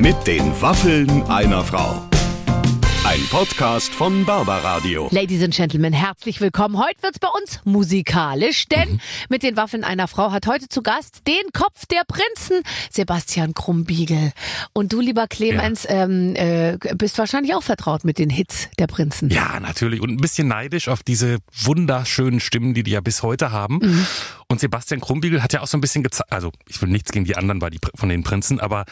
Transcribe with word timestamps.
Mit 0.00 0.26
den 0.26 0.40
Waffeln 0.62 1.22
einer 1.24 1.62
Frau. 1.62 2.06
Ein 3.04 3.20
Podcast 3.30 3.92
von 3.92 4.24
Barbaradio. 4.24 5.08
Ladies 5.10 5.42
and 5.42 5.54
Gentlemen, 5.54 5.92
herzlich 5.92 6.40
willkommen. 6.40 6.78
Heute 6.78 7.02
wird's 7.02 7.18
bei 7.18 7.28
uns 7.28 7.60
musikalisch, 7.64 8.66
denn 8.66 8.92
Mhm. 8.92 9.00
mit 9.28 9.42
den 9.42 9.56
Waffeln 9.58 9.84
einer 9.84 10.08
Frau 10.08 10.32
hat 10.32 10.46
heute 10.46 10.68
zu 10.68 10.82
Gast 10.82 11.26
den 11.26 11.52
Kopf 11.52 11.84
der 11.86 12.02
Prinzen, 12.08 12.62
Sebastian 12.90 13.52
Krumbiegel. 13.52 14.32
Und 14.72 14.92
du, 14.94 15.00
lieber 15.00 15.26
Clemens, 15.26 15.86
ähm, 15.88 16.34
äh, 16.34 16.78
bist 16.94 17.18
wahrscheinlich 17.18 17.54
auch 17.54 17.62
vertraut 17.62 18.04
mit 18.04 18.18
den 18.18 18.30
Hits 18.30 18.68
der 18.78 18.86
Prinzen. 18.86 19.28
Ja, 19.28 19.60
natürlich. 19.60 20.00
Und 20.00 20.10
ein 20.10 20.16
bisschen 20.18 20.48
neidisch 20.48 20.88
auf 20.88 21.02
diese 21.02 21.38
wunderschönen 21.64 22.40
Stimmen, 22.40 22.72
die 22.72 22.82
die 22.84 22.92
ja 22.92 23.00
bis 23.00 23.22
heute 23.22 23.52
haben. 23.52 23.80
Mhm. 23.82 24.06
Und 24.48 24.60
Sebastian 24.60 25.00
Krumbiegel 25.00 25.42
hat 25.42 25.52
ja 25.52 25.60
auch 25.60 25.66
so 25.66 25.76
ein 25.76 25.82
bisschen 25.82 26.02
gezeigt, 26.02 26.32
also 26.32 26.52
ich 26.68 26.80
will 26.80 26.88
nichts 26.88 27.12
gegen 27.12 27.26
die 27.26 27.36
anderen 27.36 27.58
bei 27.58 27.68
die, 27.68 27.80
von 27.94 28.08
den 28.08 28.22
Prinzen, 28.22 28.60
aber 28.60 28.84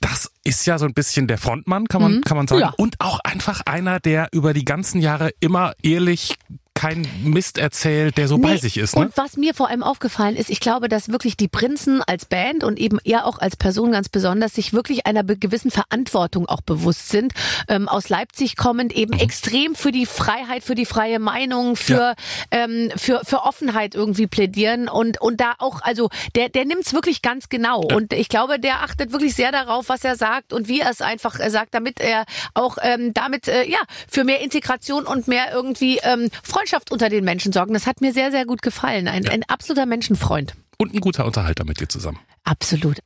das 0.00 0.30
ist 0.44 0.66
ja 0.66 0.78
so 0.78 0.84
ein 0.84 0.94
bisschen 0.94 1.26
der 1.26 1.38
Frontmann, 1.38 1.86
kann 1.86 2.02
man, 2.02 2.20
kann 2.20 2.36
man 2.36 2.46
sagen. 2.46 2.60
Mhm. 2.60 2.66
Ja. 2.66 2.74
Und 2.76 2.96
auch 3.00 3.20
einfach 3.20 3.62
einer, 3.64 4.00
der 4.00 4.28
über 4.32 4.52
die 4.52 4.64
ganzen 4.64 5.00
Jahre 5.00 5.30
immer 5.40 5.72
ehrlich 5.82 6.36
kein 6.76 7.08
Mist 7.24 7.58
erzählt, 7.58 8.18
der 8.18 8.28
so 8.28 8.38
bei 8.38 8.50
Nee, 8.52 8.58
sich 8.58 8.76
ist. 8.76 8.94
Ne? 8.94 9.06
Und 9.06 9.16
was 9.16 9.36
mir 9.36 9.54
vor 9.54 9.68
allem 9.68 9.82
aufgefallen 9.82 10.36
ist, 10.36 10.50
ich 10.50 10.60
glaube, 10.60 10.88
dass 10.88 11.08
wirklich 11.08 11.36
die 11.36 11.48
Prinzen 11.48 12.02
als 12.02 12.26
Band 12.26 12.62
und 12.62 12.78
eben 12.78 12.98
er 13.02 13.26
auch 13.26 13.38
als 13.38 13.56
Person 13.56 13.92
ganz 13.92 14.08
besonders 14.08 14.54
sich 14.54 14.72
wirklich 14.74 15.06
einer 15.06 15.24
gewissen 15.24 15.70
Verantwortung 15.70 16.46
auch 16.46 16.60
bewusst 16.60 17.08
sind. 17.08 17.32
Ähm, 17.68 17.88
aus 17.88 18.08
Leipzig 18.10 18.56
kommend 18.56 18.92
eben 18.92 19.14
Mhm. 19.14 19.20
extrem 19.20 19.74
für 19.74 19.90
die 19.90 20.04
Freiheit, 20.06 20.62
für 20.62 20.74
die 20.74 20.84
freie 20.84 21.18
Meinung, 21.18 21.76
für, 21.76 22.14
ähm, 22.50 22.92
für, 22.96 23.22
für 23.24 23.42
Offenheit 23.44 23.94
irgendwie 23.94 24.26
plädieren 24.26 24.88
und, 24.88 25.20
und 25.20 25.40
da 25.40 25.54
auch, 25.58 25.80
also 25.80 26.10
der, 26.34 26.50
der 26.50 26.66
nimmt's 26.66 26.92
wirklich 26.92 27.22
ganz 27.22 27.48
genau. 27.48 27.80
Und 27.80 28.12
ich 28.12 28.28
glaube, 28.28 28.60
der 28.60 28.82
achtet 28.82 29.12
wirklich 29.12 29.34
sehr 29.34 29.50
darauf, 29.50 29.88
was 29.88 30.04
er 30.04 30.16
sagt 30.16 30.52
und 30.52 30.68
wie 30.68 30.80
er 30.80 30.90
es 30.90 31.00
einfach 31.00 31.40
äh, 31.40 31.48
sagt, 31.50 31.74
damit 31.74 32.00
er 32.00 32.26
auch 32.52 32.76
ähm, 32.82 33.14
damit 33.14 33.48
äh, 33.48 33.66
ja 33.66 33.78
für 34.08 34.24
mehr 34.24 34.40
Integration 34.42 35.06
und 35.06 35.26
mehr 35.26 35.52
irgendwie 35.52 35.98
ähm, 36.02 36.28
Freundschaft 36.42 36.65
unter 36.90 37.08
den 37.08 37.24
Menschen 37.24 37.52
sorgen. 37.52 37.74
Das 37.74 37.86
hat 37.86 38.00
mir 38.00 38.12
sehr, 38.12 38.30
sehr 38.30 38.46
gut 38.46 38.62
gefallen. 38.62 39.08
Ein, 39.08 39.28
ein 39.28 39.42
absoluter 39.44 39.86
Menschenfreund. 39.86 40.54
Und 40.78 40.94
ein 40.94 41.00
guter 41.00 41.24
Unterhalter 41.24 41.64
mit 41.64 41.80
dir 41.80 41.88
zusammen. 41.88 42.18
Absolut. 42.44 42.98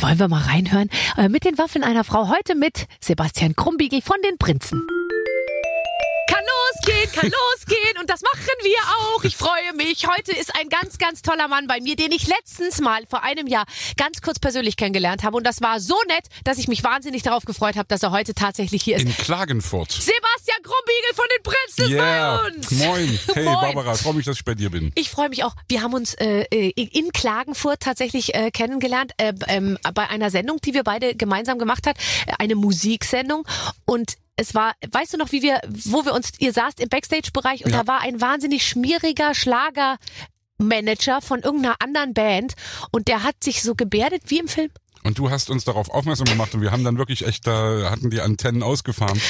Wollen 0.00 0.18
wir 0.18 0.28
mal 0.28 0.42
reinhören? 0.42 0.88
Äh, 1.16 1.28
mit 1.28 1.44
den 1.44 1.58
Waffeln 1.58 1.84
einer 1.84 2.04
Frau 2.04 2.28
heute 2.28 2.54
mit 2.54 2.86
Sebastian 3.00 3.54
Krumbiegel 3.54 4.00
von 4.02 4.16
den 4.24 4.38
Prinzen. 4.38 4.86
Kann 7.20 7.30
losgehen, 7.30 7.98
und 8.00 8.08
das 8.08 8.22
machen 8.22 8.40
wir 8.62 8.78
auch. 8.98 9.24
Ich 9.24 9.36
freue 9.36 9.74
mich. 9.76 10.06
Heute 10.06 10.32
ist 10.32 10.54
ein 10.56 10.68
ganz, 10.70 10.96
ganz 10.96 11.20
toller 11.20 11.48
Mann 11.48 11.66
bei 11.66 11.80
mir, 11.80 11.94
den 11.94 12.12
ich 12.12 12.26
letztens 12.26 12.80
mal 12.80 13.02
vor 13.08 13.22
einem 13.22 13.46
Jahr 13.46 13.66
ganz 13.98 14.22
kurz 14.22 14.38
persönlich 14.38 14.76
kennengelernt 14.76 15.22
habe 15.22 15.36
und 15.36 15.46
das 15.46 15.60
war 15.60 15.80
so 15.80 15.96
nett, 16.08 16.24
dass 16.44 16.56
ich 16.56 16.66
mich 16.68 16.82
wahnsinnig 16.82 17.22
darauf 17.22 17.44
gefreut 17.44 17.76
habe, 17.76 17.86
dass 17.88 18.02
er 18.02 18.10
heute 18.10 18.34
tatsächlich 18.34 18.82
hier 18.82 18.96
ist. 18.96 19.02
In 19.02 19.14
Klagenfurt. 19.16 19.92
Sebastian 19.92 20.62
Krumbiegel 20.62 21.14
von 21.14 21.26
den 21.36 21.42
Prinzen 21.42 21.84
ist 21.84 21.90
Yeah. 21.90 22.38
bei 22.38 22.48
uns. 22.48 22.70
Moin. 22.70 23.18
Hey 23.34 23.44
Moin. 23.44 23.54
Barbara, 23.60 23.94
freue 23.94 24.14
mich, 24.14 24.24
dass 24.24 24.36
ich 24.36 24.44
bei 24.44 24.54
dir 24.54 24.70
bin. 24.70 24.92
Ich 24.94 25.10
freue 25.10 25.28
mich 25.28 25.44
auch. 25.44 25.54
Wir 25.68 25.82
haben 25.82 25.92
uns 25.92 26.14
äh, 26.14 26.44
äh, 26.50 26.70
in 26.70 27.12
Klagenfurt 27.12 27.80
tatsächlich 27.80 28.34
äh, 28.34 28.50
kennengelernt 28.50 29.12
äh, 29.18 29.34
ähm, 29.48 29.78
bei 29.94 30.08
einer 30.08 30.30
Sendung, 30.30 30.58
die 30.62 30.72
wir 30.72 30.84
beide 30.84 31.14
gemeinsam 31.14 31.58
gemacht 31.58 31.86
hat, 31.86 31.96
eine 32.38 32.54
Musiksendung 32.54 33.46
und 33.84 34.14
es 34.40 34.54
war, 34.54 34.72
weißt 34.90 35.12
du 35.14 35.18
noch, 35.18 35.32
wie 35.32 35.42
wir, 35.42 35.60
wo 35.68 36.04
wir 36.04 36.14
uns, 36.14 36.32
ihr 36.38 36.52
saßt 36.52 36.80
im 36.80 36.88
Backstage-Bereich 36.88 37.64
und 37.64 37.72
Ja. 37.72 37.82
da 37.82 37.86
war 37.86 38.00
ein 38.00 38.20
wahnsinnig 38.20 38.66
schmieriger 38.66 39.34
Schlager. 39.34 39.98
Manager 40.62 41.22
von 41.22 41.40
irgendeiner 41.40 41.76
anderen 41.80 42.12
Band 42.12 42.52
und 42.90 43.08
der 43.08 43.22
hat 43.22 43.42
sich 43.42 43.62
so 43.62 43.74
gebärdet 43.74 44.24
wie 44.26 44.40
im 44.40 44.46
Film. 44.46 44.70
Und 45.02 45.18
du 45.18 45.30
hast 45.30 45.48
uns 45.50 45.64
darauf 45.64 45.88
aufmerksam 45.90 46.26
gemacht 46.26 46.54
und 46.54 46.60
wir 46.60 46.72
haben 46.72 46.84
dann 46.84 46.98
wirklich 46.98 47.26
echt, 47.26 47.46
da 47.46 47.90
hatten 47.90 48.10
die 48.10 48.20
Antennen 48.20 48.62
ausgefahren. 48.62 49.20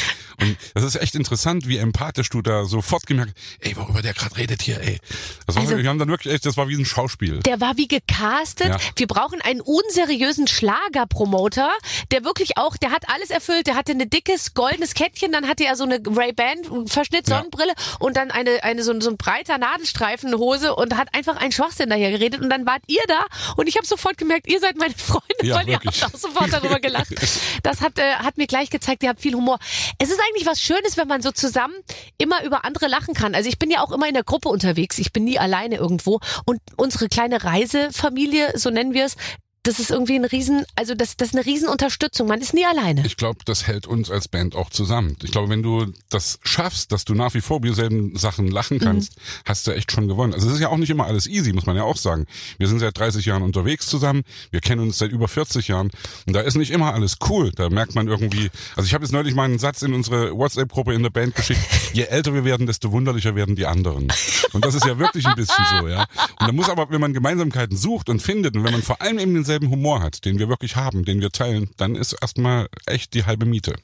Und 0.41 0.57
das 0.75 0.83
ist 0.85 0.97
echt 0.97 1.15
interessant, 1.15 1.69
wie 1.69 1.77
empathisch 1.79 2.29
du 2.31 2.43
da 2.43 2.65
sofort 2.65 3.07
gemerkt 3.07 3.35
ey, 3.61 3.77
worüber 3.77 4.03
der 4.03 4.13
gerade 4.15 4.37
redet 4.37 4.63
hier, 4.63 4.81
ey. 4.81 4.99
Das 5.47 5.55
war, 5.57 5.63
Also- 5.63 5.77
wir 5.79 5.89
haben 5.89 5.99
dann 5.99 6.09
wirklich 6.09 6.35
echt, 6.35 6.45
das 6.47 6.57
war 6.57 6.69
wie 6.69 6.75
ein 6.75 6.85
Schauspiel. 6.85 7.41
Der 7.41 7.61
war 7.61 7.77
wie 7.77 7.87
gecastet. 7.89 8.69
Ja. 8.69 8.79
Wir 8.97 9.07
brauchen 9.07 9.41
einen 9.43 9.61
unseriösen 9.61 10.47
Schlagerpromoter, 10.49 11.71
der 12.11 12.25
wirklich 12.25 12.57
auch, 12.59 12.77
der 12.77 12.91
hat 12.91 13.09
alles 13.09 13.31
erfüllt. 13.31 13.67
Der 13.67 13.77
hatte 13.77 13.93
ein 13.93 14.11
dickes 14.11 14.55
goldenes 14.55 14.95
Kettchen, 14.95 15.33
dann 15.33 15.47
hatte 15.49 15.65
er 15.65 15.77
so 15.77 15.85
eine 15.85 16.01
Ray-Ban 16.05 16.87
Verschnitt 16.89 17.29
Ja. 17.29 17.39
Sonnenbrille 17.39 17.73
und 17.99 18.17
dann 18.17 18.31
eine 18.31 18.63
eine 18.65 18.83
so, 18.83 18.93
ein- 18.93 19.01
so 19.01 19.11
ein 19.11 19.17
breiter 19.17 19.59
Nadelstreifenhose 19.59 20.75
und 20.75 20.97
hat 20.97 21.15
einfach 21.15 21.37
einen 21.37 21.53
Schwachsinn 21.53 21.91
daher 21.91 22.11
geredet 22.11 22.41
und 22.41 22.51
dann 22.51 22.67
wart 22.67 22.83
ihr 22.89 23.03
da 23.07 23.25
und 23.57 23.69
ich 23.69 23.77
habe 23.77 23.87
sofort 23.87 24.19
gemerkt, 24.19 24.49
ihr 24.49 24.61
seid 24.61 24.77
meine 24.77 24.95
Freunde, 24.95 25.21
Ja, 25.43 25.60
ihr 25.67 25.75
wirklich. 25.75 26.03
habt 26.03 26.15
auch 26.15 26.19
sofort 26.21 26.53
darüber 26.53 26.81
gelacht. 26.81 27.15
Das 27.63 27.81
hat 27.81 27.99
äh, 27.99 28.15
hat 28.15 28.39
mir 28.39 28.47
gleich 28.47 28.71
gezeigt, 28.71 29.03
ihr 29.03 29.09
habt 29.09 29.21
viel 29.21 29.35
Humor. 29.35 29.59
Es 29.99 30.11
ist 30.11 30.21
eigentlich 30.21 30.47
was 30.47 30.61
Schönes, 30.61 30.97
wenn 30.97 31.09
man 31.09 31.23
so 31.23 31.31
zusammen 31.33 31.75
immer 32.19 32.43
über 32.45 32.65
andere 32.65 32.87
lachen 32.89 33.15
kann. 33.15 33.35
Also 33.35 33.49
ich 33.49 33.59
bin 33.59 33.71
ja 33.71 33.83
auch 33.83 33.93
immer 33.93 34.09
in 34.09 34.15
der 34.15 34.25
Gruppe 34.25 34.49
unterwegs. 34.49 34.99
Ich 34.99 35.13
bin 35.13 35.25
nie 35.25 35.39
alleine 35.39 35.77
irgendwo 35.77 36.21
und 36.45 36.61
unsere 36.77 37.09
kleine 37.09 37.43
Reisefamilie, 37.45 38.59
so 38.59 38.71
nennen 38.71 38.95
wir 38.95 39.05
es, 39.05 39.17
das 39.63 39.79
ist 39.79 39.91
irgendwie 39.91 40.15
ein 40.17 40.25
Riesen, 40.25 40.65
also 40.75 40.95
das, 40.95 41.17
das 41.17 41.29
ist 41.29 41.35
eine 41.35 41.45
Riesenunterstützung. 41.45 42.27
Man 42.27 42.41
ist 42.41 42.55
nie 42.55 42.65
alleine. 42.65 43.05
Ich 43.05 43.19
glaube, 43.19 43.41
das 43.45 43.67
hält 43.67 43.87
uns 43.87 44.11
als 44.11 44.27
Band 44.27 44.57
auch 44.57 44.71
zusammen. 44.71 45.17
Ich 45.23 45.33
glaube, 45.33 45.51
wenn 45.51 45.63
du 45.63 45.93
das 46.09 46.39
schaffst, 46.43 46.93
dass 46.93 47.05
du 47.05 47.15
nach 47.15 47.35
wie 47.35 47.43
vor 47.43 47.59
über 47.59 47.69
dieselben 47.69 48.17
Sachen 48.17 48.49
lachen 48.49 48.79
kannst, 48.79 49.17
hast 49.45 49.67
du 49.67 49.73
echt 49.73 49.93
schon 49.93 50.09
gewonnen. 50.09 50.33
Also 50.33 50.49
es 50.49 50.55
ist 50.55 50.61
ja 50.61 50.69
auch 50.69 50.79
nicht 50.79 50.89
immer 50.89 51.07
alles 51.07 51.27
easy, 51.27 51.53
muss 51.53 51.67
man 51.67 51.77
ja 51.77 51.83
auch 51.83 51.99
sagen. 51.99 52.25
Wir 52.57 52.69
sind 52.69 52.79
seit 52.79 52.97
30 52.99 53.27
Jahren 53.27 53.43
unterwegs 53.43 53.87
zusammen, 53.87 54.23
wir 54.51 54.61
kennen 54.61 54.81
uns 54.81 54.97
seit 54.97 55.13
über 55.13 55.29
40 55.29 55.69
Jahren 55.69 55.91
und 56.27 56.35
da 56.35 56.41
ist 56.41 56.57
nicht 56.57 56.71
immer 56.71 56.95
alles 56.95 57.19
cool. 57.29 57.53
Da 57.55 57.69
merkt 57.69 57.95
man 57.95 58.09
irgendwie, 58.09 58.51
also 58.77 58.87
ich 58.87 58.95
habe 58.95 59.05
jetzt 59.05 59.13
neulich 59.13 59.35
mal 59.35 59.45
einen 59.45 59.59
Satz 59.59 59.83
in 59.83 59.93
unsere 59.93 60.37
WhatsApp-Gruppe 60.37 60.95
in 60.95 61.03
der 61.03 61.11
Band 61.11 61.35
geschickt, 61.35 61.61
je 61.93 62.05
älter 62.05 62.33
wir 62.33 62.45
werden, 62.45 62.67
desto 62.67 62.93
wunderlicher 62.93 63.35
werden 63.35 63.57
die 63.57 63.67
anderen. 63.67 64.09
Und 64.53 64.65
das 64.65 64.75
ist 64.75 64.87
ja 64.87 64.99
wirklich 64.99 65.27
ein 65.27 65.35
bisschen 65.35 65.65
so, 65.79 65.89
ja. 65.89 66.07
Und 66.41 66.49
da 66.49 66.53
muss 66.53 66.71
aber, 66.71 66.89
wenn 66.91 67.01
man 67.01 67.13
Gemeinsamkeiten 67.13 67.77
sucht 67.77 68.09
und 68.09 68.23
findet 68.23 68.57
und 68.57 68.65
wenn 68.65 68.73
man 68.73 68.83
vor 68.83 69.03
allem 69.03 69.19
eben 69.19 69.35
denselben 69.35 69.60
Humor 69.69 70.01
hat, 70.01 70.25
den 70.25 70.39
wir 70.39 70.49
wirklich 70.49 70.77
haben, 70.77 71.05
den 71.05 71.21
wir 71.21 71.31
teilen, 71.31 71.71
dann 71.77 71.95
ist 71.95 72.13
erstmal 72.13 72.69
echt 72.87 73.15
die 73.15 73.25
halbe 73.25 73.47
Miete. 73.47 73.75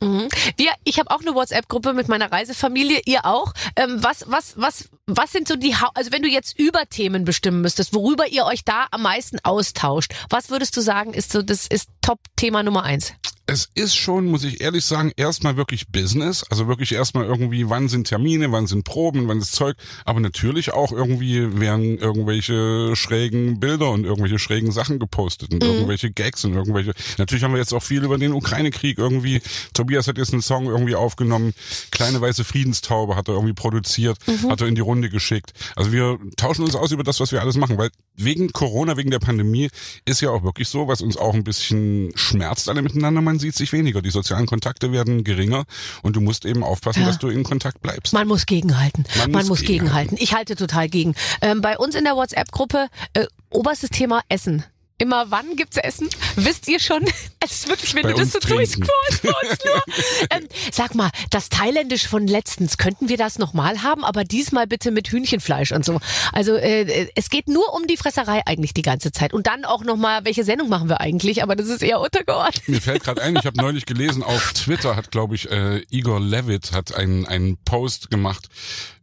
Wir, 0.56 0.70
ich 0.84 0.98
habe 0.98 1.10
auch 1.10 1.20
eine 1.20 1.34
WhatsApp-Gruppe 1.34 1.92
mit 1.92 2.08
meiner 2.08 2.30
Reisefamilie, 2.30 3.00
ihr 3.04 3.24
auch. 3.24 3.52
Ähm, 3.76 3.98
was, 4.02 4.24
was, 4.28 4.54
was, 4.56 4.88
was 5.06 5.32
sind 5.32 5.48
so 5.48 5.56
die, 5.56 5.74
Hau 5.74 5.88
also 5.94 6.12
wenn 6.12 6.22
du 6.22 6.28
jetzt 6.28 6.58
über 6.58 6.86
Themen 6.88 7.24
bestimmen 7.24 7.60
müsstest, 7.60 7.94
worüber 7.94 8.26
ihr 8.28 8.44
euch 8.44 8.64
da 8.64 8.86
am 8.90 9.02
meisten 9.02 9.38
austauscht, 9.42 10.14
was 10.30 10.50
würdest 10.50 10.76
du 10.76 10.80
sagen, 10.80 11.12
ist 11.12 11.32
so, 11.32 11.42
das 11.42 11.66
ist 11.66 11.88
Top-Thema 12.00 12.62
Nummer 12.62 12.84
eins? 12.84 13.12
Es 13.48 13.68
ist 13.74 13.94
schon, 13.94 14.26
muss 14.26 14.42
ich 14.42 14.60
ehrlich 14.60 14.84
sagen, 14.84 15.12
erstmal 15.16 15.56
wirklich 15.56 15.86
Business. 15.88 16.44
Also 16.50 16.66
wirklich 16.66 16.92
erstmal 16.92 17.26
irgendwie, 17.26 17.68
wann 17.70 17.88
sind 17.88 18.08
Termine, 18.08 18.50
wann 18.50 18.66
sind 18.66 18.82
Proben, 18.82 19.28
wann 19.28 19.38
ist 19.38 19.52
Zeug. 19.52 19.76
Aber 20.04 20.18
natürlich 20.18 20.72
auch 20.72 20.90
irgendwie 20.90 21.60
werden 21.60 21.96
irgendwelche 21.96 22.96
schrägen 22.96 23.60
Bilder 23.60 23.92
und 23.92 24.04
irgendwelche 24.04 24.40
schrägen 24.40 24.72
Sachen 24.72 24.98
gepostet 24.98 25.52
und 25.52 25.62
irgendwelche 25.62 26.10
Gags 26.10 26.44
und 26.44 26.54
irgendwelche. 26.54 26.92
Natürlich 27.18 27.44
haben 27.44 27.52
wir 27.52 27.60
jetzt 27.60 27.72
auch 27.72 27.84
viel 27.84 28.02
über 28.02 28.18
den 28.18 28.32
Ukraine-Krieg 28.32 28.98
irgendwie. 28.98 29.40
Tobias 29.74 30.08
hat 30.08 30.18
jetzt 30.18 30.32
einen 30.32 30.42
Song 30.42 30.66
irgendwie 30.66 30.96
aufgenommen. 30.96 31.54
Kleine 31.92 32.20
weiße 32.20 32.42
Friedenstaube 32.42 33.14
hat 33.14 33.28
er 33.28 33.34
irgendwie 33.34 33.54
produziert, 33.54 34.18
hat 34.48 34.60
er 34.60 34.66
in 34.66 34.74
die 34.74 34.80
Runde 34.80 35.08
geschickt. 35.08 35.52
Also 35.76 35.92
wir 35.92 36.18
tauschen 36.36 36.64
uns 36.64 36.74
aus 36.74 36.90
über 36.90 37.04
das, 37.04 37.20
was 37.20 37.30
wir 37.30 37.42
alles 37.42 37.56
machen, 37.56 37.78
weil 37.78 37.90
wegen 38.16 38.52
Corona, 38.52 38.96
wegen 38.96 39.10
der 39.10 39.18
Pandemie 39.18 39.68
ist 40.04 40.20
ja 40.20 40.30
auch 40.30 40.42
wirklich 40.42 40.68
so, 40.68 40.88
was 40.88 41.00
uns 41.00 41.16
auch 41.16 41.34
ein 41.34 41.44
bisschen 41.44 42.12
schmerzt 42.14 42.68
alle 42.68 42.82
miteinander. 42.82 43.20
Man 43.20 43.38
sieht 43.38 43.54
sich 43.54 43.72
weniger. 43.72 44.02
Die 44.02 44.10
sozialen 44.10 44.46
Kontakte 44.46 44.92
werden 44.92 45.24
geringer 45.24 45.64
und 46.02 46.16
du 46.16 46.20
musst 46.20 46.44
eben 46.44 46.62
aufpassen, 46.64 47.00
Ja. 47.00 47.06
dass 47.06 47.18
du 47.18 47.28
in 47.28 47.44
Kontakt 47.44 47.80
bleibst. 47.82 48.12
Man 48.12 48.28
muss 48.28 48.46
gegenhalten. 48.46 49.04
Man, 49.18 49.30
Man 49.30 49.40
muss, 49.42 49.48
muss 49.48 49.62
gegenhalten. 49.62 50.16
Ich 50.20 50.34
halte 50.34 50.56
total 50.56 50.88
gegen. 50.88 51.14
Ähm, 51.40 51.60
bei 51.60 51.76
uns 51.78 51.94
in 51.94 52.04
der 52.04 52.16
WhatsApp-Gruppe 52.16 52.88
äh, 53.14 53.26
oberstes 53.50 53.90
Thema 53.90 54.22
Essen. 54.28 54.64
Immer 54.98 55.30
wann 55.30 55.56
gibt's 55.56 55.76
Essen? 55.76 56.08
Wisst 56.36 56.68
ihr 56.68 56.80
schon? 56.80 57.04
Es 57.48 57.60
ist 57.60 57.68
wirklich, 57.68 57.94
wenn 57.94 58.02
Bei 58.02 58.12
du 58.12 58.18
das 58.18 58.32
so 58.32 58.40
durchscrollst 58.40 59.22
bei 59.22 59.28
uns 59.28 59.64
nur. 59.64 59.82
ähm, 60.30 60.48
sag 60.72 60.96
mal, 60.96 61.10
das 61.30 61.48
Thailändisch 61.48 62.08
von 62.08 62.26
letztens, 62.26 62.76
könnten 62.76 63.08
wir 63.08 63.16
das 63.18 63.38
nochmal 63.38 63.84
haben, 63.84 64.04
aber 64.04 64.24
diesmal 64.24 64.66
bitte 64.66 64.90
mit 64.90 65.08
Hühnchenfleisch 65.12 65.70
und 65.70 65.84
so. 65.84 66.00
Also 66.32 66.56
äh, 66.56 67.08
es 67.14 67.30
geht 67.30 67.46
nur 67.46 67.72
um 67.74 67.86
die 67.86 67.96
Fresserei 67.96 68.42
eigentlich 68.46 68.74
die 68.74 68.82
ganze 68.82 69.12
Zeit. 69.12 69.32
Und 69.32 69.46
dann 69.46 69.64
auch 69.64 69.84
nochmal, 69.84 70.24
welche 70.24 70.42
Sendung 70.42 70.68
machen 70.68 70.88
wir 70.88 71.00
eigentlich? 71.00 71.44
Aber 71.44 71.54
das 71.54 71.68
ist 71.68 71.82
eher 71.82 72.00
untergeordnet. 72.00 72.68
Mir 72.68 72.80
fällt 72.80 73.04
gerade 73.04 73.22
ein, 73.22 73.36
ich 73.36 73.46
habe 73.46 73.58
neulich 73.58 73.86
gelesen, 73.86 74.24
auf 74.24 74.54
Twitter 74.54 74.96
hat, 74.96 75.12
glaube 75.12 75.36
ich, 75.36 75.48
äh, 75.48 75.84
Igor 75.90 76.18
Levitt 76.18 76.72
hat 76.72 76.96
einen, 76.96 77.26
einen 77.26 77.58
Post 77.58 78.10
gemacht 78.10 78.48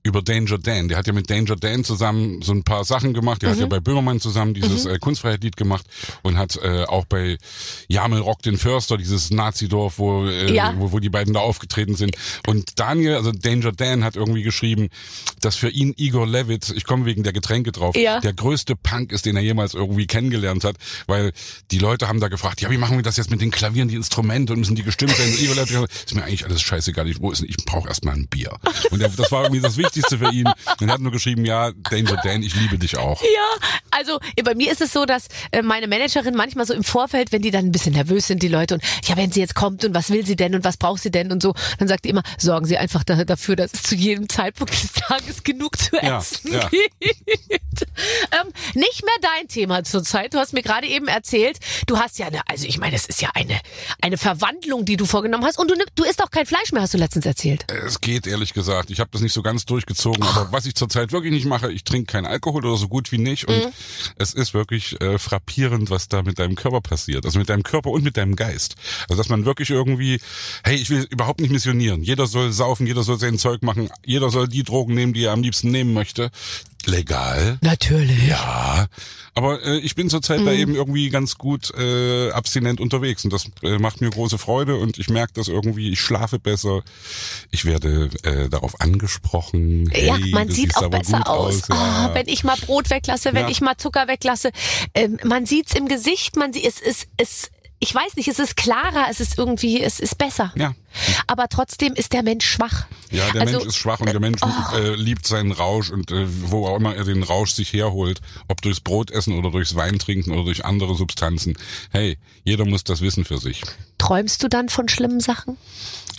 über 0.03 0.21
Danger 0.21 0.57
Dan. 0.57 0.89
Der 0.89 0.97
hat 0.97 1.07
ja 1.07 1.13
mit 1.13 1.29
Danger 1.29 1.55
Dan 1.55 1.85
zusammen 1.85 2.41
so 2.41 2.51
ein 2.51 2.63
paar 2.63 2.83
Sachen 2.83 3.13
gemacht. 3.13 3.41
Der 3.41 3.49
mhm. 3.49 3.53
hat 3.53 3.59
ja 3.61 3.67
bei 3.67 3.79
Böhmermann 3.79 4.19
zusammen 4.19 4.53
dieses 4.53 4.83
mhm. 4.83 4.91
äh, 4.91 4.99
Kunstfreiheit-Lied 4.99 5.55
gemacht 5.55 5.85
und 6.23 6.37
hat 6.37 6.59
äh, 6.61 6.83
auch 6.83 7.05
bei 7.05 7.37
Jamel 7.87 8.19
Rock 8.19 8.41
den 8.41 8.57
Förster, 8.57 8.97
dieses 8.97 9.31
Nazidorf, 9.31 9.99
wo, 9.99 10.25
äh, 10.25 10.53
ja. 10.53 10.73
wo, 10.77 10.91
wo 10.91 10.99
die 10.99 11.09
beiden 11.09 11.33
da 11.33 11.39
aufgetreten 11.39 11.95
sind. 11.95 12.17
Und 12.47 12.79
Daniel, 12.79 13.15
also 13.15 13.31
Danger 13.31 13.71
Dan, 13.71 14.03
hat 14.03 14.17
irgendwie 14.17 14.43
geschrieben, 14.43 14.89
dass 15.39 15.55
für 15.55 15.69
ihn 15.69 15.93
Igor 15.95 16.27
Levitz, 16.27 16.69
ich 16.69 16.83
komme 16.83 17.05
wegen 17.05 17.23
der 17.23 17.31
Getränke 17.31 17.71
drauf, 17.71 17.95
ja. 17.95 18.19
der 18.19 18.33
größte 18.33 18.75
Punk 18.75 19.13
ist, 19.13 19.25
den 19.25 19.37
er 19.37 19.41
jemals 19.41 19.73
irgendwie 19.73 20.05
kennengelernt 20.05 20.65
hat, 20.65 20.75
weil 21.07 21.31
die 21.71 21.79
Leute 21.79 22.09
haben 22.09 22.19
da 22.19 22.27
gefragt, 22.27 22.59
ja, 22.59 22.69
wie 22.69 22.77
machen 22.77 22.97
wir 22.97 23.03
das 23.03 23.15
jetzt 23.15 23.31
mit 23.31 23.39
den 23.39 23.51
Klavieren, 23.51 23.87
die 23.87 23.95
Instrumente 23.95 24.51
und 24.51 24.59
müssen 24.59 24.75
die 24.75 24.83
gestimmt? 24.83 25.17
Und 25.17 25.41
Igor 25.41 25.55
Levitz, 25.55 26.03
ist 26.05 26.13
mir 26.13 26.23
eigentlich 26.23 26.43
alles 26.43 26.61
scheißegal, 26.61 27.07
ich, 27.07 27.21
wo 27.21 27.31
ist, 27.31 27.41
ich 27.41 27.55
brauche 27.65 27.87
erstmal 27.87 28.15
ein 28.15 28.27
Bier. 28.27 28.51
Und 28.91 28.99
der, 28.99 29.07
das 29.07 29.31
war 29.31 29.43
irgendwie 29.43 29.61
das 29.61 29.77
Wichtigste 29.77 29.92
für 30.17 30.31
ihn. 30.31 30.47
Und 30.47 30.87
er 30.87 30.93
hat 30.93 31.01
nur 31.01 31.11
geschrieben, 31.11 31.45
ja, 31.45 31.71
Danger 31.71 32.17
Dan, 32.23 32.43
ich 32.43 32.55
liebe 32.55 32.77
dich 32.77 32.97
auch. 32.97 33.21
Ja, 33.21 33.67
also 33.91 34.19
bei 34.43 34.55
mir 34.55 34.71
ist 34.71 34.81
es 34.81 34.91
so, 34.91 35.05
dass 35.05 35.27
äh, 35.51 35.61
meine 35.61 35.87
Managerin 35.87 36.35
manchmal 36.35 36.65
so 36.65 36.73
im 36.73 36.83
Vorfeld, 36.83 37.31
wenn 37.31 37.41
die 37.41 37.51
dann 37.51 37.65
ein 37.65 37.71
bisschen 37.71 37.93
nervös 37.93 38.27
sind, 38.27 38.43
die 38.43 38.47
Leute, 38.47 38.75
und 38.75 38.83
ja, 39.05 39.17
wenn 39.17 39.31
sie 39.31 39.39
jetzt 39.39 39.55
kommt 39.55 39.85
und 39.85 39.93
was 39.93 40.09
will 40.09 40.25
sie 40.25 40.35
denn 40.35 40.55
und 40.55 40.63
was 40.63 40.77
braucht 40.77 41.01
sie 41.01 41.11
denn 41.11 41.31
und 41.31 41.41
so, 41.41 41.53
dann 41.77 41.87
sagt 41.87 42.05
die 42.05 42.09
immer, 42.09 42.23
sorgen 42.37 42.65
Sie 42.65 42.77
einfach 42.77 43.03
dafür, 43.03 43.55
dass 43.55 43.73
es 43.73 43.83
zu 43.83 43.95
jedem 43.95 44.29
Zeitpunkt 44.29 44.73
des 44.73 44.91
Tages 44.93 45.43
genug 45.43 45.77
zu 45.77 45.97
essen 45.97 46.53
ja, 46.53 46.59
ja. 46.59 46.69
gibt. 46.69 46.83
ähm, 48.31 48.51
nicht 48.73 49.03
mehr 49.03 49.15
dein 49.21 49.47
Thema 49.47 49.83
zurzeit. 49.83 50.33
Du 50.33 50.39
hast 50.39 50.53
mir 50.53 50.61
gerade 50.61 50.87
eben 50.87 51.07
erzählt, 51.07 51.59
du 51.87 51.97
hast 51.97 52.19
ja 52.19 52.27
eine, 52.27 52.41
also 52.47 52.67
ich 52.67 52.77
meine, 52.77 52.95
es 52.95 53.05
ist 53.05 53.21
ja 53.21 53.29
eine, 53.33 53.59
eine 54.01 54.17
Verwandlung, 54.17 54.85
die 54.85 54.97
du 54.97 55.05
vorgenommen 55.05 55.45
hast 55.45 55.59
und 55.59 55.69
du, 55.69 55.75
du 55.95 56.03
isst 56.03 56.23
auch 56.23 56.31
kein 56.31 56.45
Fleisch 56.45 56.71
mehr, 56.71 56.81
hast 56.81 56.93
du 56.93 56.97
letztens 56.97 57.25
erzählt. 57.25 57.65
Es 57.71 58.01
geht, 58.01 58.27
ehrlich 58.27 58.53
gesagt. 58.53 58.89
Ich 58.89 58.99
habe 58.99 59.09
das 59.11 59.21
nicht 59.21 59.33
so 59.33 59.41
ganz 59.41 59.65
durchgezogen, 59.83 60.23
aber 60.23 60.51
was 60.51 60.65
ich 60.65 60.75
zurzeit 60.75 61.11
wirklich 61.11 61.33
nicht 61.33 61.45
mache, 61.45 61.71
ich 61.71 61.83
trinke 61.83 62.11
keinen 62.11 62.25
Alkohol 62.25 62.65
oder 62.65 62.77
so 62.77 62.87
gut 62.87 63.11
wie 63.11 63.17
nicht 63.17 63.47
und 63.47 63.55
mhm. 63.55 63.71
es 64.17 64.33
ist 64.33 64.53
wirklich 64.53 64.99
äh, 65.01 65.17
frappierend, 65.17 65.89
was 65.89 66.07
da 66.07 66.21
mit 66.23 66.39
deinem 66.39 66.55
Körper 66.55 66.81
passiert. 66.81 67.25
Also 67.25 67.39
mit 67.39 67.49
deinem 67.49 67.63
Körper 67.63 67.91
und 67.91 68.03
mit 68.03 68.17
deinem 68.17 68.35
Geist. 68.35 68.75
Also 69.09 69.21
dass 69.21 69.29
man 69.29 69.45
wirklich 69.45 69.69
irgendwie, 69.69 70.19
hey, 70.63 70.75
ich 70.75 70.89
will 70.89 71.05
überhaupt 71.09 71.41
nicht 71.41 71.51
missionieren. 71.51 72.03
Jeder 72.03 72.27
soll 72.27 72.51
saufen, 72.51 72.87
jeder 72.87 73.03
soll 73.03 73.19
sein 73.19 73.37
Zeug 73.37 73.61
machen, 73.61 73.89
jeder 74.05 74.29
soll 74.29 74.47
die 74.47 74.63
Drogen 74.63 74.93
nehmen, 74.93 75.13
die 75.13 75.25
er 75.25 75.33
am 75.33 75.41
liebsten 75.41 75.71
nehmen 75.71 75.93
möchte 75.93 76.31
legal. 76.87 77.57
Natürlich. 77.61 78.27
Ja, 78.27 78.87
aber 79.35 79.63
äh, 79.63 79.77
ich 79.79 79.95
bin 79.95 80.09
zurzeit 80.09 80.41
mhm. 80.41 80.45
da 80.45 80.51
eben 80.51 80.75
irgendwie 80.75 81.09
ganz 81.09 81.37
gut 81.37 81.73
äh, 81.77 82.29
abstinent 82.31 82.79
unterwegs 82.79 83.23
und 83.23 83.33
das 83.33 83.49
äh, 83.63 83.79
macht 83.79 84.01
mir 84.01 84.09
große 84.09 84.37
Freude 84.37 84.77
und 84.77 84.99
ich 84.99 85.09
merke 85.09 85.33
das 85.33 85.47
irgendwie, 85.47 85.91
ich 85.91 86.01
schlafe 86.01 86.39
besser, 86.39 86.83
ich 87.49 87.65
werde 87.65 88.09
äh, 88.23 88.49
darauf 88.49 88.79
angesprochen. 88.79 89.89
Hey, 89.91 90.07
ja, 90.07 90.17
man 90.31 90.49
sieht 90.49 90.75
auch 90.77 90.89
besser 90.89 91.27
aus. 91.27 91.63
aus. 91.63 91.67
Ja. 91.69 92.09
Oh, 92.11 92.15
wenn 92.15 92.27
ich 92.27 92.43
mal 92.43 92.57
Brot 92.57 92.89
weglasse, 92.89 93.33
wenn 93.33 93.43
ja. 93.43 93.49
ich 93.49 93.61
mal 93.61 93.77
Zucker 93.77 94.07
weglasse, 94.07 94.51
ähm, 94.93 95.17
man 95.23 95.45
sieht's 95.45 95.73
im 95.73 95.87
Gesicht, 95.87 96.35
man 96.35 96.53
sieht 96.53 96.65
es, 96.65 96.79
es, 96.81 97.07
es 97.17 97.51
ich 97.79 97.93
weiß 97.93 98.15
nicht, 98.15 98.29
es 98.29 98.39
ist 98.39 98.55
klarer, 98.55 99.07
es 99.09 99.19
ist 99.19 99.37
irgendwie, 99.37 99.81
es 99.81 99.99
ist 99.99 100.17
besser. 100.17 100.53
Ja. 100.55 100.73
Aber 101.27 101.47
trotzdem 101.49 101.93
ist 101.93 102.13
der 102.13 102.23
Mensch 102.23 102.45
schwach. 102.45 102.85
Ja, 103.11 103.29
der 103.31 103.41
also, 103.41 103.57
Mensch 103.57 103.67
ist 103.67 103.75
schwach 103.75 103.99
und 103.99 104.11
der 104.11 104.19
Mensch 104.19 104.41
oh. 104.41 104.75
äh, 104.75 104.95
liebt 104.95 105.27
seinen 105.27 105.51
Rausch 105.51 105.89
und 105.91 106.11
äh, 106.11 106.25
wo 106.27 106.67
auch 106.67 106.77
immer 106.77 106.95
er 106.95 107.03
den 107.03 107.23
Rausch 107.23 107.51
sich 107.51 107.73
herholt, 107.73 108.21
ob 108.47 108.61
durchs 108.61 108.79
Brotessen 108.79 109.37
oder 109.37 109.51
durchs 109.51 109.75
Wein 109.75 109.99
trinken 109.99 110.31
oder 110.31 110.43
durch 110.43 110.65
andere 110.65 110.95
Substanzen. 110.95 111.57
Hey, 111.91 112.17
jeder 112.43 112.65
muss 112.65 112.83
das 112.83 113.01
wissen 113.01 113.25
für 113.25 113.37
sich. 113.37 113.61
Träumst 113.97 114.43
du 114.43 114.49
dann 114.49 114.69
von 114.69 114.89
schlimmen 114.89 115.19
Sachen? 115.19 115.57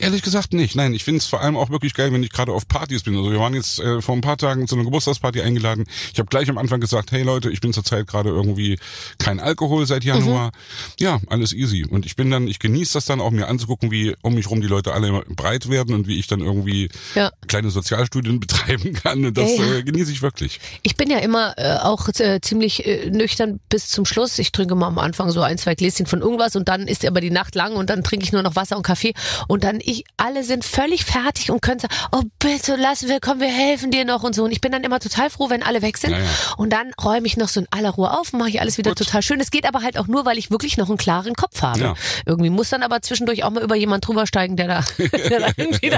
Ehrlich 0.01 0.23
gesagt 0.23 0.53
nicht. 0.53 0.75
Nein, 0.75 0.93
ich 0.93 1.05
finde 1.05 1.19
es 1.19 1.27
vor 1.27 1.41
allem 1.41 1.57
auch 1.57 1.71
wirklich 1.71 1.95
geil, 1.95 2.13
wenn 2.13 2.23
ich 2.23 2.31
gerade 2.31 2.53
auf 2.53 2.67
Partys 2.67 3.03
bin. 3.05 3.17
Also 3.17 3.31
wir 3.31 3.39
waren 3.39 3.55
jetzt 3.55 3.79
äh, 3.79 4.03
vor 4.03 4.17
ein 4.17 4.23
paar 4.23 4.37
Tagen 4.37 4.67
zu 4.67 4.75
einer 4.75 4.85
Geburtstagsparty 4.85 5.41
eingeladen. 5.43 5.85
Ich 6.13 6.19
habe 6.19 6.29
gleich 6.29 6.51
am 6.51 6.59
Anfang 6.59 6.81
gesagt, 6.81 7.13
hey 7.13 7.23
Leute, 7.23 7.51
ich 7.51 7.61
bin 7.61 7.73
zurzeit 7.73 8.09
gerade 8.09 8.31
irgendwie 8.31 8.79
kein 9.19 9.39
Alkohol 9.39 9.87
seit 9.87 10.03
Januar. 10.03 10.49
Mhm. 10.49 10.51
Ja, 10.99 11.21
alles 11.29 11.53
easy. 11.53 11.85
Und 11.85 12.07
ich 12.07 12.17
bin 12.17 12.31
dann, 12.31 12.49
ich 12.49 12.59
genieße 12.59 12.95
das 12.95 13.05
dann 13.05 13.21
auch 13.21 13.31
mir 13.31 13.47
anzugucken, 13.47 13.93
wie 13.93 14.17
um 14.23 14.35
mich 14.35 14.51
rum 14.51 14.61
die 14.65 14.69
Leute 14.69 14.93
alle 14.93 15.23
breit 15.29 15.69
werden 15.69 15.95
und 15.95 16.09
wie 16.09 16.19
ich 16.19 16.27
dann 16.27 16.41
irgendwie 16.41 16.89
ja. 17.15 17.31
kleine 17.47 17.71
Sozialstudien 17.71 18.41
betreiben 18.45 18.95
kann. 18.95 19.25
Und 19.25 19.37
das. 19.37 19.51
Äh, 19.51 19.83
genieße 19.83 20.11
ich 20.11 20.23
wirklich. 20.23 20.61
Ich 20.83 20.97
bin 20.97 21.11
ja 21.11 21.19
immer 21.19 21.55
äh, 21.57 21.77
auch 21.79 22.09
äh, 22.19 22.41
ziemlich 22.41 22.87
äh, 22.87 23.11
nüchtern 23.11 23.61
bis 23.69 23.89
zum 23.89 24.05
Schluss. 24.05 24.39
Ich 24.39 24.53
trinke 24.53 24.75
mal 24.75 24.89
am 24.89 24.99
Anfang 24.99 25.31
so 25.31 25.43
ein, 25.43 25.59
zwei 25.59 25.75
Gläschen 25.75 26.07
von 26.07 26.21
irgendwas 26.21 26.57
und 26.57 26.69
dann 26.69 26.89
ist 26.89 27.05
aber 27.05 27.21
die 27.21 27.31
Nacht 27.31 27.55
lang 27.55 27.77
und 27.77 27.91
dann 27.91 28.03
trinke 28.03 28.25
ich 28.25 28.33
nur 28.33 28.43
noch 28.43 28.57
Wasser 28.57 28.77
und 28.77 28.83
Kaffee 28.83 29.15
und 29.49 29.65
dann 29.65 29.79
ich, 29.81 30.05
alle 30.17 30.45
sind 30.45 30.65
völlig 30.65 31.05
fertig 31.05 31.51
und 31.51 31.61
können 31.61 31.81
sagen, 31.81 31.95
oh 32.13 32.23
bitte 32.39 32.77
lass 32.77 33.07
wir, 33.07 33.21
komm, 33.21 33.41
wir 33.41 33.49
helfen 33.49 33.91
dir 33.91 34.05
noch 34.05 34.23
und 34.23 34.35
so. 34.35 34.45
Und 34.45 34.53
ich 34.53 34.61
bin 34.61 34.73
dann 34.73 34.85
immer 34.85 35.01
total 35.01 35.31
froh, 35.31 35.51
wenn 35.51 35.63
alle 35.63 35.83
weg 35.83 35.99
sind. 35.99 36.13
Ja, 36.13 36.19
ja. 36.19 36.31
Und 36.57 36.73
dann 36.73 36.93
räume 37.03 37.27
ich 37.27 37.37
noch 37.37 37.49
so 37.49 37.61
in 37.61 37.67
aller 37.71 37.91
Ruhe 37.91 38.19
auf 38.19 38.33
und 38.33 38.39
mache 38.39 38.51
ich 38.51 38.61
alles 38.61 38.79
wieder 38.79 38.93
Gut. 38.93 38.99
total 38.99 39.23
schön. 39.23 39.41
Es 39.41 39.51
geht 39.51 39.67
aber 39.67 39.83
halt 39.83 39.99
auch 39.99 40.07
nur, 40.07 40.25
weil 40.25 40.39
ich 40.39 40.51
wirklich 40.51 40.77
noch 40.77 40.89
einen 40.89 40.99
klaren 40.99 41.35
Kopf 41.35 41.63
habe. 41.63 41.95
Irgendwie 42.27 42.51
muss 42.51 42.71
dann 42.71 42.83
aber 42.83 43.03
zwischendurch 43.03 43.45
auch 43.45 43.51
mal 43.51 43.63
über 43.63 43.75
jemand 43.75 44.07
drüber 44.07 44.27
steigen, 44.27 44.54
der 44.57 44.69
da, 44.69 44.85
der 44.99 45.41
da 45.41 45.49
irgendwie 45.57 45.91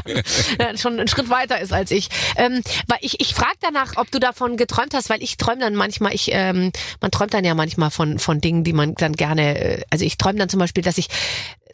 dann, 0.59 0.79
schon 0.79 0.99
einen 0.99 1.09
Schritt 1.09 1.31
weiter 1.31 1.61
ist 1.61 1.73
als 1.73 1.91
ich. 1.91 2.09
Ähm, 2.37 2.63
weil 2.87 2.99
ich, 3.01 3.21
ich 3.21 3.35
frage 3.35 3.57
danach, 3.61 3.97
ob 3.97 4.11
du 4.11 4.19
davon 4.19 4.57
geträumt 4.57 4.95
hast, 4.95 5.11
weil 5.11 5.23
ich 5.23 5.37
träume 5.37 5.61
dann 5.61 5.75
manchmal, 5.75 6.15
ich, 6.15 6.31
ähm, 6.33 6.73
man 7.01 7.11
träumt 7.11 7.35
dann 7.35 7.45
ja 7.45 7.55
manchmal 7.55 7.91
von, 7.91 8.19
von 8.19 8.41
Dingen, 8.41 8.65
die 8.65 8.73
man 8.73 8.95
dann 8.95 9.13
gerne, 9.13 9.59
äh, 9.59 9.83
also 9.91 10.05
ich 10.05 10.19
träume 10.19 10.39
dann 10.39 10.49
zum 10.49 10.61
Beispiel, 10.61 10.83
dass 10.83 10.99
ich 10.99 11.09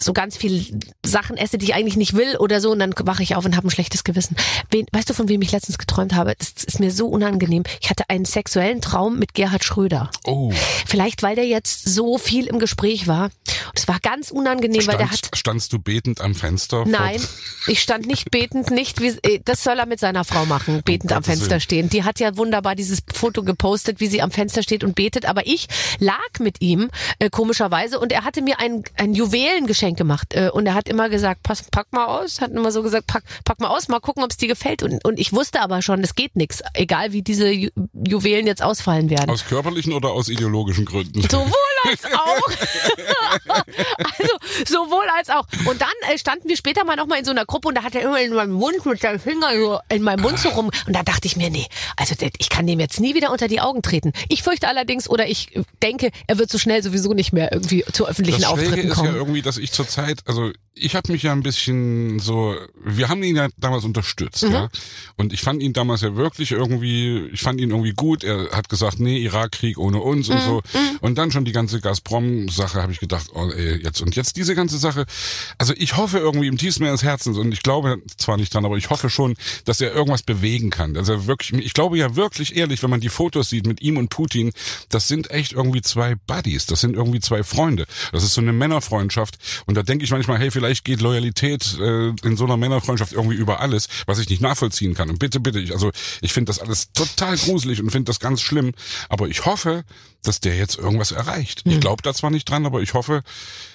so 0.04 0.12
ganz 0.12 0.36
viel 0.36 0.78
Sachen 1.04 1.36
esse, 1.36 1.58
die 1.58 1.66
ich 1.66 1.74
eigentlich 1.74 1.96
nicht 1.96 2.14
will 2.14 2.36
oder 2.36 2.60
so 2.60 2.70
und 2.70 2.78
dann 2.78 2.94
wache 3.04 3.22
ich 3.22 3.36
auf 3.36 3.44
und 3.44 3.56
habe 3.56 3.68
ein 3.68 3.70
schlechtes 3.70 4.04
Gewissen. 4.04 4.36
Wen, 4.70 4.86
weißt 4.92 5.08
du, 5.10 5.14
von 5.14 5.28
wem 5.28 5.42
ich 5.42 5.52
letztens 5.52 5.78
geträumt 5.78 6.14
habe? 6.14 6.34
Das 6.38 6.64
ist 6.64 6.80
mir 6.80 6.90
so 6.90 7.06
unangenehm. 7.08 7.64
Ich 7.80 7.90
hatte 7.90 8.04
einen 8.08 8.24
sexuellen 8.24 8.80
Traum 8.80 9.18
mit 9.18 9.34
Gerhard 9.34 9.64
Schröder. 9.64 10.10
Oh. 10.24 10.52
Vielleicht, 10.86 11.22
weil 11.22 11.36
der 11.36 11.46
jetzt 11.46 11.88
so 11.88 12.18
viel 12.18 12.46
im 12.46 12.58
Gespräch 12.58 13.06
war. 13.06 13.30
Es 13.74 13.88
war 13.88 13.98
ganz 14.00 14.30
unangenehm, 14.30 14.82
Stand, 14.82 14.98
weil 14.98 15.06
der 15.06 15.12
hat... 15.12 15.30
Standst 15.34 15.72
du 15.72 15.78
betend 15.78 16.20
am 16.20 16.34
Fenster? 16.34 16.84
Nein, 16.86 17.20
ich 17.66 17.80
stand 17.80 18.06
nicht 18.06 18.30
betend, 18.30 18.70
nicht 18.70 19.00
wie... 19.00 19.16
Äh, 19.22 19.40
das 19.44 19.64
soll 19.64 19.78
er 19.78 19.86
mit 19.86 20.00
seiner 20.00 20.24
Frau 20.24 20.44
machen, 20.46 20.82
betend 20.84 21.12
oh, 21.12 21.16
am 21.16 21.22
Fenster 21.22 21.60
stehen. 21.60 21.88
Die 21.88 22.04
hat 22.04 22.20
ja 22.20 22.36
wunderbar 22.36 22.74
dieses 22.74 23.00
Foto 23.12 23.42
gepostet, 23.42 24.00
wie 24.00 24.08
sie 24.08 24.22
am 24.22 24.30
Fenster 24.30 24.62
steht 24.62 24.84
und 24.84 24.94
betet. 24.94 25.26
Aber 25.26 25.46
ich 25.46 25.68
lag 25.98 26.38
mit 26.40 26.60
ihm, 26.60 26.90
äh, 27.18 27.30
komischerweise, 27.30 27.98
und 27.98 28.12
er 28.12 28.24
hatte 28.24 28.42
mir 28.42 28.60
ein, 28.60 28.84
ein 28.96 29.14
Juwelengeschenk 29.14 29.91
Geschenk 29.92 29.98
gemacht. 29.98 30.34
Äh, 30.34 30.50
und 30.50 30.66
er 30.66 30.74
hat 30.74 30.88
immer 30.88 31.08
gesagt, 31.08 31.42
pass, 31.42 31.62
pack 31.70 31.92
mal 31.92 32.06
aus, 32.06 32.40
hat 32.40 32.50
immer 32.50 32.72
so 32.72 32.82
gesagt, 32.82 33.06
pack, 33.06 33.24
pack 33.44 33.60
mal 33.60 33.68
aus, 33.68 33.88
mal 33.88 34.00
gucken, 34.00 34.22
ob 34.24 34.30
es 34.30 34.36
dir 34.36 34.48
gefällt. 34.48 34.82
Und, 34.82 35.04
und 35.04 35.18
ich 35.18 35.32
wusste 35.32 35.60
aber 35.60 35.82
schon, 35.82 36.00
es 36.00 36.14
geht 36.14 36.36
nichts, 36.36 36.62
egal 36.74 37.12
wie 37.12 37.22
diese 37.22 37.50
Ju 37.50 37.70
Juwelen 37.94 38.46
jetzt 38.46 38.62
ausfallen 38.62 39.10
werden. 39.10 39.30
Aus 39.30 39.44
körperlichen 39.44 39.92
oder 39.92 40.10
aus 40.10 40.28
ideologischen 40.28 40.84
Gründen? 40.84 41.22
Sowohl 41.22 41.52
als 41.88 42.04
auch. 42.04 42.48
also 43.98 44.36
sowohl 44.66 45.04
als 45.16 45.30
auch. 45.30 45.46
Und 45.66 45.80
dann 45.80 45.88
äh, 46.10 46.18
standen 46.18 46.48
wir 46.48 46.56
später 46.56 46.84
mal 46.84 46.96
nochmal 46.96 47.18
in 47.18 47.24
so 47.24 47.30
einer 47.30 47.44
Gruppe 47.44 47.68
und 47.68 47.76
da 47.76 47.82
hat 47.82 47.94
er 47.94 48.02
immer 48.02 48.20
in 48.20 48.34
meinem 48.34 48.52
Mund 48.52 48.84
mit 48.84 49.00
seinem 49.00 49.20
Finger 49.20 49.48
so 49.56 49.78
in 49.88 50.02
meinem 50.02 50.22
Mund 50.22 50.38
so 50.38 50.48
rum. 50.50 50.70
Und 50.86 50.96
da 50.96 51.02
dachte 51.02 51.26
ich 51.26 51.36
mir, 51.36 51.50
nee, 51.50 51.66
also 51.96 52.14
ich 52.38 52.48
kann 52.48 52.66
dem 52.66 52.80
jetzt 52.80 53.00
nie 53.00 53.14
wieder 53.14 53.30
unter 53.30 53.48
die 53.48 53.60
Augen 53.60 53.82
treten. 53.82 54.12
Ich 54.28 54.42
fürchte 54.42 54.68
allerdings 54.68 55.08
oder 55.08 55.28
ich 55.28 55.60
denke, 55.82 56.10
er 56.26 56.38
wird 56.38 56.50
so 56.50 56.58
schnell 56.58 56.82
sowieso 56.82 57.12
nicht 57.14 57.32
mehr 57.32 57.52
irgendwie 57.52 57.84
zu 57.92 58.06
öffentlichen 58.06 58.42
das 58.42 58.50
Auftritten 58.50 58.88
ist 58.88 58.94
kommen. 58.94 59.14
Ja 59.14 59.16
irgendwie, 59.16 59.42
dass 59.42 59.58
ich 59.58 59.71
zur 59.72 59.88
Zeit, 59.88 60.20
also 60.26 60.52
ich 60.74 60.94
habe 60.94 61.12
mich 61.12 61.22
ja 61.22 61.32
ein 61.32 61.42
bisschen 61.42 62.18
so, 62.18 62.56
wir 62.82 63.08
haben 63.10 63.22
ihn 63.22 63.36
ja 63.36 63.48
damals 63.58 63.84
unterstützt, 63.84 64.44
mhm. 64.44 64.52
ja. 64.52 64.68
Und 65.16 65.32
ich 65.32 65.42
fand 65.42 65.62
ihn 65.62 65.74
damals 65.74 66.00
ja 66.00 66.16
wirklich 66.16 66.52
irgendwie, 66.52 67.28
ich 67.32 67.42
fand 67.42 67.60
ihn 67.60 67.70
irgendwie 67.70 67.92
gut. 67.92 68.24
Er 68.24 68.50
hat 68.52 68.70
gesagt, 68.70 68.98
nee, 68.98 69.18
Irakkrieg 69.18 69.76
ohne 69.76 70.00
uns 70.00 70.28
mhm. 70.28 70.34
und 70.34 70.40
so. 70.42 70.62
Mhm. 70.72 70.98
Und 71.00 71.18
dann 71.18 71.30
schon 71.30 71.44
die 71.44 71.52
ganze 71.52 71.80
Gazprom-Sache 71.80 72.80
habe 72.80 72.90
ich 72.90 73.00
gedacht, 73.00 73.28
oh 73.34 73.50
ey, 73.50 73.82
jetzt 73.82 74.00
und 74.00 74.16
jetzt 74.16 74.36
diese 74.36 74.54
ganze 74.54 74.78
Sache. 74.78 75.04
Also 75.58 75.74
ich 75.76 75.96
hoffe 75.96 76.18
irgendwie 76.18 76.46
im 76.46 76.56
tiefsten 76.56 76.84
meines 76.84 77.02
Herzens 77.02 77.36
und 77.36 77.52
ich 77.52 77.62
glaube 77.62 77.98
zwar 78.16 78.38
nicht 78.38 78.54
dran, 78.54 78.64
aber 78.64 78.78
ich 78.78 78.88
hoffe 78.88 79.10
schon, 79.10 79.34
dass 79.66 79.80
er 79.80 79.92
irgendwas 79.92 80.22
bewegen 80.22 80.70
kann. 80.70 80.96
Er 80.96 81.26
wirklich, 81.26 81.64
ich 81.64 81.74
glaube 81.74 81.98
ja 81.98 82.16
wirklich 82.16 82.56
ehrlich, 82.56 82.82
wenn 82.82 82.90
man 82.90 83.00
die 83.00 83.10
Fotos 83.10 83.50
sieht 83.50 83.66
mit 83.66 83.82
ihm 83.82 83.98
und 83.98 84.08
Putin, 84.08 84.52
das 84.88 85.06
sind 85.06 85.30
echt 85.30 85.52
irgendwie 85.52 85.82
zwei 85.82 86.14
Buddies, 86.14 86.64
das 86.64 86.80
sind 86.80 86.96
irgendwie 86.96 87.20
zwei 87.20 87.42
Freunde. 87.42 87.86
Das 88.10 88.24
ist 88.24 88.32
so 88.32 88.40
eine 88.40 88.54
Männerfreundschaft. 88.54 89.38
Und 89.66 89.76
da 89.76 89.82
denke 89.82 90.04
ich 90.04 90.10
manchmal, 90.10 90.38
hey, 90.38 90.50
vielleicht 90.50 90.84
geht 90.84 91.00
Loyalität 91.00 91.78
äh, 91.80 92.08
in 92.08 92.36
so 92.36 92.44
einer 92.44 92.56
Männerfreundschaft 92.56 93.12
irgendwie 93.12 93.36
über 93.36 93.60
alles, 93.60 93.88
was 94.06 94.18
ich 94.18 94.28
nicht 94.28 94.42
nachvollziehen 94.42 94.94
kann. 94.94 95.10
Und 95.10 95.18
bitte, 95.18 95.40
bitte, 95.40 95.60
ich, 95.60 95.72
also 95.72 95.90
ich 96.20 96.32
finde 96.32 96.50
das 96.50 96.58
alles 96.58 96.92
total 96.92 97.36
gruselig 97.36 97.82
und 97.82 97.90
finde 97.90 98.10
das 98.10 98.20
ganz 98.20 98.40
schlimm. 98.40 98.72
Aber 99.08 99.28
ich 99.28 99.44
hoffe, 99.44 99.84
dass 100.22 100.40
der 100.40 100.56
jetzt 100.56 100.78
irgendwas 100.78 101.12
erreicht. 101.12 101.62
Ich 101.64 101.80
glaube 101.80 102.02
da 102.02 102.14
zwar 102.14 102.30
nicht 102.30 102.48
dran, 102.48 102.64
aber 102.66 102.80
ich 102.80 102.94
hoffe, 102.94 103.22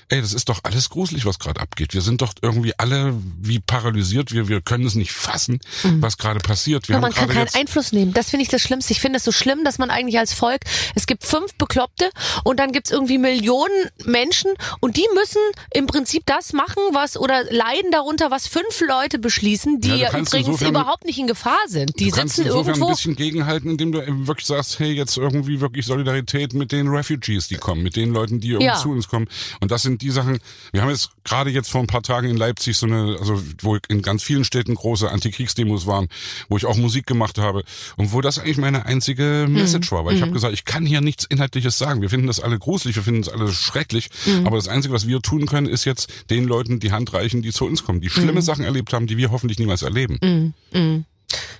ey, 0.09 0.21
das 0.21 0.31
ist 0.33 0.47
doch 0.47 0.61
alles 0.63 0.89
gruselig, 0.89 1.25
was 1.25 1.37
gerade 1.39 1.59
abgeht. 1.59 1.93
Wir 1.93 1.99
sind 2.01 2.21
doch 2.21 2.33
irgendwie 2.41 2.73
alle 2.79 3.13
wie 3.41 3.59
paralysiert. 3.59 4.31
Wir, 4.31 4.47
wir 4.47 4.61
können 4.61 4.85
es 4.85 4.95
nicht 4.95 5.11
fassen, 5.11 5.59
Mhm. 5.83 6.01
was 6.01 6.17
gerade 6.17 6.39
passiert. 6.39 6.87
Wir 6.87 6.95
Ja, 6.95 7.01
man 7.01 7.13
kann 7.13 7.27
keinen 7.27 7.49
Einfluss 7.53 7.91
nehmen. 7.91 8.13
Das 8.13 8.29
finde 8.29 8.43
ich 8.43 8.49
das 8.49 8.61
Schlimmste. 8.61 8.93
Ich 8.93 9.01
finde 9.01 9.17
es 9.17 9.25
so 9.25 9.33
schlimm, 9.33 9.65
dass 9.65 9.77
man 9.77 9.89
eigentlich 9.89 10.17
als 10.17 10.31
Volk, 10.33 10.61
es 10.95 11.05
gibt 11.07 11.25
fünf 11.25 11.53
Bekloppte 11.55 12.09
und 12.45 12.57
dann 12.61 12.71
gibt's 12.71 12.91
irgendwie 12.91 13.17
Millionen 13.17 13.89
Menschen 14.05 14.53
und 14.79 14.95
die 14.95 15.05
müssen 15.13 15.41
im 15.73 15.87
Prinzip 15.87 16.23
das 16.25 16.53
machen, 16.53 16.81
was 16.93 17.17
oder 17.17 17.43
leiden 17.51 17.91
darunter, 17.91 18.31
was 18.31 18.47
fünf 18.47 18.79
Leute 18.87 19.19
beschließen, 19.19 19.81
die 19.81 19.89
Ja, 19.89 20.09
übrigens 20.09 20.31
insofern- 20.33 20.69
überhaupt 20.69 21.03
nicht 21.03 21.19
in 21.19 21.27
Gefahr 21.27 21.57
sind. 21.67 21.99
Die 21.99 22.09
du 22.11 22.15
kannst 22.15 22.37
sitzen 22.37 22.47
insofern 22.47 22.67
irgendwo. 22.75 22.87
ein 22.87 22.93
bisschen 22.95 23.15
gegenhalten, 23.17 23.69
indem 23.71 23.91
du 23.91 23.99
wirklich 24.25 24.47
sagst, 24.47 24.79
hey, 24.79 24.93
jetzt 24.93 25.17
irgendwie 25.17 25.59
wirklich 25.59 25.85
Solidarität 25.85 26.36
mit 26.53 26.71
den 26.71 26.87
Refugees, 26.87 27.47
die 27.47 27.55
kommen, 27.55 27.83
mit 27.83 27.95
den 27.95 28.11
Leuten, 28.13 28.39
die 28.39 28.49
Ja. 28.49 28.75
zu 28.75 28.89
uns 28.91 29.07
kommen. 29.07 29.27
Und 29.59 29.71
das 29.71 29.81
sind 29.81 30.01
die 30.01 30.09
Sachen, 30.11 30.39
wir 30.71 30.81
haben 30.81 30.89
jetzt 30.89 31.09
gerade 31.23 31.49
jetzt 31.49 31.69
vor 31.69 31.81
ein 31.81 31.87
paar 31.87 32.03
Tagen 32.03 32.29
in 32.29 32.37
Leipzig 32.37 32.77
so 32.77 32.85
eine, 32.85 33.17
also 33.19 33.41
wo 33.61 33.77
in 33.89 34.01
ganz 34.01 34.23
vielen 34.23 34.43
Städten 34.43 34.75
große 34.75 35.09
Antikriegsdemos 35.09 35.85
waren, 35.87 36.07
wo 36.49 36.57
ich 36.57 36.65
auch 36.65 36.77
Musik 36.77 37.05
gemacht 37.07 37.37
habe 37.37 37.63
und 37.97 38.13
wo 38.13 38.21
das 38.21 38.39
eigentlich 38.39 38.57
meine 38.57 38.85
einzige 38.85 39.45
Mhm. 39.47 39.53
Message 39.53 39.91
war, 39.91 40.05
weil 40.05 40.15
ich 40.15 40.21
habe 40.21 40.31
gesagt, 40.31 40.53
ich 40.53 40.65
kann 40.65 40.85
hier 40.85 41.01
nichts 41.01 41.25
Inhaltliches 41.25 41.77
sagen. 41.77 42.01
Wir 42.01 42.09
finden 42.09 42.27
das 42.27 42.39
alle 42.39 42.57
gruselig, 42.59 42.95
wir 42.95 43.03
finden 43.03 43.21
das 43.23 43.33
alle 43.33 43.51
schrecklich, 43.51 44.09
Mhm. 44.25 44.47
aber 44.47 44.55
das 44.57 44.67
Einzige, 44.67 44.93
was 44.93 45.07
wir 45.07 45.21
tun 45.21 45.45
können, 45.45 45.67
ist 45.67 45.85
jetzt 45.85 46.09
den 46.29 46.45
Leuten 46.45 46.79
die 46.79 46.91
Hand 46.91 47.13
reichen, 47.13 47.41
die 47.41 47.51
zu 47.51 47.65
uns 47.65 47.83
kommen, 47.83 48.01
die 48.01 48.07
Mhm. 48.07 48.11
schlimme 48.11 48.41
Sachen 48.41 48.63
erlebt 48.65 48.93
haben, 48.93 49.07
die 49.07 49.17
wir 49.17 49.31
hoffentlich 49.31 49.59
niemals 49.59 49.81
erleben. 49.81 50.53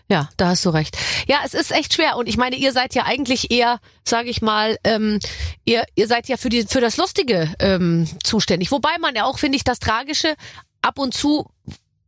Ja, 0.10 0.30
da 0.38 0.50
hast 0.50 0.66
du 0.66 0.70
recht. 0.70 0.98
Ja, 1.28 1.40
es 1.46 1.54
ist 1.54 1.72
echt 1.72 1.94
schwer. 1.94 2.16
Und 2.16 2.30
ich 2.30 2.38
meine, 2.38 2.56
ihr 2.56 2.72
seid 2.72 2.96
ja 2.96 3.04
eigentlich 3.04 3.52
eher, 3.52 3.80
sage 4.06 4.30
ich 4.30 4.42
mal, 4.42 4.78
ähm, 4.84 5.20
ihr, 5.66 5.84
ihr 5.96 6.08
seid 6.08 6.30
ja 6.30 6.38
für, 6.38 6.50
die, 6.50 6.64
für 6.64 6.80
das 6.80 6.98
Lustige 6.98 7.54
ähm, 7.60 8.08
zuständig. 8.24 8.72
Wobei 8.72 8.98
man 9.00 9.16
ja 9.16 9.26
auch, 9.26 9.38
finde 9.38 9.58
ich, 9.58 9.66
das 9.66 9.80
Tragische 9.80 10.36
ab 10.82 10.98
und 10.98 11.14
zu, 11.14 11.50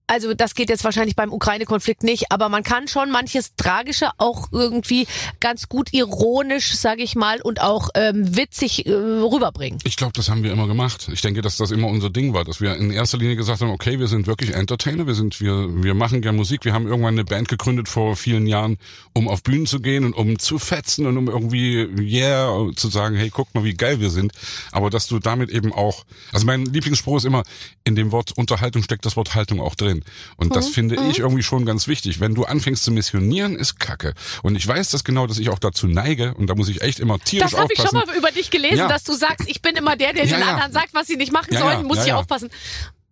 also 0.10 0.34
das 0.34 0.56
geht 0.56 0.70
jetzt 0.70 0.84
wahrscheinlich 0.84 1.16
beim 1.16 1.32
Ukraine-Konflikt 1.32 2.04
nicht, 2.04 2.32
aber 2.32 2.50
man 2.50 2.64
kann 2.64 2.88
schon 2.88 3.12
manches 3.12 3.56
Tragische 3.56 4.10
auch 4.18 4.48
irgendwie 4.52 5.08
ganz 5.40 5.70
gut 5.70 5.94
ironisch, 5.94 6.74
sage 6.76 7.04
ich 7.04 7.16
mal, 7.16 7.42
und 7.42 7.62
auch 7.62 7.90
ähm, 7.94 8.36
witzig 8.36 8.86
äh, 8.88 8.92
rüberbringen. 8.92 9.80
Ich 9.84 9.98
glaube, 9.98 10.14
das 10.14 10.30
haben 10.30 10.44
wir 10.44 10.52
immer 10.52 10.68
gemacht. 10.68 11.10
Ich 11.14 11.22
denke, 11.22 11.42
dass 11.42 11.58
das 11.58 11.72
immer 11.72 11.88
unser 11.88 12.10
Ding 12.10 12.34
war, 12.34 12.44
dass 12.44 12.60
wir 12.60 12.76
in 12.76 12.92
erster 12.92 13.18
Linie 13.18 13.36
gesagt 13.36 13.62
haben, 13.62 13.70
okay, 13.70 14.00
wir 14.00 14.08
sind 14.08 14.26
wirklich 14.26 14.54
Entertainer, 14.54 15.06
wir 15.06 15.14
sind, 15.14 15.40
wir, 15.42 15.84
wir 15.84 15.94
machen 15.94 16.22
gern 16.22 16.36
Musik. 16.36 16.66
Wir 16.66 16.74
haben 16.74 16.88
irgendwann 16.88 17.14
eine 17.14 17.26
Band 17.26 17.48
gegründet 17.48 17.88
vor 17.88 18.16
vielen 18.16 18.48
Jahren, 18.48 18.78
um 19.14 19.28
auf 19.28 19.44
Bühnen 19.44 19.68
zu 19.68 19.80
gehen 19.80 20.06
und 20.06 20.14
um 20.14 20.40
zu 20.40 20.58
fetzen 20.58 21.06
und 21.06 21.18
um 21.18 21.28
irgendwie, 21.28 21.88
yeah, 22.00 22.52
zu 22.76 22.90
sagen, 22.90 23.16
hey, 23.16 23.30
guck 23.30 23.54
mal, 23.54 23.64
wie 23.64 23.76
geil 23.76 24.00
wir 24.00 24.10
sind. 24.10 24.32
Aber 24.72 24.90
dass 24.90 25.08
du 25.08 25.20
damit 25.20 25.52
eben 25.52 25.72
auch, 25.72 26.04
also 26.32 26.48
mein 26.48 26.66
Lieblingsspruch 26.66 27.18
ist 27.18 27.26
immer, 27.26 27.44
in 27.84 27.96
dem 27.96 28.12
Wort 28.12 28.32
Unterhaltung 28.36 28.82
steckt 28.82 29.06
das 29.06 29.16
Wort 29.16 29.36
Haltung 29.36 29.62
auch 29.62 29.76
drin. 29.76 29.99
Und 30.38 30.56
das 30.56 30.70
finde 30.70 30.96
ich 31.10 31.20
irgendwie 31.20 31.44
schon 31.44 31.66
ganz 31.66 31.88
wichtig. 31.88 32.20
Wenn 32.20 32.36
du 32.36 32.46
anfängst 32.46 32.84
zu 32.84 32.92
missionieren, 32.92 33.56
ist 33.56 33.80
Kacke. 33.80 34.14
Und 34.44 34.56
ich 34.56 34.68
weiß 34.68 34.90
das 34.90 35.04
genau, 35.04 35.28
dass 35.28 35.38
ich 35.40 35.50
auch 35.50 35.60
dazu 35.60 35.88
neige 35.88 36.34
und 36.36 36.48
da 36.48 36.56
muss 36.56 36.70
ich 36.70 36.82
echt 36.82 37.00
immer 37.00 37.20
tierisch 37.20 37.52
Das 37.52 37.60
habe 37.60 37.72
ich 37.74 37.80
aufpassen. 37.80 38.00
schon 38.00 38.10
mal 38.10 38.18
über 38.18 38.32
dich 38.32 38.50
gelesen, 38.52 38.78
Ja. 38.78 38.88
dass 38.88 39.04
du 39.04 39.14
sagst, 39.14 39.50
ich 39.50 39.62
bin 39.62 39.76
immer 39.76 39.96
der, 39.96 40.14
der 40.14 40.26
Ja, 40.26 40.38
den 40.38 40.46
ja. 40.46 40.54
anderen 40.54 40.72
sagt, 40.72 40.94
was 40.94 41.08
sie 41.08 41.16
nicht 41.18 41.32
machen 41.32 41.56
sollen, 41.58 41.86
muss 41.86 41.98
ja, 42.00 42.06
ich 42.06 42.14
aufpassen. 42.14 42.50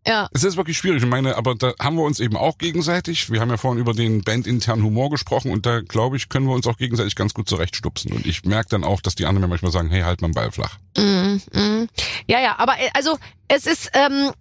Ja. 0.08 0.29
Es 0.32 0.46
ist 0.46 0.56
wirklich 0.56 0.77
schwierig. 0.77 1.03
Ich 1.03 1.10
meine, 1.10 1.36
aber 1.36 1.53
da 1.56 1.74
haben 1.82 1.98
wir 1.98 2.03
uns 2.03 2.22
eben 2.22 2.38
auch 2.38 2.58
gegenseitig. 2.58 3.29
Wir 3.29 3.41
haben 3.41 3.50
ja 3.50 3.58
vorhin 3.58 3.77
über 3.82 3.94
den 3.94 4.22
bandinternen 4.22 4.86
Humor 4.86 5.10
gesprochen 5.10 5.51
und 5.51 5.65
da 5.65 5.82
glaube 5.82 6.15
ich, 6.15 6.29
können 6.29 6.48
wir 6.48 6.53
uns 6.56 6.65
auch 6.65 6.77
gegenseitig 6.77 7.15
ganz 7.15 7.34
gut 7.34 7.50
zurechtstupsen. 7.50 8.13
Und 8.13 8.25
ich 8.25 8.46
merke 8.46 8.70
dann 8.70 8.86
auch, 8.86 9.01
dass 9.01 9.15
die 9.15 9.25
anderen 9.25 9.41
mir 9.41 9.50
manchmal 9.50 9.74
sagen, 9.74 9.89
hey, 9.89 10.03
halt 10.03 10.22
mal 10.22 10.29
den 10.29 10.34
Ball 10.34 10.51
flach. 10.51 10.77
Mm, 10.96 11.36
mm. 11.51 11.89
Ja, 12.27 12.39
ja, 12.39 12.58
aber 12.58 12.79
äh, 12.79 12.89
also 12.94 13.17
es 13.50 13.67
ist, 13.67 13.91
ähm, 13.94 14.32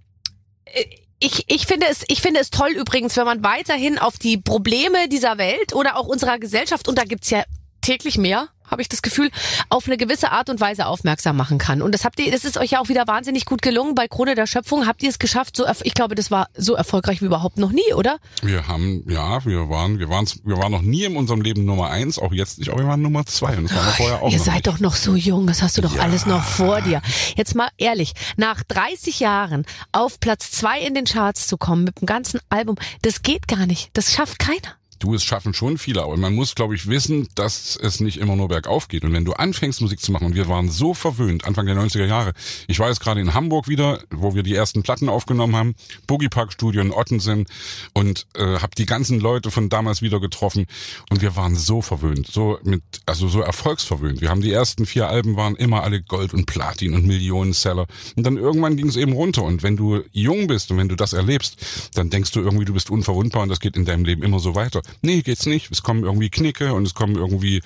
äh, 0.67 0.85
ich, 1.19 1.45
ich 1.49 1.67
finde 1.67 1.87
es, 1.89 2.05
ich 2.09 2.21
finde 2.21 2.41
es 2.41 2.51
toll 2.51 2.71
übrigens, 2.71 3.17
wenn 3.17 3.25
man 3.25 3.43
weiterhin 3.43 3.99
auf 3.99 4.19
die 4.19 4.37
Probleme 4.37 5.09
dieser 5.09 5.39
Welt 5.39 5.75
oder 5.75 5.97
auch 5.97 6.07
unserer 6.07 6.39
Gesellschaft, 6.39 6.89
und 6.89 6.99
da 6.99 7.05
gibt's 7.05 7.31
ja 7.31 7.45
täglich 7.87 8.19
mehr, 8.19 8.49
habe 8.69 8.83
ich 8.83 8.89
das 8.89 9.01
Gefühl, 9.01 9.31
auf 9.69 9.87
eine 9.87 9.97
gewisse 9.97 10.33
Art 10.33 10.51
und 10.51 10.61
Weise 10.61 10.87
aufmerksam 10.87 11.37
machen 11.37 11.57
kann. 11.59 11.83
Und 11.83 11.93
das 11.95 12.05
habt 12.05 12.19
ihr, 12.19 12.33
das 12.33 12.45
ist 12.45 12.59
euch 12.59 12.73
ja 12.73 12.81
auch 12.81 12.89
wieder 12.89 13.07
wahnsinnig 13.07 13.45
gut 13.45 13.63
gelungen. 13.63 13.95
Bei 13.95 14.09
Krone 14.09 14.35
der 14.35 14.49
Schöpfung 14.49 14.89
habt 14.89 15.05
ihr 15.05 15.09
es 15.09 15.21
geschafft. 15.21 15.55
So, 15.57 15.65
ich 15.85 15.95
glaube, 15.95 16.17
das 16.17 16.33
war 16.33 16.49
so 16.57 16.75
erfolgreich 16.75 17.21
wie 17.23 17.27
überhaupt 17.27 17.59
noch 17.59 17.71
nie, 17.71 17.95
oder? 17.95 18.17
Wir 18.43 18.67
haben, 18.67 19.05
ja, 19.09 19.45
wir 19.45 19.69
waren, 19.69 20.01
wir 20.01 20.09
waren, 20.09 20.27
wir 20.43 20.57
waren 20.59 20.73
noch 20.73 20.83
nie 20.83 21.05
in 21.05 21.17
unserem 21.17 21.43
Leben 21.43 21.65
Nummer 21.65 21.91
eins, 21.91 22.19
auch 22.19 22.33
jetzt 22.33 22.59
nicht, 22.59 22.71
aber 22.71 22.81
wir 22.81 22.89
waren 22.89 23.03
Nummer 23.03 23.25
zwei 23.25 23.57
und 23.57 23.71
das 23.71 23.77
waren 23.77 23.87
wir 23.87 23.93
vorher 23.93 24.23
auch 24.23 24.33
Ihr 24.33 24.41
seid 24.41 24.55
nicht. 24.55 24.67
doch 24.67 24.81
noch 24.81 24.97
so 24.97 25.15
jung, 25.15 25.47
das 25.47 25.63
hast 25.63 25.79
du 25.79 25.83
doch 25.83 25.95
Ja. 25.95 26.03
alles 26.03 26.27
noch 26.27 26.43
vor 26.43 26.81
dir. 26.81 27.01
Jetzt 27.37 27.55
mal 27.55 27.69
ehrlich, 27.79 28.15
nach 28.37 28.65
30 28.65 29.21
Jahren 29.21 29.65
auf 29.93 30.19
Platz 30.19 30.51
zwei 30.51 30.81
in 30.81 30.95
den 30.95 31.05
Charts 31.05 31.47
zu 31.47 31.57
kommen 31.57 31.85
mit 31.85 32.01
dem 32.01 32.07
ganzen 32.07 32.41
Album, 32.49 32.75
das 33.03 33.23
geht 33.23 33.47
gar 33.47 33.67
nicht. 33.67 33.91
Das 33.93 34.13
schafft 34.13 34.41
keiner. 34.41 34.75
Du, 34.99 35.15
es 35.15 35.25
schaffen 35.25 35.55
schon 35.55 35.79
viele, 35.79 36.03
aber 36.03 36.17
man 36.17 36.35
muss, 36.35 36.55
glaube 36.55 36.75
ich, 36.75 36.87
wissen, 36.89 37.29
dass 37.35 37.77
es 37.77 38.01
nicht 38.01 38.19
immer 38.19 38.37
nur 38.37 38.49
bergauf 38.49 38.89
geht. 38.89 39.05
Und 39.05 39.13
wenn 39.13 39.25
du 39.25 39.33
anfängst, 39.33 39.81
Musik 39.81 40.01
zu 40.01 40.13
machen, 40.13 40.27
und 40.27 40.35
wir 40.35 40.49
waren 40.49 40.71
so 40.71 40.95
verwöhnt, 40.95 41.45
Anfang 41.45 41.67
der 41.67 41.77
90er 41.77 42.07
Jahre. 42.07 42.33
Ich 42.67 42.79
war 42.79 42.89
jetzt 42.89 43.01
gerade 43.01 43.21
in 43.21 43.35
Hamburg 43.35 43.69
wieder, 43.69 44.03
wo 44.11 44.35
wir 44.35 44.43
die 44.43 44.55
ersten 44.55 44.83
Platten 44.83 45.09
aufgenommen 45.09 45.57
haben, 45.57 45.75
Boogie 46.07 46.29
Park 46.29 46.53
Studio 46.53 46.81
in 46.81 46.93
Ottensen 46.93 47.47
und 47.93 48.27
äh, 48.35 48.59
habe 48.59 48.75
die 48.77 48.87
ganzen 48.87 49.21
Leute 49.21 49.51
von 49.51 49.69
damals 49.69 50.03
wieder 50.03 50.21
getroffen. 50.21 50.67
Und 51.11 51.23
wir 51.23 51.37
waren 51.37 51.55
so 51.55 51.83
verwöhnt, 51.83 52.27
so 52.31 52.59
mit, 52.63 52.83
also 53.07 53.29
so 53.29 53.41
erfolgsverwöhnt. 53.41 54.21
Wir 54.21 54.31
haben 54.31 54.41
die 54.41 54.53
ersten 54.53 54.87
vier 54.87 55.09
Alben 55.09 55.37
waren 55.37 55.57
immer 55.57 55.83
alle 55.83 56.03
Gold 56.03 56.35
und 56.35 56.47
Platin 56.47 56.95
und 56.95 57.07
Millionen-Seller. 57.07 57.87
Und 58.17 58.25
dann 58.25 58.37
irgendwann 58.37 58.77
ging 58.77 58.89
es 58.89 58.97
eben 58.97 59.13
runter. 59.13 59.43
Und 59.43 59.63
wenn 59.63 59.77
du 59.77 60.03
jung 60.13 60.47
bist 60.47 60.71
und 60.71 60.79
wenn 60.79 60.89
du 60.89 60.97
das 60.97 61.13
erlebst, 61.13 61.91
dann 61.95 62.11
denkst 62.11 62.33
du 62.33 62.41
irgendwie, 62.41 62.65
du 62.65 62.73
bist 62.73 62.91
unverwundbar 62.91 63.43
und 63.43 63.49
das 63.49 63.61
geht 63.61 63.77
in 63.77 63.85
deinem 63.85 64.05
Leben 64.05 64.23
immer 64.23 64.39
so 64.39 64.55
weiter. 64.55 64.83
Nee, 65.03 65.23
geht's 65.23 65.47
nicht. 65.47 65.71
Es 65.71 65.83
kommen 65.83 66.05
irgendwie 66.05 66.31
Knicke 66.31 66.73
und 66.75 66.87
es 66.87 66.95
kommen 66.95 67.17
irgendwie 67.17 67.63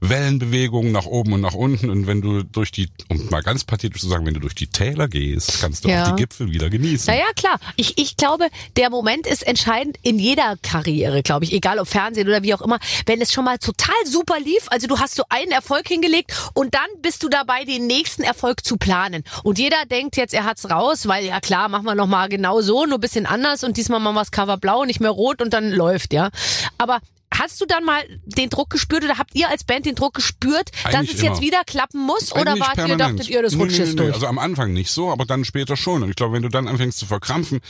Wellenbewegungen 0.00 0.92
nach 0.92 1.06
oben 1.06 1.32
und 1.32 1.40
nach 1.40 1.54
unten. 1.54 1.90
Und 1.90 2.06
wenn 2.06 2.20
du 2.20 2.42
durch 2.42 2.72
die, 2.72 2.88
um 3.08 3.28
mal 3.30 3.42
ganz 3.42 3.64
pathetisch 3.64 4.00
zu 4.00 4.08
sagen, 4.08 4.26
wenn 4.26 4.34
du 4.34 4.40
durch 4.40 4.54
die 4.54 4.66
Täler 4.66 5.08
gehst, 5.08 5.60
kannst 5.60 5.84
du 5.84 5.88
Ja. 5.88 6.04
auch 6.04 6.10
die 6.14 6.22
Gipfel 6.22 6.50
wieder 6.50 6.70
genießen. 6.70 7.12
Naja, 7.12 7.26
klar. 7.36 7.58
Ich, 7.76 7.98
ich 7.98 8.16
glaube, 8.16 8.48
der 8.76 8.90
Moment 8.90 9.26
ist 9.26 9.46
entscheidend 9.46 9.96
in 10.02 10.18
jeder 10.18 10.56
Karriere, 10.62 11.22
glaube 11.22 11.44
ich. 11.44 11.52
Egal 11.52 11.78
ob 11.78 11.88
Fernsehen 11.88 12.28
oder 12.28 12.42
wie 12.42 12.54
auch 12.54 12.62
immer. 12.62 12.78
Wenn 13.06 13.20
es 13.20 13.32
schon 13.32 13.44
mal 13.44 13.58
total 13.58 13.94
super 14.06 14.38
lief, 14.40 14.66
also 14.68 14.86
du 14.86 14.98
hast 14.98 15.14
so 15.14 15.24
einen 15.28 15.50
Erfolg 15.50 15.88
hingelegt 15.88 16.32
und 16.54 16.74
dann 16.74 16.86
bist 17.02 17.22
du 17.22 17.28
dabei, 17.28 17.64
den 17.64 17.86
nächsten 17.86 18.22
Erfolg 18.22 18.64
zu 18.64 18.76
planen. 18.76 19.24
Und 19.42 19.58
jeder 19.58 19.84
denkt 19.90 20.16
jetzt, 20.16 20.34
er 20.34 20.44
hat's 20.44 20.70
raus, 20.70 21.06
weil 21.08 21.24
ja 21.24 21.40
klar, 21.40 21.68
machen 21.68 21.84
wir 21.84 21.94
noch 21.94 22.06
mal 22.06 22.28
genau 22.28 22.60
so, 22.60 22.86
nur 22.86 22.98
ein 22.98 23.00
bisschen 23.00 23.26
anders 23.26 23.64
und 23.64 23.76
diesmal 23.76 24.00
machen 24.00 24.14
wir 24.14 24.20
das 24.20 24.30
Cover 24.30 24.56
blau, 24.56 24.84
nicht 24.84 25.00
mehr 25.00 25.10
rot 25.10 25.42
und 25.42 25.52
dann 25.52 25.70
läuft, 25.70 26.12
ja. 26.12 26.30
Aber 26.78 27.00
Hast 27.38 27.60
du 27.60 27.66
dann 27.66 27.84
mal 27.84 28.02
den 28.24 28.50
Druck 28.50 28.70
gespürt 28.70 29.04
oder 29.04 29.18
habt 29.18 29.34
ihr 29.34 29.48
als 29.48 29.64
Band 29.64 29.86
den 29.86 29.94
Druck 29.94 30.14
gespürt, 30.14 30.70
dass 30.84 30.94
Eigentlich 30.94 31.14
es 31.16 31.22
jetzt 31.22 31.32
immer. 31.32 31.40
wieder 31.40 31.60
klappen 31.66 32.00
muss? 32.00 32.32
Oder 32.32 32.52
Eigentlich 32.52 32.60
wart 32.60 32.70
ihr, 32.70 32.84
permanent. 32.84 33.18
dachtet 33.20 33.28
ihr, 33.30 33.42
das 33.42 33.52
Nee, 33.54 33.58
rutscht 33.62 33.72
nee, 33.78 33.84
jetzt 33.84 33.90
nee, 33.90 34.02
durch? 34.02 34.14
Also 34.14 34.26
am 34.26 34.38
Anfang 34.38 34.72
nicht 34.72 34.90
so, 34.90 35.10
aber 35.10 35.24
dann 35.24 35.44
später 35.44 35.76
schon. 35.76 36.02
Und 36.02 36.10
ich 36.10 36.16
glaube, 36.16 36.34
wenn 36.34 36.42
du 36.42 36.48
dann 36.48 36.66
anfängst 36.68 36.98
zu 36.98 37.06
verkrampfen, 37.06 37.60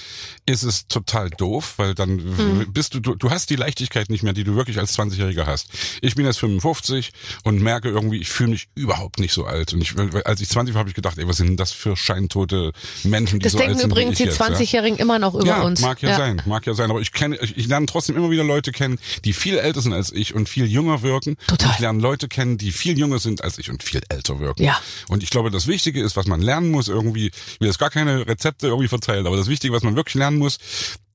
ist 0.47 0.63
es 0.63 0.89
total 0.89 1.31
doof, 1.31 1.75
weil 1.77 1.95
dann 1.95 2.17
Mhm. 2.17 2.73
bist 2.73 2.95
du, 2.95 3.01
du, 3.01 3.15
du 3.15 3.31
hast 3.31 3.51
die 3.51 3.57
Leichtigkeit 3.57 4.09
nicht 4.11 4.23
mehr, 4.23 4.33
die 4.33 4.45
du 4.45 4.55
wirklich 4.57 4.79
als 4.79 4.97
20-Jähriger 4.99 5.47
hast. 5.47 5.69
Ich 6.01 6.15
bin 6.15 6.25
jetzt 6.25 6.39
55 6.39 7.11
und 7.45 7.61
merke 7.61 7.89
irgendwie, 7.89 8.19
ich 8.19 8.29
fühle 8.29 8.51
mich 8.51 8.69
überhaupt 8.75 9.19
nicht 9.21 9.33
so 9.33 9.45
alt. 9.45 9.73
Und 9.75 9.83
ich, 9.83 9.95
als 10.25 10.41
ich 10.41 10.49
20 10.49 10.75
war, 10.75 10.81
habe 10.81 10.89
ich 10.89 10.95
gedacht, 10.95 11.19
ey, 11.19 11.29
was 11.29 11.37
sind 11.37 11.49
denn 11.49 11.57
das 11.57 11.73
für 11.73 11.97
scheintote 11.97 12.73
Menschen, 13.05 13.39
die 13.41 13.45
das 13.45 13.53
so 13.53 13.59
denken 13.59 13.73
alt 13.75 13.81
sind 13.81 13.91
übrigens 13.91 14.13
wie 14.19 14.25
die 14.25 14.31
ich 14.31 14.39
jetzt, 14.39 14.41
ja? 14.41 14.47
20-Jährigen 14.57 14.99
immer 14.99 15.19
noch 15.19 15.35
über 15.35 15.45
ja, 15.47 15.63
uns. 15.63 15.81
mag 15.81 16.01
ja, 16.03 16.17
sein, 16.17 16.43
mag 16.47 16.65
ja 16.67 16.75
sein. 16.75 16.91
Aber 16.91 17.01
ich 17.01 17.13
kenne, 17.13 17.37
ich, 17.43 17.57
ich 17.57 17.67
lerne 17.67 17.87
trotzdem 17.87 18.17
immer 18.17 18.31
wieder 18.31 18.45
Leute 18.45 18.73
kennen, 18.73 18.99
die 19.25 19.33
viel 19.33 19.58
älter 19.62 19.81
sind 19.81 19.93
als 19.93 20.12
ich 20.12 20.35
und 20.35 20.49
viel 20.49 20.67
jünger 20.67 21.03
wirken. 21.03 21.37
Total. 21.47 21.73
Ich 21.73 21.79
lerne 21.79 22.00
Leute 22.00 22.29
kennen, 22.29 22.59
die 22.59 22.73
viel 22.73 22.99
jünger 22.99 23.19
sind 23.19 23.43
als 23.43 23.59
ich 23.59 23.71
und 23.71 23.83
viel 23.83 24.03
älter 24.09 24.41
wirken. 24.41 24.62
Ja. 24.62 24.79
Und 25.09 25.23
ich 25.23 25.31
glaube, 25.31 25.50
das 25.50 25.67
Wichtige 25.67 26.03
ist, 26.03 26.17
was 26.17 26.27
man 26.27 26.41
lernen 26.41 26.71
muss 26.71 26.88
irgendwie, 26.88 27.27
ich 27.29 27.61
will 27.61 27.69
jetzt 27.69 27.79
gar 27.79 27.91
keine 27.91 28.27
Rezepte 28.27 28.69
irgendwie 28.69 28.88
verteilen, 28.88 29.27
aber 29.27 29.37
das 29.37 29.49
Wichtige, 29.49 29.73
was 29.73 29.83
man 29.83 29.97
wirklich 29.97 30.15
lernen 30.15 30.38
muss, 30.38 30.59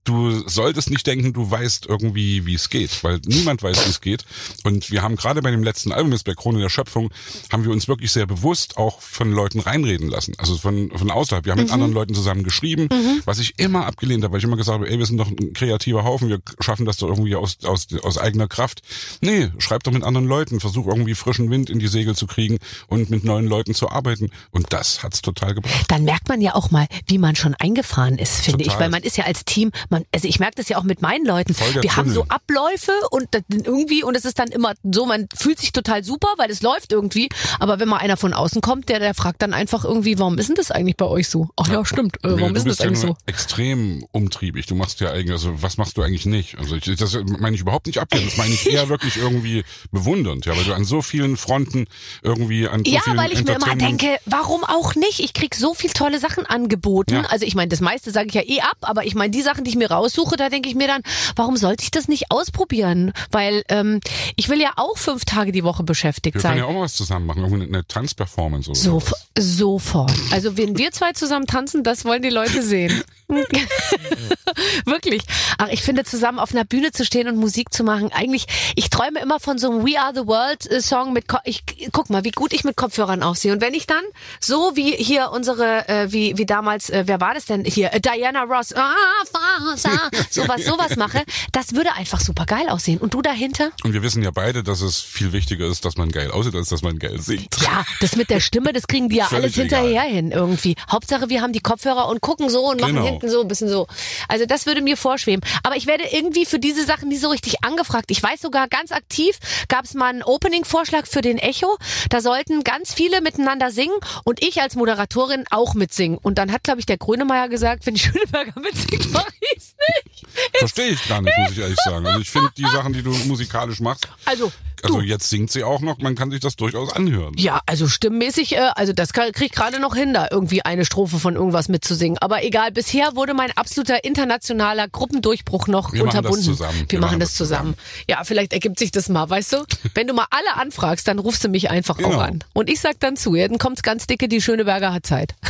du 0.03 0.47
solltest 0.47 0.89
nicht 0.89 1.07
denken, 1.07 1.33
du 1.33 1.49
weißt 1.49 1.85
irgendwie, 1.85 2.45
wie 2.45 2.55
es 2.55 2.69
geht, 2.69 3.03
weil 3.03 3.19
niemand 3.25 3.63
weiß, 3.63 3.85
wie 3.85 3.89
es 3.89 4.01
geht. 4.01 4.25
Und 4.63 4.91
wir 4.91 5.01
haben 5.01 5.15
gerade 5.15 5.41
bei 5.41 5.51
dem 5.51 5.63
letzten 5.63 5.91
Album, 5.91 6.11
jetzt 6.11 6.25
bei 6.25 6.33
Krone 6.33 6.59
der 6.59 6.69
Schöpfung, 6.69 7.09
haben 7.51 7.63
wir 7.63 7.71
uns 7.71 7.87
wirklich 7.87 8.11
sehr 8.11 8.25
bewusst 8.25 8.77
auch 8.77 9.01
von 9.01 9.31
Leuten 9.31 9.59
reinreden 9.59 10.09
lassen. 10.09 10.33
Also 10.37 10.57
von, 10.57 10.91
von 10.95 11.09
außerhalb. 11.09 11.45
Wir 11.45 11.53
haben 11.53 11.61
mit 11.61 11.71
anderen 11.71 11.93
Leuten 11.93 12.13
zusammen 12.13 12.43
geschrieben, 12.43 12.89
was 13.25 13.39
ich 13.39 13.59
immer 13.59 13.85
abgelehnt 13.85 14.23
habe, 14.23 14.33
weil 14.33 14.39
ich 14.39 14.43
immer 14.43 14.57
gesagt 14.57 14.79
habe, 14.79 14.89
ey, 14.89 14.99
wir 14.99 15.05
sind 15.05 15.17
doch 15.17 15.29
ein 15.29 15.53
kreativer 15.53 16.03
Haufen, 16.03 16.29
wir 16.29 16.39
schaffen 16.59 16.85
das 16.85 16.97
doch 16.97 17.07
irgendwie 17.07 17.35
aus, 17.35 17.57
aus, 17.63 17.87
aus 18.01 18.17
eigener 18.17 18.47
Kraft. 18.47 18.81
Nee, 19.21 19.49
schreib 19.57 19.83
doch 19.83 19.91
mit 19.91 20.03
anderen 20.03 20.27
Leuten, 20.27 20.59
versuch 20.59 20.87
irgendwie 20.87 21.15
frischen 21.15 21.49
Wind 21.49 21.69
in 21.69 21.79
die 21.79 21.87
Segel 21.87 22.15
zu 22.15 22.27
kriegen 22.27 22.57
und 22.87 23.09
mit 23.09 23.23
neuen 23.23 23.47
Leuten 23.47 23.73
zu 23.73 23.89
arbeiten. 23.89 24.31
Und 24.51 24.73
das 24.73 25.03
hat's 25.03 25.21
total 25.21 25.55
gebracht. 25.55 25.85
Dann 25.87 26.03
merkt 26.03 26.27
man 26.27 26.41
ja 26.41 26.55
auch 26.55 26.71
mal, 26.71 26.87
wie 27.07 27.17
man 27.17 27.35
schon 27.35 27.55
eingefahren 27.55 28.17
ist, 28.17 28.41
finde 28.41 28.63
ich. 28.63 28.67
Total. 28.67 28.81
Weil 28.81 28.89
man 28.89 29.03
ist 29.03 29.17
ja 29.17 29.25
als 29.25 29.45
Team, 29.45 29.71
man, 29.93 30.03
also 30.13 30.27
ich 30.27 30.39
merke 30.39 30.55
das 30.55 30.67
ja 30.67 30.77
auch 30.77 30.83
mit 30.83 31.01
meinen 31.01 31.25
Leuten. 31.25 31.55
Wir 31.81 31.95
haben 31.95 32.09
so 32.09 32.21
Tunnel. 32.21 32.35
Abläufe 32.35 32.91
und 33.11 33.27
irgendwie 33.49 34.03
und 34.03 34.15
es 34.15 34.25
ist 34.25 34.39
dann 34.39 34.49
immer 34.49 34.73
so, 34.83 35.05
man 35.05 35.27
fühlt 35.33 35.59
sich 35.59 35.71
total 35.71 36.03
super, 36.03 36.27
weil 36.37 36.51
es 36.51 36.61
läuft 36.61 36.91
irgendwie. 36.91 37.29
Aber 37.59 37.79
wenn 37.79 37.87
mal 37.87 37.97
einer 37.97 38.17
von 38.17 38.33
außen 38.33 38.61
kommt, 38.61 38.89
der, 38.89 38.99
der 38.99 39.13
fragt 39.13 39.41
dann 39.41 39.53
einfach 39.53 39.85
irgendwie, 39.85 40.19
warum 40.19 40.37
ist 40.37 40.49
denn 40.49 40.55
das 40.55 40.71
eigentlich 40.71 40.97
bei 40.97 41.05
euch 41.05 41.29
so? 41.29 41.49
Ach 41.55 41.67
ja, 41.69 41.85
stimmt. 41.85 42.17
Äh, 42.23 42.41
warum 42.41 42.55
ist 42.55 42.67
das 42.67 42.79
ja 42.79 42.87
eigentlich 42.87 42.99
so? 42.99 43.15
extrem 43.25 44.05
umtriebig. 44.11 44.65
Du 44.65 44.75
machst 44.75 44.99
ja 44.99 45.11
eigentlich, 45.11 45.31
also 45.31 45.61
was 45.61 45.77
machst 45.77 45.97
du 45.97 46.01
eigentlich 46.01 46.25
nicht? 46.25 46.57
Also 46.57 46.75
ich, 46.75 46.83
das 46.83 47.17
meine 47.39 47.55
ich 47.55 47.61
überhaupt 47.61 47.87
nicht 47.87 47.99
abwertend. 47.99 48.31
Das 48.31 48.37
meine 48.37 48.53
ich 48.53 48.69
eher 48.69 48.89
wirklich 48.89 49.17
irgendwie 49.17 49.63
bewundernd, 49.91 50.45
ja, 50.45 50.55
weil 50.57 50.63
du 50.63 50.73
an 50.73 50.83
so 50.83 51.01
vielen 51.01 51.37
Fronten 51.37 51.85
irgendwie 52.23 52.67
an 52.67 52.83
so 52.83 52.91
Ja, 52.91 53.01
vielen 53.01 53.17
weil 53.17 53.31
ich 53.31 53.43
mir 53.43 53.55
immer 53.55 53.75
denke, 53.75 54.17
warum 54.25 54.63
auch 54.63 54.95
nicht? 54.95 55.19
Ich 55.19 55.33
krieg 55.33 55.55
so 55.55 55.73
viel 55.73 55.91
tolle 55.91 56.19
Sachen 56.19 56.45
angeboten. 56.45 57.13
Ja. 57.13 57.21
Also 57.23 57.45
ich 57.45 57.55
meine, 57.55 57.69
das 57.69 57.81
meiste 57.81 58.11
sage 58.11 58.27
ich 58.27 58.33
ja 58.33 58.41
eh 58.41 58.61
ab, 58.61 58.77
aber 58.81 59.05
ich 59.05 59.15
meine, 59.15 59.31
die 59.31 59.41
Sachen, 59.41 59.63
die 59.63 59.69
ich 59.69 59.75
mir 59.75 59.82
raussuche, 59.89 60.35
da 60.35 60.49
denke 60.49 60.69
ich 60.69 60.75
mir 60.75 60.87
dann, 60.87 61.01
warum 61.35 61.57
sollte 61.57 61.83
ich 61.83 61.91
das 61.91 62.07
nicht 62.07 62.25
ausprobieren? 62.31 63.13
Weil 63.31 63.63
ähm, 63.69 63.99
ich 64.35 64.49
will 64.49 64.59
ja 64.61 64.71
auch 64.77 64.97
fünf 64.97 65.25
Tage 65.25 65.51
die 65.51 65.63
Woche 65.63 65.83
beschäftigt 65.83 66.35
wir 66.35 66.41
sein. 66.41 66.51
können 66.53 66.63
ja 66.63 66.69
auch 66.69 66.73
mal 66.73 66.81
was 66.85 66.93
zusammen 66.93 67.25
machen, 67.25 67.43
irgendwie 67.43 67.67
eine 67.67 67.85
Tanzperformance 67.87 68.69
oder 68.69 68.79
So, 68.79 68.99
sowas. 68.99 69.27
sofort. 69.37 70.11
Also 70.31 70.57
wenn 70.57 70.77
wir 70.77 70.91
zwei 70.91 71.13
zusammen 71.13 71.47
tanzen, 71.47 71.83
das 71.83 72.05
wollen 72.05 72.21
die 72.21 72.29
Leute 72.29 72.61
sehen. 72.61 73.03
Wirklich. 74.85 75.23
Ach, 75.57 75.67
ich 75.69 75.81
finde 75.81 76.03
zusammen 76.03 76.39
auf 76.39 76.51
einer 76.51 76.65
Bühne 76.65 76.91
zu 76.91 77.05
stehen 77.05 77.27
und 77.27 77.37
Musik 77.37 77.73
zu 77.73 77.83
machen, 77.83 78.11
eigentlich, 78.13 78.45
ich 78.75 78.89
träume 78.89 79.21
immer 79.21 79.39
von 79.39 79.57
so 79.57 79.71
einem 79.71 79.85
We 79.85 79.99
Are 79.99 80.13
the 80.13 80.27
World 80.27 80.69
äh, 80.69 80.81
Song 80.81 81.13
mit, 81.13 81.27
Ko 81.27 81.37
ich 81.45 81.63
guck 81.91 82.09
mal, 82.09 82.23
wie 82.23 82.31
gut 82.31 82.53
ich 82.53 82.63
mit 82.63 82.75
Kopfhörern 82.75 83.23
aussehe. 83.23 83.53
Und 83.53 83.61
wenn 83.61 83.73
ich 83.73 83.87
dann 83.87 84.03
so 84.39 84.75
wie 84.75 84.91
hier 84.91 85.31
unsere, 85.31 85.87
äh, 85.87 86.11
wie, 86.11 86.37
wie 86.37 86.45
damals, 86.45 86.89
äh, 86.89 87.03
wer 87.05 87.21
war 87.21 87.33
das 87.33 87.45
denn 87.45 87.63
hier? 87.65 87.93
Äh, 87.93 87.99
Diana 87.99 88.43
Ross, 88.43 88.73
ah, 88.73 88.93
Faser, 89.31 90.09
sowas, 90.29 90.65
sowas 90.65 90.95
mache, 90.95 91.23
das 91.51 91.75
würde 91.75 91.93
einfach 91.93 92.19
super 92.19 92.45
geil 92.45 92.69
aussehen. 92.69 92.99
Und 92.99 93.13
du 93.13 93.21
dahinter? 93.21 93.71
Und 93.83 93.93
wir 93.93 94.03
wissen 94.03 94.23
ja 94.23 94.31
beide, 94.31 94.63
dass 94.63 94.81
es 94.81 94.99
viel 94.99 95.31
wichtiger 95.33 95.65
ist, 95.67 95.85
dass 95.85 95.97
man 95.97 96.11
geil 96.11 96.31
aussieht, 96.31 96.55
als 96.55 96.69
dass 96.69 96.81
man 96.81 96.99
geil 96.99 97.19
singt. 97.21 97.55
Ja, 97.61 97.85
das 98.01 98.15
mit 98.15 98.29
der 98.29 98.39
Stimme, 98.39 98.73
das 98.73 98.87
kriegen 98.87 99.09
die 99.09 99.17
ja 99.17 99.25
Völlig 99.25 99.43
alles 99.43 99.55
hinterher 99.55 100.03
hin 100.03 100.31
irgendwie. 100.31 100.75
Hauptsache, 100.91 101.29
wir 101.29 101.41
haben 101.41 101.53
die 101.53 101.61
Kopfhörer 101.61 102.07
und 102.07 102.21
gucken 102.21 102.49
so 102.49 102.69
und 102.69 102.81
machen 102.81 102.93
Genau. 102.95 103.12
Hinten 103.13 103.29
so 103.29 103.41
ein 103.41 103.47
bisschen 103.47 103.69
so. 103.69 103.87
Also 104.27 104.45
das 104.45 104.65
würde 104.65 104.81
mir 104.81 104.97
vorschweben. 104.97 105.41
Aber 105.63 105.75
ich 105.75 105.87
werde 105.87 106.03
irgendwie 106.11 106.45
für 106.45 106.59
diese 106.59 106.85
Sachen 106.85 107.09
nie 107.09 107.17
so 107.17 107.29
richtig 107.29 107.63
angefragt. 107.63 108.05
Ich 108.09 108.21
weiß 108.21 108.41
sogar 108.41 108.67
ganz 108.67 108.91
aktiv, 108.91 109.37
gab 109.67 109.85
es 109.85 109.93
mal 109.93 110.07
einen 110.09 110.23
Opening-Vorschlag 110.23 111.05
für 111.07 111.21
den 111.21 111.37
Echo. 111.37 111.77
Da 112.09 112.21
sollten 112.21 112.63
ganz 112.63 112.93
viele 112.93 113.21
miteinander 113.21 113.71
singen 113.71 113.95
und 114.23 114.43
ich 114.43 114.61
als 114.61 114.75
Moderatorin 114.75 115.45
auch 115.51 115.73
mitsingen. 115.73 116.17
Und 116.17 116.37
dann 116.37 116.51
hat, 116.51 116.63
glaube 116.63 116.79
ich, 116.79 116.85
der 116.85 116.97
Grönemeyer 116.97 117.49
gesagt, 117.49 117.85
wenn 117.85 117.93
die 117.95 118.01
Schöneberger 118.01 118.59
mitsingt, 118.59 119.07
mach 119.11 119.27
ich's 119.55 119.75
nicht. 119.77 120.25
Verstehe 120.57 120.87
ich 120.89 121.07
gar 121.07 121.21
nicht, 121.21 121.37
muss 121.37 121.51
ich 121.51 121.59
ehrlich 121.59 121.77
sagen. 121.83 122.05
Also 122.05 122.19
ich 122.19 122.29
finde 122.29 122.49
die 122.57 122.63
Sachen, 122.63 122.93
die 122.93 123.03
du 123.03 123.11
musikalisch 123.25 123.79
machst, 123.79 124.07
Also, 124.25 124.51
also 124.83 125.01
jetzt 125.01 125.29
singt 125.29 125.51
sie 125.51 125.63
auch 125.63 125.81
noch, 125.81 125.97
man 125.99 126.15
kann 126.15 126.31
sich 126.31 126.39
das 126.39 126.55
durchaus 126.55 126.93
anhören. 126.93 127.33
Ja, 127.37 127.61
also 127.65 127.87
stimmmäßig, 127.87 128.55
äh, 128.55 128.69
also 128.75 128.93
das 128.93 129.13
krieg 129.13 129.39
ich 129.41 129.51
gerade 129.51 129.79
noch 129.79 129.95
hin, 129.95 130.13
da 130.13 130.27
irgendwie 130.29 130.63
eine 130.63 130.85
Strophe 130.85 131.19
von 131.19 131.35
irgendwas 131.35 131.69
mitzusingen. 131.69 132.17
Aber 132.19 132.43
egal, 132.43 132.71
bisher 132.71 133.15
wurde 133.15 133.33
mein 133.33 133.51
absoluter 133.55 134.03
internationaler 134.03 134.87
Gruppendurchbruch 134.87 135.67
noch 135.67 135.93
Wir 135.93 136.03
machen 136.05 136.09
das 136.09 136.17
unterbunden. 136.17 136.43
zusammen. 136.45 136.85
Wir, 136.89 136.99
machen 136.99 137.19
das 137.19 137.33
zusammen. 137.35 137.75
Ja, 138.07 138.23
vielleicht 138.23 138.53
ergibt 138.53 138.79
sich 138.79 138.91
das 138.91 139.09
mal, 139.09 139.29
weißt 139.29 139.53
du? 139.53 139.57
Wenn 139.95 140.07
du 140.07 140.13
mal 140.13 140.27
alle 140.29 140.55
anfragst, 140.61 141.07
dann 141.07 141.19
rufst 141.19 141.43
du 141.43 141.49
mich 141.49 141.69
einfach 141.69 141.97
Genau. 141.97 142.15
auch 142.17 142.21
an. 142.21 142.43
Und 142.53 142.69
ich 142.69 142.79
sag 142.79 142.99
dann 142.99 143.15
zu, 143.15 143.35
ja, 143.35 143.47
dann 143.47 143.57
kommt's 143.57 143.83
ganz 143.83 144.07
dicke, 144.07 144.27
die 144.27 144.41
Schöneberger 144.41 144.93
hat 144.93 145.05
Zeit. 145.05 145.35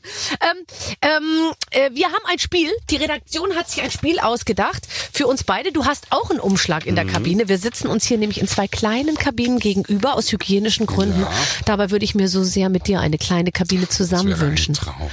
ähm, 0.40 0.66
ähm, 1.02 1.52
äh, 1.70 1.90
wir 1.92 2.06
haben 2.06 2.24
ein 2.30 2.38
Spiel, 2.38 2.70
die 2.90 2.96
Redaktion 2.96 3.54
hat 3.56 3.70
sich 3.70 3.82
ein 3.82 3.90
Spiel 3.90 4.18
ausgedacht 4.20 4.86
für 5.12 5.26
uns 5.26 5.44
beide. 5.44 5.72
Du 5.72 5.84
hast 5.84 6.06
auch 6.10 6.30
einen 6.30 6.40
Umschlag 6.40 6.86
in 6.86 6.94
der 6.94 7.04
Mhm. 7.04 7.12
Kabine. 7.12 7.48
Wir 7.48 7.58
sitzen 7.58 7.86
uns 7.88 8.04
hier 8.06 8.18
nämlich 8.18 8.40
in 8.40 8.48
zwei 8.48 8.68
kleinen 8.68 9.16
Kabinen 9.16 9.58
gegenüber 9.58 10.14
aus 10.14 10.30
hygienischen 10.32 10.86
Gründen. 10.86 11.22
Ja. 11.22 11.32
Dabei 11.64 11.90
würde 11.90 12.04
ich 12.04 12.14
mir 12.14 12.28
so 12.28 12.42
sehr 12.44 12.68
mit 12.68 12.86
dir 12.86 13.00
eine 13.00 13.18
kleine 13.18 13.52
Kabine 13.52 13.88
zusammen 13.88 14.28
wäre 14.30 14.40
ein 14.40 14.48
wünschen. 14.50 14.74
Traum. 14.74 15.10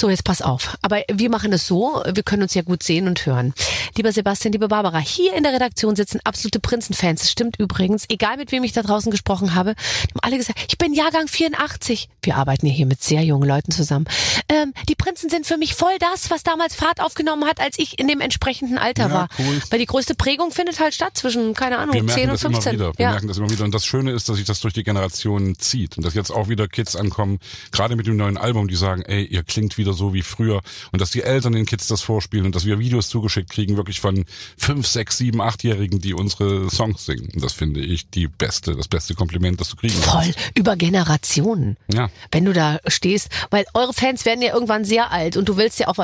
So, 0.00 0.08
jetzt 0.08 0.24
pass 0.24 0.40
auf. 0.40 0.78
Aber 0.80 1.02
wir 1.12 1.28
machen 1.28 1.52
es 1.52 1.66
so, 1.66 2.02
wir 2.10 2.22
können 2.22 2.40
uns 2.40 2.54
ja 2.54 2.62
gut 2.62 2.82
sehen 2.82 3.06
und 3.06 3.26
hören. 3.26 3.52
Lieber 3.98 4.12
Sebastian, 4.12 4.52
liebe 4.52 4.68
Barbara, 4.68 4.98
hier 4.98 5.34
in 5.34 5.42
der 5.42 5.52
Redaktion 5.52 5.94
sitzen 5.94 6.20
absolute 6.24 6.58
Prinzenfans. 6.58 7.20
Das 7.20 7.30
stimmt 7.30 7.58
übrigens. 7.58 8.06
Egal 8.08 8.38
mit 8.38 8.50
wem 8.50 8.64
ich 8.64 8.72
da 8.72 8.80
draußen 8.82 9.10
gesprochen 9.10 9.54
habe, 9.54 9.74
die 9.74 10.14
haben 10.14 10.20
alle 10.22 10.38
gesagt, 10.38 10.58
ich 10.68 10.78
bin 10.78 10.94
Jahrgang 10.94 11.28
84. 11.28 12.08
Wir 12.22 12.36
arbeiten 12.36 12.64
ja 12.64 12.72
hier 12.72 12.86
mit 12.86 13.02
sehr 13.02 13.22
jungen 13.24 13.46
Leuten 13.46 13.72
zusammen. 13.72 14.06
Ähm, 14.48 14.72
die 14.88 14.94
Prinzen 14.94 15.28
sind 15.28 15.44
für 15.46 15.58
mich 15.58 15.74
voll 15.74 15.98
das, 15.98 16.30
was 16.30 16.44
damals 16.44 16.74
Fahrt 16.74 17.02
aufgenommen 17.02 17.44
hat, 17.44 17.60
als 17.60 17.78
ich 17.78 17.98
in 17.98 18.08
dem 18.08 18.22
entsprechenden 18.22 18.78
Alter 18.78 19.08
Ja, 19.08 19.12
war. 19.12 19.28
cool. 19.38 19.60
Weil 19.68 19.80
die 19.80 19.86
größte 19.86 20.14
Prägung 20.14 20.50
findet 20.50 20.80
halt 20.80 20.94
statt 20.94 21.18
zwischen, 21.18 21.52
keine 21.52 21.76
Ahnung, 21.76 21.94
Wir 21.94 22.06
10 22.06 22.06
merken 22.06 22.30
und 22.30 22.32
das 22.32 22.44
immer 22.44 22.62
15. 22.62 22.72
wieder. 22.72 22.92
Wir 22.96 23.04
ja. 23.04 23.10
merken 23.10 23.28
das 23.28 23.36
immer 23.36 23.50
wieder. 23.50 23.64
Und 23.64 23.74
das 23.74 23.84
Schöne 23.84 24.12
ist, 24.12 24.30
dass 24.30 24.38
sich 24.38 24.46
das 24.46 24.60
durch 24.60 24.72
die 24.72 24.82
Generationen 24.82 25.58
zieht. 25.58 25.98
Und 25.98 26.06
dass 26.06 26.14
jetzt 26.14 26.30
auch 26.30 26.48
wieder 26.48 26.68
Kids 26.68 26.96
ankommen, 26.96 27.38
gerade 27.70 27.96
mit 27.96 28.06
dem 28.06 28.16
neuen 28.16 28.38
Album, 28.38 28.66
die 28.66 28.76
sagen, 28.76 29.02
ey, 29.02 29.24
ihr 29.24 29.42
klingt 29.42 29.76
wieder 29.76 29.89
so 29.92 30.14
wie 30.14 30.22
früher. 30.22 30.60
Und 30.92 31.00
dass 31.00 31.10
die 31.10 31.22
Eltern 31.22 31.52
den 31.52 31.66
Kids 31.66 31.86
das 31.88 32.02
vorspielen 32.02 32.46
und 32.46 32.54
dass 32.54 32.64
wir 32.64 32.78
Videos 32.78 33.08
zugeschickt 33.08 33.50
kriegen, 33.50 33.76
wirklich 33.76 34.00
von 34.00 34.24
fünf, 34.56 34.86
sechs, 34.86 35.18
sieben, 35.18 35.40
achtjährigen, 35.40 36.00
die 36.00 36.14
unsere 36.14 36.70
Songs 36.70 37.04
singen. 37.06 37.28
Und 37.34 37.42
das 37.44 37.52
finde 37.52 37.80
ich 37.80 38.10
die 38.10 38.28
beste, 38.28 38.76
das 38.76 38.88
beste 38.88 39.14
Kompliment, 39.14 39.60
das 39.60 39.68
du 39.70 39.76
kriegen 39.76 39.94
Voll, 39.94 40.22
kannst. 40.22 40.38
über 40.54 40.76
Generationen. 40.76 41.76
Ja. 41.92 42.08
wenn 42.32 42.44
du 42.44 42.52
da 42.52 42.78
stehst, 42.86 43.28
weil 43.50 43.64
eure 43.74 43.92
Fans 43.92 44.24
werden 44.24 44.42
ja 44.42 44.52
irgendwann 44.52 44.84
sehr 44.84 45.10
alt 45.12 45.36
und 45.36 45.48
du 45.48 45.56
willst 45.56 45.78
ja 45.78 45.88
auch 45.88 45.96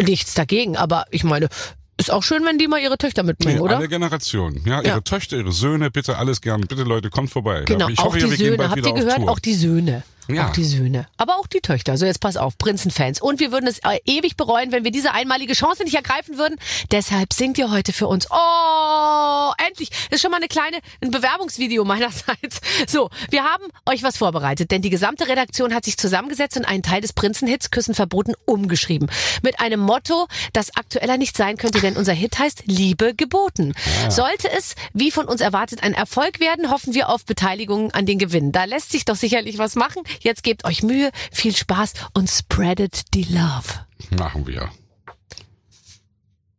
nichts 0.00 0.34
dagegen, 0.34 0.76
aber 0.76 1.04
ich 1.10 1.24
meine, 1.24 1.48
ist 1.96 2.10
auch 2.10 2.22
schön, 2.24 2.44
wenn 2.44 2.58
die 2.58 2.66
mal 2.66 2.80
ihre 2.80 2.98
Töchter 2.98 3.22
mitbringen, 3.22 3.56
Nee, 3.56 3.60
oder? 3.62 3.76
Alle 3.76 3.88
Generationen. 3.88 4.62
Ja, 4.66 4.78
ihre 4.80 4.86
Ja. 4.88 5.00
Töchter, 5.00 5.36
ihre 5.36 5.52
Söhne, 5.52 5.90
bitte 5.92 6.18
alles 6.18 6.40
gern. 6.40 6.62
Bitte 6.62 6.82
Leute, 6.82 7.08
kommt 7.08 7.30
vorbei. 7.30 7.62
Genau, 7.66 7.88
ich 7.88 8.00
auch 8.00 8.06
hoffe, 8.06 8.18
die 8.18 8.34
Söhne. 8.34 8.64
Habt 8.64 8.76
wieder 8.76 8.88
ihr 8.88 8.94
gehört? 8.94 9.28
Auch 9.28 9.38
die 9.38 9.54
Söhne. 9.54 10.02
Ja. 10.28 10.48
Auch 10.48 10.52
die 10.52 10.64
Söhne. 10.64 11.06
Aber 11.16 11.36
auch 11.36 11.46
die 11.46 11.60
Töchter. 11.60 11.92
Also 11.92 12.06
jetzt 12.06 12.20
pass 12.20 12.36
auf, 12.36 12.56
Prinzenfans. 12.58 13.20
Und 13.20 13.40
wir 13.40 13.52
würden 13.52 13.66
es 13.66 13.78
äh, 13.80 13.98
ewig 14.04 14.36
bereuen, 14.36 14.72
wenn 14.72 14.84
wir 14.84 14.90
diese 14.90 15.12
einmalige 15.12 15.52
Chance 15.52 15.84
nicht 15.84 15.94
ergreifen 15.94 16.38
würden. 16.38 16.56
Deshalb 16.90 17.32
singt 17.32 17.58
ihr 17.58 17.70
heute 17.70 17.92
für 17.92 18.06
uns. 18.06 18.26
Oh, 18.30 19.52
endlich. 19.66 19.90
Das 19.90 20.16
ist 20.16 20.22
schon 20.22 20.30
mal 20.30 20.38
eine 20.38 20.48
kleine, 20.48 20.78
ein 21.02 21.10
Bewerbungsvideo 21.10 21.84
meinerseits. 21.84 22.60
So, 22.86 23.08
wir 23.30 23.44
haben 23.44 23.64
euch 23.86 24.02
was 24.02 24.18
vorbereitet, 24.18 24.70
denn 24.70 24.82
die 24.82 24.90
gesamte 24.90 25.26
Redaktion 25.26 25.74
hat 25.74 25.84
sich 25.84 25.96
zusammengesetzt 25.96 26.56
und 26.56 26.64
einen 26.64 26.82
Teil 26.82 27.00
des 27.00 27.12
Prinzenhits 27.12 27.70
Küssen 27.70 27.94
verboten 27.94 28.34
umgeschrieben. 28.44 29.10
Mit 29.42 29.60
einem 29.60 29.80
Motto, 29.80 30.26
das 30.52 30.76
aktueller 30.76 31.16
nicht 31.16 31.36
sein 31.36 31.56
könnte, 31.56 31.80
denn 31.80 31.96
unser 31.96 32.12
Hit 32.12 32.38
heißt 32.38 32.64
Liebe 32.66 33.14
geboten. 33.14 33.74
Sollte 34.08 34.50
es, 34.50 34.74
wie 34.92 35.10
von 35.10 35.26
uns 35.26 35.40
erwartet, 35.40 35.82
ein 35.82 35.94
Erfolg 35.94 36.40
werden, 36.40 36.70
hoffen 36.70 36.94
wir 36.94 37.08
auf 37.08 37.24
Beteiligung 37.24 37.90
an 37.92 38.06
den 38.06 38.18
Gewinn. 38.18 38.52
Da 38.52 38.64
lässt 38.64 38.92
sich 38.92 39.04
doch 39.04 39.16
sicherlich 39.16 39.58
was 39.58 39.76
machen. 39.76 40.02
Jetzt 40.20 40.42
gebt 40.42 40.64
euch 40.64 40.82
Mühe, 40.82 41.10
viel 41.32 41.54
Spaß 41.54 41.94
und 42.14 42.30
spreadet 42.30 43.14
die 43.14 43.24
Love. 43.24 43.86
Machen 44.18 44.46
wir. 44.46 44.70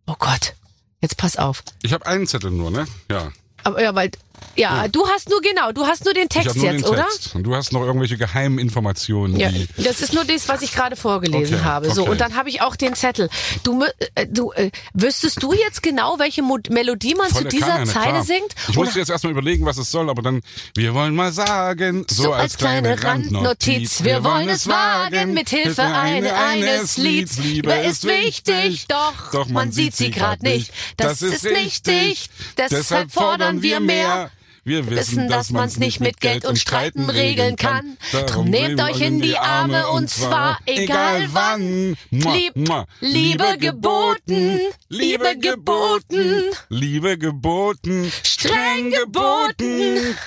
Oh 0.07 0.15
Gott. 0.17 0.55
Jetzt 1.01 1.17
pass 1.17 1.37
auf. 1.37 1.63
Ich 1.83 1.93
habe 1.93 2.05
einen 2.05 2.25
Zettel 2.25 2.51
nur, 2.51 2.71
ne? 2.71 2.87
Ja. 3.11 3.31
Aber 3.63 3.81
ja, 3.81 3.93
weil 3.93 4.11
ja, 4.55 4.87
du 4.87 5.05
hast 5.07 5.29
nur 5.29 5.41
genau, 5.41 5.71
du 5.71 5.85
hast 5.85 6.05
nur 6.05 6.13
den 6.13 6.29
Text 6.29 6.55
nur 6.55 6.65
jetzt, 6.65 6.85
den 6.85 6.89
oder? 6.89 7.03
Text. 7.03 7.35
Und 7.35 7.43
du 7.43 7.55
hast 7.55 7.73
noch 7.73 7.81
irgendwelche 7.81 8.17
geheimen 8.17 8.57
Informationen, 8.57 9.37
Ja, 9.37 9.49
das 9.77 10.01
ist 10.01 10.13
nur 10.13 10.23
das, 10.23 10.47
was 10.47 10.61
ich 10.61 10.73
gerade 10.73 10.95
vorgelesen 10.95 11.57
Okay, 11.57 11.63
habe. 11.65 11.91
So 11.91 12.03
okay. 12.03 12.11
und 12.11 12.21
dann 12.21 12.35
habe 12.35 12.49
ich 12.49 12.61
auch 12.61 12.75
den 12.75 12.95
Zettel. 12.95 13.29
Du, 13.63 13.83
äh, 14.15 14.27
du 14.27 14.51
äh, 14.53 14.71
wüsstest 14.93 15.43
du 15.43 15.53
jetzt 15.53 15.83
genau, 15.83 16.19
welche 16.19 16.41
Mo 16.41 16.57
Melodie 16.69 17.15
man 17.15 17.29
Volle 17.29 17.43
zu 17.43 17.49
dieser 17.49 17.67
Kanne, 17.67 17.85
Zeile 17.85 18.11
klar. 18.11 18.23
singt? 18.23 18.55
Ich 18.69 18.75
musste 18.75 18.99
jetzt 18.99 19.09
erstmal 19.09 19.31
überlegen, 19.31 19.65
was 19.65 19.77
es 19.77 19.91
soll, 19.91 20.09
aber 20.09 20.21
dann, 20.21 20.41
wir 20.75 20.93
wollen 20.93 21.15
mal 21.15 21.33
sagen, 21.33 22.05
so, 22.09 22.23
so 22.23 22.33
als 22.33 22.57
kleine 22.57 23.03
Randnotiz, 23.03 24.03
wir 24.03 24.23
wollen 24.23 24.49
es 24.49 24.67
wagen 24.67 25.33
mit 25.33 25.49
Hilfe 25.49 25.83
eine, 25.83 26.33
eines 26.35 26.97
Lieds. 26.97 27.37
Liebe 27.37 27.73
ist 27.73 28.05
wichtig, 28.05 28.87
doch, 28.87 29.49
man 29.49 29.71
sieht 29.71 29.95
sie 29.95 30.11
grad 30.11 30.43
nicht. 30.43 30.71
Das 30.97 31.21
ist 31.21 31.43
richtig, 31.45 32.29
deshalb 32.57 33.11
fordern 33.11 33.61
wir 33.61 33.79
mehr. 33.79 34.31
Wir 34.65 34.89
wissen, 34.89 35.29
dass 35.29 35.51
man's 35.51 35.77
nicht 35.77 35.99
mit 35.99 36.19
Geld 36.19 36.43
und 36.43 36.57
Streiten 36.57 37.07
regeln 37.09 37.55
kann. 37.55 37.97
Drum 38.25 38.49
nehmt 38.49 38.81
euch 38.81 38.99
in 38.99 39.21
die 39.21 39.37
Arme 39.37 39.87
und 39.89 40.09
zwar 40.09 40.57
egal 40.65 41.27
wann. 41.33 41.95
Lieb, 42.09 42.53
Liebe 42.99 43.57
geboten, 43.59 44.59
Liebe 44.89 45.37
geboten, 45.37 46.43
Liebe 46.69 47.17
geboten, 47.19 48.11
streng 48.23 48.89
geboten. 48.89 50.17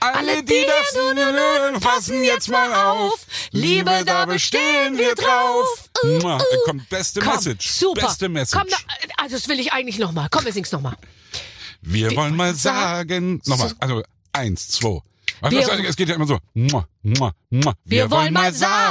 Alle, 0.00 0.42
die 0.42 0.64
das 0.66 0.94
hören, 0.94 1.80
passen 1.80 2.22
jetzt 2.24 2.48
mal 2.48 2.72
auf. 2.72 3.26
Liebe, 3.50 4.04
da 4.06 4.24
bestehen 4.24 4.96
wir 4.96 5.14
drauf. 5.14 5.90
Mua, 6.22 6.38
Da 6.38 6.44
kommt 6.64 6.88
beste 6.88 7.20
Komm, 7.20 7.34
Message. 7.34 7.68
super. 7.68 8.06
Beste 8.06 8.28
Message. 8.30 8.58
Komm, 8.58 8.70
da, 8.70 8.76
also 9.22 9.36
das 9.36 9.48
will 9.48 9.58
ich 9.60 9.72
eigentlich 9.72 9.98
nochmal. 9.98 10.28
Komm, 10.30 10.44
wir 10.46 10.52
singen's 10.52 10.72
nochmal. 10.72 10.96
Wir 11.82 12.14
wollen 12.16 12.36
mal 12.36 12.54
sagen. 12.54 13.40
Nochmal, 13.46 13.68
So- 13.68 13.74
also 13.80 14.02
eins, 14.32 14.68
zwei. 14.68 15.00
Ach, 15.42 15.50
Wir- 15.50 15.60
das, 15.66 15.80
es 15.80 15.96
geht 15.96 16.08
ja 16.08 16.14
immer 16.14 16.26
so. 16.26 16.38
Mua, 16.54 16.86
mua, 17.02 17.32
mua. 17.50 17.74
Wir 17.84 18.10
wollen 18.10 18.32
mal 18.32 18.52
sagen, 18.54 18.85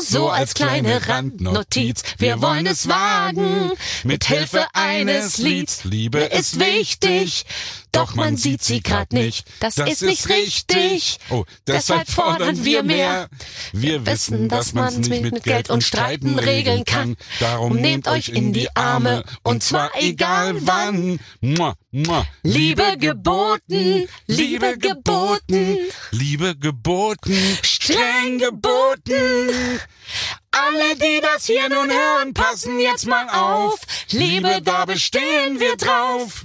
so 0.00 0.28
als 0.28 0.54
kleine 0.54 1.08
Randnotiz, 1.08 2.02
wir 2.18 2.40
wollen 2.42 2.66
es 2.66 2.88
wagen, 2.88 3.72
mit 4.04 4.24
Hilfe 4.24 4.66
eines 4.72 5.38
Lieds. 5.38 5.84
Liebe 5.84 6.20
ist 6.20 6.58
wichtig, 6.58 7.44
doch 7.92 8.14
man 8.14 8.38
sieht 8.38 8.62
sie 8.62 8.82
grad 8.82 9.12
nicht. 9.12 9.46
Das 9.60 9.76
ist 9.76 10.02
nicht 10.02 10.28
richtig. 10.30 11.18
Oh, 11.28 11.44
deshalb 11.66 12.08
fordern 12.08 12.64
wir 12.64 12.82
mehr. 12.82 13.28
Wir 13.72 14.06
wissen, 14.06 14.48
dass 14.48 14.72
man's 14.72 15.08
nicht 15.08 15.22
mit 15.22 15.44
Geld 15.44 15.68
und 15.68 15.84
Streiten 15.84 16.38
regeln 16.38 16.84
kann. 16.84 17.16
Darum 17.38 17.76
nehmt 17.76 18.08
euch 18.08 18.30
in 18.30 18.54
die 18.54 18.74
Arme 18.74 19.24
und 19.42 19.62
zwar 19.62 19.90
egal 19.98 20.56
wann. 20.66 21.20
Mua, 21.42 21.74
mua. 21.90 22.26
Liebe 22.42 22.96
geboten, 22.98 24.08
Liebe 24.26 24.78
geboten, 24.78 25.78
Liebe 26.10 26.56
geboten, 26.56 27.36
streng 27.62 28.38
geboten. 28.38 29.41
Alle, 30.50 30.96
die 30.96 31.20
das 31.20 31.46
hier 31.46 31.68
nun 31.68 31.90
hören, 31.90 32.34
passen 32.34 32.78
jetzt 32.78 33.06
mal 33.06 33.28
auf. 33.30 33.80
Liebe, 34.10 34.60
da 34.62 34.84
bestehen 34.84 35.58
wir 35.58 35.76
drauf. 35.76 36.44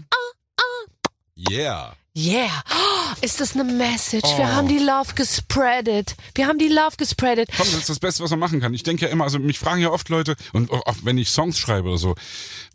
Yeah. 1.49 1.95
Yeah. 2.17 2.63
Oh, 2.71 3.13
ist 3.21 3.39
das 3.39 3.53
eine 3.53 3.63
Message? 3.63 4.23
Oh. 4.25 4.37
Wir 4.39 4.55
haben 4.55 4.67
die 4.67 4.79
Love 4.79 5.13
gespreadet. 5.13 6.15
Wir 6.33 6.47
haben 6.47 6.57
die 6.57 6.67
Love 6.67 6.97
gespreadet. 6.97 7.49
Komm, 7.55 7.67
das 7.67 7.75
ist 7.75 7.89
das 7.89 7.99
Beste, 7.99 8.23
was 8.23 8.31
man 8.31 8.39
machen 8.39 8.59
kann. 8.59 8.73
Ich 8.73 8.81
denke 8.81 9.05
ja 9.05 9.11
immer, 9.11 9.25
also 9.25 9.37
mich 9.37 9.59
fragen 9.59 9.81
ja 9.81 9.91
oft 9.91 10.09
Leute, 10.09 10.35
und 10.51 10.71
auch 10.71 10.95
wenn 11.03 11.19
ich 11.19 11.29
Songs 11.29 11.59
schreibe 11.59 11.89
oder 11.89 11.99
so, 11.99 12.15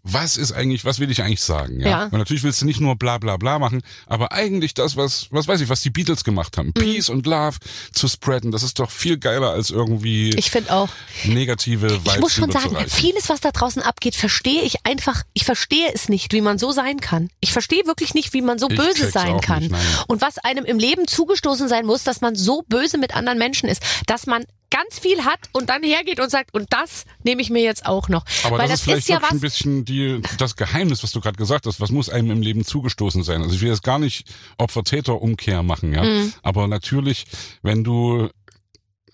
was 0.04 0.36
ist 0.36 0.50
eigentlich, 0.52 0.84
was 0.84 0.98
will 0.98 1.10
ich 1.10 1.22
eigentlich 1.22 1.40
sagen? 1.42 1.80
Ja. 1.80 1.88
Ja. 1.88 2.04
Und 2.06 2.14
natürlich 2.18 2.42
willst 2.42 2.60
du 2.60 2.66
nicht 2.66 2.80
nur 2.80 2.96
bla 2.96 3.18
bla 3.18 3.36
bla 3.36 3.58
machen, 3.60 3.82
aber 4.06 4.32
eigentlich 4.32 4.74
das, 4.74 4.96
was, 4.96 5.28
was 5.30 5.46
weiß 5.46 5.60
ich, 5.60 5.68
was 5.68 5.80
die 5.80 5.90
Beatles 5.90 6.24
gemacht 6.24 6.56
Mhm. 6.56 6.60
haben. 6.60 6.72
Peace 6.72 7.08
und 7.08 7.24
Love 7.26 7.58
zu 7.92 8.08
spreaden, 8.08 8.50
das 8.50 8.62
ist 8.64 8.78
doch 8.80 8.90
viel 8.90 9.16
geiler 9.18 9.50
als 9.50 9.70
irgendwie 9.70 10.30
Ich 10.36 10.50
finde 10.50 10.72
auch. 10.72 10.88
negative 11.24 11.90
Vibes 12.00 12.14
Ich 12.14 12.20
muss 12.20 12.32
schon 12.34 12.50
sagen, 12.50 12.76
vieles, 12.88 13.28
was 13.28 13.40
da 13.40 13.50
draußen 13.52 13.80
abgeht, 13.82 14.16
verstehe 14.16 14.62
ich 14.62 14.84
einfach, 14.84 15.22
ich 15.34 15.44
verstehe 15.44 15.90
es 15.94 16.08
nicht, 16.08 16.32
wie 16.32 16.40
man 16.40 16.58
so 16.58 16.72
sein 16.72 17.00
kann. 17.00 17.28
Ich 17.40 17.52
verstehe 17.52 17.86
wirklich 17.86 18.14
nicht, 18.14 18.32
wie 18.32 18.42
man 18.42 18.58
so 18.58 18.68
Ich 18.68 18.76
böse 18.76 19.10
sein 19.10 19.40
kann. 19.40 19.62
nicht. 19.62 19.74
Und 20.08 20.20
was 20.20 20.38
einem 20.38 20.64
im 20.64 20.78
Leben 20.78 21.06
zugestoßen 21.06 21.68
sein 21.68 21.86
muss, 21.86 22.02
dass 22.04 22.20
man 22.20 22.34
so 22.34 22.62
böse 22.68 22.98
mit 22.98 23.14
anderen 23.14 23.38
Menschen 23.38 23.68
ist, 23.68 23.82
dass 24.06 24.26
man 24.26 24.44
ganz 24.72 24.98
viel 24.98 25.24
hat 25.24 25.38
und 25.52 25.68
dann 25.68 25.82
hergeht 25.82 26.18
und 26.18 26.30
sagt, 26.30 26.54
und 26.54 26.72
das 26.72 27.04
nehme 27.22 27.42
ich 27.42 27.50
mir 27.50 27.62
jetzt 27.62 27.84
auch 27.84 28.08
noch. 28.08 28.24
Aber 28.44 28.58
Weil 28.58 28.68
das, 28.68 28.80
ist 28.80 28.84
vielleicht 28.84 29.08
ja 29.08 29.16
wirklich 29.16 29.30
was, 29.30 29.38
ein 29.38 29.40
bisschen 29.40 29.84
die, 29.84 30.22
das 30.38 30.56
Geheimnis, 30.56 31.02
was 31.02 31.12
du 31.12 31.20
gerade 31.20 31.36
gesagt 31.36 31.66
hast. 31.66 31.80
Was 31.80 31.90
muss 31.90 32.08
einem 32.08 32.30
im 32.30 32.42
Leben 32.42 32.64
zugestoßen 32.64 33.22
sein? 33.22 33.42
Also 33.42 33.54
ich 33.54 33.60
will 33.60 33.68
jetzt 33.68 33.82
gar 33.82 33.98
nicht 33.98 34.26
Opfer-Täter-Umkehr 34.58 35.62
machen, 35.62 35.92
ja. 35.92 36.02
Mhm. 36.02 36.32
Aber 36.42 36.66
natürlich, 36.68 37.26
wenn 37.62 37.84
du 37.84 38.30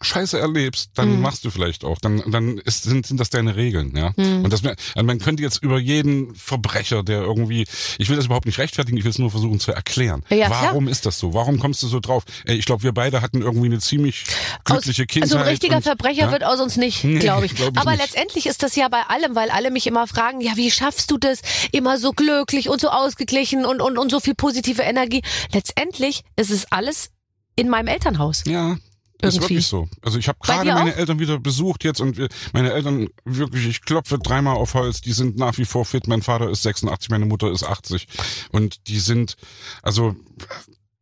Scheiße 0.00 0.38
erlebst, 0.38 0.90
dann 0.94 1.16
Mhm. 1.16 1.22
machst 1.22 1.44
du 1.44 1.50
vielleicht 1.50 1.84
auch. 1.84 1.98
Dann, 1.98 2.22
dann 2.30 2.58
ist, 2.58 2.84
sind, 2.84 3.06
sind 3.06 3.18
das 3.18 3.30
deine 3.30 3.56
Regeln, 3.56 3.96
ja. 3.96 4.12
Mhm. 4.16 4.44
Und 4.44 4.52
das, 4.52 4.62
also 4.64 4.76
man 5.04 5.18
könnte 5.18 5.42
jetzt 5.42 5.62
über 5.62 5.78
jeden 5.78 6.34
Verbrecher, 6.34 7.02
der 7.02 7.20
irgendwie, 7.22 7.66
ich 7.98 8.08
will 8.08 8.16
das 8.16 8.26
überhaupt 8.26 8.46
nicht 8.46 8.58
rechtfertigen, 8.58 8.96
ich 8.96 9.04
will 9.04 9.11
es 9.11 9.18
nur 9.18 9.30
versuchen 9.30 9.58
zu 9.61 9.72
erklären. 9.72 10.22
Ja, 10.30 10.46
klar. 10.46 10.62
Warum 10.66 10.87
ist 10.88 11.04
das 11.06 11.18
so? 11.18 11.34
Warum 11.34 11.58
kommst 11.58 11.82
du 11.82 11.88
so 11.88 11.98
drauf? 12.00 12.24
Ey, 12.44 12.56
ich 12.56 12.64
glaube, 12.64 12.82
wir 12.84 12.92
beide 12.92 13.22
hatten 13.22 13.42
irgendwie 13.42 13.66
eine 13.66 13.80
ziemlich 13.80 14.24
glückliche 14.64 15.06
Kindheit. 15.06 15.32
Also 15.32 15.38
ein 15.38 15.48
richtiger 15.48 15.76
und- 15.76 15.82
Verbrecher 15.82 16.26
ja? 16.26 16.30
wird 16.32 16.44
aus 16.44 16.61
uns 16.61 16.76
nicht, 16.76 17.02
Nee, 17.04 17.18
glaube 17.18 17.46
ich. 17.46 17.54
glaub 17.54 17.72
ich 17.74 17.78
Aber 17.80 17.90
nicht. 17.92 18.02
letztendlich 18.02 18.46
ist 18.46 18.62
das 18.62 18.76
ja 18.76 18.88
bei 18.88 19.02
allem, 19.02 19.34
weil 19.34 19.50
alle 19.50 19.70
mich 19.70 19.87
immer 19.87 20.06
fragen, 20.06 20.40
ja, 20.40 20.52
wie 20.56 20.70
schaffst 20.70 21.11
du 21.11 21.18
das? 21.18 21.40
Immer 21.72 21.98
so 21.98 22.12
glücklich 22.12 22.68
und 22.68 22.80
so 22.80 22.88
ausgeglichen 22.90 23.64
und, 23.66 23.80
und, 23.80 23.98
und 23.98 24.11
so 24.11 24.20
viel 24.20 24.34
positive 24.34 24.82
Energie. 24.82 25.22
Letztendlich 25.52 26.22
ist 26.37 26.50
es 26.50 26.70
alles 26.70 27.11
in 27.56 27.68
meinem 27.68 27.88
Elternhaus. 27.88 28.44
Ja. 28.46 28.76
Ist 29.20 29.35
Irgendwie. 29.35 29.54
wirklich 29.54 29.66
so. 29.66 29.88
Also 30.00 30.18
ich 30.18 30.28
habe 30.28 30.38
gerade 30.40 30.72
meine 30.72 30.92
auch? 30.92 30.96
Eltern 30.96 31.18
wieder 31.18 31.40
besucht 31.40 31.83
jetzt 31.83 32.00
und 32.00 32.20
meine 32.52 32.72
Eltern 32.72 33.09
wirklich, 33.24 33.66
ich 33.66 33.83
klopfe 33.83 34.18
dreimal 34.18 34.57
auf 34.57 34.74
Holz, 34.74 35.00
die 35.00 35.12
sind 35.12 35.37
nach 35.37 35.59
wie 35.59 35.64
vor 35.64 35.85
fit. 35.85 36.07
Mein 36.07 36.22
Vater 36.22 36.48
ist 36.50 36.62
86, 36.62 37.11
meine 37.11 37.26
Mutter 37.26 37.50
ist 37.50 37.64
80 37.64 38.07
und 38.52 38.87
die 38.87 39.00
sind, 39.00 39.37
also 39.83 40.14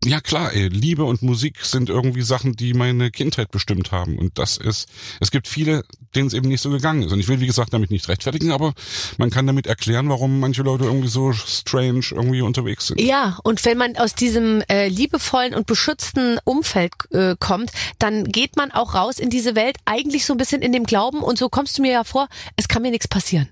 ja 0.07 0.21
klar, 0.21 0.53
ey, 0.53 0.69
Liebe 0.69 1.05
und 1.05 1.23
Musik 1.23 1.65
sind 1.65 1.89
irgendwie 1.89 2.23
Sachen, 2.23 2.55
die 2.55 2.75
meine 2.75 3.11
Kindheit 3.11 3.51
bestimmt 3.51 3.93
haben 3.93 4.19
und 4.19 4.39
das 4.39 4.57
ist, 4.57 4.89
es 5.21 5.31
gibt 5.31 5.49
viele, 5.49 5.85
denen 6.15 6.29
es 6.29 6.35
eben 6.35 6.49
nicht 6.49 6.61
so 6.61 6.71
gegangen 6.71 7.03
ist 7.03 7.13
und 7.13 7.21
ich 7.21 7.29
will 7.29 7.41
wie 7.41 7.47
gesagt 7.47 7.73
damit 7.73 7.91
nicht 7.91 8.09
rechtfertigen, 8.09 8.53
aber 8.53 8.75
man 9.19 9.31
kann 9.31 9.47
damit 9.47 9.67
erklären, 9.67 10.09
warum 10.09 10.41
manche 10.41 10.63
Leute 10.63 10.85
irgendwie 10.85 11.09
so 11.09 11.33
strange 11.33 12.07
irgendwie 12.11 12.43
unterwegs 12.43 12.87
sind. 12.89 13.01
Ja, 13.01 13.39
und 13.43 13.65
wenn 13.65 13.79
man 13.79 13.97
aus 13.97 14.15
diesem 14.15 14.63
äh, 14.69 14.89
liebevollen 14.89 15.55
und 15.55 15.67
beschützten 15.67 16.39
Umfeld 16.45 16.93
äh, 17.11 17.35
kommt, 17.39 17.73
dann 17.99 18.25
geht 18.25 18.57
man 18.57 18.71
auch 18.71 18.95
raus 18.95 19.19
in 19.19 19.31
diese 19.31 19.55
Welt 19.55 19.77
eigentlich 19.85 20.27
so 20.27 20.35
ein 20.35 20.39
bisschen 20.39 20.63
in 20.63 20.73
dem 20.73 20.85
Glauben 20.85 21.21
und 21.21 21.39
so 21.39 21.49
kommst 21.49 21.79
du 21.79 21.83
mir 21.83 21.93
ja 21.93 22.05
vor, 22.05 22.29
es 22.57 22.69
kann 22.69 22.83
mir 22.83 22.91
nichts 22.91 23.09
passieren. 23.09 23.49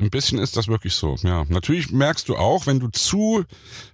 Ein 0.00 0.08
bisschen 0.08 0.38
ist 0.38 0.56
das 0.56 0.68
wirklich 0.68 0.94
so, 0.94 1.16
ja. 1.22 1.44
Natürlich 1.48 1.92
merkst 1.92 2.28
du 2.28 2.36
auch, 2.36 2.66
wenn 2.66 2.80
du 2.80 2.88
zu 2.88 3.44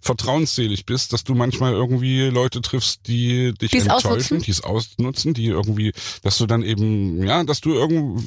vertrauensselig 0.01 0.87
bist, 0.87 1.13
dass 1.13 1.25
du 1.25 1.35
manchmal 1.35 1.73
irgendwie 1.73 2.29
Leute 2.29 2.61
triffst, 2.61 3.09
die 3.09 3.53
dich 3.55 3.73
Die 3.73 3.79
es 3.79 3.87
enttäuschen, 3.87 4.41
die 4.41 4.51
es 4.53 4.63
ausnutzen, 4.63 5.35
die 5.35 5.47
irgendwie, 5.47 5.93
dass 6.23 6.39
du 6.39 6.47
dann 6.47 6.63
eben, 6.63 7.27
ja, 7.27 7.43
dass 7.43 7.61
du 7.61 7.73
irgend, 7.75 8.23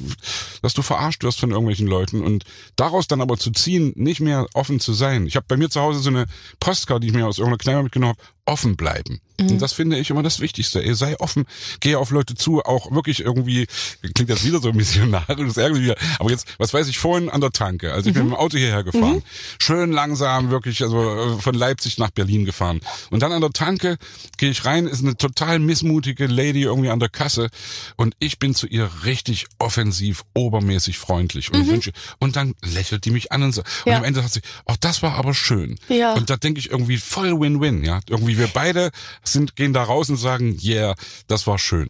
dass 0.60 0.74
du 0.74 0.82
verarscht 0.82 1.24
wirst 1.24 1.40
von 1.40 1.52
irgendwelchen 1.52 1.86
Leuten 1.86 2.22
und 2.22 2.44
daraus 2.76 3.08
dann 3.08 3.22
aber 3.22 3.38
zu 3.38 3.50
ziehen, 3.50 3.92
nicht 3.96 4.20
mehr 4.20 4.46
offen 4.52 4.78
zu 4.78 4.92
sein. 4.92 5.26
Ich 5.26 5.36
habe 5.36 5.46
bei 5.48 5.56
mir 5.56 5.70
zu 5.70 5.80
Hause 5.80 6.00
so 6.00 6.10
eine 6.10 6.26
Postkarte, 6.58 7.00
die 7.00 7.06
ich 7.06 7.14
mir 7.14 7.26
aus 7.26 7.38
irgendeiner 7.38 7.58
Kneipe 7.58 7.82
mitgenommen 7.84 8.16
habe, 8.18 8.28
offen 8.44 8.76
bleiben. 8.76 9.20
Mhm. 9.40 9.50
Und 9.52 9.62
das 9.62 9.72
finde 9.72 9.98
ich 9.98 10.10
immer 10.10 10.22
das 10.22 10.40
Wichtigste. 10.40 10.82
Ey, 10.82 10.94
sei 10.94 11.18
offen, 11.20 11.46
gehe 11.80 11.98
auf 11.98 12.10
Leute 12.10 12.34
zu, 12.34 12.62
auch 12.62 12.90
wirklich 12.92 13.20
irgendwie, 13.20 13.66
klingt 14.14 14.30
jetzt 14.30 14.44
wieder 14.44 14.60
so 14.60 14.72
missionarisch, 14.72 15.46
das 15.46 15.56
ärgert 15.56 15.78
mich 15.78 15.84
wieder. 15.84 15.96
Aber 16.18 16.30
jetzt, 16.30 16.46
was 16.58 16.72
weiß 16.74 16.88
ich, 16.88 16.98
vorhin 16.98 17.30
an 17.30 17.40
der 17.40 17.50
Tanke, 17.52 17.92
also 17.92 18.08
ich 18.08 18.14
bin 18.14 18.24
mit 18.24 18.32
dem 18.32 18.36
Auto 18.36 18.56
hierher 18.58 18.84
gefahren, 18.84 19.22
schön 19.58 19.92
langsam, 19.92 20.50
wirklich, 20.50 20.82
also 20.82 21.36
äh, 21.36 21.40
von 21.40 21.54
Leipzig 21.54 21.98
nach 21.98 22.10
Berlin 22.10 22.44
gefahren. 22.44 22.80
Und 23.10 23.20
dann 23.22 23.32
an 23.32 23.40
der 23.40 23.50
Tanke 23.50 23.96
gehe 24.36 24.50
ich 24.50 24.64
rein, 24.64 24.86
ist 24.86 25.02
eine 25.02 25.16
total 25.16 25.58
missmutige 25.58 26.26
Lady 26.26 26.62
irgendwie 26.62 26.90
an 26.90 27.00
der 27.00 27.08
Kasse 27.08 27.48
und 27.96 28.14
ich 28.18 28.38
bin 28.38 28.54
zu 28.54 28.66
ihr 28.66 28.90
richtig 29.04 29.46
offensiv, 29.58 30.24
obermäßig 30.34 30.98
freundlich 30.98 31.52
und 31.52 31.66
wünsche, 31.68 31.92
und 32.18 32.36
dann 32.36 32.54
lächelt 32.62 33.04
die 33.04 33.10
mich 33.10 33.32
an 33.32 33.42
und 33.42 33.52
so, 33.52 33.62
und 33.84 33.92
Ja. 33.92 33.98
am 33.98 34.04
Ende 34.04 34.20
sagt 34.20 34.34
sie, 34.34 34.40
oh, 34.66 34.74
das 34.80 35.02
war 35.02 35.14
aber 35.14 35.34
schön. 35.34 35.78
Ja. 35.88 36.14
Und 36.14 36.30
da 36.30 36.36
denke 36.36 36.60
ich 36.60 36.70
irgendwie 36.70 36.98
voll 36.98 37.38
Win-Win, 37.40 37.84
ja. 37.84 38.00
Irgendwie 38.08 38.38
wir 38.38 38.48
beide 38.48 38.90
sind, 39.32 39.56
gehen 39.56 39.72
da 39.72 39.82
raus 39.82 40.10
und 40.10 40.16
sagen, 40.16 40.58
yeah, 40.62 40.94
das 41.26 41.46
war 41.46 41.58
schön. 41.58 41.88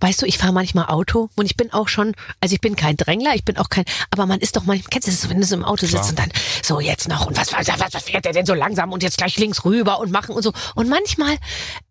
Weißt 0.00 0.20
du, 0.20 0.26
ich 0.26 0.38
fahre 0.38 0.52
manchmal 0.52 0.86
Auto 0.86 1.30
und 1.36 1.46
ich 1.46 1.56
bin 1.56 1.72
auch 1.72 1.88
schon, 1.88 2.14
also 2.40 2.54
ich 2.54 2.60
bin 2.60 2.76
kein 2.76 2.96
Drängler, 2.96 3.34
ich 3.34 3.44
bin 3.44 3.56
auch 3.56 3.68
kein, 3.68 3.84
aber 4.10 4.26
man 4.26 4.40
ist 4.40 4.56
doch 4.56 4.64
manchmal, 4.64 4.90
kennst 4.90 5.08
du 5.08 5.12
das, 5.12 5.22
so, 5.22 5.30
wenn 5.30 5.40
du 5.40 5.46
so 5.46 5.56
im 5.56 5.64
Auto 5.64 5.86
Klar. 5.86 6.02
sitzt 6.02 6.10
und 6.10 6.18
dann 6.18 6.32
so 6.62 6.80
jetzt 6.80 7.08
noch 7.08 7.26
und 7.26 7.36
was, 7.36 7.52
was, 7.52 7.66
was, 7.68 7.94
was 7.94 8.04
fährt 8.04 8.24
der 8.24 8.32
denn 8.32 8.46
so 8.46 8.54
langsam 8.54 8.92
und 8.92 9.02
jetzt 9.02 9.16
gleich 9.16 9.38
links 9.38 9.64
rüber 9.64 10.00
und 10.00 10.10
machen 10.10 10.34
und 10.34 10.42
so. 10.42 10.52
Und 10.74 10.88
manchmal, 10.88 11.38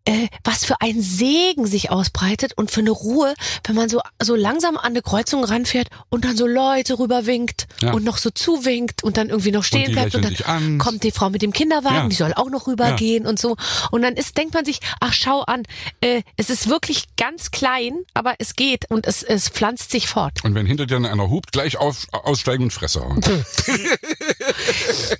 äh, 0.09 0.27
was 0.43 0.65
für 0.65 0.81
ein 0.81 1.01
Segen 1.01 1.67
sich 1.67 1.91
ausbreitet 1.91 2.53
und 2.57 2.71
für 2.71 2.79
eine 2.81 2.89
Ruhe, 2.91 3.33
wenn 3.65 3.75
man 3.75 3.89
so, 3.89 4.01
so 4.21 4.35
langsam 4.35 4.77
an 4.77 4.85
eine 4.87 5.01
Kreuzung 5.01 5.43
ranfährt 5.43 5.87
und 6.09 6.25
dann 6.25 6.35
so 6.35 6.47
Leute 6.47 6.97
rüberwinkt 6.99 7.67
Ja. 7.81 7.93
und 7.93 8.03
noch 8.03 8.17
so 8.17 8.29
zuwinkt 8.31 9.03
und 9.03 9.17
dann 9.17 9.29
irgendwie 9.29 9.51
noch 9.51 9.63
stehen 9.63 9.85
die 9.87 9.91
bleibt 9.91 10.15
und 10.15 10.25
dann 10.25 10.77
kommt 10.79 11.03
die 11.03 11.11
Frau 11.11 11.29
mit 11.29 11.41
dem 11.41 11.53
Kinderwagen, 11.53 11.95
Ja. 12.03 12.07
die 12.07 12.15
soll 12.15 12.33
auch 12.33 12.49
noch 12.49 12.67
rübergehen 12.67 13.25
und 13.27 13.39
so. 13.39 13.55
Und 13.91 14.01
dann 14.01 14.15
ist, 14.15 14.37
denkt 14.37 14.53
man 14.53 14.65
sich, 14.65 14.79
ach 14.99 15.13
schau 15.13 15.41
an, 15.41 15.63
äh, 16.01 16.23
es 16.37 16.49
ist 16.49 16.69
wirklich 16.69 17.03
ganz 17.17 17.51
klein, 17.51 17.93
aber 18.13 18.35
es 18.39 18.55
geht 18.55 18.89
und 18.89 19.05
es, 19.05 19.21
es 19.23 19.49
pflanzt 19.49 19.91
sich 19.91 20.07
fort. 20.07 20.43
Und 20.43 20.55
wenn 20.55 20.65
hinter 20.65 20.85
dir 20.85 20.97
einer 20.97 21.29
hupt, 21.29 21.51
gleich 21.51 21.77
auf, 21.77 22.07
aussteigen 22.11 22.63
und 22.63 22.73
Fresse 22.73 23.01
hauen. 23.01 23.21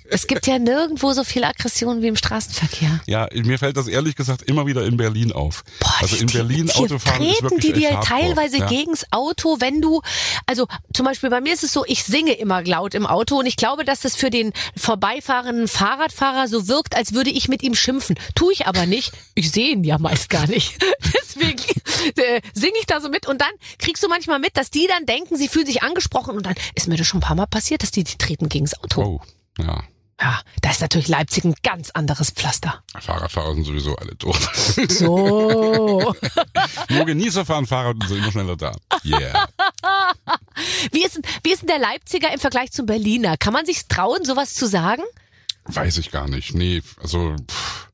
Es 0.08 0.26
gibt 0.26 0.46
ja 0.46 0.58
nirgendwo 0.58 1.12
so 1.12 1.24
viel 1.24 1.44
Aggression 1.44 2.02
wie 2.02 2.08
im 2.08 2.16
Straßenverkehr. 2.16 3.00
Ja, 3.06 3.28
mir 3.32 3.58
fällt 3.58 3.76
das 3.76 3.86
ehrlich 3.88 4.16
gesagt 4.16 4.42
immer 4.42 4.66
wieder 4.66 4.84
in 4.84 4.96
Berlin 4.96 5.32
auf. 5.32 5.64
Boah, 5.80 5.94
also 6.00 6.16
in 6.16 6.26
die- 6.26 6.36
Berlin 6.36 6.68
hier 6.68 6.84
Autofahren 6.84 7.22
ist 7.22 7.38
treten 7.38 7.50
wirklich 7.50 7.74
die 7.74 7.80
dir 7.80 8.00
teilweise 8.00 8.58
ja. 8.58 8.66
gegens 8.66 9.06
Auto, 9.10 9.56
wenn 9.60 9.80
du, 9.80 10.02
also 10.46 10.66
zum 10.92 11.06
Beispiel 11.06 11.30
bei 11.30 11.40
mir 11.40 11.52
ist 11.52 11.62
es 11.62 11.72
so, 11.72 11.84
ich 11.86 12.04
singe 12.04 12.32
immer 12.32 12.62
laut 12.64 12.94
im 12.94 13.06
Auto 13.06 13.38
und 13.38 13.46
ich 13.46 13.56
glaube, 13.56 13.84
dass 13.84 14.00
das 14.00 14.16
für 14.16 14.30
den 14.30 14.52
vorbeifahrenden 14.76 15.68
Fahrradfahrer 15.68 16.48
so 16.48 16.68
wirkt, 16.68 16.96
als 16.96 17.14
würde 17.14 17.30
ich 17.30 17.48
mit 17.48 17.62
ihm 17.62 17.74
schimpfen. 17.74 18.16
Tue 18.34 18.52
ich 18.52 18.66
aber 18.66 18.86
nicht. 18.86 19.12
Ich 19.34 19.50
sehe 19.50 19.70
ihn 19.70 19.84
ja 19.84 19.98
meist 19.98 20.30
gar 20.30 20.46
nicht. 20.46 20.78
Deswegen 21.14 21.62
äh, 22.16 22.40
singe 22.54 22.74
ich 22.78 22.86
da 22.86 23.00
so 23.00 23.08
mit 23.08 23.26
und 23.26 23.40
dann 23.40 23.50
kriegst 23.78 24.02
du 24.02 24.08
manchmal 24.08 24.38
mit, 24.38 24.56
dass 24.56 24.70
die 24.70 24.86
dann 24.86 25.06
denken, 25.06 25.36
sie 25.36 25.48
fühlen 25.48 25.66
sich 25.66 25.82
angesprochen 25.82 26.36
und 26.36 26.46
dann 26.46 26.54
ist 26.74 26.88
mir 26.88 26.96
das 26.96 27.06
schon 27.06 27.18
ein 27.18 27.22
paar 27.22 27.36
Mal 27.36 27.46
passiert, 27.46 27.82
dass 27.82 27.90
die, 27.90 28.04
die 28.04 28.18
treten 28.18 28.48
gegens 28.48 28.78
Auto. 28.82 29.02
Oh, 29.02 29.20
ja. 29.58 29.82
Ja, 30.22 30.38
da 30.60 30.70
ist 30.70 30.82
natürlich 30.82 31.08
Leipzig 31.08 31.44
ein 31.44 31.54
ganz 31.62 31.90
anderes 31.92 32.28
Pflaster. 32.30 32.82
Fahrradfahrer 33.00 33.54
sind 33.54 33.64
sowieso 33.64 33.96
alle 33.96 34.14
doof. 34.16 34.38
So. 34.90 36.14
Nur 36.90 37.04
Genießer 37.06 37.46
fahren 37.46 37.66
Fahrrad 37.66 37.94
und 37.94 38.06
sind 38.06 38.18
immer 38.18 38.30
schneller 38.30 38.54
da. 38.56 38.72
Yeah. 39.02 39.48
Wie 40.92 41.02
ist, 41.06 41.16
denn- 41.16 41.22
wie 41.42 41.52
ist 41.52 41.62
denn 41.62 41.68
der 41.68 41.78
Leipziger 41.78 42.30
im 42.34 42.38
Vergleich 42.38 42.70
zum 42.70 42.84
Berliner? 42.84 43.38
Kann 43.38 43.54
man 43.54 43.64
sich 43.64 43.86
trauen, 43.88 44.22
sowas 44.26 44.52
zu 44.52 44.66
sagen? 44.66 45.02
Weiß 45.64 45.96
ich 45.96 46.10
gar 46.10 46.28
nicht. 46.28 46.54
Nee, 46.54 46.82
also 47.02 47.34
pff, 47.50 47.88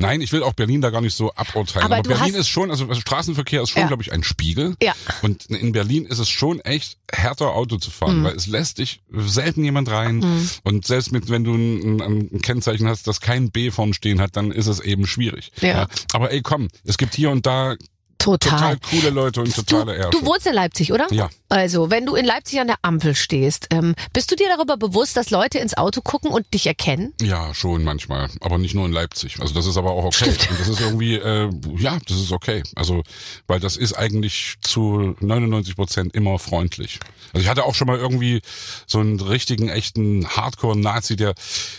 Nein, 0.00 0.20
ich 0.20 0.32
will 0.32 0.42
auch 0.42 0.52
Berlin 0.52 0.80
da 0.80 0.90
gar 0.90 1.00
nicht 1.00 1.14
so 1.14 1.32
aburteilen. 1.34 1.84
Aber 1.86 1.96
Aber, 1.96 2.08
Berlin 2.08 2.34
ist 2.34 2.48
schon, 2.48 2.70
also 2.70 2.86
also 2.88 3.00
Straßenverkehr 3.00 3.62
ist 3.62 3.70
schon, 3.70 3.82
Ja. 3.82 3.88
glaube 3.88 4.02
ich, 4.02 4.12
ein 4.12 4.22
Spiegel. 4.22 4.74
Ja. 4.82 4.94
Und 5.22 5.46
in 5.46 5.72
Berlin 5.72 6.06
ist 6.06 6.18
es 6.18 6.28
schon 6.28 6.60
echt 6.60 6.98
härter 7.12 7.54
Auto 7.54 7.76
zu 7.78 7.90
Mhm. 7.90 7.94
fahren, 7.94 8.24
weil 8.24 8.34
es 8.36 8.46
lässt 8.46 8.78
dich 8.78 9.00
selten 9.10 9.64
jemand 9.64 9.90
rein. 9.90 10.24
Und 10.64 10.86
selbst 10.86 11.12
mit, 11.12 11.28
wenn 11.30 11.44
du 11.44 11.54
ein, 11.54 12.00
ein, 12.00 12.28
ein 12.32 12.42
Kennzeichen 12.42 12.86
hast, 12.88 13.06
das 13.06 13.20
kein 13.20 13.50
B 13.50 13.70
vorn 13.70 13.94
stehen 13.94 14.20
hat, 14.20 14.36
dann 14.36 14.50
ist 14.52 14.66
es 14.66 14.80
eben 14.80 15.06
schwierig. 15.06 15.50
Ja. 15.60 15.88
Aber 16.12 16.30
ey, 16.32 16.42
komm, 16.42 16.68
es 16.84 16.98
gibt 16.98 17.14
hier 17.14 17.30
und 17.30 17.46
da 17.46 17.74
Total. 18.18 18.76
total 18.76 18.78
coole 18.90 19.10
Leute 19.10 19.40
und 19.40 19.56
Du, 19.56 19.62
totale 19.62 19.94
Ärsche. 19.94 20.10
du 20.10 20.26
wohnst 20.26 20.46
in 20.46 20.52
Leipzig, 20.54 20.92
oder? 20.92 21.06
Ja. 21.12 21.30
Also, 21.48 21.88
wenn 21.90 22.04
du 22.04 22.14
in 22.16 22.24
Leipzig 22.26 22.60
an 22.60 22.66
der 22.66 22.76
Ampel 22.82 23.14
stehst, 23.14 23.68
ähm, 23.70 23.94
bist 24.12 24.30
du 24.30 24.36
dir 24.36 24.48
darüber 24.48 24.76
bewusst, 24.76 25.16
dass 25.16 25.30
Leute 25.30 25.58
ins 25.58 25.76
Auto 25.76 26.00
gucken 26.02 26.30
und 26.30 26.52
dich 26.52 26.66
erkennen? 26.66 27.14
Ja, 27.22 27.54
schon 27.54 27.84
manchmal, 27.84 28.28
aber 28.40 28.58
nicht 28.58 28.74
nur 28.74 28.86
in 28.86 28.92
Leipzig. 28.92 29.40
Also 29.40 29.54
das 29.54 29.66
ist 29.66 29.76
aber 29.76 29.92
auch 29.92 30.04
okay. 30.04 30.30
Und 30.50 30.60
das 30.60 30.68
ist 30.68 30.80
irgendwie, 30.80 31.14
äh, 31.14 31.48
ja, 31.78 31.98
das 32.06 32.18
ist 32.18 32.32
okay. 32.32 32.62
Also, 32.74 33.02
weil 33.46 33.60
das 33.60 33.76
ist 33.76 33.92
eigentlich 33.94 34.56
zu 34.62 35.14
99 35.20 35.76
Prozent 35.76 36.14
immer 36.14 36.38
freundlich. 36.38 36.98
Also 37.32 37.42
ich 37.44 37.48
hatte 37.48 37.64
auch 37.64 37.74
schon 37.74 37.86
mal 37.86 37.98
irgendwie 37.98 38.42
so 38.86 38.98
einen 38.98 39.20
richtigen, 39.20 39.68
echten 39.68 40.28
Hardcore-Nazi, 40.28 41.16
der, 41.16 41.34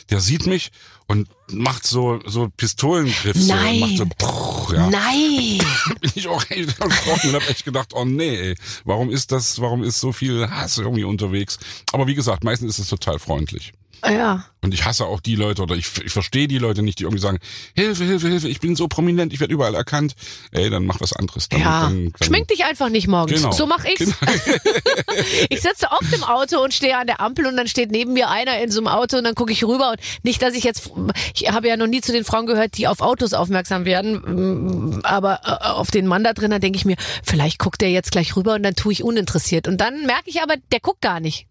der 0.10 0.19
sieht 0.19 0.45
mich 0.47 0.71
und 1.10 1.28
macht 1.52 1.88
so 1.88 2.19
so 2.26 2.50
Pistolengriff 2.56 3.36
so 3.36 3.52
und 3.52 3.60
Nein. 3.60 3.80
macht 3.80 3.98
so 3.98 4.06
prrr, 4.17 4.76
ja. 4.76 4.89
Nein! 4.89 5.60
bin 6.02 6.12
ich 6.13 6.28
auch 6.28 6.43
echt 6.50 6.80
erschrocken 6.80 7.30
und 7.30 7.36
habe 7.36 7.48
echt 7.48 7.65
gedacht, 7.65 7.93
oh 7.93 8.06
nee, 8.06 8.36
ey, 8.38 8.56
warum 8.86 9.10
ist 9.10 9.32
das, 9.32 9.60
warum 9.60 9.84
ist 9.84 10.00
so 10.00 10.12
viel 10.12 10.48
Hass 10.50 10.78
irgendwie 10.78 11.04
unterwegs? 11.04 11.58
Aber 11.91 12.06
wie 12.06 12.13
gesagt, 12.13 12.43
meistens 12.43 12.76
ist 12.76 12.80
es 12.80 12.88
total 12.89 13.17
freundlich. 13.17 13.74
Ja. 14.07 14.45
Und 14.62 14.73
ich 14.73 14.83
hasse 14.83 15.05
auch 15.05 15.21
die 15.21 15.35
Leute 15.35 15.62
oder 15.62 15.75
ich, 15.75 15.88
ich 16.03 16.12
verstehe 16.12 16.47
die 16.47 16.57
Leute 16.57 16.81
nicht, 16.81 16.99
die 16.99 17.03
irgendwie 17.03 17.21
sagen, 17.21 17.39
Hilfe, 17.75 18.03
Hilfe, 18.03 18.27
Hilfe, 18.27 18.49
ich 18.49 18.59
bin 18.59 18.75
so 18.75 18.89
prominent, 18.89 19.31
ich 19.31 19.39
werde 19.39 19.53
überall 19.53 19.73
erkannt. 19.73 20.15
Ey, 20.51 20.69
dann 20.69 20.85
mach 20.85 20.99
was 20.99 21.13
anderes. 21.13 21.47
Dann, 21.47 21.62
Ja, 21.62 21.81
dann, 21.83 22.12
dann, 22.17 22.27
schmink 22.27 22.49
dich 22.49 22.65
einfach 22.65 22.89
nicht 22.89 23.07
morgens. 23.07 23.41
Genau. 23.41 23.53
So 23.53 23.65
mach 23.65 23.85
ich's. 23.85 23.99
Genau. 23.99 24.15
ich 25.49 25.62
sitze 25.62 25.88
oft 25.91 26.13
im 26.13 26.23
Auto 26.23 26.62
und 26.62 26.73
stehe 26.73 26.97
an 26.97 27.07
der 27.07 27.21
Ampel 27.21 27.45
und 27.45 27.55
dann 27.55 27.69
steht 27.69 27.91
neben 27.91 28.12
mir 28.12 28.29
einer 28.29 28.62
in 28.62 28.69
so 28.69 28.81
einem 28.81 28.88
Auto 28.88 29.17
und 29.17 29.23
dann 29.23 29.35
gucke 29.35 29.53
ich 29.53 29.63
rüber 29.63 29.91
und 29.91 29.99
nicht, 30.23 30.41
dass 30.41 30.53
ich 30.53 30.65
jetzt, 30.65 30.91
ich 31.33 31.49
habe 31.49 31.69
ja 31.69 31.77
noch 31.77 31.88
nie 31.88 32.01
zu 32.01 32.12
den 32.12 32.25
Frauen 32.25 32.45
gehört, 32.45 32.77
die 32.77 32.88
auf 32.88 32.99
Autos 32.99 33.33
aufmerksam 33.33 33.85
werden, 33.85 34.97
mm, 34.97 34.99
aber 35.03 35.39
äh, 35.45 35.67
auf 35.69 35.89
den 35.89 36.05
Mann 36.05 36.25
da 36.25 36.33
drin, 36.33 36.51
dann 36.51 36.62
denke 36.62 36.77
ich 36.77 36.85
mir, 36.85 36.97
vielleicht 37.23 37.59
guckt 37.59 37.79
der 37.79 37.91
jetzt 37.91 38.12
gleich 38.12 38.35
rüber 38.35 38.55
und 38.55 38.63
dann 38.63 38.75
tue 38.75 38.91
ich 38.91 39.03
uninteressiert. 39.03 39.69
Und 39.69 39.77
dann 39.79 40.05
merke 40.05 40.29
ich 40.29 40.41
aber, 40.41 40.55
der 40.71 40.81
guckt 40.81 41.01
gar 41.01 41.21
nicht. 41.21 41.48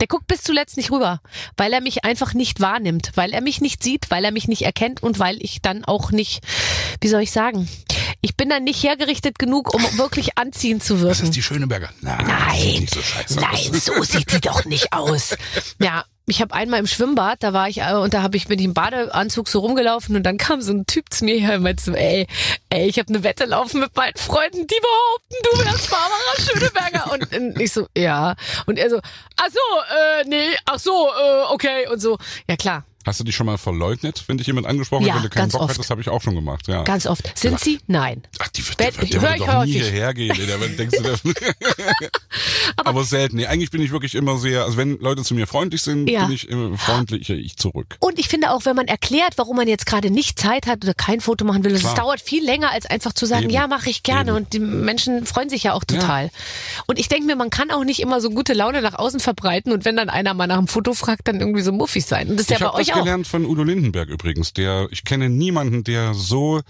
Der 0.00 0.06
guckt 0.06 0.26
bis 0.26 0.42
zuletzt 0.42 0.76
nicht 0.76 0.90
rüber, 0.90 1.20
weil 1.56 1.72
er 1.72 1.80
mich 1.80 2.04
einfach 2.04 2.34
nicht 2.34 2.60
wahrnimmt, 2.60 3.12
weil 3.14 3.32
er 3.32 3.40
mich 3.40 3.60
nicht 3.60 3.82
sieht, 3.82 4.10
weil 4.10 4.24
er 4.24 4.32
mich 4.32 4.48
nicht 4.48 4.62
erkennt 4.62 5.02
und 5.02 5.18
weil 5.18 5.42
ich 5.42 5.62
dann 5.62 5.84
auch 5.84 6.10
nicht, 6.10 6.44
wie 7.00 7.08
soll 7.08 7.22
ich 7.22 7.32
sagen, 7.32 7.68
ich 8.20 8.36
bin 8.36 8.48
dann 8.48 8.64
nicht 8.64 8.82
hergerichtet 8.82 9.38
genug, 9.38 9.74
um 9.74 9.82
wirklich 9.98 10.38
anziehend 10.38 10.82
zu 10.82 11.00
wirken. 11.00 11.08
Das 11.08 11.20
ist 11.20 11.36
die 11.36 11.42
Schöneberger. 11.42 11.90
Nein, 12.00 12.26
Nein, 12.26 12.86
so 12.88 13.40
nein, 13.40 13.80
so 13.80 14.02
sieht 14.02 14.32
die 14.32 14.40
doch 14.40 14.64
nicht 14.64 14.92
aus. 14.92 15.36
Ja, 15.80 16.04
ich 16.28 16.40
habe 16.40 16.54
einmal 16.54 16.80
im 16.80 16.86
Schwimmbad, 16.86 17.42
da 17.42 17.52
war 17.52 17.68
ich 17.68 17.78
äh, 17.78 17.94
und 17.94 18.12
da 18.12 18.22
habe 18.22 18.36
ich 18.36 18.48
bin 18.48 18.58
ich 18.58 18.64
im 18.64 18.74
Badeanzug 18.74 19.48
so 19.48 19.60
rumgelaufen 19.60 20.16
und 20.16 20.24
dann 20.24 20.38
kam 20.38 20.60
so 20.60 20.72
ein 20.72 20.86
Typ 20.86 21.12
zu 21.12 21.24
mir 21.24 21.38
her 21.38 21.56
und 21.56 21.62
meinte 21.62 21.84
so, 21.84 21.92
ey, 21.92 22.26
ey, 22.68 22.88
ich 22.88 22.98
habe 22.98 23.08
eine 23.08 23.22
Wette 23.22 23.44
laufen 23.44 23.80
mit 23.80 23.94
meinen 23.94 24.16
Freunden, 24.16 24.66
die 24.66 24.80
behaupten, 24.80 25.36
du 25.44 25.64
wärst 25.64 25.90
Barbara 25.90 26.40
Schöneberger 26.40 27.12
und, 27.12 27.36
und 27.36 27.60
ich 27.60 27.72
so, 27.72 27.86
ja 27.96 28.34
und 28.66 28.78
er 28.78 28.90
so, 28.90 29.00
ach 29.36 29.48
so, 29.50 29.94
äh, 29.94 30.28
nee, 30.28 30.56
ach 30.64 30.80
so, 30.80 31.08
äh, 31.10 31.52
okay 31.52 31.86
und 31.88 32.00
so, 32.00 32.18
ja 32.48 32.56
klar, 32.56 32.84
Hast 33.06 33.20
du 33.20 33.24
dich 33.24 33.36
schon 33.36 33.46
mal 33.46 33.56
verleugnet, 33.56 34.24
wenn 34.26 34.36
dich 34.36 34.48
jemand 34.48 34.66
angesprochen 34.66 35.06
Ja, 35.06 35.14
hat, 35.14 35.22
wenn 35.22 35.30
du 35.30 35.34
keinen 35.34 35.50
Bock 35.50 35.60
oft. 35.62 35.74
hattest? 35.74 35.90
habe 35.90 36.00
ich 36.00 36.08
auch 36.08 36.20
schon 36.22 36.34
gemacht, 36.34 36.66
ja. 36.66 36.82
ganz 36.82 37.06
oft. 37.06 37.30
Sind 37.38 37.60
Sie? 37.60 37.78
Nein. 37.86 38.22
Ach, 38.40 38.48
die 38.48 38.66
wird, 38.66 38.80
der, 38.80 38.90
der 38.90 39.22
wird 39.22 39.36
ich 39.36 39.44
doch 39.44 39.64
nie 39.64 39.72
hierher 39.72 40.12
gehen. 40.12 40.36
Der, 40.36 40.58
der, 40.58 41.16
aber, 42.84 43.04
selten. 43.04 43.36
Nee, 43.36 43.46
eigentlich 43.46 43.70
bin 43.70 43.80
ich 43.82 43.92
wirklich 43.92 44.14
immer 44.14 44.38
sehr, 44.38 44.64
also 44.64 44.76
wenn 44.76 44.98
Leute 44.98 45.22
zu 45.22 45.34
mir 45.34 45.46
freundlich 45.46 45.82
sind, 45.82 46.08
Ja. 46.10 46.24
bin 46.26 46.34
ich 46.34 46.48
immer 46.48 46.76
freundlicher 46.76 47.34
ich 47.34 47.56
zurück. 47.56 47.96
Und 48.00 48.18
ich 48.18 48.28
finde 48.28 48.50
auch, 48.50 48.64
wenn 48.64 48.74
man 48.76 48.88
erklärt, 48.88 49.34
warum 49.36 49.56
man 49.56 49.68
jetzt 49.68 49.86
gerade 49.86 50.10
nicht 50.10 50.38
Zeit 50.38 50.66
hat 50.66 50.82
oder 50.84 50.94
kein 50.94 51.20
Foto 51.20 51.44
machen 51.44 51.62
will, 51.64 51.72
das 51.72 51.82
Klar. 51.82 51.94
dauert 51.94 52.20
viel 52.20 52.44
länger, 52.44 52.72
als 52.72 52.86
einfach 52.86 53.12
zu 53.12 53.26
sagen, 53.26 53.44
Eben. 53.44 53.52
ja, 53.52 53.66
mache 53.68 53.88
ich 53.88 54.02
gerne. 54.02 54.30
Eben. 54.32 54.36
Und 54.38 54.52
die 54.52 54.58
Menschen 54.58 55.26
freuen 55.26 55.48
sich 55.48 55.62
ja 55.62 55.74
auch 55.74 55.84
total. 55.84 56.30
Und 56.86 56.98
ich 56.98 57.08
denke 57.08 57.26
mir, 57.26 57.36
man 57.36 57.50
kann 57.50 57.70
auch 57.70 57.84
nicht 57.84 58.00
immer 58.00 58.20
so 58.20 58.30
gute 58.30 58.52
Laune 58.52 58.82
nach 58.82 58.94
außen 58.94 59.20
verbreiten 59.20 59.72
und 59.72 59.84
wenn 59.84 59.96
dann 59.96 60.08
einer 60.10 60.34
mal 60.34 60.46
nach 60.48 60.58
einem 60.58 60.68
Foto 60.68 60.92
fragt, 60.94 61.28
dann 61.28 61.40
irgendwie 61.40 61.62
so 61.62 61.72
muffig 61.72 62.04
sein. 62.04 62.28
Und 62.30 62.36
das 62.40 62.50
ist 62.50 62.50
ja 62.50 62.58
bei 62.58 62.74
euch 62.74 62.92
auch. 62.94 62.95
Gelernt 62.98 63.26
von 63.26 63.44
Udo 63.44 63.62
Lindenberg 63.62 64.08
übrigens. 64.08 64.52
Der, 64.52 64.88
ich 64.90 65.04
kenne 65.04 65.28
niemanden, 65.28 65.84
der 65.84 66.14
so 66.14 66.60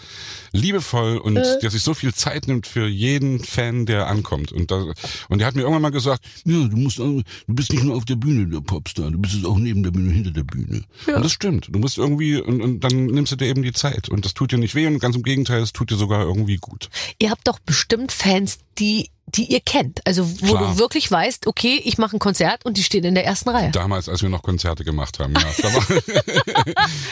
liebevoll 0.52 1.18
und 1.18 1.36
Äh. 1.36 1.58
der 1.60 1.70
sich 1.70 1.82
so 1.82 1.94
viel 1.94 2.14
Zeit 2.14 2.46
nimmt 2.48 2.66
für 2.66 2.86
jeden 2.86 3.40
Fan, 3.42 3.86
der 3.86 4.06
ankommt. 4.08 4.52
Und, 4.52 4.70
da, 4.70 4.84
und 5.28 5.38
der 5.38 5.46
hat 5.46 5.54
mir 5.54 5.62
irgendwann 5.62 5.82
mal 5.82 5.90
gesagt, 5.90 6.24
ja, 6.44 6.66
du 6.68 6.76
musst, 6.76 6.98
du 6.98 7.22
bist 7.48 7.72
nicht 7.72 7.84
nur 7.84 7.96
auf 7.96 8.04
der 8.04 8.16
Bühne 8.16 8.46
der 8.46 8.60
Popstar, 8.60 9.10
du 9.10 9.18
bist 9.18 9.34
es 9.34 9.44
auch 9.44 9.58
neben 9.58 9.82
der 9.82 9.90
Bühne, 9.90 10.12
hinter 10.12 10.30
der 10.30 10.44
Bühne. 10.44 10.82
Und 11.06 11.22
das 11.24 11.32
stimmt. 11.32 11.68
Du 11.70 11.78
musst 11.78 11.98
irgendwie 11.98 12.40
und, 12.40 12.60
und 12.62 12.80
dann 12.80 13.06
nimmst 13.06 13.32
du 13.32 13.36
dir 13.36 13.46
eben 13.46 13.62
die 13.62 13.72
Zeit. 13.72 14.08
Und 14.08 14.24
das 14.24 14.34
tut 14.34 14.52
dir 14.52 14.58
nicht 14.58 14.74
weh 14.74 14.86
und 14.86 14.98
ganz 14.98 15.16
im 15.16 15.22
Gegenteil, 15.22 15.62
es 15.62 15.72
tut 15.72 15.90
dir 15.90 15.96
sogar 15.96 16.22
irgendwie 16.24 16.56
gut. 16.56 16.88
Ihr 17.18 17.30
habt 17.30 17.46
doch 17.48 17.58
bestimmt 17.58 18.12
Fans, 18.12 18.58
die, 18.78 19.10
die 19.26 19.52
ihr 19.52 19.60
kennt. 19.60 20.06
Also 20.06 20.28
wo 20.40 20.54
Klar. 20.54 20.72
du 20.74 20.78
wirklich 20.78 21.10
weißt, 21.10 21.46
okay, 21.46 21.80
ich 21.84 21.98
mache 21.98 22.16
ein 22.16 22.18
Konzert 22.18 22.64
und 22.64 22.76
die 22.76 22.82
stehen 22.82 23.04
in 23.04 23.14
der 23.14 23.24
ersten 23.24 23.48
Reihe. 23.48 23.70
Damals, 23.70 24.08
als 24.08 24.22
wir 24.22 24.28
noch 24.28 24.42
Konzerte 24.42 24.84
gemacht 24.84 25.18
haben. 25.18 25.34
Ja. 25.34 25.42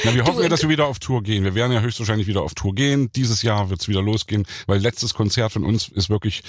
Na, 0.04 0.14
wir 0.14 0.24
hoffen 0.24 0.42
ja, 0.42 0.48
dass 0.48 0.62
wir 0.62 0.68
wieder 0.68 0.86
auf 0.86 1.00
Tour 1.00 1.22
gehen. 1.22 1.44
Wir 1.44 1.54
werden 1.54 1.72
ja 1.72 1.80
höchstwahrscheinlich 1.80 2.26
wieder 2.26 2.42
auf 2.42 2.54
Tour 2.54 2.74
gehen. 2.74 3.10
Dieses 3.16 3.42
Jahr 3.42 3.68
wird's 3.70 3.88
wieder 3.88 4.02
losgehen, 4.02 4.46
weil 4.66 4.78
letztes 4.78 5.14
Konzert 5.14 5.52
von 5.52 5.64
uns 5.64 5.88
ist 5.88 6.08
wirklich, 6.08 6.42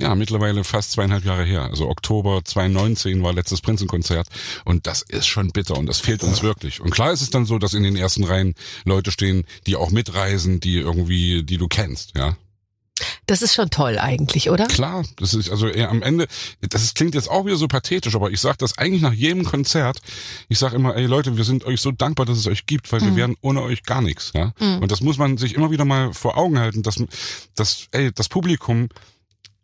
ja, 0.00 0.14
mittlerweile 0.14 0.62
fast 0.62 0.92
zweieinhalb 0.92 1.24
Jahre 1.24 1.44
her. 1.44 1.62
Also 1.64 1.88
Oktober 1.88 2.42
2019 2.44 3.22
war 3.22 3.32
letztes 3.32 3.60
Prinzenkonzert 3.60 4.28
und 4.64 4.86
das 4.86 5.02
ist 5.02 5.26
schon 5.26 5.50
bitter 5.50 5.76
und 5.76 5.86
das 5.86 5.98
fehlt 5.98 6.22
uns 6.22 6.42
wirklich. 6.42 6.80
Und 6.80 6.90
klar 6.90 7.12
ist 7.12 7.22
es 7.22 7.30
dann 7.30 7.44
so, 7.44 7.58
dass 7.58 7.74
in 7.74 7.82
den 7.82 7.96
ersten 7.96 8.24
Reihen 8.24 8.54
Leute 8.84 9.10
stehen, 9.10 9.44
die 9.66 9.76
auch 9.76 9.90
mitreisen, 9.90 10.60
die 10.60 10.76
irgendwie, 10.76 11.42
die 11.42 11.58
du 11.58 11.66
kennst, 11.66 12.16
ja. 12.16 12.36
Das 13.26 13.42
ist 13.42 13.54
schon 13.54 13.70
toll 13.70 13.98
eigentlich, 13.98 14.50
oder? 14.50 14.66
Klar, 14.66 15.04
das 15.16 15.34
ist 15.34 15.50
also 15.50 15.68
eher 15.68 15.90
am 15.90 16.02
Ende, 16.02 16.26
das 16.60 16.94
klingt 16.94 17.14
jetzt 17.14 17.30
auch 17.30 17.46
wieder 17.46 17.56
so 17.56 17.68
pathetisch, 17.68 18.14
aber 18.14 18.30
ich 18.30 18.40
sage 18.40 18.56
das 18.58 18.78
eigentlich 18.78 19.02
nach 19.02 19.12
jedem 19.12 19.44
Konzert. 19.44 20.00
Ich 20.48 20.58
sage 20.58 20.76
immer, 20.76 20.96
ey 20.96 21.06
Leute, 21.06 21.36
wir 21.36 21.44
sind 21.44 21.64
euch 21.64 21.80
so 21.80 21.92
dankbar, 21.92 22.26
dass 22.26 22.38
es 22.38 22.46
euch 22.46 22.66
gibt, 22.66 22.90
weil 22.92 23.00
wir 23.00 23.14
wären 23.16 23.36
ohne 23.40 23.62
euch 23.62 23.82
gar 23.82 24.02
nichts. 24.02 24.32
Ja? 24.34 24.52
Und 24.58 24.90
das 24.90 25.00
muss 25.00 25.18
man 25.18 25.36
sich 25.36 25.54
immer 25.54 25.70
wieder 25.70 25.84
mal 25.84 26.12
vor 26.12 26.36
Augen 26.36 26.58
halten, 26.58 26.82
dass, 26.82 27.02
dass 27.54 27.86
ey, 27.92 28.12
das 28.12 28.28
Publikum, 28.28 28.88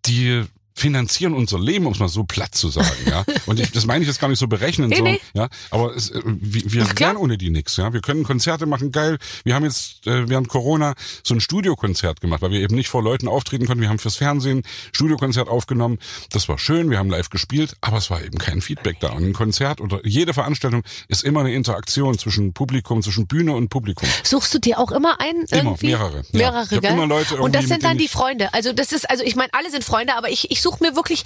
die 0.06 0.44
finanzieren 0.76 1.34
unser 1.34 1.58
Leben, 1.58 1.86
um 1.86 1.92
es 1.92 2.00
mal 2.00 2.08
so 2.08 2.24
platt 2.24 2.54
zu 2.54 2.68
sagen, 2.68 2.88
ja. 3.08 3.24
Und 3.46 3.60
ich, 3.60 3.70
das 3.70 3.86
meine 3.86 4.02
ich 4.02 4.08
jetzt 4.08 4.20
gar 4.20 4.28
nicht 4.28 4.40
so 4.40 4.48
berechnend, 4.48 4.90
Nee, 4.90 4.96
sondern, 4.96 5.14
nee. 5.14 5.20
ja, 5.34 5.48
aber 5.70 5.94
es, 5.94 6.10
äh, 6.10 6.20
wir, 6.24 6.72
wir 6.72 6.98
wären 6.98 7.16
ohne 7.16 7.38
die 7.38 7.50
nix, 7.50 7.76
ja. 7.76 7.92
Wir 7.92 8.00
können 8.00 8.24
Konzerte 8.24 8.66
machen, 8.66 8.90
geil. 8.90 9.18
Wir 9.44 9.54
haben 9.54 9.64
jetzt 9.64 10.06
äh, 10.06 10.28
während 10.28 10.48
Corona 10.48 10.94
so 11.22 11.34
ein 11.34 11.40
Studiokonzert 11.40 12.20
gemacht, 12.20 12.42
weil 12.42 12.50
wir 12.50 12.60
eben 12.60 12.74
nicht 12.74 12.88
vor 12.88 13.02
Leuten 13.02 13.28
auftreten 13.28 13.66
konnten. 13.66 13.82
Wir 13.82 13.88
haben 13.88 14.00
fürs 14.00 14.16
Fernsehen 14.16 14.62
Studiokonzert 14.92 15.48
aufgenommen. 15.48 15.98
Das 16.30 16.48
war 16.48 16.58
schön, 16.58 16.90
wir 16.90 16.98
haben 16.98 17.08
live 17.08 17.30
gespielt, 17.30 17.76
aber 17.80 17.98
es 17.98 18.10
war 18.10 18.22
eben 18.22 18.38
kein 18.38 18.60
Feedback 18.60 18.98
da. 18.98 19.10
Und 19.10 19.24
ein 19.24 19.32
Konzert 19.32 19.80
oder 19.80 20.00
jede 20.04 20.34
Veranstaltung 20.34 20.82
ist 21.06 21.22
immer 21.22 21.40
eine 21.40 21.54
Interaktion 21.54 22.18
zwischen 22.18 22.52
Publikum, 22.52 23.00
zwischen 23.02 23.28
Bühne 23.28 23.52
und 23.52 23.68
Publikum. 23.68 24.08
Suchst 24.24 24.52
du 24.52 24.58
dir 24.58 24.80
auch 24.80 24.90
immer 24.90 25.20
ein? 25.20 25.36
Immer, 25.50 25.70
irgendwie? 25.70 25.86
mehrere, 25.86 26.16
ja. 26.16 26.22
Mehrere, 26.32 26.64
Ich 26.64 26.72
hab 26.72 26.80
gell? 26.80 26.92
immer 26.92 27.06
Leute 27.06 27.36
Und 27.36 27.54
das 27.54 27.62
irgendwie, 27.62 27.74
sind 27.74 27.84
dann 27.84 27.98
die 27.98 28.08
Freunde. 28.08 28.52
Also 28.52 28.72
das 28.72 28.90
ist, 28.92 29.08
also 29.08 29.22
ich 29.22 29.36
meine, 29.36 29.54
alle 29.54 29.70
sind 29.70 29.84
Freunde, 29.84 30.16
aber 30.16 30.30
ich, 30.30 30.50
ich 30.50 30.63
suche 30.64 30.82
mir 30.82 30.96
wirklich 30.96 31.24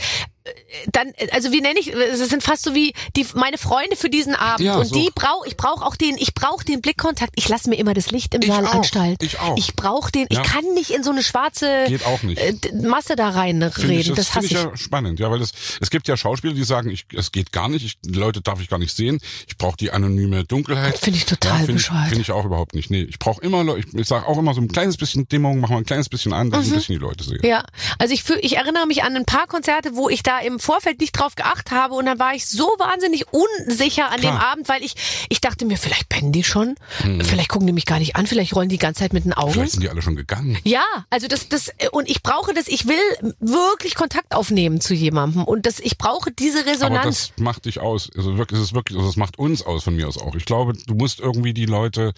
dann, 0.92 1.12
also 1.32 1.52
wie 1.52 1.61
nenne 1.61 1.78
ich, 1.80 1.92
es 1.92 2.28
sind 2.28 2.42
fast 2.42 2.62
so 2.64 2.74
wie 2.74 2.92
die 3.16 3.26
meine 3.34 3.58
Freunde 3.58 3.96
für 3.96 4.11
diesen 4.11 4.34
Abend. 4.34 4.61
Ja, 4.61 4.76
und 4.76 4.87
so. 4.87 4.94
die 4.94 5.11
brauche, 5.14 5.46
ich 5.48 5.56
brauche 5.56 5.84
auch 5.84 5.96
den, 5.96 6.16
ich 6.18 6.34
brauche 6.34 6.64
den 6.64 6.80
Blickkontakt. 6.80 7.32
Ich 7.37 7.48
lasse 7.48 7.68
mir 7.70 7.76
immer 7.76 7.94
das 7.94 8.11
Licht 8.11 8.34
im 8.34 8.42
Ich 8.42 8.48
Saal 8.48 8.66
auch, 8.66 8.74
anstalten. 8.74 9.24
ich 9.26 9.38
auch. 9.40 9.56
Ich 9.56 9.74
brauche 9.74 10.11
den, 10.12 10.26
Ja. 10.30 10.40
ich 10.40 10.46
kann 10.46 10.64
nicht 10.74 10.90
in 10.90 11.02
so 11.02 11.11
eine 11.11 11.22
schwarze 11.22 11.66
äh, 11.68 12.54
Masse 12.82 13.16
da 13.16 13.30
reinreden. 13.30 13.90
ich, 13.90 14.08
das 14.08 14.16
das 14.16 14.28
finde 14.28 14.46
ich. 14.46 14.52
ich 14.52 14.58
ja 14.58 14.76
spannend, 14.76 15.20
ja, 15.20 15.30
weil 15.30 15.40
es, 15.40 15.52
es 15.80 15.90
gibt 15.90 16.08
ja 16.08 16.16
Schauspieler, 16.16 16.54
die 16.54 16.64
sagen, 16.64 16.90
ich, 16.90 17.06
es 17.14 17.32
geht 17.32 17.52
gar 17.52 17.68
nicht, 17.68 17.84
ich, 17.84 17.98
Leute 18.14 18.40
darf 18.40 18.61
ich 18.61 18.68
gar 18.68 18.78
nicht 18.78 18.94
sehen, 18.94 19.20
ich 19.46 19.56
brauche 19.56 19.76
die 19.76 19.90
anonyme 19.90 20.44
Dunkelheit. 20.44 20.98
Finde 20.98 21.18
ich 21.18 21.26
total 21.26 21.58
finde 21.58 21.72
ich, 21.72 21.76
bescheuert. 21.78 22.08
finde 22.08 22.22
ich 22.22 22.32
auch 22.32 22.44
überhaupt 22.44 22.74
nicht. 22.74 22.90
Nee, 22.90 23.02
ich 23.02 23.18
brauche 23.18 23.40
immer, 23.42 23.76
ich, 23.76 23.87
ich 23.94 24.06
sage 24.08 24.26
auch 24.26 24.38
immer 24.38 24.54
so 24.54 24.61
ein 24.61 24.68
kleines 24.68 24.96
bisschen 24.96 25.28
Dämmerung, 25.28 25.61
machen 25.61 25.72
wir 25.74 25.78
ein 25.78 25.87
kleines 25.87 26.08
bisschen 26.08 26.32
an, 26.32 26.50
dass 26.50 26.66
ich 26.66 26.72
ein 26.72 26.76
bisschen 26.76 26.94
die 26.96 27.00
Leute 27.00 27.24
sehe. 27.24 27.38
Mhm. 27.42 27.48
Ja, 27.48 27.64
also 27.98 28.14
ich, 28.14 28.22
fühl, 28.22 28.38
ich 28.42 28.56
erinnere 28.56 28.87
mich 28.87 29.02
an 29.02 29.16
ein 29.16 29.24
paar 29.24 29.46
Konzerte, 29.46 29.94
wo 29.94 30.08
ich 30.08 30.22
da 30.22 30.38
im 30.42 30.59
Vorfeld 30.59 31.01
nicht 31.01 31.12
drauf 31.12 31.35
geachtet 31.35 31.72
habe 31.72 31.94
und 31.94 32.07
dann 32.07 32.18
war 32.18 32.35
ich 32.35 32.46
so 32.46 32.64
wahnsinnig 32.79 33.27
unsicher 33.33 34.11
an 34.11 34.20
dem 34.20 34.31
Klar. 34.31 34.53
Abend, 34.53 34.68
weil 34.68 34.83
ich, 34.83 34.94
ich 35.29 35.40
dachte 35.40 35.66
mir, 35.66 35.77
vielleicht 35.77 36.09
pennen 36.09 36.33
die 36.33 36.44
schon, 36.44 36.77
vielleicht 37.22 37.48
gucken 37.48 37.66
die 37.66 37.72
mich 37.72 37.87
gar 37.87 37.98
nicht 37.98 38.16
an, 38.16 38.27
vielleicht 38.27 38.55
rollen 38.55 38.68
die 38.68 38.79
die 38.79 38.83
ganze 38.83 39.01
Zeit 39.01 39.12
mit 39.12 39.24
den 39.24 39.33
Augen. 39.33 39.53
Vielleicht 39.53 39.72
sind 39.72 39.83
die 39.83 39.90
alle 39.90 40.03
schon 40.03 40.16
gegangen. 40.16 40.57
Ja, 40.64 40.85
also 41.11 41.27
das, 41.27 41.48
das, 41.48 41.70
und 41.90 42.09
ich 42.09 42.22
brauche 42.22 42.55
das, 42.55 42.68
ich 42.68 42.87
will 42.87 43.35
wirklich 43.40 43.94
Kontakt 43.96 44.35
aufnehmen 44.35 44.81
zu 44.81 44.94
jemandem 44.94 45.44
und 45.44 45.66
das, 45.66 45.81
ich 45.81 45.98
brauche 45.98 46.31
diese 46.31 46.61
Aber 46.61 46.70
Resonanz. 46.70 47.33
das 47.37 47.42
macht 47.42 47.64
dich 47.64 47.81
aus. 47.81 48.09
Also 48.16 48.38
wirklich, 48.38 48.61
es 48.61 48.68
ist 48.68 48.74
wirklich, 48.74 48.96
also 48.96 49.09
das 49.09 49.16
macht 49.16 49.38
uns 49.38 49.62
aus 49.62 49.85
von 49.85 49.96
mir 49.96 50.07
aus 50.07 50.16
auch. 50.16 50.35
Ich 50.37 50.44
glaube, 50.44 50.74
du 50.87 50.94
musst 50.94 51.20
irgendwie 51.20 51.53
die 51.53 51.66
Leute 51.66 52.12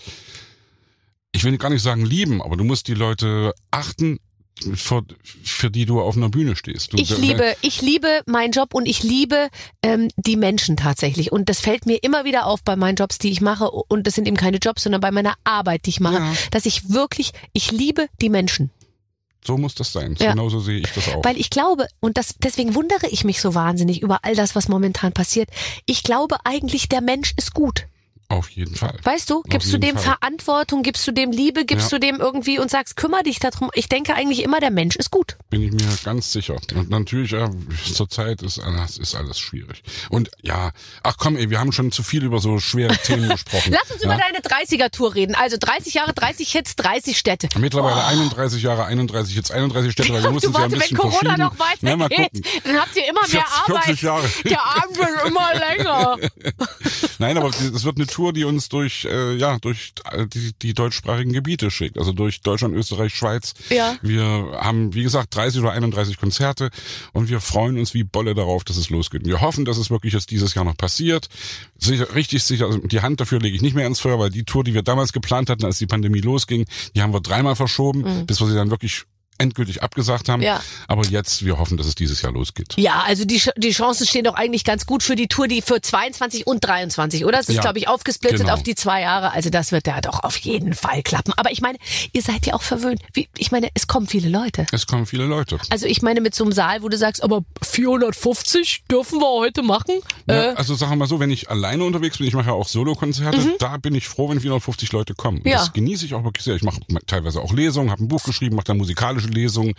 ich 1.33 1.45
will 1.45 1.57
gar 1.59 1.71
nicht 1.71 1.83
sagen 1.83 2.05
lieben, 2.05 2.43
aber 2.43 2.57
du 2.57 2.65
musst 2.65 2.89
die 2.89 2.95
Leute 2.95 3.55
achten, 3.71 4.19
für, 4.75 5.03
für 5.43 5.71
die 5.71 5.87
du 5.87 6.01
auf 6.01 6.17
einer 6.17 6.29
Bühne 6.29 6.57
stehst. 6.57 6.93
Du, 6.93 6.97
Ich 6.99 7.17
liebe, 7.17 7.57
ich 7.63 7.83
liebe 7.83 8.23
meinen 8.27 8.53
Job 8.53 8.75
und 8.75 8.87
ich 8.87 9.03
liebe 9.03 9.49
ähm, 9.83 10.09
die 10.17 10.37
Menschen 10.37 10.77
tatsächlich. 10.77 11.33
Und 11.33 11.49
das 11.49 11.61
fällt 11.61 11.87
mir 11.87 12.03
immer 12.03 12.25
wieder 12.25 12.47
auf 12.47 12.63
bei 12.63 12.77
meinen 12.77 12.97
Jobs, 12.97 13.19
die 13.19 13.31
ich 13.31 13.41
mache. 13.41 13.71
Und 13.71 14.07
das 14.07 14.15
sind 14.15 14.27
eben 14.29 14.37
keine 14.37 14.59
Jobs, 14.59 14.83
sondern 14.83 15.01
bei 15.01 15.11
meiner 15.11 15.35
Arbeit, 15.45 15.87
die 15.87 15.91
ich 15.91 16.01
mache, 16.01 16.15
Ja. 16.17 16.33
dass 16.51 16.67
ich 16.67 16.91
wirklich, 16.91 17.33
ich 17.53 17.71
liebe 17.73 18.09
die 18.21 18.29
Menschen. 18.29 18.71
So 19.43 19.57
muss 19.57 19.75
das 19.75 19.93
sein. 19.93 20.17
Ja. 20.19 20.33
Genauso 20.33 20.61
sehe 20.61 20.81
ich 20.81 20.93
das 20.93 21.09
auch. 21.09 21.25
Weil 21.25 21.39
ich 21.39 21.49
glaube, 21.49 21.87
und 22.01 22.19
das, 22.19 22.35
deswegen 22.39 22.75
wundere 22.75 23.07
ich 23.11 23.25
mich 23.25 23.41
so 23.41 23.55
wahnsinnig 23.55 24.03
über 24.03 24.23
all 24.25 24.35
das, 24.35 24.55
was 24.55 24.69
momentan 24.69 25.13
passiert. 25.13 25.49
Ich 25.87 26.03
glaube 26.03 26.37
eigentlich, 26.45 26.89
der 26.91 27.01
Mensch 27.01 27.33
ist 27.39 27.55
gut. 27.55 27.87
Auf 28.31 28.49
jeden 28.51 28.75
Fall. 28.77 28.97
Weißt 29.03 29.29
du, 29.29 29.43
gibst 29.43 29.73
du 29.73 29.79
dem 29.79 29.97
Fall. 29.97 30.17
Verantwortung, 30.21 30.83
gibst 30.83 31.07
du 31.07 31.13
dem 31.13 31.33
Liebe, 31.33 31.65
gibst 31.65 31.91
Ja. 31.93 31.99
du 31.99 32.07
dem 32.07 32.21
irgendwie 32.21 32.59
und 32.59 32.71
sagst, 32.71 32.97
kümmere 32.97 33.25
dich 33.25 33.39
darum. 33.41 33.71
Ich 33.75 33.89
denke 33.89 34.15
eigentlich 34.15 34.43
immer, 34.43 34.61
der 34.61 34.71
Mensch 34.71 34.97
ist 34.97 35.11
gut. 35.11 35.37
Bin 35.51 35.63
ich 35.63 35.73
mir 35.73 35.87
ganz 36.05 36.33
sicher. 36.33 36.57
Und 36.75 36.91
natürlich, 36.91 37.33
ja, 37.33 37.51
zurzeit 37.93 38.43
ist 38.43 38.59
alles, 38.61 38.99
ist 38.99 39.15
alles 39.15 39.39
schwierig. 39.39 39.83
Und 40.09 40.31
ja, 40.43 40.71
ach 41.03 41.17
komm, 41.19 41.37
ey, 41.37 41.51
wir 41.51 41.59
haben 41.61 41.73
schon 41.73 41.91
zu 41.93 42.03
viel 42.03 42.23
über 42.25 42.39
so 42.39 42.59
schwere 42.61 42.97
Themen 42.97 43.29
gesprochen. 43.31 43.73
Lass 43.73 43.91
uns 43.91 44.03
ja? 44.03 44.13
über 44.15 44.21
deine 44.23 44.39
30er-Tour 44.39 45.15
reden. 45.15 45.35
Also 45.35 45.57
30 45.59 45.95
Jahre, 45.95 46.13
30 46.15 46.53
Hits, 46.53 46.77
30 46.77 47.19
Städte. 47.19 47.49
Mittlerweile 47.59 48.05
31 48.05 48.63
Jahre, 48.63 48.85
31, 48.85 49.35
jetzt 49.35 49.51
31 49.51 49.93
Städte, 49.93 50.13
weil 50.15 50.23
wir 50.23 50.31
mussten 50.31 50.53
ja 50.53 50.57
ein 50.59 50.63
warte, 50.63 50.73
wenn 50.75 50.79
bisschen 50.81 50.97
Corona 50.99 51.37
noch 51.37 51.59
weitergeht, 51.59 52.33
gucken. 52.33 52.61
dann 52.65 52.77
habt 52.81 52.97
ihr 52.97 53.09
immer 53.09 53.21
mehr 53.23 53.45
40 53.67 53.75
Arbeit. 53.75 54.03
Jahre. 54.03 54.29
Der 54.45 54.65
Abend 54.65 54.97
wird 54.99 55.27
immer 55.27 55.55
länger. 55.55 56.17
Nein, 57.19 57.37
aber 57.37 57.49
es 57.49 57.85
wird 57.85 57.97
eine 57.97 58.07
Tour, 58.07 58.20
die 58.33 58.45
uns 58.45 58.69
durch, 58.69 59.07
äh, 59.07 59.37
ja, 59.37 59.59
durch 59.59 59.93
äh, 60.13 60.27
die, 60.27 60.53
die 60.61 60.75
deutschsprachigen 60.75 61.33
Gebiete 61.33 61.71
schickt. 61.71 61.99
Also 61.99 62.13
durch 62.13 62.43
Deutschland, 62.43 62.75
Österreich, 62.75 63.15
Schweiz. 63.15 63.55
Ja. 63.71 63.97
Wir 64.03 64.59
haben, 64.61 64.95
wie 64.95 65.03
gesagt, 65.03 65.35
30 65.35 65.61
oder 65.63 65.73
31 65.73 66.19
Konzerte 66.19 66.71
und 67.13 67.29
wir 67.29 67.41
freuen 67.41 67.79
uns 67.79 67.95
wie 67.95 68.05
Bolle 68.05 68.35
darauf, 68.35 68.65
dass 68.65 68.77
es 68.77 68.91
losgeht. 68.91 69.23
Und 69.23 69.29
wir 69.29 69.41
hoffen, 69.41 69.65
dass 69.65 69.79
es 69.79 69.91
wirklich 69.91 70.13
jetzt 70.13 70.31
dieses 70.31 70.55
Jahr 70.55 70.65
noch 70.65 70.77
passiert. 70.77 71.29
Sicher, 71.79 72.15
richtig 72.15 72.45
sicher, 72.45 72.67
also 72.67 72.79
die 72.79 73.01
Hand 73.01 73.21
dafür 73.21 73.41
lege 73.41 73.57
ich 73.57 73.63
nicht 73.63 73.75
mehr 73.75 73.87
ins 73.87 74.01
Feuer, 74.01 74.19
weil 74.19 74.31
die 74.31 74.45
Tour, 74.45 74.65
die 74.65 74.75
wir 74.75 74.83
damals 74.83 75.13
geplant 75.13 75.49
hatten, 75.49 75.65
als 75.65 75.79
die 75.79 75.87
Pandemie 75.87 76.21
losging, 76.21 76.67
die 76.95 77.03
haben 77.03 77.13
wir 77.13 77.21
dreimal 77.21 77.57
verschoben, 77.57 78.27
bis 78.27 78.41
wir 78.41 78.47
sie 78.47 78.55
dann 78.55 78.71
wirklich 78.71 79.05
endgültig 79.41 79.83
abgesagt 79.83 80.29
haben. 80.29 80.43
Ja. 80.43 80.61
Aber 80.87 81.05
jetzt, 81.07 81.45
wir 81.45 81.59
hoffen, 81.59 81.77
dass 81.77 81.87
es 81.87 81.95
dieses 81.95 82.23
Jahr 82.23 82.33
losgeht. 82.33 82.75
Ja, 82.77 83.03
also 83.07 83.25
die, 83.25 83.43
die 83.57 83.71
Chancen 83.71 84.07
stehen 84.07 84.25
doch 84.25 84.35
eigentlich 84.35 84.65
ganz 84.65 84.87
gut 84.87 85.03
für 85.03 85.17
die 85.17 85.27
Tour, 85.29 85.49
die 85.49 85.63
für 85.63 85.81
22 85.81 86.47
und 86.47 86.65
23, 86.65 87.25
oder? 87.25 87.41
Es 87.41 87.49
ist, 87.49 87.57
Ja, 87.57 87.63
glaube 87.63 87.79
ich, 87.79 87.89
aufgesplittet 87.89 88.41
genau. 88.41 88.55
auf 88.55 88.63
die 88.63 88.75
zwei 88.75 89.01
Jahre. 89.03 89.33
Also 89.33 89.51
das 89.51 89.73
wird 89.73 89.87
ja 89.87 90.01
doch 90.01 90.23
auf 90.23 90.37
jeden 90.39 90.75
Fall 90.75 91.03
klappen. 91.03 91.33
Aber 91.37 91.51
ich 91.51 91.61
meine, 91.61 91.79
ihr 92.13 92.23
seid 92.23 92.47
ja 92.47 92.55
auch 92.55 92.63
verwöhnt. 92.63 93.01
Wie, 93.15 93.29
ich 93.39 93.51
meine, 93.51 93.69
es 93.75 93.87
kommen 93.87 94.07
viele 94.07 94.29
Leute. 94.29 94.67
Es 94.73 94.87
kommen 94.87 95.07
viele 95.07 95.25
Leute. 95.25 95.59
Also 95.71 95.87
ich 95.87 96.03
meine 96.03 96.21
mit 96.21 96.35
so 96.35 96.45
einem 96.45 96.53
Saal, 96.53 96.83
wo 96.83 96.89
du 96.89 96.97
sagst, 96.99 97.23
aber 97.23 97.43
450 97.71 98.85
dürfen 98.91 99.21
wir 99.21 99.29
heute 99.29 99.63
machen? 99.63 100.01
Ja, 100.29 100.53
Äh, 100.53 100.55
also 100.55 100.75
sagen 100.75 100.93
wir 100.93 100.97
mal 100.97 101.07
so, 101.07 101.21
wenn 101.21 101.31
ich 101.31 101.51
alleine 101.51 101.85
unterwegs 101.85 102.19
bin, 102.19 102.27
ich 102.27 102.35
mache 102.35 102.49
ja 102.49 102.53
auch 102.53 102.69
Solokonzerte, 102.69 103.57
da 103.59 103.77
bin 103.77 103.95
ich 103.95 104.09
froh, 104.09 104.29
wenn 104.29 104.41
450 104.41 104.93
Leute 104.93 105.15
kommen. 105.15 105.39
Mhm. 105.45 105.51
Ja. 105.51 105.59
Das 105.59 105.73
genieße 105.73 106.05
ich 106.05 106.15
auch 106.15 106.25
wirklich 106.25 106.45
sehr. 106.45 106.57
Ich 106.57 106.63
mache 106.63 106.81
teilweise 107.07 107.41
auch 107.41 107.53
Lesungen, 107.53 107.91
habe 107.91 108.05
ein 108.05 108.09
Buch 108.09 108.23
geschrieben, 108.25 108.57
mache 108.57 108.67
dann 108.67 108.77
musikalische 108.79 109.29
Lesungen 109.29 109.75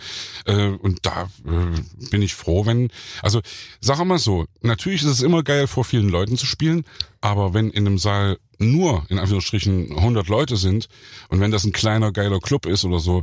äh, 0.46 0.68
und 0.68 1.00
da 1.02 1.28
äh, 1.46 2.06
bin 2.10 2.22
ich 2.22 2.34
froh, 2.34 2.66
wenn, 2.66 2.90
also 3.22 3.40
sagen 3.80 4.00
wir 4.00 4.04
mal 4.06 4.18
so, 4.18 4.46
natürlich 4.62 5.02
ist 5.02 5.08
es 5.08 5.22
immer 5.22 5.42
geil, 5.42 5.66
vor 5.66 5.84
vielen 5.84 6.08
Leuten 6.08 6.36
zu 6.36 6.46
spielen, 6.46 6.84
aber 7.20 7.54
wenn 7.54 7.70
in 7.70 7.86
einem 7.86 7.98
Saal 7.98 8.38
nur, 8.58 9.04
in 9.08 9.18
Anführungsstrichen, 9.18 9.96
100 9.96 10.28
Leute 10.28 10.56
sind 10.56 10.88
und 11.28 11.40
wenn 11.40 11.50
das 11.50 11.64
ein 11.64 11.72
kleiner, 11.72 12.12
geiler 12.12 12.38
Club 12.40 12.66
ist 12.66 12.84
oder 12.84 13.00
so, 13.00 13.22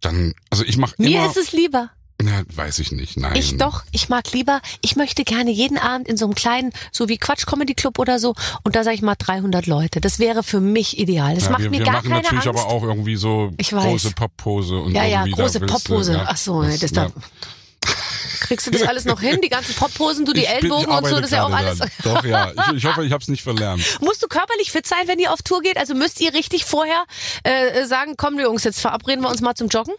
dann, 0.00 0.34
also 0.50 0.64
ich 0.64 0.76
mache 0.76 0.94
mir 0.98 1.08
immer, 1.08 1.26
ist 1.26 1.36
es 1.36 1.52
lieber. 1.52 1.90
Na, 2.20 2.42
weiß 2.54 2.78
ich 2.80 2.92
nicht, 2.92 3.16
nein. 3.16 3.34
Ich 3.36 3.56
doch, 3.56 3.84
ich 3.92 4.08
mag 4.08 4.30
lieber, 4.32 4.60
ich 4.80 4.96
möchte 4.96 5.24
gerne 5.24 5.50
jeden 5.50 5.78
Abend 5.78 6.08
in 6.08 6.16
so 6.16 6.24
einem 6.26 6.34
kleinen, 6.34 6.72
so 6.92 7.08
wie 7.08 7.18
Quatsch 7.18 7.46
Comedy 7.46 7.74
Club 7.74 7.98
oder 7.98 8.18
so, 8.18 8.34
und 8.64 8.76
da 8.76 8.84
sage 8.84 8.94
ich 8.96 9.02
mal 9.02 9.14
300 9.16 9.66
Leute. 9.66 10.00
Das 10.00 10.18
wäre 10.18 10.42
für 10.42 10.60
mich 10.60 10.98
ideal. 10.98 11.34
Das 11.34 11.44
Ja, 11.44 11.50
macht 11.50 11.62
wir, 11.62 11.70
mir 11.70 11.78
wir 11.78 11.84
gar 11.86 11.94
machen 11.94 12.10
keine 12.10 12.22
natürlich 12.22 12.46
Angst. 12.46 12.60
aber 12.60 12.66
auch 12.68 12.82
irgendwie 12.82 13.16
so 13.16 13.50
große 13.60 14.12
Poppose 14.12 14.76
und 14.78 14.94
Ja, 14.94 15.04
ja, 15.04 15.24
große 15.26 15.60
Poppose. 15.60 16.12
ja, 16.14 16.26
Ach 16.28 16.36
so, 16.36 16.62
das, 16.62 16.92
da, 16.92 17.10
kriegst 18.52 18.66
du 18.66 18.70
das 18.70 18.82
alles 18.82 19.06
noch 19.06 19.20
hin? 19.20 19.38
Die 19.42 19.48
ganzen 19.48 19.74
Popposen, 19.74 20.26
du 20.26 20.32
die 20.34 20.42
Ich 20.42 20.46
bin- 20.60 20.70
Ellbogen 20.70 20.90
ich 20.90 20.96
und 20.98 21.06
so, 21.06 21.16
das 21.16 21.24
ist 21.26 21.30
ja 21.32 21.44
auch 21.46 21.50
alles. 21.52 21.78
dran. 21.78 21.90
Doch, 22.04 22.24
ja. 22.24 22.50
Ich, 22.70 22.76
ich 22.78 22.84
hoffe, 22.84 23.04
ich 23.06 23.12
habe 23.12 23.22
es 23.22 23.28
nicht 23.28 23.42
verlernt. 23.42 23.82
Musst 24.02 24.22
du 24.22 24.26
körperlich 24.28 24.70
fit 24.70 24.86
sein, 24.86 25.06
wenn 25.06 25.18
ihr 25.18 25.32
auf 25.32 25.40
Tour 25.42 25.62
geht? 25.62 25.78
Also 25.78 25.94
müsst 25.94 26.20
ihr 26.20 26.34
richtig 26.34 26.64
vorher 26.66 27.04
äh, 27.44 27.86
sagen, 27.86 28.14
komm 28.18 28.38
Jungs, 28.38 28.64
jetzt 28.64 28.80
verabreden 28.80 29.22
wir 29.22 29.30
uns 29.30 29.40
mal 29.40 29.54
zum 29.54 29.68
Joggen? 29.68 29.94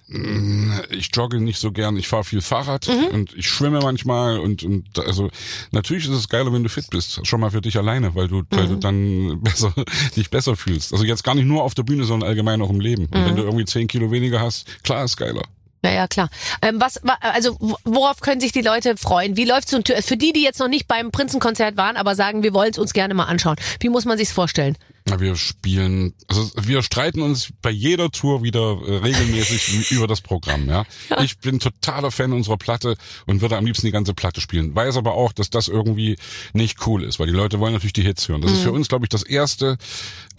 Ich 0.92 1.10
jogge 1.16 1.40
nicht 1.42 1.60
so 1.60 1.72
gern, 1.72 1.98
ich 1.98 2.08
fahre 2.08 2.24
viel 2.24 2.42
Fahrrad 2.42 2.88
Mhm. 2.88 3.08
und 3.14 3.34
ich 3.36 3.48
schwimme 3.50 3.80
manchmal 3.80 4.38
und, 4.40 4.64
und 4.64 5.00
also 5.00 5.30
natürlich 5.72 6.06
ist 6.06 6.12
es 6.12 6.30
geiler, 6.30 6.54
wenn 6.54 6.62
du 6.64 6.70
fit 6.70 6.90
bist. 6.92 7.26
Schon 7.26 7.40
mal 7.40 7.50
für 7.52 7.62
dich 7.62 7.78
alleine, 7.78 8.14
weil 8.16 8.28
du, 8.28 8.44
weil 8.52 8.66
Mhm. 8.66 8.70
du 8.70 8.76
dann 8.76 9.42
besser, 9.44 9.74
dich 10.16 10.30
besser 10.30 10.56
fühlst. 10.56 10.94
Also 10.94 11.06
jetzt 11.06 11.24
gar 11.24 11.34
nicht 11.36 11.46
nur 11.46 11.64
auf 11.64 11.74
der 11.74 11.84
Bühne, 11.84 12.04
sondern 12.06 12.30
allgemein 12.30 12.62
auch 12.62 12.70
im 12.70 12.80
Leben. 12.80 13.06
Und 13.06 13.22
Mhm. 13.22 13.26
wenn 13.26 13.36
du 13.36 13.44
irgendwie 13.44 13.66
zehn 13.66 13.88
Kilo 13.88 14.12
weniger 14.12 14.40
hast, 14.42 14.84
klar 14.84 15.04
ist 15.06 15.18
geiler. 15.18 15.44
Ja, 15.84 15.92
ja, 15.92 16.08
klar. 16.08 16.30
Ähm, 16.62 16.80
was, 16.80 17.00
wa- 17.04 17.18
also 17.20 17.58
wo- 17.60 17.76
worauf 17.84 18.22
können 18.22 18.40
sich 18.40 18.52
die 18.54 18.62
Leute 18.62 18.96
freuen? 18.98 19.36
Wie 19.36 19.46
läuft 19.46 19.68
so 19.70 19.76
ein 19.78 19.84
Tour? 19.84 19.98
Für 20.02 20.16
die, 20.18 20.32
die 20.32 20.42
jetzt 20.44 20.60
noch 20.60 20.70
nicht 20.70 20.88
beim 20.88 21.12
Prinzenkonzert 21.12 21.76
waren, 21.76 21.98
aber 21.98 22.16
sagen, 22.16 22.42
wir 22.42 22.54
wollen 22.54 22.72
es 22.72 22.78
uns 22.78 22.94
gerne 22.94 23.14
mal 23.14 23.26
anschauen. 23.26 23.58
Wie 23.82 23.90
muss 23.90 24.06
man 24.06 24.18
sich's 24.18 24.32
vorstellen? 24.32 24.78
Na, 25.10 25.20
Wir 25.20 25.36
spielen, 25.36 26.14
also 26.30 26.50
wir 26.62 26.82
streiten 26.82 27.22
uns 27.22 27.50
bei 27.62 27.70
jeder 27.70 28.10
Tour 28.10 28.42
wieder 28.44 28.78
äh, 28.88 28.96
regelmäßig 29.00 29.92
über 29.92 30.08
das 30.08 30.22
Programm. 30.22 30.70
Ja? 30.70 30.86
Ich 31.22 31.38
bin 31.40 31.60
totaler 31.60 32.10
Fan 32.12 32.32
unserer 32.32 32.56
Platte 32.56 32.96
und 33.26 33.42
würde 33.42 33.58
am 33.58 33.66
liebsten 33.66 33.86
die 33.86 33.92
ganze 33.92 34.14
Platte 34.14 34.40
spielen. 34.40 34.74
Weiß 34.74 34.96
aber 34.96 35.16
auch, 35.16 35.34
dass 35.34 35.50
das 35.50 35.68
irgendwie 35.68 36.16
nicht 36.54 36.88
cool 36.88 37.04
ist, 37.04 37.20
weil 37.20 37.28
die 37.28 37.34
Leute 37.34 37.60
wollen 37.60 37.74
natürlich 37.74 37.92
die 37.92 38.04
Hits 38.04 38.30
hören. 38.30 38.42
Das 38.42 38.54
ist 38.54 38.62
für 38.62 38.70
Mhm. 38.70 38.76
uns, 38.78 38.88
glaube 38.88 39.04
ich, 39.04 39.10
das 39.10 39.24
erste, 39.24 39.78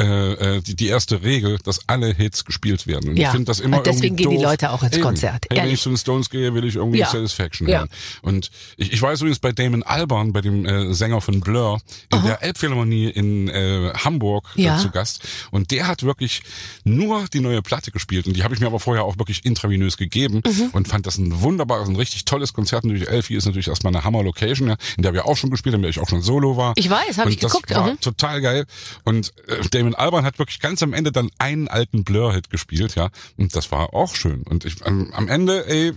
äh, 0.01 0.57
äh, 0.57 0.61
die, 0.61 0.75
die 0.77 0.89
erste 0.89 1.23
Regel, 1.23 1.59
dass 1.65 1.81
alle 1.89 2.13
Hits 2.13 2.45
gespielt 2.45 2.87
werden. 2.87 3.11
Und 3.11 3.17
Ja, 3.17 3.29
ich 3.29 3.33
finde 3.33 3.47
das 3.47 3.61
immer 3.61 3.79
und 3.79 3.87
deswegen 3.87 4.17
gehen 4.17 4.31
die 4.31 4.37
doof. 4.37 4.45
Leute 4.45 4.71
auch 4.73 4.83
ins 4.83 4.95
Eben. 4.95 5.03
Konzert, 5.03 5.47
Hey, 5.51 5.59
wenn 5.59 5.71
ich 5.71 5.81
zu 5.81 5.89
den 5.91 5.99
Stones 5.99 6.31
gehe, 6.31 6.55
will 6.55 6.65
ich 6.65 6.77
irgendwie 6.77 6.99
Ja. 7.01 7.07
Satisfaction 7.11 7.69
Ja. 7.69 7.79
hören. 7.79 7.89
Und 8.23 8.51
ich, 8.77 8.93
ich 8.93 9.01
weiß 9.03 9.21
übrigens 9.21 9.39
bei 9.39 9.53
Damon 9.53 9.83
Albarn, 9.83 10.33
bei 10.33 10.41
dem 10.41 10.65
äh, 10.67 10.93
Sänger 10.95 11.21
von 11.21 11.41
Blur, 11.41 11.81
in 12.13 12.23
der 12.25 12.43
Elbphilharmonie 12.43 13.09
in 13.11 13.49
äh, 13.49 13.93
Hamburg 13.95 14.49
Ja. 14.57 14.77
äh, 14.79 14.81
zu 14.83 14.91
Gast. 14.91 15.23
Und 15.51 15.71
der 15.71 15.87
hat 15.87 16.03
wirklich 16.03 16.43
nur 16.85 17.25
die 17.33 17.41
neue 17.41 17.63
Platte 17.63 17.91
gespielt. 17.91 18.27
Und 18.27 18.37
die 18.37 18.43
habe 18.43 18.55
ich 18.55 18.61
mir 18.61 18.67
aber 18.67 18.81
vorher 18.81 19.05
auch 19.05 19.19
wirklich 19.19 19.45
intravenös 19.45 19.97
gegeben 19.97 20.43
Mhm. 20.47 20.71
und 20.73 20.89
fand 20.89 21.07
das 21.07 21.19
ein 21.19 21.41
wunderbares, 21.41 21.89
ein 21.89 21.97
richtig 21.97 22.25
tolles 22.25 22.53
Konzert. 22.53 22.85
Natürlich 22.85 23.09
Elfie 23.09 23.37
ist 23.37 23.47
natürlich 23.47 23.69
erstmal 23.69 23.95
eine 23.95 24.05
Hammer-Location, 24.05 24.69
ja, 24.69 24.77
in 24.97 25.03
der 25.03 25.13
wir 25.15 25.27
auch 25.27 25.37
schon 25.37 25.51
gespielt 25.51 25.75
haben, 25.75 25.81
in 25.81 25.83
der 25.85 25.91
ich 25.91 26.01
auch 26.01 26.09
schon 26.09 26.23
solo 26.23 26.57
war. 26.57 26.73
Ich 26.77 26.89
weiß, 26.91 27.19
hab 27.19 27.27
und 27.27 27.33
ich 27.33 27.41
geguckt, 27.41 27.71
Das 27.71 27.79
war 27.79 27.85
aha. 27.89 27.97
total 28.01 28.41
geil. 28.41 28.67
Und 29.05 29.33
äh, 29.49 29.61
Damon 29.71 29.84
Albarn 29.93 30.25
hat 30.25 30.39
wirklich 30.39 30.61
ganz 30.61 30.83
am 30.83 30.93
Ende 30.93 31.13
dann 31.13 31.31
einen 31.39 31.69
alten 31.69 32.05
Blur-Hit 32.05 32.49
gespielt, 32.49 32.95
ja. 32.95 33.11
Und 33.37 33.55
das 33.57 33.71
war 33.73 33.93
auch 33.93 34.15
schön. 34.15 34.43
Und 34.43 34.65
ich, 34.65 34.87
am, 34.87 35.13
am 35.13 35.29
Ende, 35.29 35.67
ey, 35.67 35.93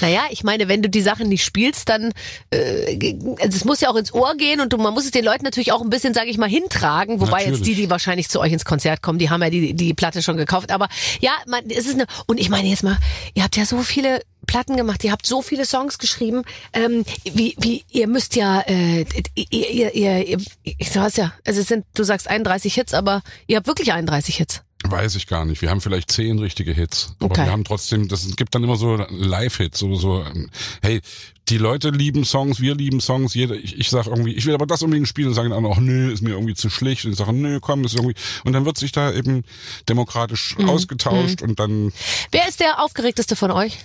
Naja, 0.00 0.22
ich 0.30 0.44
meine, 0.44 0.68
wenn 0.68 0.82
du 0.82 0.88
die 0.88 1.00
Sachen 1.00 1.28
nicht 1.28 1.44
spielst, 1.44 1.88
dann 1.88 2.12
äh, 2.50 3.16
also 3.40 3.56
es 3.56 3.64
muss 3.64 3.80
ja 3.80 3.90
auch 3.90 3.96
ins 3.96 4.12
Ohr 4.12 4.34
gehen 4.36 4.60
und 4.60 4.72
du, 4.72 4.78
man 4.78 4.94
muss 4.94 5.04
es 5.04 5.10
den 5.10 5.24
Leuten 5.24 5.44
natürlich 5.44 5.72
auch 5.72 5.82
ein 5.82 5.90
bisschen, 5.90 6.14
sage 6.14 6.28
ich 6.30 6.38
mal, 6.38 6.48
hintragen. 6.48 7.20
Wobei 7.20 7.40
jetzt 7.40 7.58
Natürlich. 7.58 7.76
die, 7.76 7.82
die 7.82 7.90
wahrscheinlich 7.90 8.28
zu 8.28 8.40
euch 8.40 8.52
ins 8.52 8.64
Konzert 8.64 9.02
kommen, 9.02 9.18
die 9.18 9.30
haben 9.30 9.42
ja 9.42 9.50
die, 9.50 9.74
die 9.74 9.94
Platte 9.94 10.22
schon 10.22 10.36
gekauft. 10.36 10.70
Aber 10.70 10.88
ja, 11.20 11.32
man, 11.46 11.68
es 11.68 11.86
ist 11.86 11.94
eine. 11.94 12.06
Und 12.26 12.38
ich 12.38 12.48
meine 12.48 12.68
jetzt 12.68 12.82
mal, 12.82 12.98
ihr 13.34 13.42
habt 13.42 13.56
ja 13.56 13.64
so 13.64 13.82
viele 13.82 14.22
Platten 14.46 14.76
gemacht, 14.76 15.04
ihr 15.04 15.12
habt 15.12 15.26
so 15.26 15.42
viele 15.42 15.64
Songs 15.64 15.98
geschrieben. 15.98 16.42
Ähm, 16.72 17.04
wie, 17.24 17.54
wie, 17.58 17.84
ihr 17.90 18.08
müsst 18.08 18.34
ja, 18.34 18.60
äh, 18.62 19.04
ihr, 19.34 19.70
ihr, 19.70 19.94
ihr, 19.94 20.26
ihr, 20.26 20.38
ich 20.62 20.90
sag's 20.90 21.16
ja, 21.16 21.32
also 21.46 21.60
es 21.60 21.68
sind, 21.68 21.84
du 21.94 22.02
sagst 22.02 22.28
31 22.28 22.74
Hits, 22.74 22.94
aber 22.94 23.22
ihr 23.46 23.56
habt 23.56 23.66
wirklich 23.66 23.92
31 23.92 24.36
Hits. 24.36 24.62
Weiß 24.84 25.16
ich 25.16 25.26
gar 25.26 25.44
nicht. 25.44 25.60
Wir 25.60 25.70
haben 25.70 25.80
vielleicht 25.80 26.10
zehn 26.12 26.38
richtige 26.38 26.72
Hits. 26.72 27.14
Aber 27.18 27.32
Okay. 27.32 27.44
wir 27.46 27.52
haben 27.52 27.64
trotzdem, 27.64 28.06
das 28.08 28.26
gibt 28.36 28.54
dann 28.54 28.62
immer 28.62 28.76
so 28.76 28.94
Live-Hits 29.10 29.82
oder 29.82 29.96
so. 29.96 30.24
Hey, 30.82 31.00
die 31.48 31.58
Leute 31.58 31.90
lieben 31.90 32.24
Songs, 32.24 32.60
wir 32.60 32.74
lieben 32.76 33.00
Songs. 33.00 33.34
Jeder, 33.34 33.56
ich, 33.56 33.76
ich 33.76 33.90
sag 33.90 34.06
irgendwie, 34.06 34.34
ich 34.34 34.46
will 34.46 34.54
aber 34.54 34.66
das 34.66 34.82
unbedingt 34.82 35.08
spielen 35.08 35.28
und 35.28 35.34
sagen 35.34 35.50
dann 35.50 35.66
auch, 35.66 35.78
nö, 35.78 36.12
ist 36.12 36.22
mir 36.22 36.30
irgendwie 36.30 36.54
zu 36.54 36.70
schlicht. 36.70 37.04
Und 37.06 37.12
ich 37.12 37.18
sage, 37.18 37.32
nö, 37.32 37.58
komm, 37.60 37.84
ist 37.84 37.94
irgendwie. 37.96 38.14
Und 38.44 38.52
dann 38.52 38.64
wird 38.66 38.78
sich 38.78 38.92
da 38.92 39.12
eben 39.12 39.42
demokratisch 39.88 40.56
Mhm. 40.58 40.68
ausgetauscht 40.70 41.42
und 41.42 41.58
dann 41.58 41.92
Wer 42.30 42.48
ist 42.48 42.60
der 42.60 42.82
aufgeregteste 42.82 43.34
von 43.34 43.50
euch? 43.50 43.78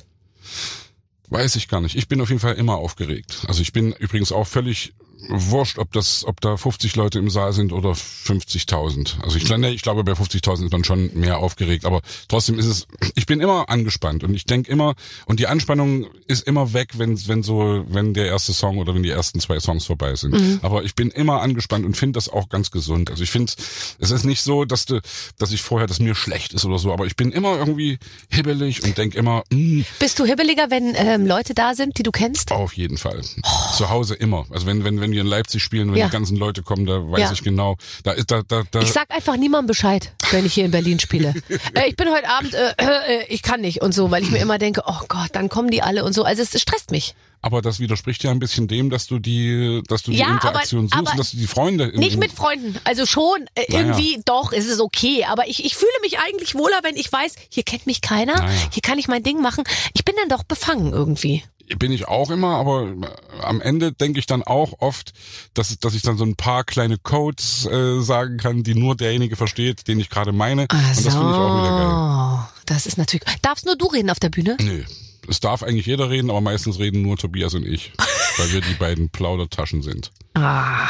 weiß 1.30 1.56
ich 1.56 1.68
gar 1.68 1.82
nicht. 1.82 1.96
Ich 1.96 2.08
bin 2.08 2.22
auf 2.22 2.30
jeden 2.30 2.42
Fall 2.42 2.54
immer 2.56 2.76
aufgeregt. 2.76 3.40
Also 3.48 3.62
ich 3.64 3.74
bin 3.74 3.94
übrigens 3.94 4.32
auch 4.32 4.46
völlig 4.46 4.94
wurscht, 5.30 5.78
ob 5.78 5.92
das, 5.92 6.26
ob 6.26 6.42
da 6.42 6.58
50 6.58 6.96
Leute 6.96 7.20
im 7.20 7.30
Saal 7.30 7.54
sind 7.54 7.72
oder 7.72 7.92
50.000. 7.92 9.22
Also 9.22 9.38
ich, 9.38 9.50
nee, 9.58 9.70
ich 9.70 9.82
glaube, 9.82 10.04
bei 10.04 10.14
50.000 10.14 10.66
ist 10.66 10.72
man 10.72 10.84
schon 10.84 11.12
mehr 11.14 11.40
aufgeregt, 11.40 11.86
aber 11.86 12.02
trotzdem 12.28 12.60
ist 12.60 12.66
es, 12.66 12.88
ich 13.16 13.26
bin 13.26 13.40
immer 13.40 13.70
angespannt 13.70 14.24
und 14.24 14.34
ich 14.34 14.46
denke 14.46 14.72
immer, 14.72 14.96
und 15.26 15.40
die 15.40 15.48
Anspannung 15.48 16.08
ist 16.28 16.48
immer 16.48 16.74
weg, 16.74 16.92
wenn, 16.98 17.28
wenn 17.28 17.44
so, 17.44 17.86
wenn 17.88 18.14
der 18.14 18.28
erste 18.28 18.54
Song 18.54 18.78
oder 18.78 18.94
wenn 18.94 19.04
die 19.04 19.10
ersten 19.10 19.40
zwei 19.40 19.60
Songs 19.60 19.86
vorbei 19.86 20.16
sind. 20.16 20.34
Mhm. 20.34 20.60
Aber 20.62 20.84
ich 20.84 20.96
bin 20.96 21.10
immer 21.10 21.42
angespannt 21.42 21.86
und 21.86 21.96
finde 21.96 22.18
das 22.18 22.30
auch 22.30 22.50
ganz 22.50 22.72
gesund. 22.72 23.10
Also 23.10 23.24
ich 23.24 23.32
finde, 23.32 23.52
es 24.00 24.12
ist 24.12 24.24
nicht 24.26 24.42
so, 24.42 24.66
dass 24.66 24.86
du, 24.86 25.00
dass 25.38 25.52
ich 25.52 25.62
vorher, 25.62 25.88
dass 25.88 26.00
mir 26.00 26.16
schlecht 26.16 26.54
ist 26.54 26.66
oder 26.66 26.80
so, 26.80 26.92
aber 26.92 27.06
ich 27.06 27.16
bin 27.16 27.32
immer 27.32 27.58
irgendwie 27.58 27.98
hibbelig 28.30 28.84
und 28.84 28.98
denke 28.98 29.18
immer, 29.18 29.44
mh. 29.52 29.64
Mm. 29.64 29.86
Bist 30.00 30.20
du 30.20 30.26
hibbeliger, 30.26 30.70
wenn 30.70 30.94
ähm, 30.96 31.26
Leute 31.26 31.54
da 31.54 31.74
sind, 31.74 31.98
die 31.98 32.04
du 32.04 32.12
kennst? 32.12 32.52
Auf 32.52 32.74
jeden 32.74 32.98
Fall. 32.98 33.22
Oh. 33.44 33.74
Zu 33.76 33.90
Hause 33.90 34.16
immer. 34.16 34.46
Also 34.50 34.66
wenn, 34.66 34.84
wenn, 34.84 35.00
wenn 35.02 35.13
wir 35.14 35.22
in 35.22 35.28
Leipzig 35.28 35.64
spielen, 35.64 35.92
wenn 35.92 36.00
ja. 36.00 36.08
die 36.08 36.12
ganzen 36.12 36.38
Leute 36.38 36.64
kommen, 36.64 36.86
da 36.86 36.94
weiß 37.10 37.20
ja. 37.20 37.32
ich 37.32 37.44
genau, 37.44 37.78
da 38.04 38.12
ist 38.12 38.32
da, 38.32 38.42
da, 38.48 38.64
da. 38.70 38.82
Ich 38.82 38.92
sag 38.92 39.10
einfach 39.12 39.38
niemandem 39.38 39.68
Bescheid, 39.68 40.14
wenn 40.32 40.46
ich 40.46 40.54
hier 40.54 40.66
in 40.66 40.72
Berlin 40.72 41.00
spiele. 41.00 41.34
äh, 41.74 41.88
ich 41.88 41.96
bin 41.96 42.10
heute 42.10 42.28
Abend, 42.28 42.54
äh, 42.54 42.74
äh, 42.78 43.26
ich 43.30 43.42
kann 43.42 43.62
nicht 43.62 43.82
und 43.82 43.94
so, 43.94 44.12
weil 44.12 44.24
ich 44.24 44.32
mir 44.32 44.40
immer 44.40 44.58
denke, 44.58 44.84
oh 44.86 45.02
Gott, 45.08 45.30
dann 45.34 45.50
kommen 45.50 45.70
die 45.70 45.82
alle 45.82 46.04
und 46.04 46.14
so. 46.14 46.24
Also 46.24 46.42
es, 46.42 46.54
es 46.54 46.62
stresst 46.62 46.92
mich. 46.92 47.16
Aber 47.46 47.62
das 47.62 47.82
widerspricht 47.82 48.24
ja 48.24 48.32
ein 48.32 48.40
bisschen 48.40 48.70
dem, 48.70 48.90
dass 48.90 49.06
du 49.06 49.20
die, 49.20 49.84
dass 49.90 50.04
du 50.04 50.12
die 50.12 50.18
ja, 50.18 50.32
Interaktion 50.32 50.88
aber, 50.92 51.02
suchst, 51.02 51.12
aber 51.12 51.18
dass 51.18 51.32
du 51.32 51.38
die 51.38 51.48
Freunde. 51.48 51.92
Nicht 51.94 52.18
mit 52.18 52.32
Freunden. 52.32 52.80
Also 52.86 53.06
schon 53.06 53.48
äh, 53.56 53.66
naja. 53.68 53.82
irgendwie 53.82 54.22
doch, 54.24 54.54
ist 54.54 54.70
es 54.70 54.80
okay. 54.80 55.26
Aber 55.26 55.46
ich, 55.50 55.66
ich 55.66 55.76
fühle 55.76 55.92
mich 56.02 56.20
eigentlich 56.20 56.56
wohler, 56.56 56.80
wenn 56.84 56.96
ich 56.96 57.12
weiß, 57.12 57.36
hier 57.50 57.64
kennt 57.64 57.86
mich 57.86 58.00
keiner, 58.00 58.36
naja. 58.36 58.50
hier 58.72 58.82
kann 58.82 58.98
ich 58.98 59.10
mein 59.10 59.24
Ding 59.24 59.42
machen. 59.42 59.66
Ich 59.94 60.06
bin 60.06 60.16
dann 60.18 60.30
doch 60.30 60.44
befangen 60.44 60.94
irgendwie 60.94 61.44
bin 61.78 61.92
ich 61.92 62.08
auch 62.08 62.30
immer, 62.30 62.56
aber 62.56 62.88
äh, 62.88 63.42
am 63.42 63.62
Ende 63.62 63.92
denke 63.92 64.20
ich 64.20 64.26
dann 64.26 64.44
auch 64.44 64.74
oft, 64.80 65.14
dass, 65.54 65.78
dass 65.80 65.94
ich 65.94 66.02
dann 66.02 66.18
so 66.18 66.26
ein 66.26 66.36
paar 66.36 66.64
kleine 66.64 66.98
Codes 66.98 67.66
äh, 67.66 68.02
sagen 68.02 68.38
kann, 68.38 68.64
die 68.64 68.76
nur 68.76 68.96
derjenige 68.96 69.36
versteht, 69.36 69.88
den 69.88 70.00
ich 70.00 70.10
gerade 70.10 70.32
meine. 70.32 70.66
Ach 70.70 70.98
Und 70.98 71.06
das 71.06 71.14
finde 71.14 71.32
ich 71.32 71.38
auch 71.38 71.64
wieder 71.64 71.78
geil. 71.78 72.50
Das 72.66 72.86
ist 72.86 72.98
natürlich. 72.98 73.24
Darfst 73.42 73.66
nur 73.66 73.76
du 73.76 73.88
reden 73.88 74.10
auf 74.10 74.20
der 74.20 74.30
Bühne? 74.30 74.58
Nö. 74.62 74.84
Es 75.28 75.40
darf 75.40 75.64
eigentlich 75.64 75.86
jeder 75.86 76.10
reden, 76.10 76.30
aber 76.30 76.42
meistens 76.42 76.80
reden 76.80 77.02
nur 77.02 77.18
Tobias 77.18 77.54
und 77.54 77.66
ich, 77.66 77.94
weil 78.38 78.52
wir 78.52 78.62
die 78.62 78.74
beiden 78.74 79.10
Plaudertaschen 79.10 79.82
sind. 79.82 80.12
Ah, 80.34 80.88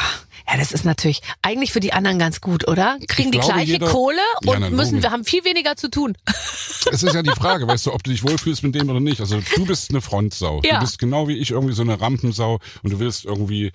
ja, 0.48 0.58
das 0.58 0.72
ist 0.72 0.84
natürlich 0.84 1.20
eigentlich 1.42 1.72
für 1.72 1.80
die 1.80 1.92
anderen 1.92 2.18
ganz 2.18 2.40
gut, 2.40 2.68
oder? 2.68 2.98
Kriegen 3.08 3.32
die 3.32 3.38
gleiche 3.38 3.72
jeder, 3.72 3.88
Kohle 3.88 4.20
und 4.44 4.60
ja, 4.60 4.70
müssen, 4.70 5.02
wir 5.02 5.10
haben 5.10 5.24
viel 5.24 5.44
weniger 5.44 5.76
zu 5.76 5.90
tun. 5.90 6.16
Es 6.92 7.02
ist 7.02 7.14
ja 7.14 7.22
die 7.22 7.30
Frage, 7.30 7.66
weißt 7.66 7.86
du, 7.86 7.94
ob 7.94 8.02
du 8.04 8.10
dich 8.10 8.22
wohlfühlst 8.22 8.62
mit 8.62 8.74
dem 8.74 8.90
oder 8.90 9.00
nicht. 9.00 9.18
Also 9.18 9.40
du 9.56 9.64
bist 9.64 9.88
eine 9.88 10.02
Frontsau. 10.02 10.60
Ja. 10.62 10.74
Du 10.74 10.80
bist 10.80 10.98
genau 10.98 11.28
wie 11.28 11.38
ich 11.38 11.52
irgendwie 11.52 11.72
so 11.72 11.80
eine 11.80 11.98
Rampensau 11.98 12.60
und 12.82 12.92
du 12.92 12.98
willst 12.98 13.24
irgendwie 13.24 13.72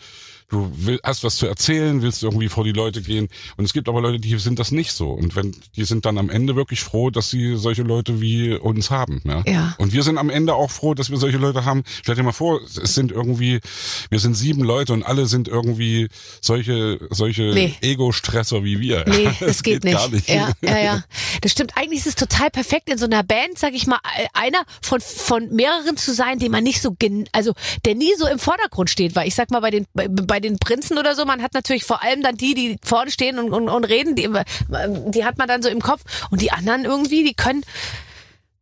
du 0.50 0.72
will, 0.76 1.00
hast 1.04 1.24
was 1.24 1.38
zu 1.38 1.48
erzählen, 1.48 2.02
willst 2.02 2.24
irgendwie 2.24 2.50
vor 2.50 2.64
die 2.64 2.72
Leute 2.72 3.02
gehen. 3.02 3.30
Und 3.56 3.66
es 3.66 3.74
gibt 3.74 3.88
aber 3.88 4.02
Leute, 4.02 4.20
die 4.20 4.38
sind 4.40 4.60
das 4.60 4.72
nicht 4.72 4.92
so. 4.92 5.12
Und 5.12 5.36
wenn, 5.36 5.56
die 5.76 5.86
sind 5.86 6.06
dann 6.06 6.18
am 6.18 6.30
Ende 6.30 6.56
wirklich 6.56 6.82
froh, 6.82 7.12
dass 7.12 7.30
sie 7.30 7.56
solche 7.56 7.84
Leute 7.84 8.20
wie 8.20 8.54
uns 8.56 8.90
haben. 8.90 9.22
Ja? 9.26 9.44
ja. 9.46 9.76
Und 9.78 9.94
wir 9.94 10.04
sind 10.04 10.18
am 10.18 10.30
Ende 10.30 10.56
auch 10.56 10.72
froh, 10.72 10.96
dass 10.96 11.12
wir 11.12 11.18
solche 11.18 11.38
Leute 11.38 11.66
haben. 11.66 11.84
Stell 12.02 12.16
dir 12.16 12.24
mal 12.24 12.32
vor, 12.32 12.62
es 12.62 12.96
sind 12.96 13.12
irgendwie, 13.12 13.60
wir 14.10 14.20
sind 14.20 14.34
sieben 14.34 14.64
Leute 14.64 14.94
und 14.94 15.04
alle 15.04 15.28
sind 15.28 15.48
irgendwie 15.48 16.10
solche, 16.42 17.00
solche 17.12 17.44
nee. 17.54 17.76
Ego-Stresser 17.82 18.64
wie 18.64 18.80
wir. 18.80 19.06
Nee, 19.08 19.26
das, 19.40 19.40
das 19.40 19.64
geht, 19.64 19.84
geht, 19.84 19.94
nicht. 19.94 20.12
nicht. 20.12 20.30
Ja, 20.30 20.52
ja, 20.62 20.80
ja. 20.80 21.04
Das 21.42 21.52
stimmt. 21.52 21.74
Eigentlich 21.76 22.00
ist 22.00 22.08
es 22.08 22.16
total 22.16 22.50
perfekt 22.50 22.90
in 22.90 22.98
so 22.98 23.06
einer 23.06 23.24
Band, 23.24 23.58
sag 23.58 23.74
ich 23.74 23.86
mal, 23.86 24.00
einer 24.34 24.64
von, 24.82 25.00
von 25.00 25.50
mehreren 25.54 25.96
zu 25.96 26.14
sein, 26.14 26.40
den 26.40 26.52
man 26.52 26.64
nicht 26.64 26.82
so, 26.82 26.96
also, 27.34 27.54
der 27.86 27.94
nie 27.94 28.14
so 28.18 28.28
im 28.28 28.40
Vordergrund 28.40 28.90
steht, 28.90 29.16
weil 29.16 29.28
ich 29.28 29.36
sag 29.36 29.52
mal, 29.52 29.60
bei 29.60 29.70
den, 29.70 29.86
bei, 29.94 30.08
bei 30.40 30.48
den 30.48 30.58
Prinzen 30.58 30.98
oder 30.98 31.16
so, 31.16 31.26
man 31.26 31.42
hat 31.42 31.54
natürlich 31.54 31.84
vor 31.84 32.02
allem 32.02 32.24
dann 32.24 32.38
die, 32.38 32.54
die 32.54 32.78
vorne 32.82 33.12
stehen 33.12 33.40
und, 33.40 33.52
und, 33.52 33.68
und 33.68 33.84
reden, 33.84 34.16
die, 34.16 34.30
die 35.12 35.26
hat 35.26 35.38
man 35.38 35.48
dann 35.48 35.62
so 35.62 35.70
im 35.70 35.82
Kopf. 35.82 36.02
Und 36.32 36.42
die 36.42 36.52
anderen 36.52 36.86
irgendwie, 36.86 37.26
die 37.26 37.34
können, 37.34 37.64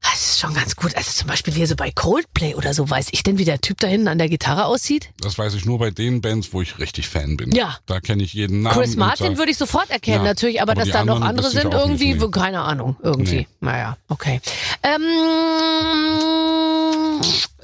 das 0.01 0.21
ist 0.21 0.39
schon 0.39 0.55
ganz 0.55 0.75
gut. 0.75 0.95
Also 0.95 1.11
zum 1.11 1.27
Beispiel 1.27 1.53
hier 1.53 1.67
so 1.67 1.75
bei 1.75 1.91
Coldplay 1.91 2.55
oder 2.55 2.73
so, 2.73 2.89
weiß 2.89 3.09
ich 3.11 3.21
denn, 3.21 3.37
wie 3.37 3.45
der 3.45 3.61
Typ 3.61 3.79
da 3.79 3.87
hinten 3.87 4.07
an 4.07 4.17
der 4.17 4.27
Gitarre 4.27 4.65
aussieht? 4.65 5.09
Das 5.19 5.37
weiß 5.37 5.53
ich 5.53 5.65
nur 5.65 5.77
bei 5.77 5.91
den 5.91 6.21
Bands, 6.21 6.51
wo 6.51 6.63
ich 6.63 6.79
richtig 6.79 7.09
Fan 7.09 7.37
bin. 7.37 7.51
Ja. 7.51 7.77
Da 7.85 7.99
kenne 7.99 8.23
ich 8.23 8.33
jeden 8.33 8.63
Namen. 8.63 8.75
Chris 8.75 8.95
Martin 8.95 9.37
würde 9.37 9.51
ich 9.51 9.57
sofort 9.57 9.91
erkennen, 9.91 10.23
ja, 10.25 10.31
natürlich, 10.31 10.61
aber, 10.61 10.71
aber 10.71 10.81
dass 10.81 10.89
da 10.89 11.05
noch 11.05 11.21
andere 11.21 11.51
sind 11.51 11.73
irgendwie, 11.73 12.13
nicht, 12.13 12.21
nee. 12.21 12.31
keine 12.31 12.61
Ahnung, 12.61 12.95
irgendwie. 13.03 13.35
Nee. 13.35 13.47
Naja, 13.59 13.97
okay. 14.07 14.41
Ähm, 14.81 15.01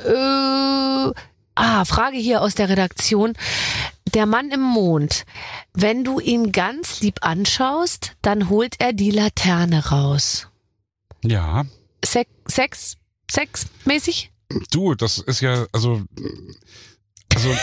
äh, 0.05 1.13
Ah, 1.55 1.85
Frage 1.85 2.17
hier 2.17 2.41
aus 2.41 2.55
der 2.55 2.69
Redaktion. 2.69 3.33
Der 4.13 4.25
Mann 4.27 4.51
im 4.51 4.61
Mond. 4.61 5.25
Wenn 5.73 6.03
du 6.03 6.19
ihn 6.19 6.51
ganz 6.51 7.01
lieb 7.01 7.19
anschaust, 7.21 8.15
dann 8.21 8.49
holt 8.49 8.75
er 8.79 8.93
die 8.93 9.11
Laterne 9.11 9.87
raus. 9.87 10.47
Ja. 11.23 11.65
Sex, 12.05 12.29
Sex, 12.47 12.97
Sexmäßig? 13.31 14.31
Du, 14.71 14.93
das 14.93 15.17
ist 15.17 15.41
ja, 15.41 15.65
also 15.71 16.03
also 17.45 17.57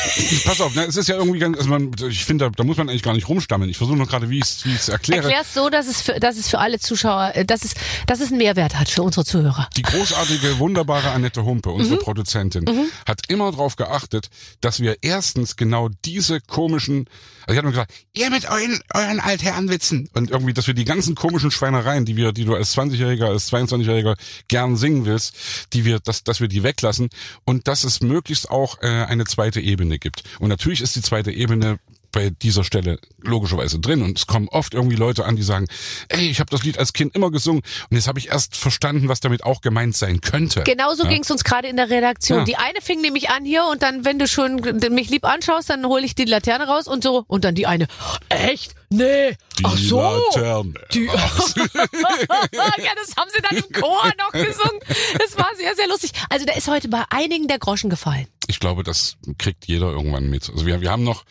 pass 0.45 0.61
auf, 0.61 0.75
ne, 0.75 0.85
es 0.85 0.97
ist 0.97 1.09
ja 1.09 1.17
irgendwie 1.17 1.39
ganz, 1.39 1.59
also 1.59 1.69
man, 1.69 1.91
ich 2.09 2.25
finde, 2.25 2.47
da, 2.47 2.51
da 2.51 2.65
muss 2.65 2.77
man 2.77 2.89
eigentlich 2.89 3.03
gar 3.03 3.13
nicht 3.13 3.29
rumstammeln. 3.29 3.71
Ich 3.71 3.77
versuche 3.77 3.97
nur 3.97 4.07
gerade, 4.07 4.31
wie 4.31 4.39
ich 4.39 4.45
es 4.45 4.65
wie 4.65 4.73
ich's 4.73 4.89
erkläre. 4.89 5.23
Erklär's 5.25 5.55
so, 5.55 5.69
dass 5.69 5.87
es 5.87 6.03
für, 6.03 6.19
dass 6.19 6.37
es 6.37 6.49
für 6.49 6.59
alle 6.59 6.79
Zuschauer, 6.79 7.33
äh, 7.35 7.45
dass 7.45 7.65
es, 7.65 7.75
dass 8.07 8.21
es 8.21 8.29
einen 8.29 8.39
Mehrwert 8.39 8.79
hat 8.79 8.89
für 8.89 9.03
unsere 9.03 9.25
Zuhörer. 9.25 9.69
Die 9.77 9.83
großartige, 9.83 10.59
wunderbare 10.59 11.11
Annette 11.11 11.45
Humpe, 11.45 11.71
unsere 11.71 11.97
mhm. 11.97 12.01
Produzentin, 12.01 12.65
mhm. 12.65 12.91
hat 13.07 13.23
immer 13.29 13.51
darauf 13.51 13.77
geachtet, 13.77 14.31
dass 14.61 14.81
wir 14.81 14.99
erstens 15.03 15.57
genau 15.57 15.89
diese 16.05 16.41
komischen, 16.41 17.07
also 17.47 17.53
ich 17.53 17.57
hatte 17.57 17.67
mir 17.67 17.73
gesagt, 17.73 17.93
ihr 18.15 18.31
mit 18.31 18.49
euren, 18.49 18.81
euren 18.95 19.21
Altherrenwitzen 19.21 20.09
und 20.15 20.31
irgendwie, 20.31 20.55
dass 20.55 20.67
wir 20.67 20.75
die 20.75 20.85
ganzen 20.85 21.15
komischen 21.15 21.51
Schweinereien, 21.51 22.05
die 22.05 22.17
wir, 22.17 22.33
die 22.33 22.45
du 22.45 22.55
als 22.55 22.77
20-Jähriger, 22.77 23.27
als 23.27 23.53
22-Jähriger 23.53 24.17
gern 24.49 24.77
singen 24.77 25.05
willst, 25.05 25.35
die 25.73 25.85
wir, 25.85 26.01
dass, 26.01 26.25
dass 26.25 26.41
wir 26.41 26.49
die 26.49 26.63
weglassen 26.63 27.11
und 27.45 27.69
dass 27.69 27.85
es 27.85 28.01
möglichst 28.01 28.51
auch 28.51 28.81
äh, 28.83 28.87
eine 28.87 29.25
zweite 29.25 29.41
zweite 29.41 29.61
Ebene 29.71 29.99
gibt. 29.99 30.25
Und 30.39 30.49
natürlich 30.49 30.81
ist 30.81 30.97
die 30.97 31.03
zweite 31.03 31.31
Ebene 31.31 31.79
bei 32.13 32.31
dieser 32.31 32.65
Stelle 32.65 32.99
logischerweise 33.23 33.79
drin 33.79 34.03
und 34.03 34.19
es 34.19 34.27
kommen 34.27 34.49
oft 34.49 34.75
irgendwie 34.75 34.97
Leute 34.97 35.25
an, 35.25 35.37
die 35.37 35.43
sagen, 35.43 35.67
ey, 36.09 36.29
ich 36.29 36.41
habe 36.41 36.51
das 36.51 36.65
Lied 36.65 36.79
als 36.79 36.93
Kind 36.93 37.15
immer 37.15 37.31
gesungen 37.31 37.63
und 37.91 37.97
jetzt 37.97 38.09
habe 38.09 38.19
ich 38.19 38.29
erst 38.29 38.57
verstanden, 38.57 39.09
was 39.09 39.21
damit 39.21 39.45
auch 39.45 39.61
gemeint 39.61 39.97
sein 39.97 40.21
könnte. 40.21 40.65
Genauso 40.65 41.05
ja. 41.05 41.11
ging 41.11 41.23
es 41.23 41.31
uns 41.31 41.45
gerade 41.45 41.69
in 41.69 41.77
der 41.77 41.91
Redaktion. 41.91 42.41
Ja. 42.41 42.45
Die 42.45 42.57
eine 42.57 42.81
fing 42.81 43.01
nämlich 43.01 43.31
an 43.31 43.45
hier 43.45 43.65
und 43.71 43.83
dann, 43.83 44.05
wenn 44.05 44.19
du 44.19 44.27
schon 44.27 44.61
mich 44.91 45.11
lieb 45.11 45.25
anschaust, 45.25 45.71
dann 45.71 45.87
hole 45.87 46.05
ich 46.05 46.15
die 46.15 46.25
Laterne 46.25 46.67
raus 46.67 46.89
und 46.89 47.05
so 47.05 47.25
und 47.27 47.45
dann 47.45 47.55
die 47.55 47.67
eine, 47.67 47.87
echt? 48.29 48.75
Nee. 48.89 49.37
Die 49.59 49.65
Ach 49.65 49.77
so. 49.77 50.01
Laterne. 50.01 50.75
Die 50.93 51.05
ja, 51.05 51.13
das 51.13 53.17
haben 53.17 53.31
sie 53.33 53.43
dann 53.43 53.57
im 53.57 53.73
Chor 53.73 54.11
noch 54.19 54.33
gesungen. 54.33 54.81
Das 55.19 55.39
war 55.39 55.49
sehr, 55.57 55.77
sehr 55.77 55.87
lustig. 55.87 56.11
Also 56.29 56.45
da 56.45 56.55
ist 56.55 56.67
heute 56.67 56.89
bei 56.89 57.05
einigen 57.11 57.47
der 57.47 57.61
Groschen 57.61 57.89
gefallen 57.89 58.27
ich 58.51 58.61
glaube, 58.61 58.83
das 58.83 59.17
kriegt 59.39 59.67
jeder 59.67 59.91
irgendwann 59.91 60.29
mit. 60.29 60.51
Also 60.51 60.67
wir, 60.67 60.81
wir 60.81 60.91
haben 60.91 61.05
noch, 61.05 61.25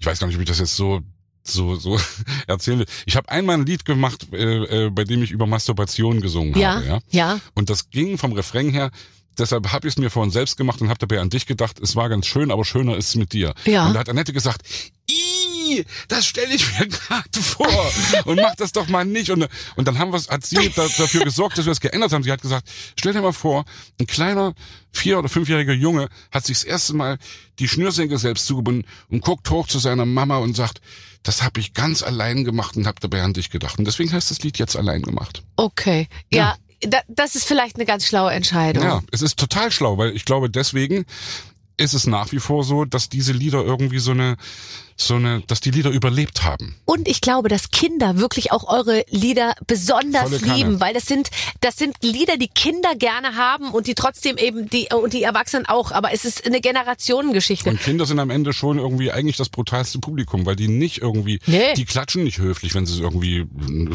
ich 0.00 0.06
weiß 0.06 0.18
gar 0.18 0.26
nicht, 0.26 0.36
ob 0.36 0.42
ich 0.42 0.48
das 0.48 0.58
jetzt 0.58 0.74
so 0.74 1.00
so 1.44 1.74
so 1.76 1.98
erzählen 2.46 2.80
will. 2.80 2.86
Ich 3.06 3.16
habe 3.16 3.28
einmal 3.28 3.56
ein 3.56 3.66
Lied 3.66 3.84
gemacht, 3.84 4.28
äh, 4.32 4.86
äh, 4.86 4.90
bei 4.90 5.04
dem 5.04 5.22
ich 5.22 5.30
über 5.30 5.46
Masturbation 5.46 6.20
gesungen 6.20 6.58
ja, 6.58 6.76
habe. 6.76 6.86
Ja, 6.86 7.00
ja. 7.10 7.40
Und 7.54 7.70
das 7.70 7.90
ging 7.90 8.18
vom 8.18 8.32
Refrain 8.32 8.70
her. 8.70 8.90
Deshalb 9.38 9.72
habe 9.72 9.88
ich 9.88 9.94
es 9.94 9.98
mir 9.98 10.10
vorhin 10.10 10.30
selbst 10.30 10.56
gemacht 10.56 10.80
und 10.80 10.88
habe 10.88 10.98
dabei 10.98 11.20
an 11.20 11.30
dich 11.30 11.46
gedacht. 11.46 11.80
Es 11.80 11.96
war 11.96 12.08
ganz 12.08 12.26
schön, 12.26 12.50
aber 12.50 12.64
schöner 12.64 12.96
ist 12.96 13.08
es 13.08 13.14
mit 13.16 13.32
dir. 13.32 13.54
Ja. 13.64 13.86
Und 13.86 13.94
da 13.94 14.00
hat 14.00 14.08
Annette 14.08 14.32
gesagt, 14.32 14.62
das 16.08 16.26
stelle 16.26 16.54
ich 16.54 16.78
mir 16.78 16.86
gerade 17.08 17.40
vor 17.40 17.92
und 18.24 18.36
mach 18.36 18.54
das 18.56 18.72
doch 18.72 18.88
mal 18.88 19.04
nicht. 19.04 19.30
Und, 19.30 19.48
und 19.76 19.88
dann 19.88 19.98
haben 19.98 20.12
wir, 20.12 20.20
hat 20.20 20.44
sie 20.44 20.70
dafür 20.70 21.24
gesorgt, 21.24 21.58
dass 21.58 21.64
wir 21.64 21.72
es 21.72 21.80
geändert 21.80 22.12
haben. 22.12 22.22
Sie 22.22 22.32
hat 22.32 22.42
gesagt, 22.42 22.68
stell 22.98 23.12
dir 23.12 23.22
mal 23.22 23.32
vor, 23.32 23.64
ein 24.00 24.06
kleiner 24.06 24.54
vier- 24.92 25.18
oder 25.18 25.28
fünfjähriger 25.28 25.72
Junge 25.72 26.08
hat 26.30 26.46
sich 26.46 26.58
das 26.58 26.64
erste 26.64 26.94
Mal 26.94 27.18
die 27.58 27.68
Schnürsenkel 27.68 28.18
selbst 28.18 28.46
zugebunden 28.46 28.84
und 29.08 29.22
guckt 29.22 29.48
hoch 29.50 29.66
zu 29.66 29.78
seiner 29.78 30.06
Mama 30.06 30.38
und 30.38 30.56
sagt, 30.56 30.80
das 31.22 31.42
habe 31.42 31.60
ich 31.60 31.74
ganz 31.74 32.02
allein 32.02 32.44
gemacht 32.44 32.76
und 32.76 32.86
habe 32.86 33.00
dabei 33.00 33.22
an 33.22 33.32
dich 33.32 33.50
gedacht. 33.50 33.78
Und 33.78 33.86
deswegen 33.86 34.12
heißt 34.12 34.30
das 34.30 34.42
Lied 34.42 34.58
jetzt 34.58 34.76
allein 34.76 35.02
gemacht. 35.02 35.42
Okay, 35.56 36.08
ja. 36.32 36.56
ja. 36.84 37.00
Das 37.06 37.36
ist 37.36 37.44
vielleicht 37.44 37.76
eine 37.76 37.84
ganz 37.84 38.04
schlaue 38.06 38.32
Entscheidung. 38.32 38.82
Ja, 38.82 39.02
es 39.12 39.22
ist 39.22 39.38
total 39.38 39.70
schlau, 39.70 39.98
weil 39.98 40.16
ich 40.16 40.24
glaube, 40.24 40.50
deswegen 40.50 41.04
ist 41.76 41.94
es 41.94 42.06
nach 42.06 42.32
wie 42.32 42.40
vor 42.40 42.64
so, 42.64 42.84
dass 42.84 43.08
diese 43.08 43.32
Lieder 43.32 43.64
irgendwie 43.64 44.00
so 44.00 44.10
eine 44.10 44.36
so 45.06 45.14
eine, 45.16 45.40
dass 45.46 45.60
die 45.60 45.70
Lieder 45.70 45.90
überlebt 45.90 46.44
haben. 46.44 46.76
Und 46.84 47.08
ich 47.08 47.20
glaube, 47.20 47.48
dass 47.48 47.70
Kinder 47.70 48.18
wirklich 48.18 48.52
auch 48.52 48.68
eure 48.68 49.04
Lieder 49.10 49.54
besonders 49.66 50.40
lieben, 50.42 50.80
weil 50.80 50.94
das 50.94 51.06
sind, 51.06 51.30
das 51.60 51.76
sind 51.76 51.96
Lieder, 52.02 52.36
die 52.36 52.48
Kinder 52.48 52.94
gerne 52.94 53.36
haben 53.36 53.70
und 53.72 53.86
die 53.86 53.94
trotzdem 53.94 54.36
eben 54.38 54.68
die, 54.70 54.88
und 54.94 55.12
die 55.12 55.22
Erwachsenen 55.22 55.66
auch. 55.66 55.92
Aber 55.92 56.12
es 56.12 56.24
ist 56.24 56.46
eine 56.46 56.60
Generationengeschichte. 56.60 57.68
Und 57.70 57.80
Kinder 57.80 58.06
sind 58.06 58.18
am 58.18 58.30
Ende 58.30 58.52
schon 58.52 58.78
irgendwie 58.78 59.10
eigentlich 59.12 59.36
das 59.36 59.48
brutalste 59.48 59.98
Publikum, 59.98 60.46
weil 60.46 60.56
die 60.56 60.68
nicht 60.68 60.98
irgendwie, 60.98 61.40
Nee. 61.46 61.74
die 61.76 61.84
klatschen 61.84 62.24
nicht 62.24 62.38
höflich, 62.38 62.74
wenn 62.74 62.86
sie 62.86 62.94
es 62.94 63.00
irgendwie 63.00 63.46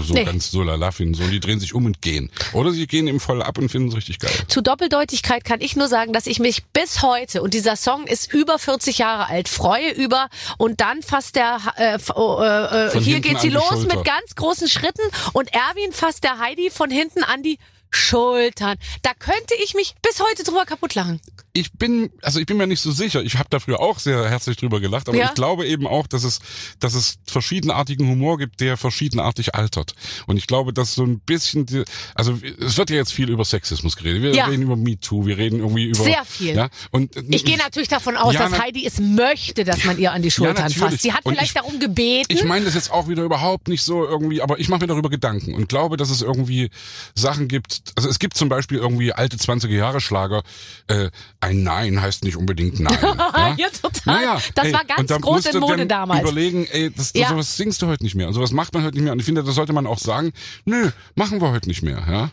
so 0.04 0.14
Nee. 0.14 0.24
ganz 0.26 0.52
so 0.52 0.64
lala 0.64 0.92
finden, 0.92 1.14
sondern 1.14 1.32
die 1.32 1.40
drehen 1.40 1.60
sich 1.60 1.74
um 1.74 1.86
und 1.86 2.02
gehen. 2.02 2.32
Oder 2.54 2.72
sie 2.72 2.88
gehen 2.88 3.08
eben 3.08 3.20
voll 3.20 3.42
ab 3.42 3.58
und 3.58 3.70
finden 3.70 3.90
es 3.90 3.96
richtig 3.96 4.20
geil. 4.20 4.32
Zu 4.48 4.62
Doppeldeutigkeit 4.62 5.44
kann 5.44 5.62
ich 5.62 5.76
nur 5.76 5.88
sagen, 5.88 6.14
dass 6.14 6.28
ich 6.28 6.40
mich 6.40 6.66
bis 6.74 7.02
heute, 7.02 7.42
und 7.42 7.54
dieser 7.54 7.76
Song 7.76 8.06
ist 8.08 8.34
über 8.34 8.60
40 8.60 8.98
Jahre 8.98 9.28
alt, 9.28 9.48
freue 9.50 9.92
über 9.92 10.30
und 10.58 10.82
dann 10.82 10.97
fasst 11.04 11.36
der, 11.36 11.60
äh, 11.76 11.98
oh, 12.16 12.40
äh, 12.42 12.88
äh, 12.88 13.00
hier 13.00 13.20
geht 13.20 13.40
sie 13.40 13.50
los 13.50 13.86
mit 13.86 14.04
ganz 14.04 14.36
großen 14.36 14.68
Schritten 14.68 15.04
und 15.34 15.54
Erwin 15.54 15.92
fasst 15.92 16.24
der 16.24 16.40
Heidi 16.40 16.70
von 16.70 16.90
hinten 16.90 17.24
an 17.24 17.44
die 17.44 17.58
Schultern. 17.90 18.78
Da 19.02 19.14
könnte 19.14 19.56
ich 19.64 19.74
mich 19.74 19.96
bis 20.02 20.20
heute 20.20 20.44
drüber 20.44 20.66
kaputt 20.66 20.96
lachen. 20.96 21.22
Ich 21.60 21.72
bin, 21.74 22.12
also 22.22 22.40
ich 22.40 22.46
bin 22.46 22.58
mir 22.58 22.68
nicht 22.68 22.82
so 22.82 22.92
sicher. 22.92 23.24
Ich 23.24 23.38
habe 23.40 23.48
da 23.50 23.60
früher 23.60 23.80
auch 23.80 23.98
sehr 24.00 24.30
herzlich 24.30 24.58
drüber 24.58 24.80
gelacht, 24.80 25.10
aber 25.10 25.18
Ja. 25.18 25.26
ich 25.26 25.34
glaube 25.34 25.66
eben 25.66 25.88
auch, 25.88 26.06
dass 26.06 26.24
es, 26.24 26.40
dass 26.80 26.94
es 26.94 27.18
verschiedenartigen 27.26 28.08
Humor 28.08 28.38
gibt, 28.38 28.60
der 28.62 28.78
verschiedenartig 28.78 29.56
altert. 29.56 29.94
Und 30.28 30.38
ich 30.38 30.46
glaube, 30.46 30.72
dass 30.74 30.94
so 30.94 31.04
ein 31.04 31.20
bisschen, 31.20 31.66
die, 31.66 31.84
also 32.14 32.38
es 32.60 32.78
wird 32.78 32.90
ja 32.92 32.98
jetzt 32.98 33.12
viel 33.12 33.30
über 33.30 33.44
Sexismus 33.44 33.96
geredet. 33.96 34.22
Wir 34.22 34.34
Ja. 34.36 34.46
reden 34.46 34.62
über 34.64 34.76
MeToo, 34.76 35.26
wir 35.26 35.38
reden 35.38 35.60
irgendwie 35.60 35.86
über 35.86 36.04
Sehr 36.04 36.24
viel. 36.26 36.56
Ja, 36.56 36.70
und 36.92 37.16
Ich 37.30 37.44
gehe 37.44 37.58
natürlich 37.58 37.88
davon 37.90 38.16
aus, 38.18 38.34
Ja, 38.36 38.48
dass 38.50 38.60
Heidi 38.60 38.86
es 38.86 39.00
möchte, 39.00 39.64
dass 39.64 39.84
man 39.84 39.98
ihr 39.98 40.12
an 40.12 40.22
die 40.22 40.30
Schultern 40.32 40.56
natürlich. 40.56 40.78
fasst. 40.78 41.02
Sie 41.02 41.14
hat 41.14 41.26
Und 41.26 41.34
vielleicht 41.34 41.50
ich- 41.50 41.54
darum 41.56 41.80
gebeten. 41.80 42.32
Ich 42.32 42.44
meine 42.44 42.66
das 42.66 42.76
jetzt 42.76 42.92
auch 42.92 43.08
wieder 43.08 43.24
überhaupt 43.24 43.68
nicht 43.68 43.82
so 43.84 44.06
irgendwie, 44.06 44.42
aber 44.44 44.60
ich 44.60 44.70
mache 44.70 44.82
mir 44.82 44.88
darüber 44.88 45.10
Gedanken 45.10 45.56
und 45.56 45.70
glaube, 45.70 45.98
dass 45.98 46.10
es 46.12 46.22
irgendwie 46.22 46.70
Sachen 47.16 47.48
gibt. 47.48 47.82
Also 47.96 48.10
es 48.10 48.20
gibt 48.20 48.38
zum 48.38 48.48
Beispiel 48.50 48.78
irgendwie 48.78 49.12
alte 49.14 49.38
20er 49.38 49.74
Jahre 49.76 50.02
Schlager. 50.02 50.44
Äh, 50.88 51.10
ein 51.48 51.64
Nein 51.64 52.02
heißt 52.02 52.24
nicht 52.24 52.38
unbedingt 52.38 52.80
Nein. 52.80 52.98
ja? 53.02 53.56
Ja, 53.58 53.68
total. 53.70 54.16
Naja, 54.16 54.42
Das 54.56 54.66
ey, 54.66 54.74
war 54.74 54.86
ganz 54.86 55.12
groß 55.12 55.46
in 55.48 55.60
Mode 55.60 55.86
damals. 55.86 56.22
Überlegen, 56.22 56.66
ey, 56.72 56.92
das, 56.92 57.12
Ja. 57.16 57.30
sowas 57.30 57.56
singst 57.58 57.82
du 57.82 57.88
heute 57.88 58.04
nicht 58.04 58.16
mehr 58.16 58.28
und 58.28 58.34
sowas 58.34 58.52
macht 58.52 58.74
man 58.74 58.84
heute 58.84 58.96
nicht 58.96 59.04
mehr. 59.04 59.14
Und 59.14 59.20
ich 59.20 59.26
finde, 59.26 59.44
das 59.44 59.56
sollte 59.56 59.74
man 59.74 59.88
auch 59.88 60.00
sagen. 60.00 60.32
Nö, 60.66 60.90
machen 61.16 61.42
wir 61.42 61.52
heute 61.52 61.68
nicht 61.68 61.82
mehr. 61.84 62.04
Ja. 62.10 62.32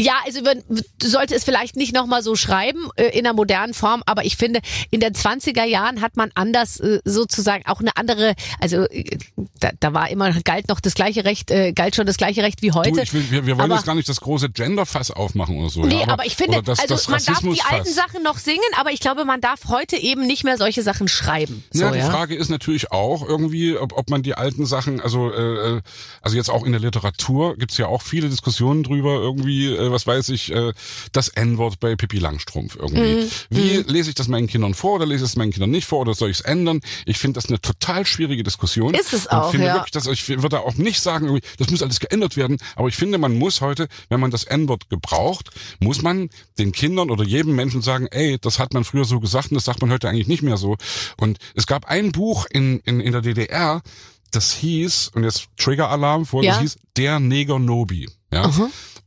Ja, 0.00 0.14
also 0.24 0.44
wenn, 0.44 0.62
sollte 1.02 1.34
es 1.34 1.44
vielleicht 1.44 1.76
nicht 1.76 1.92
nochmal 1.92 2.22
so 2.22 2.36
schreiben 2.36 2.88
äh, 2.96 3.06
in 3.18 3.26
einer 3.26 3.34
modernen 3.34 3.74
Form, 3.74 4.02
aber 4.06 4.24
ich 4.24 4.36
finde, 4.36 4.60
in 4.90 5.00
den 5.00 5.12
20er 5.12 5.64
Jahren 5.64 6.00
hat 6.00 6.16
man 6.16 6.30
anders 6.34 6.78
äh, 6.78 7.00
sozusagen 7.04 7.66
auch 7.66 7.80
eine 7.80 7.96
andere, 7.96 8.34
also 8.60 8.84
äh, 8.84 9.18
da, 9.58 9.70
da 9.80 9.94
war 9.94 10.08
immer, 10.10 10.32
galt 10.42 10.68
noch 10.68 10.80
das 10.80 10.94
gleiche 10.94 11.24
Recht, 11.24 11.50
äh, 11.50 11.72
galt 11.72 11.96
schon 11.96 12.06
das 12.06 12.16
gleiche 12.16 12.42
Recht 12.42 12.62
wie 12.62 12.72
heute. 12.72 12.92
Du, 12.92 13.12
will, 13.12 13.30
wir, 13.30 13.46
wir 13.46 13.58
wollen 13.58 13.72
aber, 13.72 13.76
jetzt 13.76 13.86
gar 13.86 13.94
nicht 13.94 14.08
das 14.08 14.20
große 14.20 14.50
Genderfass 14.50 15.10
aufmachen 15.10 15.58
oder 15.58 15.70
so. 15.70 15.82
Nee, 15.82 16.00
ja, 16.00 16.08
aber, 16.08 16.26
ich 16.26 16.36
finde, 16.36 16.62
das, 16.62 16.78
also 16.78 16.94
das 16.94 17.08
man 17.08 17.24
darf 17.24 17.40
die 17.40 17.62
alten 17.62 17.92
Sachen 17.92 18.22
noch 18.22 18.38
singen, 18.38 18.60
aber 18.78 18.92
ich 18.92 19.00
glaube, 19.00 19.24
man 19.24 19.40
darf 19.40 19.68
heute 19.68 19.96
eben 19.96 20.26
nicht 20.26 20.44
mehr 20.44 20.58
solche 20.58 20.82
Sachen 20.82 21.08
schreiben. 21.08 21.64
So, 21.72 21.84
ja, 21.84 21.90
die 21.90 21.98
ja. 21.98 22.10
Frage 22.10 22.36
ist 22.36 22.50
natürlich 22.50 22.92
auch 22.92 23.26
irgendwie, 23.26 23.76
ob, 23.76 23.96
ob 23.96 24.10
man 24.10 24.22
die 24.22 24.34
alten 24.34 24.64
Sachen, 24.64 25.00
also 25.00 25.32
äh, 25.32 25.76
äh, 25.76 25.80
also 26.22 26.36
jetzt 26.36 26.50
auch 26.50 26.64
in 26.64 26.70
der 26.70 26.80
Literatur 26.80 27.56
gibt's 27.56 27.78
ja 27.78 27.86
auch 27.86 28.02
viele 28.02 28.28
Diskussionen 28.28 28.84
drüber, 28.84 29.14
irgendwie, 29.14 29.77
äh, 29.78 29.90
was 29.90 30.06
weiß 30.06 30.28
ich, 30.30 30.52
äh, 30.52 30.72
das 31.12 31.28
N-Wort 31.28 31.80
bei 31.80 31.96
Pippi 31.96 32.18
Langstrumpf 32.18 32.76
irgendwie. 32.76 33.24
Mhm. 33.24 33.30
Wie 33.50 33.76
lese 33.90 34.10
ich 34.10 34.14
das 34.14 34.28
meinen 34.28 34.46
Kindern 34.48 34.74
vor 34.74 34.96
oder 34.96 35.06
lese 35.06 35.24
ich 35.24 35.30
es 35.30 35.36
meinen 35.36 35.52
Kindern 35.52 35.70
nicht 35.70 35.86
vor 35.86 36.00
oder 36.00 36.14
soll 36.14 36.30
ich 36.30 36.38
es 36.38 36.44
ändern? 36.44 36.80
Ich 37.06 37.18
finde 37.18 37.38
das 37.38 37.48
eine 37.48 37.60
total 37.60 38.04
schwierige 38.06 38.42
Diskussion. 38.42 38.94
Ist 38.94 39.12
es 39.12 39.26
und 39.26 39.32
auch, 39.32 39.50
finde 39.50 39.66
ja. 39.66 39.74
wirklich, 39.74 39.92
dass 39.92 40.06
ich 40.06 40.28
würde 40.42 40.60
auch 40.60 40.74
nicht 40.74 41.00
sagen, 41.00 41.40
das 41.58 41.70
muss 41.70 41.82
alles 41.82 42.00
geändert 42.00 42.36
werden, 42.36 42.58
aber 42.76 42.88
ich 42.88 42.96
finde, 42.96 43.18
man 43.18 43.36
muss 43.38 43.60
heute, 43.60 43.88
wenn 44.08 44.20
man 44.20 44.30
das 44.30 44.44
N-Wort 44.44 44.90
gebraucht, 44.90 45.50
muss 45.80 46.02
man 46.02 46.30
den 46.58 46.72
Kindern 46.72 47.10
oder 47.10 47.24
jedem 47.24 47.54
Menschen 47.54 47.82
sagen, 47.82 48.06
ey, 48.10 48.38
das 48.38 48.58
hat 48.58 48.74
man 48.74 48.84
früher 48.84 49.04
so 49.04 49.20
gesagt 49.20 49.50
und 49.50 49.54
das 49.54 49.64
sagt 49.64 49.80
man 49.80 49.90
heute 49.90 50.08
eigentlich 50.08 50.28
nicht 50.28 50.42
mehr 50.42 50.56
so. 50.56 50.76
Und 51.16 51.38
es 51.54 51.66
gab 51.66 51.86
ein 51.86 52.12
Buch 52.12 52.46
in, 52.50 52.80
in, 52.80 53.00
in 53.00 53.12
der 53.12 53.20
DDR, 53.22 53.82
das 54.30 54.52
hieß, 54.54 55.12
und 55.14 55.24
jetzt 55.24 55.46
Trigger-Alarm 55.56 56.26
vor, 56.26 56.42
Ja. 56.42 56.52
das 56.52 56.60
hieß 56.60 56.76
Der 56.96 57.20
Neger 57.20 57.58
Nobi. 57.58 58.08
Ja. 58.32 58.52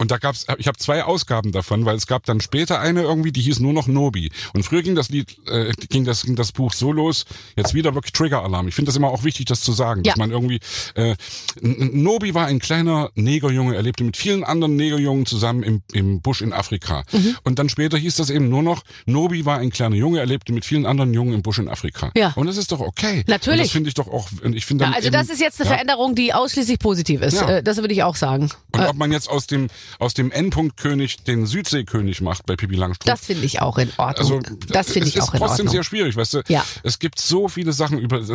Und 0.02 0.10
da 0.10 0.18
gab's, 0.18 0.48
ich 0.58 0.66
habe 0.68 0.80
zwei 0.80 1.04
Ausgaben 1.04 1.52
davon, 1.52 1.86
weil 1.86 1.96
es 1.96 2.08
gab 2.08 2.26
dann 2.26 2.42
später 2.42 2.80
eine 2.80 3.04
irgendwie, 3.04 3.32
die 3.32 3.42
hieß 3.42 3.60
nur 3.60 3.72
noch 3.72 3.86
Nobi. 3.86 4.32
Und 4.56 4.64
früher 4.64 4.82
ging 4.82 4.96
das 4.96 5.10
Lied, 5.10 5.38
äh, 5.48 5.72
ging 5.90 6.06
das, 6.06 6.24
ging 6.24 6.36
das 6.36 6.52
Buch 6.52 6.74
so 6.74 6.92
los, 6.92 7.26
jetzt 7.56 7.76
wieder 7.76 7.94
wirklich 7.94 8.12
Trigger-Alarm. 8.14 8.68
Ich 8.68 8.74
finde 8.74 8.90
das 8.90 8.96
immer 8.96 9.10
auch 9.10 9.24
wichtig, 9.24 9.46
das 9.46 9.62
zu 9.62 9.74
sagen, 9.74 10.02
Ja. 10.04 10.14
dass 10.14 10.18
man 10.18 10.32
irgendwie, 10.32 10.60
äh, 10.96 11.16
Nobi 11.62 12.34
war 12.34 12.48
ein 12.48 12.58
kleiner 12.58 13.12
Negerjunge, 13.14 13.76
er 13.76 13.84
lebte 13.84 14.04
mit 14.04 14.18
vielen 14.18 14.44
anderen 14.44 14.76
Negerjungen 14.76 15.28
zusammen 15.28 15.62
im, 15.62 15.84
im 15.94 16.20
Busch 16.22 16.42
in 16.42 16.52
Afrika. 16.52 17.04
Mhm. 17.12 17.38
Und 17.44 17.60
dann 17.60 17.70
später 17.70 17.98
hieß 17.98 18.16
das 18.16 18.32
eben 18.32 18.50
nur 18.50 18.64
noch, 18.64 18.82
Nobi 19.06 19.46
war 19.46 19.60
ein 19.60 19.70
kleiner 19.70 19.96
Junge, 19.98 20.18
er 20.20 20.26
lebte 20.26 20.52
mit 20.52 20.66
vielen 20.66 20.88
anderen 20.88 21.14
Jungen 21.14 21.34
im 21.34 21.44
Busch 21.44 21.60
in 21.60 21.70
Afrika. 21.70 22.12
Ja. 22.16 22.34
Und 22.36 22.48
das 22.48 22.58
ist 22.58 22.72
doch 22.72 22.80
okay. 22.80 23.24
Natürlich. 23.28 23.60
Und 23.60 23.66
das 23.66 23.72
finde 23.72 23.90
ich 23.90 23.94
doch 23.96 24.08
auch, 24.08 24.30
ich 24.52 24.66
finde 24.66 24.86
Ja, 24.86 24.92
also 24.94 25.08
eben, 25.10 25.14
das 25.14 25.30
ist 25.30 25.40
jetzt 25.42 25.62
eine 25.62 25.70
ja. 25.70 25.76
Veränderung, 25.76 26.16
die 26.16 26.34
ausschließlich 26.34 26.80
positiv 26.80 27.22
ist. 27.22 27.40
Äh, 27.40 27.62
Das 27.62 27.78
würde 27.78 27.94
ich 27.94 28.02
auch 28.02 28.16
sagen. 28.16 28.50
Und 28.72 28.82
Äh, 28.82 28.88
ob 28.88 28.96
man 28.96 29.12
jetzt 29.12 29.30
aus 29.30 29.46
dem, 29.46 29.68
aus 30.00 30.14
dem 30.14 30.32
Endpunktkönig 30.32 31.24
den 31.24 31.46
Südseekönig 31.46 32.22
macht 32.22 32.46
bei 32.46 32.56
Pippi 32.56 32.76
Langstrumpf. 32.76 33.20
Das 33.20 33.26
finde 33.26 33.46
ich 33.46 33.62
auch 33.62 33.78
in 33.78 33.92
Ordnung. 33.98 34.44
also, 34.44 34.56
das 34.68 34.92
finde 34.92 35.08
es 35.08 35.16
ich 35.16 35.22
auch 35.22 35.28
ist 35.28 35.34
in 35.34 35.40
trotzdem 35.40 35.68
Ordnung. 35.68 35.72
sehr 35.74 35.84
schwierig, 35.84 36.16
weißt 36.16 36.34
du? 36.36 36.42
Ja. 36.48 36.66
Es 36.84 37.00
gibt 37.00 37.20
so 37.20 37.48
viele 37.48 37.74
Sachen 37.74 38.00
über, 38.00 38.20
da 38.20 38.26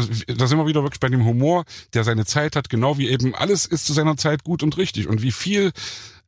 sind 0.46 0.58
wir 0.58 0.66
wieder 0.66 0.82
wirklich 0.82 1.00
bei 1.00 1.08
dem 1.08 1.24
Humor, 1.24 1.64
der 1.94 2.04
seine 2.04 2.24
Zeit 2.24 2.56
hat, 2.56 2.68
genau 2.68 2.98
wie 2.98 3.08
eben 3.08 3.34
alles 3.34 3.66
ist 3.66 3.86
zu 3.86 3.92
seiner 3.92 4.16
Zeit 4.16 4.44
gut 4.44 4.62
und 4.62 4.76
richtig 4.76 5.08
und 5.08 5.22
wie 5.22 5.32
viel 5.32 5.72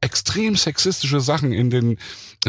extrem 0.01 0.57
sexistische 0.57 1.21
Sachen 1.21 1.53
in 1.53 1.71
den 1.71 1.99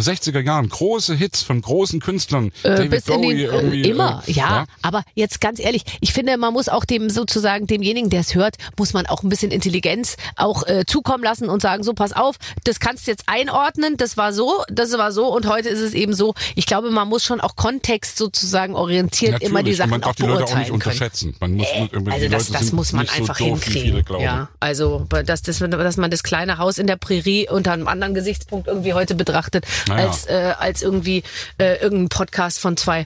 60er 0.01 0.39
Jahren, 0.41 0.69
große 0.69 1.15
Hits 1.15 1.41
von 1.43 1.61
großen 1.61 1.99
Künstlern, 1.99 2.51
Äh, 2.63 2.69
David 2.75 2.91
bis 2.91 3.07
in 3.07 3.13
Bowie 3.21 3.27
den, 3.35 3.45
irgendwie. 3.45 3.81
äh, 3.83 3.89
immer, 3.89 4.23
äh, 4.27 4.31
ja, 4.31 4.65
Aber 4.81 5.03
jetzt 5.15 5.41
ganz 5.41 5.59
ehrlich, 5.59 5.83
ich 6.01 6.13
finde, 6.13 6.37
man 6.37 6.53
muss 6.53 6.69
auch 6.69 6.85
dem 6.85 7.09
sozusagen 7.09 7.67
demjenigen, 7.67 8.09
der 8.09 8.21
es 8.21 8.35
hört, 8.35 8.55
muss 8.77 8.93
man 8.93 9.05
auch 9.05 9.23
ein 9.23 9.29
bisschen 9.29 9.51
Intelligenz 9.51 10.17
auch 10.35 10.65
äh, 10.67 10.85
zukommen 10.85 11.23
lassen 11.23 11.49
und 11.49 11.61
sagen, 11.61 11.83
so 11.83 11.93
pass 11.93 12.13
auf, 12.13 12.35
das 12.63 12.79
kannst 12.79 13.07
du 13.07 13.11
jetzt 13.11 13.23
einordnen, 13.27 13.97
das 13.97 14.17
war 14.17 14.33
so, 14.33 14.63
das 14.69 14.97
war 14.97 15.11
so 15.11 15.27
und 15.33 15.47
heute 15.47 15.69
ist 15.69 15.79
es 15.79 15.93
eben 15.93 16.13
so. 16.13 16.33
Ich 16.55 16.65
glaube, 16.65 16.89
man 16.91 17.07
muss 17.07 17.23
schon 17.23 17.41
auch 17.41 17.55
Kontext 17.55 18.17
sozusagen 18.17 18.75
orientiert 18.75 19.33
Natürlich. 19.33 19.49
immer 19.51 19.63
die 19.63 19.73
Sachen 19.73 19.89
man 19.91 20.01
darf 20.01 20.11
auch 20.11 20.15
die 20.15 20.23
Leute 20.23 20.45
auch 20.45 20.57
nicht 20.57 20.71
unterschätzen. 20.71 21.35
Man 21.39 21.55
muss, 21.55 21.67
Äh, 21.67 21.89
also 22.09 22.27
das, 22.29 22.49
Leute 22.49 22.59
das 22.63 22.71
muss 22.71 22.93
man 22.93 23.01
nicht 23.03 23.13
so 23.15 23.21
einfach 23.21 23.37
doof, 23.37 23.63
hinkriegen. 23.63 24.03
ja, 24.19 24.49
also 24.59 25.05
dass, 25.25 25.41
das, 25.41 25.59
dass 25.59 25.97
man 25.97 26.11
das 26.11 26.23
kleine 26.23 26.57
Haus 26.57 26.77
in 26.77 26.87
der 26.87 26.95
Prärie 26.97 27.47
unter 27.49 27.71
einem 27.73 27.87
anderen 27.87 28.13
Gesichtspunkt 28.13 28.67
irgendwie 28.67 28.93
heute 28.93 29.15
betrachtet 29.15 29.65
Naja. 29.89 30.07
als 30.07 30.25
äh, 30.27 30.53
als 30.57 30.81
irgendwie 30.81 31.23
äh, 31.57 31.81
irgendein 31.81 32.09
Podcast 32.09 32.59
von 32.59 32.77
zwei 32.77 33.05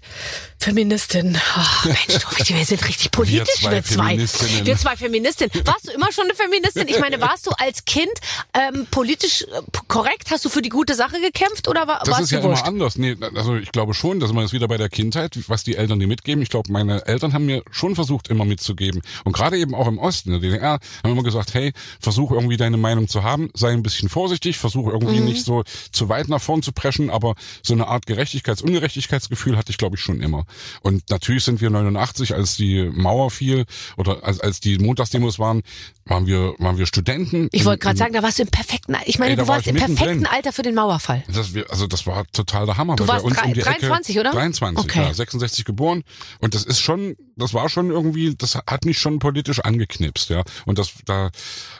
Feministinnen. 0.59 1.35
Oh, 1.57 1.87
Mensch, 1.87 2.23
du, 2.23 2.55
wir 2.55 2.65
sind 2.65 2.87
richtig 2.87 3.11
politisch, 3.11 3.55
zwei 3.61 3.71
wir 3.71 3.83
zwei. 3.83 4.03
Feministinnen. 4.11 4.65
Wir 4.65 4.77
zwei 4.77 4.95
Feministinnen. 4.95 5.51
Warst 5.65 5.87
du 5.87 5.91
immer 5.91 6.11
schon 6.11 6.23
eine 6.25 6.35
Feministin? 6.35 6.87
Ich 6.87 6.99
meine, 6.99 7.19
warst 7.19 7.45
du 7.47 7.51
als 7.51 7.83
Kind 7.85 8.11
ähm, 8.53 8.87
politisch 8.89 9.41
äh, 9.41 9.45
korrekt? 9.89 10.31
Hast 10.31 10.45
du 10.45 10.49
für 10.49 10.61
die 10.61 10.69
gute 10.69 10.95
Sache 10.95 11.19
gekämpft 11.19 11.67
oder 11.67 11.85
war, 11.87 11.99
Das 11.99 12.09
warst 12.09 12.21
ist 12.23 12.31
du 12.31 12.35
ja 12.37 12.43
wurscht? 12.43 12.61
immer 12.61 12.67
anders. 12.67 12.97
Nee, 12.97 13.17
also 13.35 13.55
ich 13.57 13.71
glaube 13.73 13.93
schon, 13.93 14.19
dass 14.21 14.31
man 14.31 14.43
jetzt 14.43 14.53
wieder 14.53 14.67
bei 14.69 14.77
der 14.77 14.89
Kindheit, 14.89 15.37
was 15.47 15.63
die 15.63 15.75
Eltern 15.75 15.99
dir 15.99 16.07
mitgeben. 16.07 16.41
Ich 16.41 16.49
glaube, 16.49 16.71
meine 16.71 17.05
Eltern 17.07 17.33
haben 17.33 17.45
mir 17.45 17.61
schon 17.71 17.95
versucht, 17.95 18.29
immer 18.29 18.45
mitzugeben. 18.45 19.01
Und 19.25 19.33
gerade 19.33 19.57
eben 19.57 19.75
auch 19.75 19.87
im 19.87 19.97
Osten, 19.97 20.31
in 20.33 20.39
der 20.41 20.49
DDR, 20.51 20.79
haben 21.03 21.11
immer 21.11 21.23
gesagt, 21.23 21.53
hey, 21.53 21.73
versuch 21.99 22.31
irgendwie 22.31 22.57
deine 22.57 22.77
Meinung 22.77 23.07
zu 23.09 23.23
haben, 23.23 23.49
sei 23.53 23.71
ein 23.71 23.83
bisschen 23.83 24.07
vorsichtig, 24.09 24.57
versuch 24.57 24.87
irgendwie 24.87 25.19
Mhm. 25.19 25.25
nicht 25.25 25.45
so 25.45 25.63
zu 25.91 26.09
weit 26.09 26.29
nach 26.29 26.41
vorn 26.41 26.62
zu 26.63 26.71
preschen, 26.71 27.09
aber 27.09 27.35
so 27.61 27.73
eine 27.73 27.87
Art 27.87 28.05
Gerechtigkeits-, 28.07 28.63
Ungerechtigkeitsgefühl 28.63 29.57
hatte 29.57 29.71
ich, 29.71 29.77
glaube 29.77 29.95
ich, 29.97 30.01
schon 30.01 30.21
immer. 30.21 30.45
Und 30.81 31.09
natürlich 31.09 31.43
sind 31.43 31.61
wir 31.61 31.69
89, 31.69 32.33
als 32.33 32.55
die 32.55 32.89
Mauer 32.93 33.29
fiel 33.31 33.65
oder 33.97 34.23
als, 34.23 34.39
als 34.39 34.59
die 34.59 34.77
Montagsdemos 34.79 35.39
waren, 35.39 35.61
waren 36.05 36.25
wir, 36.27 36.55
waren 36.59 36.77
wir 36.77 36.85
Studenten. 36.85 37.47
Ich 37.51 37.65
wollte 37.65 37.79
gerade 37.79 37.97
sagen, 37.97 38.13
da 38.13 38.23
warst 38.23 38.39
du 38.39 38.43
im 38.43 38.49
perfekten 38.49 38.95
Alter. 38.95 39.07
Ich 39.07 39.19
meine, 39.19 39.31
Ey, 39.31 39.35
du 39.37 39.41
war 39.47 39.55
warst 39.55 39.67
ich 39.67 39.71
im 39.73 39.77
perfekten. 39.77 40.25
Alter 40.25 40.51
für 40.51 40.61
den 40.63 40.75
Mauerfall. 40.75 41.23
Das, 41.33 41.53
wir, 41.53 41.69
also 41.71 41.87
das 41.87 42.05
war 42.07 42.25
total 42.33 42.65
der 42.65 42.77
Hammer. 42.77 42.95
Du 42.95 43.07
warst 43.07 43.23
bei 43.23 43.29
uns 43.29 43.37
drei- 43.37 43.47
um 43.47 43.53
die 43.53 43.61
23, 43.61 44.15
Ecke, 44.15 44.19
oder? 44.27 44.31
23, 44.31 44.83
Okay. 44.83 45.01
ja, 45.03 45.13
66 45.13 45.65
geboren. 45.65 46.03
Und 46.39 46.55
das 46.55 46.63
ist 46.65 46.79
schon, 46.79 47.15
das 47.35 47.53
war 47.53 47.69
schon 47.69 47.89
irgendwie, 47.89 48.35
das 48.35 48.55
hat 48.55 48.85
mich 48.85 48.99
schon 48.99 49.19
politisch 49.19 49.59
angeknipst, 49.61 50.29
ja. 50.29 50.43
Und 50.65 50.77
das 50.77 50.93
da, 51.05 51.29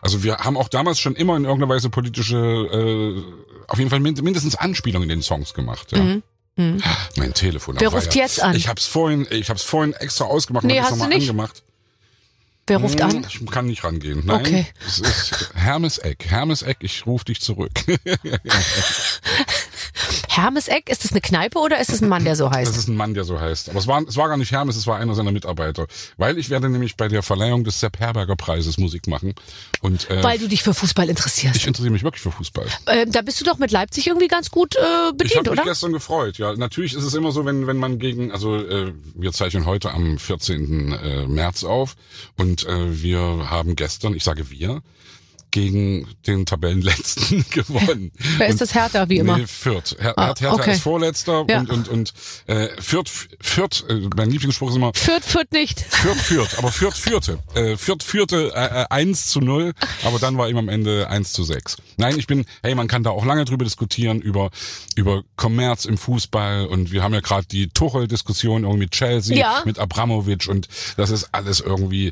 also 0.02 0.24
wir 0.24 0.38
haben 0.40 0.58
auch 0.58 0.70
damals 0.70 1.00
schon 1.00 1.16
immer 1.16 1.36
in 1.38 1.44
irgendeiner 1.46 1.74
Weise 1.74 1.90
politische, 1.90 2.38
äh, 2.38 3.22
auf 3.68 3.78
jeden 3.80 3.90
Fall 3.90 4.00
mind 4.00 4.22
mindestens 4.22 4.56
Anspielungen 4.56 5.10
in 5.10 5.18
den 5.20 5.24
Songs 5.24 5.54
gemacht, 5.54 5.92
ja. 5.92 6.18
Mein 6.56 7.34
Telefon. 7.34 7.76
Mhm. 7.76 7.80
Wer 7.82 7.90
ruft 7.90 8.14
jetzt 8.16 8.42
an? 8.42 8.56
Ich 8.56 8.68
hab's 8.68 8.86
vorhin, 8.86 9.26
ich 9.32 9.50
hab's 9.50 9.64
vorhin 9.64 9.94
extra 9.94 10.26
ausgemacht 10.26 10.66
Nee, 10.66 10.80
und 10.80 10.90
nochmal 10.92 11.14
angemacht. 11.14 11.64
Wer 12.68 12.78
ruft 12.78 13.02
Hm, 13.02 13.10
an? 13.10 13.28
Ich 13.28 13.46
kann 13.48 13.66
nicht 13.66 13.84
rangehen. 13.84 14.22
Nein, 14.26 14.40
Okay. 14.40 14.66
es 14.88 15.00
ist 15.00 15.50
Hermes 15.56 15.98
Eck. 15.98 16.26
Hermes 16.30 16.62
Eck, 16.62 16.78
ich 16.82 17.06
rufe 17.06 17.26
dich 17.26 17.42
zurück. 17.42 17.72
Hermeseck, 20.30 20.90
ist 20.90 21.04
das 21.04 21.12
eine 21.12 21.22
Kneipe 21.22 21.60
oder 21.60 21.80
ist 21.80 21.92
es 21.92 22.02
ein 22.02 22.10
Mann, 22.10 22.24
der 22.24 22.36
so 22.36 22.50
heißt? 22.50 22.70
Das 22.72 22.78
ist 22.78 22.88
ein 22.88 22.96
Mann, 22.96 23.14
der 23.14 23.24
so 23.24 23.40
heißt. 23.40 23.70
Aber 23.70 23.80
es 23.80 23.88
war, 23.88 24.02
es 24.08 24.18
war 24.18 24.28
gar 24.28 24.38
nicht 24.38 24.52
Hermes, 24.52 24.76
es 24.76 24.88
war 24.88 24.98
einer 24.98 25.16
seiner 25.16 25.32
Mitarbeiter. 25.32 25.88
Weil 26.18 26.38
ich 26.38 26.50
werde 26.50 26.70
nämlich 26.70 26.96
bei 26.96 27.08
der 27.08 27.24
Verleihung 27.24 27.64
des 27.64 27.80
Sepp 27.80 28.00
Herberger 28.00 28.36
Preises 28.36 28.78
Musik 28.78 29.08
machen. 29.08 29.34
Und, 29.82 30.10
äh, 30.10 30.24
Weil 30.24 30.40
du 30.40 30.48
dich 30.48 30.64
für 30.64 30.74
Fußball 30.74 31.10
interessierst. 31.10 31.56
ich 31.58 31.68
interessiere 31.68 31.92
mich 31.92 32.04
wirklich 32.04 32.22
für 32.22 32.32
Fußball. 32.32 32.66
Ähm, 32.88 33.12
da 33.12 33.22
bist 33.22 33.40
du 33.42 33.46
doch 33.46 33.58
mit 33.58 33.72
Leipzig 33.72 34.08
irgendwie 34.08 34.28
ganz 34.28 34.50
gut 34.52 34.76
äh, 34.76 34.80
Ich 35.12 35.18
bedient, 35.18 35.38
habe 35.40 35.52
mich 35.52 35.60
oder? 35.60 35.70
gestern 35.70 35.92
gefreut. 35.94 36.38
Ja, 36.38 36.54
natürlich 36.56 36.94
ist 36.94 37.04
es 37.04 37.14
immer 37.14 37.32
so, 37.32 37.46
wenn 37.46 37.68
wenn 37.68 37.78
man 37.78 38.00
gegen, 38.00 38.32
also 38.32 38.56
äh, 38.56 38.94
wir 39.16 39.32
zeichnen 39.34 39.66
heute 39.66 39.92
am 39.92 40.18
14. 40.18 40.92
Äh, 40.94 41.28
März 41.28 41.64
auf 41.64 41.96
und 42.38 42.66
äh, 42.66 43.02
wir 43.02 43.20
haben 43.50 43.76
gestern, 43.76 44.14
ich 44.14 44.24
sage 44.24 44.50
wir, 44.50 44.82
gegen 45.54 46.08
den 46.28 46.46
Tabellenletzten 46.46 47.46
gewonnen. 47.52 48.12
Wer 48.38 48.48
ist 48.48 48.60
das 48.60 48.74
Hertha, 48.74 49.08
wie 49.08 49.18
immer? 49.20 49.38
Nee, 49.38 49.48
Fürth. 49.48 49.96
Her 50.00 50.14
Ah, 50.18 50.26
Hertha 50.28 50.52
okay. 50.52 50.72
ist 50.74 50.82
Vorletzter 50.82 51.46
Ja. 51.48 51.60
und 51.60 51.70
und 51.70 51.88
und 51.88 52.14
äh, 52.48 52.70
Fürth 52.82 53.10
Fürth. 53.40 53.86
Äh, 53.88 54.10
mein 54.18 54.32
Lieblingsspruch 54.32 54.70
ist 54.72 54.76
immer 54.76 54.92
Führt, 54.96 55.24
führt 55.24 55.52
nicht. 55.54 55.80
Fürth 55.80 56.18
führt, 56.22 56.58
aber 56.58 56.72
Fürth 56.72 56.98
führte. 56.98 57.38
Äh, 57.54 57.78
Fürth 57.78 58.02
führte 58.04 58.52
äh, 58.56 58.82
äh, 58.82 58.86
1 58.90 59.28
zu 59.28 59.40
0, 59.42 59.74
aber 60.04 60.18
dann 60.20 60.38
war 60.40 60.50
ihm 60.50 60.58
am 60.58 60.70
Ende 60.70 61.08
1 61.10 61.32
zu 61.34 61.44
6. 61.44 61.78
Nein, 61.98 62.18
ich 62.18 62.26
bin, 62.26 62.46
hey, 62.64 62.74
man 62.74 62.88
kann 62.88 63.04
da 63.04 63.12
auch 63.12 63.24
lange 63.24 63.46
drüber 63.46 63.64
diskutieren, 63.64 64.22
über, 64.22 64.50
über 64.96 65.24
Kommerz 65.36 65.86
im 65.86 66.00
Fußball 66.00 66.66
und 66.66 66.92
wir 66.92 67.04
haben 67.04 67.14
ja 67.14 67.20
gerade 67.22 67.46
die 67.46 67.70
Tuchel-Diskussion 67.70 68.64
irgendwie 68.64 68.80
mit 68.80 68.92
Chelsea, 68.92 69.38
Ja. 69.38 69.62
mit 69.66 69.78
Abramovic 69.78 70.48
und 70.48 70.68
das 70.98 71.12
ist 71.12 71.30
alles 71.32 71.60
irgendwie 71.60 72.12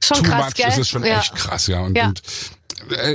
Schon 0.00 0.18
too 0.18 0.30
krass, 0.30 0.44
much, 0.46 0.54
gell? 0.54 0.66
das 0.66 0.78
ist 0.78 0.88
schon 0.90 1.04
Ja. 1.04 1.18
echt 1.18 1.34
krass, 1.34 1.66
ja. 1.66 1.80
Und, 1.80 1.96
Ja. 1.96 2.06
und 2.06 2.20
äh, 2.20 2.67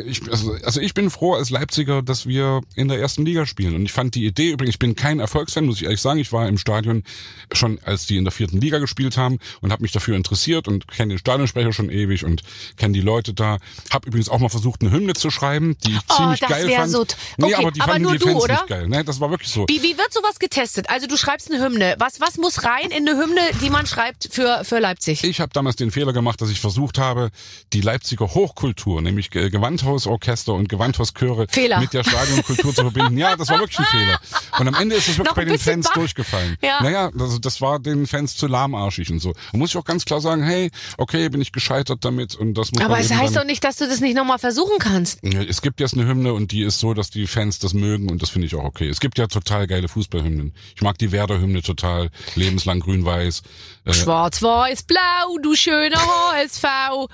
ich, 0.05 0.21
also, 0.31 0.53
also 0.63 0.79
ich 0.81 0.93
bin 0.93 1.09
froh 1.09 1.33
als 1.35 1.49
Leipziger, 1.49 2.01
dass 2.01 2.27
wir 2.27 2.61
in 2.75 2.87
der 2.87 2.99
ersten 2.99 3.25
Liga 3.25 3.45
spielen. 3.45 3.75
Und 3.75 3.85
ich 3.85 3.91
fand 3.91 4.15
die 4.15 4.25
Idee 4.25 4.51
übrigens, 4.51 4.75
ich 4.75 4.79
bin 4.79 4.95
kein 4.95 5.19
Erfolgsfan, 5.19 5.65
muss 5.65 5.77
ich 5.77 5.83
ehrlich 5.83 6.01
sagen. 6.01 6.19
Ich 6.19 6.31
war 6.31 6.47
im 6.47 6.57
Stadion 6.57 7.03
schon, 7.51 7.79
als 7.83 8.05
die 8.05 8.17
in 8.17 8.23
der 8.23 8.31
vierten 8.31 8.59
Liga 8.59 8.79
gespielt 8.79 9.17
haben 9.17 9.39
und 9.61 9.71
habe 9.71 9.81
mich 9.81 9.91
dafür 9.91 10.15
interessiert 10.15 10.67
und 10.67 10.87
kenne 10.87 11.13
den 11.13 11.17
Stadionsprecher 11.19 11.73
schon 11.73 11.89
ewig 11.89 12.25
und 12.25 12.43
kenne 12.77 12.93
die 12.93 13.01
Leute 13.01 13.33
da. 13.33 13.57
Hab 13.89 14.05
übrigens 14.05 14.29
auch 14.29 14.39
mal 14.39 14.49
versucht, 14.49 14.81
eine 14.81 14.91
Hymne 14.91 15.13
zu 15.13 15.29
schreiben, 15.31 15.75
die 15.85 15.91
ich 15.91 15.99
Oh, 16.09 16.15
ziemlich 16.15 16.39
das 16.39 16.49
geil 16.49 16.69
fand. 16.69 16.91
so 16.91 17.05
t- 17.05 17.15
nee, 17.37 17.45
Okay, 17.45 17.55
aber 17.55 17.71
die 17.71 17.81
aber 17.81 17.91
fanden 17.93 18.03
nur 18.03 18.11
die 18.13 18.19
du, 18.19 18.25
Fans 18.27 18.43
oder? 18.43 18.53
nicht 18.53 18.67
geil. 18.67 18.87
Nee, 18.87 19.03
das 19.03 19.19
war 19.19 19.29
wirklich 19.29 19.49
so. 19.49 19.65
Wie, 19.67 19.81
wie 19.81 19.97
wird 19.97 20.11
sowas 20.13 20.39
getestet? 20.39 20.89
Also 20.89 21.07
du 21.07 21.17
schreibst 21.17 21.51
eine 21.51 21.63
Hymne. 21.63 21.95
Was, 21.99 22.19
was 22.19 22.37
muss 22.37 22.63
rein 22.63 22.91
in 22.91 23.07
eine 23.07 23.19
Hymne, 23.21 23.41
die 23.61 23.69
man 23.69 23.85
schreibt 23.87 24.29
für, 24.31 24.63
für 24.63 24.79
Leipzig? 24.79 25.23
Ich 25.23 25.39
habe 25.39 25.51
damals 25.53 25.75
den 25.77 25.91
Fehler 25.91 26.13
gemacht, 26.13 26.41
dass 26.41 26.49
ich 26.49 26.59
versucht 26.59 26.97
habe, 26.97 27.29
die 27.73 27.81
Leipziger 27.81 28.33
Hochkultur, 28.33 29.01
nämlich 29.01 29.29
Ge- 29.31 29.49
Gewandhausorchester 29.53 30.53
und 30.53 30.67
Gewandhauschöre 30.67 31.45
Fehler. 31.47 31.79
mit 31.79 31.93
der 31.93 32.03
Stadionkultur 32.03 32.73
zu 32.73 32.81
verbinden. 32.81 33.17
Ja, 33.17 33.35
das 33.35 33.49
war 33.49 33.59
wirklich 33.59 33.77
ein 33.79 33.85
Fehler. 33.85 34.19
Und 34.59 34.67
am 34.67 34.73
Ende 34.73 34.95
ist 34.95 35.07
es 35.07 35.17
wirklich 35.17 35.35
bei 35.35 35.45
den 35.45 35.59
Fans 35.59 35.85
bach. 35.87 35.93
durchgefallen. 35.93 36.57
Ja. 36.63 36.81
Naja, 36.81 37.11
also 37.19 37.37
das 37.37 37.61
war 37.61 37.79
den 37.79 38.07
Fans 38.07 38.35
zu 38.35 38.47
lahmarschig 38.47 39.11
und 39.11 39.19
so. 39.19 39.33
Da 39.51 39.57
muss 39.57 39.69
ich 39.69 39.77
auch 39.77 39.85
ganz 39.85 40.05
klar 40.05 40.21
sagen, 40.21 40.41
hey, 40.41 40.71
okay, 40.97 41.29
bin 41.29 41.39
ich 41.39 41.51
gescheitert 41.51 42.03
damit 42.03 42.33
und 42.35 42.55
das 42.55 42.71
muss 42.71 42.83
Aber 42.83 42.99
es 42.99 43.13
heißt 43.13 43.35
doch 43.35 43.45
nicht, 43.45 43.63
dass 43.63 43.77
du 43.77 43.87
das 43.87 43.99
nicht 43.99 44.15
nochmal 44.15 44.39
versuchen 44.39 44.79
kannst. 44.79 45.23
Es 45.23 45.61
gibt 45.61 45.79
jetzt 45.79 45.93
eine 45.93 46.07
Hymne 46.07 46.33
und 46.33 46.51
die 46.51 46.63
ist 46.63 46.79
so, 46.79 46.95
dass 46.95 47.11
die 47.11 47.27
Fans 47.27 47.59
das 47.59 47.75
mögen 47.75 48.09
und 48.09 48.23
das 48.23 48.31
finde 48.31 48.47
ich 48.47 48.55
auch 48.55 48.63
okay. 48.63 48.89
Es 48.89 48.99
gibt 48.99 49.19
ja 49.19 49.27
total 49.27 49.67
geile 49.67 49.87
Fußballhymnen. 49.87 50.53
Ich 50.75 50.81
mag 50.81 50.97
die 50.97 51.11
Werder-Hymne 51.11 51.61
total, 51.61 52.09
lebenslang 52.35 52.79
grün-weiß. 52.79 53.43
Äh, 53.85 53.93
Schwarz-Weiß-Blau, 53.93 55.37
du 55.41 55.55
schöner 55.55 55.97
HSV. 56.33 56.63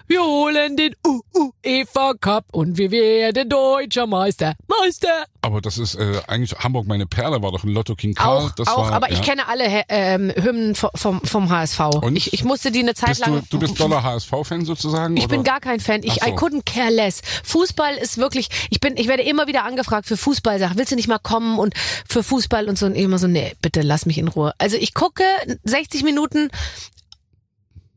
Wir 0.08 0.22
holen 0.24 0.78
den 0.78 0.96
UEFA 1.04 2.14
Cup 2.30 2.46
und 2.52 2.78
wir 2.78 2.92
werden 2.92 3.50
deutscher 3.50 4.06
Meister. 4.06 4.54
Meister! 4.68 5.26
aber 5.42 5.62
das 5.62 5.78
ist 5.78 5.96
äh, 5.96 6.22
eigentlich 6.28 6.60
Hamburg 6.60 6.86
meine 6.86 7.06
Perle, 7.06 7.42
war 7.42 7.52
doch 7.52 7.64
ein 7.64 7.70
Lotto 7.70 7.96
King 7.96 8.14
Karl. 8.14 8.46
Auch, 8.46 8.52
das 8.52 8.68
auch, 8.68 8.78
war, 8.78 8.92
aber 8.92 9.10
ich 9.10 9.20
ja. 9.20 9.24
kenne 9.24 9.48
alle 9.48 9.84
ähm, 9.90 10.32
Hymnen 10.36 10.76
vom, 10.76 11.22
vom, 11.22 11.50
HSV. 11.50 11.80
Und? 12.02 12.16
Ich, 12.16 12.34
ich 12.34 12.44
musste 12.44 12.72
die 12.72 12.80
eine 12.80 12.94
Zeit 12.94 13.10
Bist 13.10 13.26
du, 13.26 13.32
lang. 13.32 13.44
du 13.50 13.60
bist 13.60 13.80
doller 13.80 14.04
HSV-Fan 14.04 14.66
sozusagen? 14.66 15.16
Ich 15.18 15.24
oder? 15.24 15.36
bin 15.36 15.44
gar 15.44 15.60
kein 15.60 15.80
Fan. 15.80 16.04
Ich 16.04 16.16
so. 16.16 16.28
I 16.28 16.34
couldn't 16.34 16.66
care 16.66 16.92
less. 16.92 17.22
Fußball 17.46 17.96
ist 17.96 18.18
wirklich, 18.18 18.50
ich 18.70 18.80
bin, 18.80 18.98
ich 18.98 19.08
werde 19.08 19.24
immer 19.24 19.48
wieder 19.48 19.64
angefragt 19.64 20.06
für 20.06 20.18
Fußballsachen. 20.18 20.78
Willst 20.78 20.92
du 20.92 20.96
nicht 20.96 21.08
mal 21.08 21.20
kommen 21.20 21.58
und 21.58 21.74
für 22.08 22.22
Fußball 22.22 22.68
und 22.68 22.78
so 22.78 22.86
und 22.86 22.96
immer 22.96 23.18
so, 23.18 23.28
nee, 23.28 23.56
bitte 23.62 23.82
lass 23.82 24.06
mich 24.06 24.18
in 24.18 24.28
Ruhe. 24.28 24.54
Also 24.58 24.78
ich 24.78 24.94
gucke 24.94 25.24
60 25.64 26.04
Minuten 26.04 26.50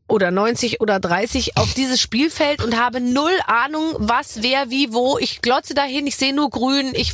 oder 0.07 0.31
90 0.31 0.81
oder 0.81 0.99
30 0.99 1.57
auf 1.57 1.73
dieses 1.73 1.99
Spielfeld 1.99 2.63
und 2.63 2.77
habe 2.77 3.01
null 3.01 3.37
Ahnung, 3.47 3.95
was, 3.97 4.41
wer, 4.43 4.69
wie, 4.69 4.93
wo. 4.93 5.17
Ich 5.17 5.41
glotze 5.41 5.73
dahin, 5.73 6.07
ich 6.07 6.17
sehe 6.17 6.35
nur 6.35 6.49
grün. 6.49 6.91
Ich, 6.93 7.13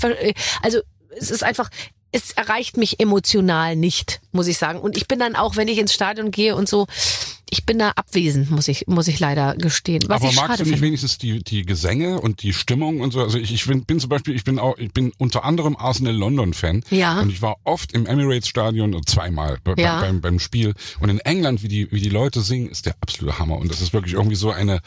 also 0.62 0.80
es 1.18 1.32
ist 1.32 1.44
einfach, 1.44 1.70
es 2.12 2.32
erreicht 2.32 2.78
mich 2.78 3.00
emotional 3.00 3.76
nicht, 3.76 4.22
muss 4.32 4.48
ich 4.48 4.58
sagen. 4.58 4.80
Und 4.80 4.98
ich 4.98 5.08
bin 5.08 5.20
dann 5.20 5.36
auch, 5.36 5.56
wenn 5.56 5.68
ich 5.68 5.78
ins 5.78 5.94
Stadion 5.94 6.32
gehe 6.32 6.56
und 6.56 6.68
so, 6.68 6.88
ich 7.52 7.66
bin 7.66 7.80
da 7.80 7.90
abwesend, 7.92 8.52
muss 8.52 8.68
ich, 8.68 8.86
muss 8.88 9.08
ich 9.08 9.20
leider 9.20 9.56
gestehen. 9.56 10.04
Was 10.08 10.22
aber 10.22 10.32
ich 10.32 10.36
magst 10.36 10.60
du 10.60 10.64
nicht 10.64 10.72
finde. 10.74 10.82
wenigstens 10.88 11.18
die, 11.18 11.44
die 11.44 11.64
Gesänge 11.64 12.20
und 12.22 12.44
die 12.44 12.54
Stimmung 12.54 13.02
und 13.02 13.12
so? 13.12 13.22
Also 13.22 13.38
ich, 13.38 13.54
ich 13.54 13.66
bin, 13.66 13.84
bin 13.84 14.00
zum 14.00 14.10
Beispiel, 14.10 14.36
ich 14.36 14.44
bin 14.44 14.60
auch, 14.60 14.78
ich 14.78 14.92
bin 14.92 15.12
unter 15.18 15.44
anderem 15.44 15.76
Arsenal 15.76 16.14
London 16.16 16.54
Fan. 16.54 16.84
Ja. 16.90 17.20
Und 17.22 17.30
ich 17.32 17.42
war 17.42 17.58
oft 17.64 17.94
im 17.94 18.06
Emirates 18.06 18.48
Stadion 18.48 18.94
äh, 18.94 19.02
zweimal 19.06 19.58
bei, 19.64 19.74
Ja. 19.78 20.00
beim, 20.02 20.22
beim 20.22 20.40
Spiel. 20.40 20.74
Und 21.00 21.10
in 21.10 21.20
England, 21.20 21.64
wie 21.64 21.68
die, 21.68 21.92
wie 21.92 22.02
die 22.02 22.10
Leute 22.10 22.42
singen, 22.42 22.70
ist 22.70 22.86
der 22.86 22.96
absolute 23.02 23.40
Hammer. 23.40 23.58
Und 23.58 23.72
das 23.72 23.82
ist 23.82 23.94
wirklich 23.94 24.14
irgendwie 24.14 24.36
so 24.36 24.52
eine, 24.52 24.82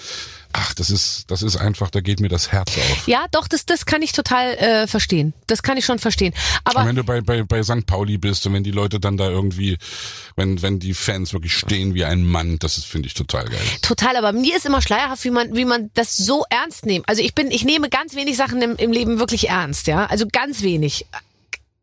ach, 0.53 0.75
das 0.75 0.91
ist, 0.91 1.31
das 1.31 1.43
ist 1.43 1.57
einfach, 1.57 1.91
da 1.91 2.01
geht 2.01 2.21
mir 2.21 2.29
das 2.29 2.53
Herz 2.53 2.77
auf. 2.77 3.09
Ja, 3.09 3.27
doch, 3.31 3.49
das, 3.49 3.67
das 3.67 3.87
kann 3.87 4.03
ich 4.03 4.13
total 4.13 4.55
äh, 4.55 4.87
verstehen. 4.87 5.35
Das 5.47 5.63
kann 5.63 5.77
ich 5.77 5.85
schon 5.85 5.99
verstehen. 5.99 6.33
Und 6.65 6.77
Aber 6.77 6.87
wenn 6.87 6.97
du 6.97 7.05
bei, 7.05 7.21
bei, 7.21 7.43
bei 7.43 7.63
St. 7.63 7.87
Pauli 7.87 8.19
bist 8.19 8.47
und 8.47 8.55
wenn 8.55 8.65
die 8.65 8.71
Leute 8.71 9.01
dann 9.01 9.17
da 9.17 9.29
irgendwie, 9.29 9.79
wenn, 10.37 10.63
wenn 10.63 10.79
die 10.79 10.95
Fans 10.95 11.33
wirklich 11.33 11.57
stehen 11.57 11.95
wie 11.95 12.05
ein 12.05 12.25
Mann, 12.25 12.59
das 12.59 12.79
ist, 12.79 12.87
finde 12.87 13.09
ich, 13.09 13.15
total 13.15 13.47
geil. 13.47 13.61
total, 13.83 14.17
aber 14.17 14.33
mir 14.33 14.57
ist 14.57 14.67
immer 14.67 14.83
schleierhaft, 14.83 15.25
wie 15.25 15.31
man, 15.31 15.55
wie 15.55 15.65
man 15.65 15.91
das 15.95 16.17
so 16.17 16.45
ernst 16.51 16.87
nimmt. 16.87 17.09
Also 17.09 17.23
ich 17.23 17.35
bin, 17.35 17.51
ich 17.51 17.65
nehme 17.65 17.89
ganz 17.89 18.15
wenig 18.15 18.37
Sachen 18.37 18.61
im, 18.63 18.77
im 18.77 18.93
Leben 18.93 19.19
wirklich 19.19 19.49
ernst, 19.49 19.87
ja. 19.87 20.07
Also 20.07 20.27
ganz 20.31 20.63
wenig. 20.63 21.07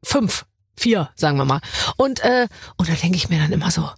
Fünf, 0.02 0.46
vier, 0.78 1.10
sagen 1.16 1.38
wir 1.38 1.46
mal. 1.46 1.62
Und, 1.98 2.22
äh, 2.22 2.48
und 2.78 2.88
da 2.88 2.94
denke 2.94 3.18
ich 3.18 3.30
mir 3.30 3.40
dann 3.40 3.52
immer 3.52 3.70
so, 3.70 3.90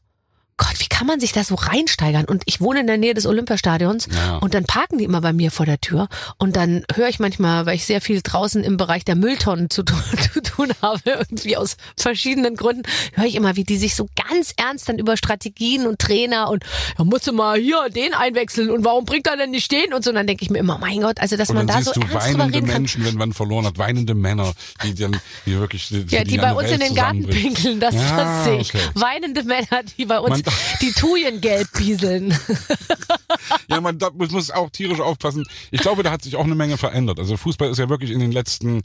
Gott, 0.64 0.80
wie 0.80 0.88
kann 0.88 1.07
man 1.07 1.20
sich 1.20 1.32
da 1.32 1.43
so 1.43 1.55
reinsteigern? 1.55 2.26
Und 2.26 2.43
ich 2.45 2.62
wohne 2.62 2.82
in 2.82 2.88
der 2.88 2.97
Nähe 2.97 3.16
des 3.16 3.26
Olympiastadions 3.26 4.07
Ja. 4.16 4.38
und 4.38 4.53
dann 4.53 4.66
parken 4.66 4.99
die 4.99 5.03
immer 5.05 5.20
bei 5.22 5.34
mir 5.34 5.49
vor 5.49 5.66
der 5.66 5.82
Tür 5.82 6.07
und 6.38 6.55
dann 6.55 6.86
höre 6.93 7.09
ich 7.09 7.20
manchmal, 7.20 7.66
weil 7.66 7.76
ich 7.76 7.86
sehr 7.86 7.99
viel 7.99 8.22
draußen 8.22 8.64
im 8.64 8.78
Bereich 8.78 9.03
der 9.03 9.16
Mülltonnen 9.16 9.70
zu 9.72 9.82
tun, 9.84 9.97
zu 10.34 10.41
tun 10.41 10.72
habe, 10.82 10.99
irgendwie 11.05 11.57
aus 11.57 11.78
verschiedenen 11.97 12.55
Gründen, 12.55 12.84
höre 13.14 13.26
ich 13.26 13.34
immer, 13.36 13.55
wie 13.55 13.64
die 13.64 13.78
sich 13.78 13.95
so 13.95 14.07
ganz 14.30 14.53
ernst 14.55 14.88
dann 14.88 14.99
über 14.99 15.18
Strategien 15.18 15.88
und 15.88 15.97
Trainer 15.99 16.49
und 16.51 16.64
ja, 16.97 17.03
musst 17.05 17.26
du 17.26 17.34
mal 17.34 17.57
hier 17.59 17.89
den 17.89 18.14
einwechseln 18.14 18.70
und 18.70 18.86
warum 18.86 19.05
bringt 19.05 19.26
er 19.28 19.38
denn 19.38 19.49
nicht 19.51 19.72
den 19.72 19.93
und 19.93 20.03
so. 20.03 20.12
Und 20.12 20.16
dann 20.18 20.28
denke 20.28 20.43
ich 20.43 20.51
mir 20.51 20.59
immer, 20.59 20.78
mein 20.78 21.01
Gott, 21.01 21.20
also 21.20 21.38
dass 21.38 21.49
Und 21.49 21.55
man 21.55 21.68
da 21.68 21.82
so 21.82 21.91
du 21.93 22.01
ernst 22.01 22.14
weinende 22.16 22.45
reden 22.57 22.68
kann. 22.68 22.82
Menschen, 22.84 23.03
wenn 23.05 23.16
man 23.16 23.34
verloren 23.34 23.66
hat, 23.66 23.78
weinende 23.80 24.14
Männer, 24.14 24.53
die 24.84 24.93
dann, 24.93 25.20
die 25.47 25.57
wirklich, 25.57 25.88
die, 25.89 26.05
Ja, 26.09 26.20
für 26.20 26.26
die 26.26 26.38
bei 26.38 26.53
uns 26.53 26.70
in 26.70 26.80
Welt 26.80 26.89
den 26.89 26.95
Garten 26.95 27.26
pinkeln, 27.28 27.80
das, 27.80 27.95
Ja, 27.95 28.18
das 28.18 28.45
sehe 28.45 28.59
ich. 28.59 28.74
okay. 28.76 28.84
Weinende 28.93 29.43
Männer, 29.43 29.82
die 29.97 30.05
bei 30.05 30.20
uns 30.20 30.43
die 30.82 30.91
Tujen 30.91 31.41
gelb 31.41 31.68
bieseln. 31.78 32.38
Ja, 33.68 33.82
man 33.82 33.97
da 33.97 34.10
muss, 34.14 34.52
auch 34.52 34.70
tierisch 34.70 34.99
aufpassen. 34.99 35.45
Ich 35.72 35.82
glaube, 35.82 36.04
da 36.04 36.12
hat 36.12 36.24
sich 36.24 36.36
auch 36.36 36.43
eine 36.43 36.56
Menge 36.56 36.78
verändert. 36.78 37.20
Also 37.20 37.38
Fußball 37.38 37.70
ist 37.70 37.78
ja 37.78 37.89
wirklich 37.89 38.12
in 38.12 38.20
den 38.20 38.32
letzten 38.32 38.82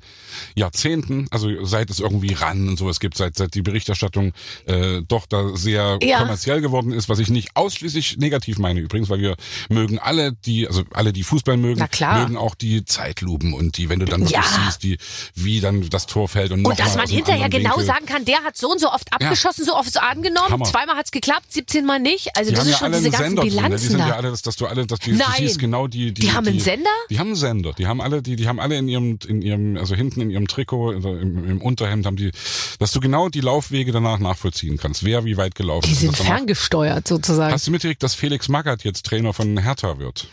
Jahrzehnten, 0.54 1.26
also 1.30 1.64
seit 1.64 1.90
es 1.90 2.00
irgendwie 2.00 2.32
ran 2.34 2.68
und 2.68 2.78
sowas 2.78 3.00
gibt, 3.00 3.16
seit, 3.16 3.36
seit 3.36 3.54
die 3.54 3.62
Berichterstattung 3.62 4.32
äh, 4.66 5.02
doch 5.06 5.26
da 5.26 5.56
sehr 5.56 5.98
Ja. 6.02 6.18
kommerziell 6.18 6.60
geworden 6.60 6.92
ist, 6.92 7.08
was 7.08 7.18
ich 7.18 7.28
nicht 7.28 7.50
ausschließlich 7.54 8.18
negativ 8.18 8.58
meine 8.58 8.80
übrigens, 8.80 9.08
weil 9.08 9.20
wir 9.20 9.36
mögen 9.68 9.98
alle 9.98 10.32
die, 10.32 10.66
also 10.68 10.82
alle, 10.94 11.12
die 11.12 11.22
Fußball 11.22 11.56
mögen, 11.56 11.86
mögen 12.14 12.36
auch 12.36 12.54
die 12.54 12.84
Zeitlupen 12.84 13.52
und 13.52 13.76
die, 13.78 13.88
wenn 13.88 13.98
du 13.98 14.06
dann 14.06 14.20
wirklich 14.20 14.36
Ja. 14.36 14.62
siehst, 14.64 14.82
die, 14.82 14.98
wie 15.34 15.60
dann 15.60 15.88
das 15.90 16.06
Tor 16.06 16.28
fällt 16.28 16.52
und, 16.52 16.64
Und 16.64 16.78
dass 16.78 16.96
man 16.96 17.08
hinterher 17.08 17.48
genau 17.48 17.70
Winkel. 17.70 17.84
sagen 17.86 18.06
kann, 18.06 18.24
der 18.24 18.42
hat 18.44 18.56
so 18.56 18.70
und 18.70 18.80
so 18.80 18.90
oft 18.92 19.12
abgeschossen, 19.12 19.64
so 19.64 19.74
oft 19.76 19.96
angenommen, 20.00 20.50
Hammer. 20.52 20.64
zweimal 20.66 20.96
hat's 20.96 21.10
geklappt, 21.10 21.52
17 21.56 21.84
Mal 21.84 21.98
nicht. 21.98 22.36
Also 22.36 22.50
Die 22.50 22.56
das 22.56 22.66
ist 22.66 22.72
ja 22.72 22.78
schon 22.78 22.92
diese 22.92 23.10
ganzen 23.10 23.24
Sender 23.36 23.42
drin. 23.42 23.50
ne? 23.50 23.50
Die 23.50 23.56
Bilanzen 23.62 23.88
sind 23.90 23.98
ja 23.98 24.16
alle, 24.16 24.30
dass, 24.30 24.42
dass 24.42 24.56
du 24.56 24.66
alle, 24.66 24.86
dass 24.86 24.98
die, 25.00 25.12
Nein. 25.12 25.26
du 25.36 25.42
siehst 25.42 25.58
genau 25.58 25.86
die, 25.88 26.12
die. 26.14 26.22
Die 26.22 26.32
haben 26.32 26.46
einen 26.46 26.60
Sender? 26.60 26.90
Die 27.10 27.18
haben 27.18 27.26
einen 27.28 27.36
Sender. 27.36 27.72
Die 27.72 27.86
haben 27.86 28.00
alle, 28.00 28.22
die, 28.22 28.36
die 28.36 28.46
haben 28.48 28.60
alle 28.60 28.76
in 28.78 28.88
ihrem, 28.88 29.18
in 29.26 29.42
ihrem, 29.42 29.76
also 29.76 29.94
hinten 29.94 30.20
in 30.20 30.30
ihrem 30.30 30.46
Trikot, 30.46 30.92
also 30.92 31.10
im, 31.16 31.50
im 31.50 31.60
Unterhemd 31.60 32.06
haben 32.06 32.16
die, 32.16 32.30
dass 32.78 32.92
du 32.92 33.00
genau 33.00 33.28
die 33.28 33.40
Laufwege 33.40 33.90
danach 33.92 34.18
nachvollziehen 34.20 34.76
kannst. 34.78 35.02
Wer 35.04 35.24
wie 35.24 35.36
weit 35.36 35.54
gelaufen 35.56 35.86
Die 35.86 35.92
ist. 35.92 36.00
sind 36.00 36.12
Das 36.12 36.18
danach- 36.18 36.36
ferngesteuert 36.36 37.08
sozusagen. 37.08 37.52
Hast 37.52 37.66
du 37.66 37.70
mitgekriegt, 37.72 38.02
dass 38.02 38.14
Felix 38.14 38.48
Magath 38.48 38.84
jetzt 38.84 39.04
Trainer 39.06 39.32
von 39.32 39.58
Hertha 39.58 39.98
wird? 39.98 40.28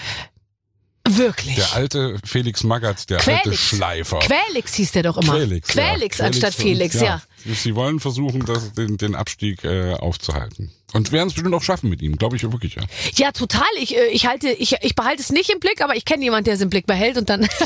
Wirklich. 1.05 1.55
Der 1.55 1.73
alte 1.73 2.17
Felix 2.25 2.63
Magath, 2.63 3.09
der 3.09 3.17
alte 3.19 3.41
Quälix. 3.41 3.61
Schleifer. 3.61 4.19
Quälix 4.19 4.73
hieß 4.75 4.93
der 4.93 5.03
doch 5.03 5.17
immer. 5.17 5.33
Quälix, 5.33 5.73
ja. 5.73 5.83
Quälix 5.83 6.21
anstatt 6.21 6.53
Felix, 6.53 6.95
uns, 6.95 7.03
ja. 7.03 7.21
Sie 7.45 7.75
wollen 7.75 7.99
versuchen, 7.99 8.45
das, 8.45 8.73
den, 8.73 8.97
den 8.97 9.15
Abstieg 9.15 9.63
äh, 9.63 9.93
aufzuhalten. 9.93 10.71
Und 10.93 11.11
werden 11.11 11.27
es 11.27 11.33
bestimmt 11.33 11.55
auch 11.55 11.63
schaffen 11.63 11.89
mit 11.89 12.01
ihm, 12.01 12.17
glaube 12.17 12.35
ich 12.35 12.43
wirklich, 12.43 12.75
ja. 12.75 12.83
Ja, 13.15 13.31
total. 13.31 13.65
Ich, 13.79 13.97
äh, 13.97 14.07
ich 14.07 14.27
halte, 14.27 14.49
ich, 14.49 14.75
ich 14.81 14.95
behalte 14.95 15.21
es 15.21 15.31
nicht 15.31 15.49
im 15.49 15.59
Blick, 15.59 15.81
aber 15.81 15.95
ich 15.95 16.05
kenne 16.05 16.23
jemanden, 16.23 16.45
der 16.45 16.53
es 16.53 16.61
im 16.61 16.69
Blick 16.69 16.85
behält 16.85 17.17
und 17.17 17.29
dann. 17.29 17.47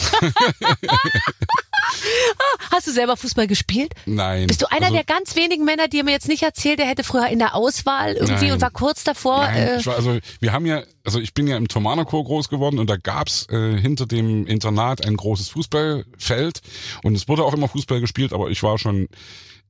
Hast 2.72 2.88
du 2.88 2.92
selber 2.92 3.18
Fußball 3.18 3.48
gespielt? 3.48 3.94
Nein. 4.06 4.48
Bist 4.48 4.62
du 4.62 4.72
einer 4.72 4.86
also, 4.86 4.96
der 4.96 5.04
ganz 5.04 5.36
wenigen 5.36 5.66
Männer, 5.66 5.88
die 5.90 6.02
mir 6.04 6.12
jetzt 6.12 6.30
nicht 6.30 6.44
erzählt, 6.44 6.80
der 6.80 6.86
hätte 6.86 7.04
früher 7.04 7.28
in 7.28 7.40
der 7.40 7.54
Auswahl 7.56 8.14
irgendwie 8.14 8.46
Nein. 8.46 8.54
und 8.54 8.62
war 8.62 8.72
kurz 8.72 9.04
davor? 9.04 9.40
Nein, 9.42 9.58
äh, 9.58 9.80
ich 9.80 9.86
war, 9.86 9.96
also 9.96 10.18
wir 10.40 10.54
haben 10.54 10.66
ja, 10.66 10.84
also 11.04 11.20
ich 11.20 11.34
bin 11.34 11.48
ja 11.48 11.58
im 11.58 11.68
Thomanerchor 11.68 12.24
groß 12.24 12.48
geworden 12.50 12.80
und 12.80 12.90
da 12.90 12.96
gab's 12.98 13.48
äh, 13.50 13.78
hinter 13.78 14.06
dem 14.06 14.48
Internat 14.48 15.06
ein 15.06 15.18
großes 15.18 15.50
Fußballfeld 15.50 16.62
und 17.04 17.16
es 17.16 17.28
wurde 17.28 17.44
auch 17.44 17.54
immer 17.54 17.68
Fußball 17.68 18.00
gespielt, 18.00 18.32
aber 18.32 18.50
ich 18.50 18.64
war 18.64 18.78
schon 18.78 19.10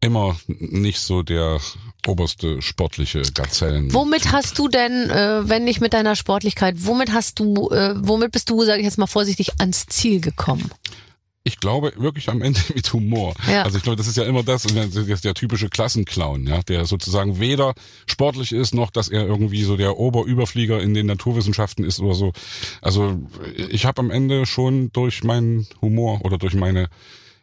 immer 0.02 0.38
nicht 0.48 1.00
so 1.00 1.24
der 1.24 1.60
oberste 2.06 2.62
sportliche 2.62 3.22
Gazellen. 3.34 3.93
Womit 3.93 4.32
hast 4.32 4.58
du 4.60 4.68
denn, 4.68 5.10
äh, 5.10 5.50
wenn 5.50 5.64
nicht 5.64 5.82
mit 5.82 5.93
deiner 5.93 6.16
Sportlichkeit, 6.16 6.76
womit 6.80 7.12
hast 7.12 7.39
du, 7.39 7.70
äh, 7.70 7.95
womit 7.98 8.32
bist 8.32 8.50
du, 8.50 8.64
sage 8.64 8.80
ich 8.80 8.86
jetzt 8.86 8.98
mal 8.98 9.08
vorsichtig, 9.08 9.60
ans 9.60 9.86
Ziel 9.88 10.22
gekommen? 10.22 10.72
Ich 11.43 11.62
glaube 11.62 11.93
wirklich 11.95 12.28
am 12.30 12.41
Ende 12.41 12.60
mit 12.76 12.91
Humor. 12.91 13.34
Ja. 13.50 13.64
Also 13.64 13.78
ich 13.78 13.84
glaube, 13.84 13.95
das 13.95 14.08
ist 14.08 14.18
ja 14.18 14.24
immer 14.24 14.43
das, 14.43 14.66
und 14.66 14.76
das 14.76 14.95
ist 14.95 15.24
der 15.26 15.34
typische 15.34 15.70
Klassenclown, 15.70 16.45
ja, 16.45 16.62
der 16.62 16.86
sozusagen 16.86 17.39
weder 17.39 17.74
sportlich 18.06 18.52
ist, 18.52 18.74
noch 18.74 18.91
dass 18.91 19.08
er 19.08 19.26
irgendwie 19.26 19.64
so 19.64 19.78
der 19.78 19.98
Oberüberflieger 19.98 20.82
in 20.82 20.93
den 20.93 21.06
Naturwissenschaften 21.06 21.86
ist 21.86 22.00
oder 22.00 22.16
so. 22.16 22.34
Also 22.82 23.20
ich 23.70 23.86
habe 23.86 24.02
am 24.02 24.12
Ende 24.12 24.45
schon 24.45 24.91
durch 24.91 25.24
meinen 25.24 25.68
Humor 25.82 26.22
oder 26.24 26.38
durch 26.38 26.54
meine 26.54 26.89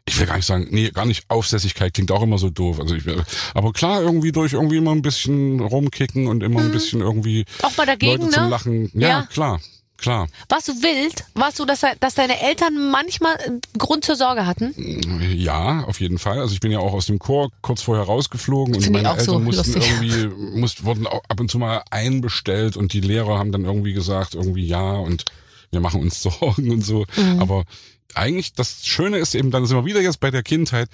ich 0.06 0.18
will 0.20 0.26
gar 0.26 0.36
nicht 0.36 0.46
sagen, 0.46 0.66
nee, 0.70 0.90
gar 0.90 1.06
nicht 1.06 1.24
Aufsässigkeit 1.30 1.94
klingt 1.94 2.12
auch 2.12 2.22
immer 2.22 2.36
so 2.38 2.50
doof. 2.50 2.78
Also 2.80 2.94
ich, 2.94 3.04
aber 3.54 3.72
klar, 3.72 4.02
irgendwie 4.02 4.32
durch 4.32 4.52
irgendwie 4.52 4.76
immer 4.76 4.90
ein 4.92 5.02
bisschen 5.02 5.60
rumkicken 5.60 6.26
und 6.26 6.42
immer 6.42 6.60
ein 6.60 6.70
bisschen 6.72 7.00
irgendwie 7.00 7.44
Auch 7.62 7.74
mal 7.76 7.86
dagegen, 7.86 8.20
Leute 8.22 8.30
zum 8.32 8.44
ne? 8.44 8.48
Lachen. 8.50 8.90
Ja, 8.92 9.08
Ja. 9.08 9.22
klar, 9.22 9.60
klar. 9.96 10.28
Warst 10.50 10.68
du 10.68 10.72
wild? 10.72 11.24
Warst 11.34 11.58
du, 11.58 11.64
dass, 11.64 11.80
dass 12.00 12.14
deine 12.14 12.38
Eltern 12.42 12.90
manchmal 12.90 13.36
Grund 13.78 14.04
zur 14.04 14.16
Sorge 14.16 14.44
hatten? 14.44 14.74
Ja, 15.34 15.84
auf 15.84 16.00
jeden 16.00 16.18
Fall. 16.18 16.38
Also 16.38 16.52
ich 16.52 16.60
bin 16.60 16.70
ja 16.70 16.80
auch 16.80 16.92
aus 16.92 17.06
dem 17.06 17.18
Chor 17.18 17.50
kurz 17.62 17.80
vorher 17.80 18.04
rausgeflogen 18.04 18.74
und 18.74 18.90
meine 18.90 19.08
Eltern 19.08 19.24
so 19.24 19.38
mussten 19.38 19.72
lustig. 19.72 19.90
irgendwie, 19.90 20.26
mussten, 20.60 20.84
wurden 20.84 21.06
auch 21.06 21.22
ab 21.30 21.40
und 21.40 21.50
zu 21.50 21.58
mal 21.58 21.82
einbestellt 21.90 22.76
und 22.76 22.92
die 22.92 23.00
Lehrer 23.00 23.38
haben 23.38 23.52
dann 23.52 23.64
irgendwie 23.64 23.94
gesagt, 23.94 24.34
irgendwie 24.34 24.66
ja 24.66 24.92
und 24.92 25.24
wir 25.70 25.80
machen 25.80 26.02
uns 26.02 26.20
Sorgen 26.40 26.70
und 26.70 26.82
so. 26.82 27.06
Mhm. 27.16 27.40
Aber 27.40 27.64
eigentlich 28.14 28.52
das 28.52 28.86
Schöne 28.86 29.18
ist 29.18 29.34
eben, 29.34 29.50
dann 29.50 29.66
sind 29.66 29.76
wir 29.76 29.84
wieder 29.84 30.00
jetzt 30.00 30.20
bei 30.20 30.30
der 30.30 30.42
Kindheit. 30.42 30.88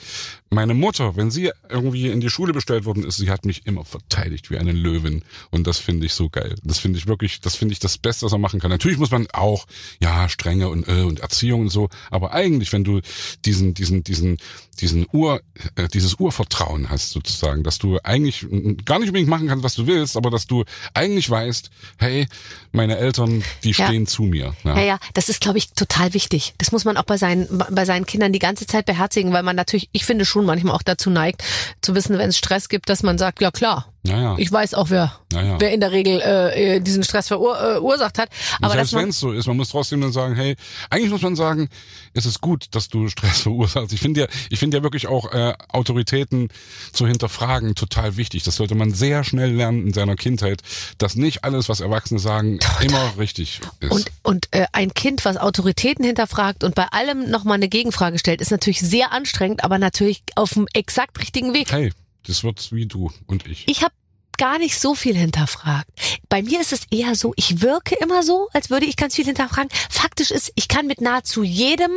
Meine 0.49 0.75
Mutter, 0.75 1.17
wenn 1.17 1.31
sie 1.31 1.51
irgendwie 1.69 2.09
in 2.09 2.21
die 2.21 2.31
Schule 2.31 2.53
bestellt 2.53 2.85
worden 2.85 3.05
ist, 3.05 3.19
sie 3.19 3.31
hat 3.31 3.45
mich 3.45 3.67
immer 3.67 3.85
verteidigt 3.85 4.51
wie 4.51 4.59
eine 4.59 4.73
Löwin. 4.73 5.23
Und 5.51 5.67
das 5.67 5.79
finde 5.79 6.07
ich 6.07 6.15
so 6.15 6.29
geil. 6.29 6.55
Das 6.65 6.79
finde 6.79 6.99
ich 6.99 7.07
wirklich, 7.07 7.41
das 7.41 7.57
finde 7.57 7.73
ich 7.73 7.79
das 7.79 7.99
Beste, 7.99 8.25
was 8.25 8.33
man 8.33 8.41
machen 8.41 8.59
kann. 8.59 8.71
Natürlich 8.71 8.99
muss 8.99 9.11
man 9.11 9.27
auch, 9.33 9.67
ja, 10.01 10.29
Strenge 10.29 10.69
und, 10.69 10.89
äh, 10.89 11.03
und 11.03 11.21
Erziehung 11.21 11.63
und 11.63 11.69
so. 11.69 11.89
Aber 12.11 12.33
eigentlich, 12.33 12.73
wenn 12.73 12.85
du 12.85 13.01
diesen, 13.45 13.75
diesen, 13.75 14.03
diesen, 14.03 14.39
diesen 14.81 15.07
Ur, 15.13 15.43
äh, 15.77 15.89
dieses 15.89 16.15
Urvertrauen 16.15 16.89
hast 16.91 17.11
sozusagen, 17.11 17.63
dass 17.63 17.79
du 17.79 17.99
eigentlich 18.03 18.47
gar 18.87 18.99
nicht 18.99 19.09
unbedingt 19.09 19.29
machen 19.29 19.47
kannst, 19.47 19.63
was 19.65 19.75
du 19.75 19.87
willst, 19.87 20.17
aber 20.17 20.31
dass 20.31 20.47
du 20.47 20.65
eigentlich 20.95 21.29
weißt, 21.29 21.71
hey, 21.99 22.27
meine 22.73 22.97
Eltern, 22.97 23.45
die 23.63 23.73
Ja. 23.73 23.87
stehen 23.87 24.07
zu 24.07 24.23
mir. 24.23 24.55
Ja. 24.65 24.77
Ja, 24.77 24.85
ja, 24.85 24.99
das 25.15 25.29
ist, 25.29 25.41
glaube 25.41 25.59
ich, 25.59 25.73
total 25.73 26.15
wichtig. 26.15 26.55
Das 26.59 26.73
muss 26.73 26.85
man 26.85 26.97
auch 27.01 27.05
bei 27.05 27.17
seinen, 27.17 27.49
bei 27.71 27.85
seinen 27.85 28.07
Kindern 28.07 28.33
die 28.33 28.39
ganze 28.39 28.67
Zeit 28.67 28.87
beherzigen, 28.87 29.33
weil 29.33 29.43
man 29.43 29.57
natürlich, 29.57 29.89
ich 29.93 30.05
finde 30.05 30.25
schon 30.25 30.45
manchmal 30.45 30.75
auch 30.75 30.83
dazu 30.83 31.11
neigt, 31.11 31.43
zu 31.81 31.95
wissen, 31.95 32.19
wenn 32.19 32.29
es 32.29 32.39
Stress 32.39 32.69
gibt, 32.69 32.89
dass 32.89 33.03
man 33.03 33.19
sagt, 33.19 33.41
ja 33.41 33.51
klar, 33.51 33.93
Ja, 34.03 34.21
ja. 34.21 34.35
ich 34.39 34.51
weiß 34.51 34.75
auch, 34.75 34.89
wer, 34.89 35.13
Ja, 35.33 35.43
ja. 35.43 35.61
wer 35.61 35.73
in 35.73 35.81
der 35.81 35.93
Regel 35.93 36.21
äh, 36.21 36.77
äh, 36.77 36.81
diesen 36.81 37.03
Stress 37.05 37.27
äh, 37.27 37.29
verursacht 37.29 38.19
hat. 38.19 38.31
Aber 38.63 38.73
Selbst 38.73 38.95
wenn 38.95 39.11
es 39.11 39.21
so 39.21 39.33
ist, 39.33 39.47
man 39.47 39.59
muss 39.59 39.69
trotzdem 39.69 40.01
dann 40.01 40.13
sagen, 40.13 40.35
hey, 40.37 40.57
eigentlich 40.89 41.11
muss 41.11 41.21
man 41.21 41.37
sagen, 41.37 41.69
es 42.15 42.25
ist 42.25 42.41
gut, 42.41 42.67
dass 42.71 42.89
du 42.89 43.09
Stress 43.09 43.41
verursachst. 43.43 43.93
Ich 43.93 44.01
finde 44.01 44.23
ja, 44.23 44.27
ich 44.49 44.59
finde 44.59 44.79
ja 44.79 44.83
wirklich 44.83 45.07
auch 45.07 45.33
äh, 45.33 45.53
Autoritäten 45.69 46.49
zu 46.93 47.07
hinterfragen 47.07 47.75
total 47.75 48.17
wichtig. 48.17 48.43
Das 48.43 48.57
sollte 48.57 48.75
man 48.75 48.93
sehr 48.93 49.23
schnell 49.23 49.53
lernen 49.53 49.89
in 49.89 49.93
seiner 49.93 50.17
Kindheit, 50.17 50.63
dass 50.97 51.17
nicht 51.17 51.45
alles, 51.45 51.69
was 51.69 51.81
Erwachsene 51.81 52.21
sagen, 52.21 52.59
immer 52.81 53.13
richtig 53.19 53.61
ist. 53.81 53.93
Und, 53.93 54.07
und 54.23 54.49
äh, 54.53 54.67
ein 54.73 54.95
Kind, 54.95 55.27
was 55.27 55.37
Autoritäten 55.37 56.07
hinterfragt 56.07 56.65
und 56.65 56.75
bei 56.75 56.87
allem 56.87 57.31
nochmal 57.31 57.57
eine 57.57 57.69
Gegenfrage 57.69 58.19
stellt, 58.19 58.41
ist 58.41 58.51
natürlich 58.51 58.81
sehr 58.81 59.13
anstrengend, 59.13 59.63
aber 59.63 59.79
natürlich 59.79 60.23
auf 60.37 60.55
dem 60.55 60.67
exakt 60.73 61.21
richtigen 61.21 61.53
Weg. 61.53 61.71
hey, 61.71 61.93
das 62.31 62.45
wird 62.45 62.73
wie 62.73 62.87
du 62.87 63.11
und 63.27 63.47
ich. 63.47 63.69
Ich 63.69 63.83
habe 63.83 63.93
gar 64.39 64.59
nicht 64.59 64.81
so 64.81 64.95
viel 64.95 65.17
hinterfragt. 65.17 65.91
Bei 66.31 66.43
mir 66.43 66.61
ist 66.61 66.73
es 66.73 66.87
eher 66.91 67.15
so, 67.15 67.35
ich 67.37 67.61
wirke 67.61 67.95
immer 67.97 68.23
so, 68.23 68.49
als 68.55 68.71
würde 68.71 68.87
ich 68.87 68.97
ganz 68.97 69.15
viel 69.15 69.27
hinterfragen. 69.27 69.71
Faktisch 69.91 70.31
ist, 70.31 70.53
ich 70.55 70.69
kann 70.69 70.87
mit 70.87 71.03
nahezu 71.03 71.43
jedem 71.43 71.91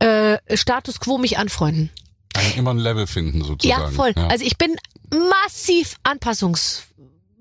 äh, 0.00 0.38
Status 0.56 0.98
quo 0.98 1.18
mich 1.18 1.38
anfreunden. 1.38 1.90
Ein, 2.34 2.54
immer 2.56 2.72
ein 2.72 2.78
Level 2.78 3.06
finden 3.06 3.44
sozusagen. 3.44 3.82
Ja, 3.82 3.90
voll. 3.90 4.12
Ja. 4.16 4.26
Also 4.26 4.44
ich 4.44 4.56
bin 4.58 4.74
massiv 5.10 5.96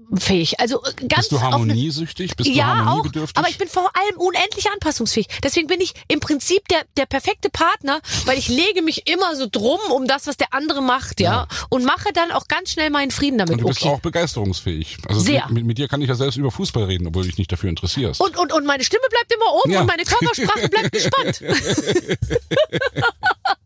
anpassungsfähig. 0.09 0.59
Also 0.59 0.83
äh, 0.83 0.93
ganz 1.07 1.29
Bist 1.29 1.31
du 1.31 1.41
harmoniesüchtig? 1.41 2.35
Bist 2.35 2.49
du 2.49 2.53
ja, 2.53 2.65
auch, 2.65 2.75
harmoniebedürftig? 2.77 3.37
aber 3.37 3.49
ich 3.49 3.57
bin 3.57 3.67
vor 3.67 3.91
allem 3.95 4.17
unendlich 4.17 4.69
anpassungsfähig. 4.71 5.27
Deswegen 5.43 5.67
bin 5.67 5.81
ich 5.81 5.93
im 6.07 6.19
Prinzip 6.19 6.67
der, 6.67 6.83
der 6.97 7.05
perfekte 7.05 7.49
Partner, 7.49 8.01
weil 8.25 8.37
ich 8.37 8.47
lege 8.47 8.81
mich 8.81 9.07
immer 9.09 9.35
so 9.35 9.47
drum 9.49 9.79
um 9.91 10.07
das, 10.07 10.27
was 10.27 10.37
der 10.37 10.53
andere 10.53 10.81
macht, 10.81 11.19
ja, 11.19 11.47
und 11.69 11.83
mache 11.85 12.11
dann 12.13 12.31
auch 12.31 12.47
ganz 12.47 12.71
schnell 12.71 12.89
meinen 12.89 13.11
Frieden 13.11 13.37
damit. 13.37 13.53
und 13.53 13.61
du 13.61 13.67
bist 13.67 13.81
okay. 13.81 13.89
auch 13.89 13.99
begeisterungsfähig. 13.99 14.97
Also 15.07 15.21
Sehr. 15.21 15.47
Mit, 15.49 15.65
mit 15.65 15.77
dir 15.77 15.87
kann 15.87 16.01
ich 16.01 16.09
ja 16.09 16.15
selbst 16.15 16.37
über 16.37 16.51
Fußball 16.51 16.83
reden, 16.85 17.07
obwohl 17.07 17.23
du 17.23 17.29
dich 17.29 17.37
nicht 17.37 17.51
dafür 17.51 17.69
interessierst. 17.69 18.21
Und, 18.21 18.37
und, 18.37 18.53
und 18.53 18.65
meine 18.65 18.83
Stimme 18.83 19.03
bleibt 19.09 19.33
immer 19.33 19.53
oben 19.53 19.71
Ja. 19.71 19.81
und 19.81 19.87
meine 19.87 20.03
Körpersprache 20.03 20.69
bleibt 20.69 20.91
gespannt. 20.91 21.41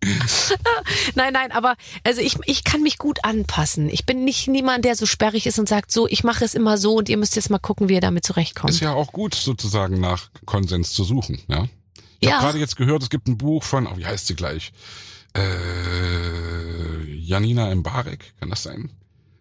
nein, 1.15 1.33
nein, 1.33 1.51
aber 1.51 1.75
also 2.03 2.21
ich, 2.21 2.37
ich 2.45 2.63
kann 2.63 2.81
mich 2.81 2.97
gut 2.97 3.23
anpassen. 3.23 3.89
Ich 3.89 4.05
bin 4.05 4.23
nicht 4.23 4.47
niemand, 4.47 4.85
der 4.85 4.95
so 4.95 5.05
sperrig 5.05 5.45
ist 5.45 5.59
und 5.59 5.69
sagt, 5.69 5.91
so, 5.91 6.07
ich 6.07 6.23
mache 6.23 6.32
es 6.41 6.55
immer 6.55 6.77
so 6.77 6.95
und 6.95 7.09
ihr 7.09 7.17
müsst 7.17 7.35
jetzt 7.35 7.49
mal 7.49 7.59
gucken, 7.59 7.89
wie 7.89 7.93
ihr 7.95 8.01
damit 8.01 8.25
zurechtkommt. 8.25 8.73
ist 8.73 8.79
ja 8.79 8.93
auch 8.93 9.11
gut, 9.11 9.35
sozusagen 9.35 9.99
nach 9.99 10.29
Konsens 10.45 10.91
zu 10.93 11.03
suchen, 11.03 11.39
ja. 11.47 11.67
Ich 12.19 12.29
Ja. 12.29 12.35
habe 12.35 12.45
gerade 12.47 12.59
jetzt 12.59 12.77
gehört, 12.77 13.03
es 13.03 13.09
gibt 13.09 13.27
ein 13.27 13.37
Buch 13.37 13.63
von, 13.63 13.85
oh, 13.87 13.97
wie 13.97 14.05
heißt 14.05 14.27
sie 14.27 14.35
gleich? 14.35 14.71
Äh, 15.35 17.03
Janina 17.15 17.73
Mbarek, 17.73 18.33
kann 18.39 18.49
das 18.49 18.63
sein? 18.63 18.91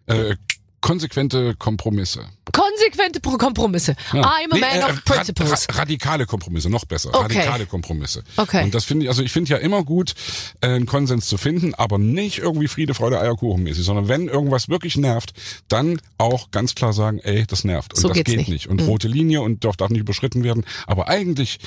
Äh, 0.07 0.35
konsequente 0.83 1.55
Kompromisse. 1.55 2.25
Konsequente 2.51 3.19
Pro- 3.19 3.37
Kompromisse. 3.37 3.95
I'm 4.11 4.51
a 4.51 4.53
Nee, 4.53 4.59
man 4.59 4.79
äh, 4.81 4.83
of 4.91 5.03
principles. 5.05 5.49
Ra 5.69 5.73
ra 5.73 5.79
radikale 5.79 6.25
Kompromisse, 6.27 6.69
noch 6.69 6.85
besser. 6.85 7.09
Okay. 7.09 7.39
Radikale 7.39 7.65
Kompromisse. 7.65 8.23
Okay. 8.37 8.63
Und 8.65 8.75
das 8.75 8.83
finde 8.83 9.05
ich, 9.05 9.09
also 9.09 9.23
ich 9.23 9.31
finde 9.31 9.49
ja 9.51 9.57
immer 9.57 9.83
gut, 9.83 10.13
äh, 10.61 10.67
einen 10.67 10.85
Konsens 10.85 11.25
zu 11.25 11.37
finden, 11.37 11.73
aber 11.73 11.97
nicht 11.97 12.37
irgendwie 12.39 12.67
Friede, 12.67 12.93
Freude, 12.93 13.19
Eierkuchen 13.19 13.63
mäßig, 13.63 13.83
sondern 13.85 14.07
wenn 14.09 14.27
irgendwas 14.27 14.69
wirklich 14.69 14.97
nervt, 14.97 15.33
dann 15.69 15.99
auch 16.17 16.51
ganz 16.51 16.75
klar 16.75 16.93
sagen, 16.93 17.19
ey, 17.19 17.45
das 17.47 17.63
nervt. 17.63 17.93
Und 17.95 18.01
So 18.01 18.09
das 18.09 18.17
geht 18.17 18.27
nicht. 18.35 18.49
nicht. 18.49 18.67
Und 18.67 18.81
rote 18.81 19.07
Linie 19.07 19.41
und 19.41 19.63
darf, 19.63 19.77
darf 19.77 19.89
nicht 19.89 20.01
überschritten 20.01 20.43
werden. 20.43 20.65
Aber 20.85 21.07
eigentlich 21.07 21.59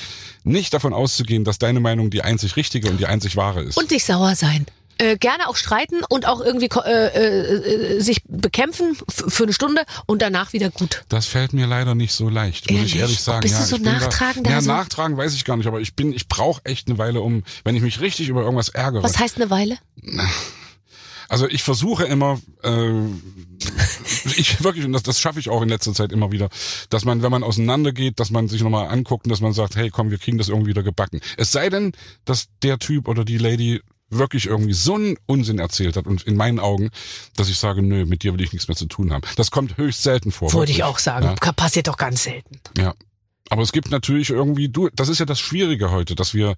nicht 0.43 0.73
davon 0.73 0.93
auszugehen, 0.93 1.43
dass 1.43 1.57
deine 1.57 1.79
Meinung 1.79 2.11
die 2.11 2.21
einzig 2.21 2.55
richtige 2.55 2.89
und 2.89 2.99
die 2.99 3.07
einzig 3.07 3.35
wahre 3.35 3.63
ist. 3.63 3.77
Und 3.77 3.89
nicht 3.91 4.05
sauer 4.05 4.35
sein. 4.35 4.67
Äh, 4.99 5.17
gerne 5.17 5.47
auch 5.47 5.55
streiten 5.55 6.03
und 6.09 6.27
auch 6.27 6.41
irgendwie 6.41 6.69
äh, 6.85 7.07
äh, 7.07 7.97
äh, 7.97 7.99
sich 8.01 8.23
bekämpfen 8.27 8.97
für 9.09 9.43
eine 9.43 9.53
Stunde 9.53 9.83
und 10.05 10.21
danach 10.21 10.53
wieder 10.53 10.69
gut. 10.69 11.03
Das 11.09 11.25
fällt 11.27 11.53
mir 11.53 11.67
leider 11.67 11.95
nicht 11.95 12.13
so 12.13 12.29
leicht, 12.29 12.69
muss 12.69 12.77
Ehrlich? 12.77 12.95
ich 12.95 13.01
ehrlich 13.01 13.19
sagen. 13.19 13.41
Bist 13.41 13.53
ja, 13.53 13.59
du 13.59 13.65
so 13.65 13.75
ich 13.75 13.83
bin 13.83 13.93
nachtragend 13.93 14.45
Da, 14.47 14.51
ja, 14.51 14.55
da 14.57 14.61
so? 14.61 14.71
nachtragen 14.71 15.17
weiß 15.17 15.33
ich 15.35 15.45
gar 15.45 15.57
nicht, 15.57 15.67
aber 15.67 15.81
ich 15.81 15.95
bin, 15.95 16.13
ich 16.13 16.27
brauche 16.27 16.63
echt 16.65 16.87
eine 16.87 16.97
Weile, 16.97 17.21
um, 17.21 17.43
wenn 17.63 17.75
ich 17.75 17.81
mich 17.81 18.01
richtig 18.01 18.29
über 18.29 18.41
irgendwas 18.41 18.69
ärgere. 18.69 19.03
Was 19.03 19.19
heißt 19.19 19.35
eine 19.37 19.49
Weile? 19.49 19.77
Also 21.29 21.47
ich 21.47 21.63
versuche 21.63 22.05
immer, 22.05 22.39
äh, 22.63 22.89
ich 24.37 24.63
wirklich, 24.63 24.85
und 24.85 24.93
das, 24.93 25.03
das 25.03 25.19
schaffe 25.19 25.39
ich 25.39 25.49
auch 25.49 25.61
in 25.61 25.69
letzter 25.69 25.93
Zeit 25.93 26.11
immer 26.11 26.31
wieder, 26.31 26.49
dass 26.89 27.05
man, 27.05 27.21
wenn 27.21 27.31
man 27.31 27.43
auseinandergeht, 27.43 28.19
dass 28.19 28.29
man 28.29 28.47
sich 28.47 28.61
nochmal 28.61 28.87
anguckt 28.87 29.25
und 29.25 29.31
dass 29.31 29.41
man 29.41 29.53
sagt, 29.53 29.75
hey 29.75 29.89
komm, 29.89 30.09
wir 30.09 30.17
kriegen 30.17 30.37
das 30.37 30.49
irgendwie 30.49 30.69
wieder 30.69 30.83
gebacken. 30.83 31.19
Es 31.35 31.51
sei 31.51 31.69
denn, 31.69 31.91
dass 32.25 32.47
der 32.63 32.79
Typ 32.79 33.07
oder 33.07 33.25
die 33.25 33.37
Lady 33.37 33.81
wirklich 34.09 34.45
irgendwie 34.45 34.73
so 34.73 34.95
einen 34.95 35.17
Unsinn 35.25 35.59
erzählt 35.59 35.97
hat 35.97 36.07
und 36.07 36.23
in 36.23 36.35
meinen 36.35 36.59
Augen, 36.59 36.89
dass 37.35 37.49
ich 37.49 37.57
sage, 37.57 37.81
nö, 37.81 38.05
mit 38.05 38.23
dir 38.23 38.33
will 38.33 38.41
ich 38.41 38.53
nichts 38.53 38.67
mehr 38.67 38.77
zu 38.77 38.85
tun 38.85 39.11
haben. 39.11 39.23
Das 39.35 39.51
kommt 39.51 39.77
höchst 39.77 40.03
selten 40.03 40.31
vor. 40.31 40.47
Ich 40.47 40.53
wirklich. 40.53 40.83
auch 40.83 40.99
sagen. 40.99 41.35
Ja. 41.43 41.51
Passiert 41.53 41.87
doch 41.87 41.97
ganz 41.97 42.23
selten. 42.23 42.59
Ja. 42.77 42.93
Aber 43.49 43.61
es 43.61 43.71
gibt 43.71 43.91
natürlich 43.91 44.29
irgendwie, 44.29 44.69
du, 44.69 44.89
das 44.93 45.09
ist 45.09 45.19
ja 45.19 45.25
das 45.25 45.39
Schwierige 45.39 45.91
heute, 45.91 46.15
dass 46.15 46.33
wir, 46.33 46.55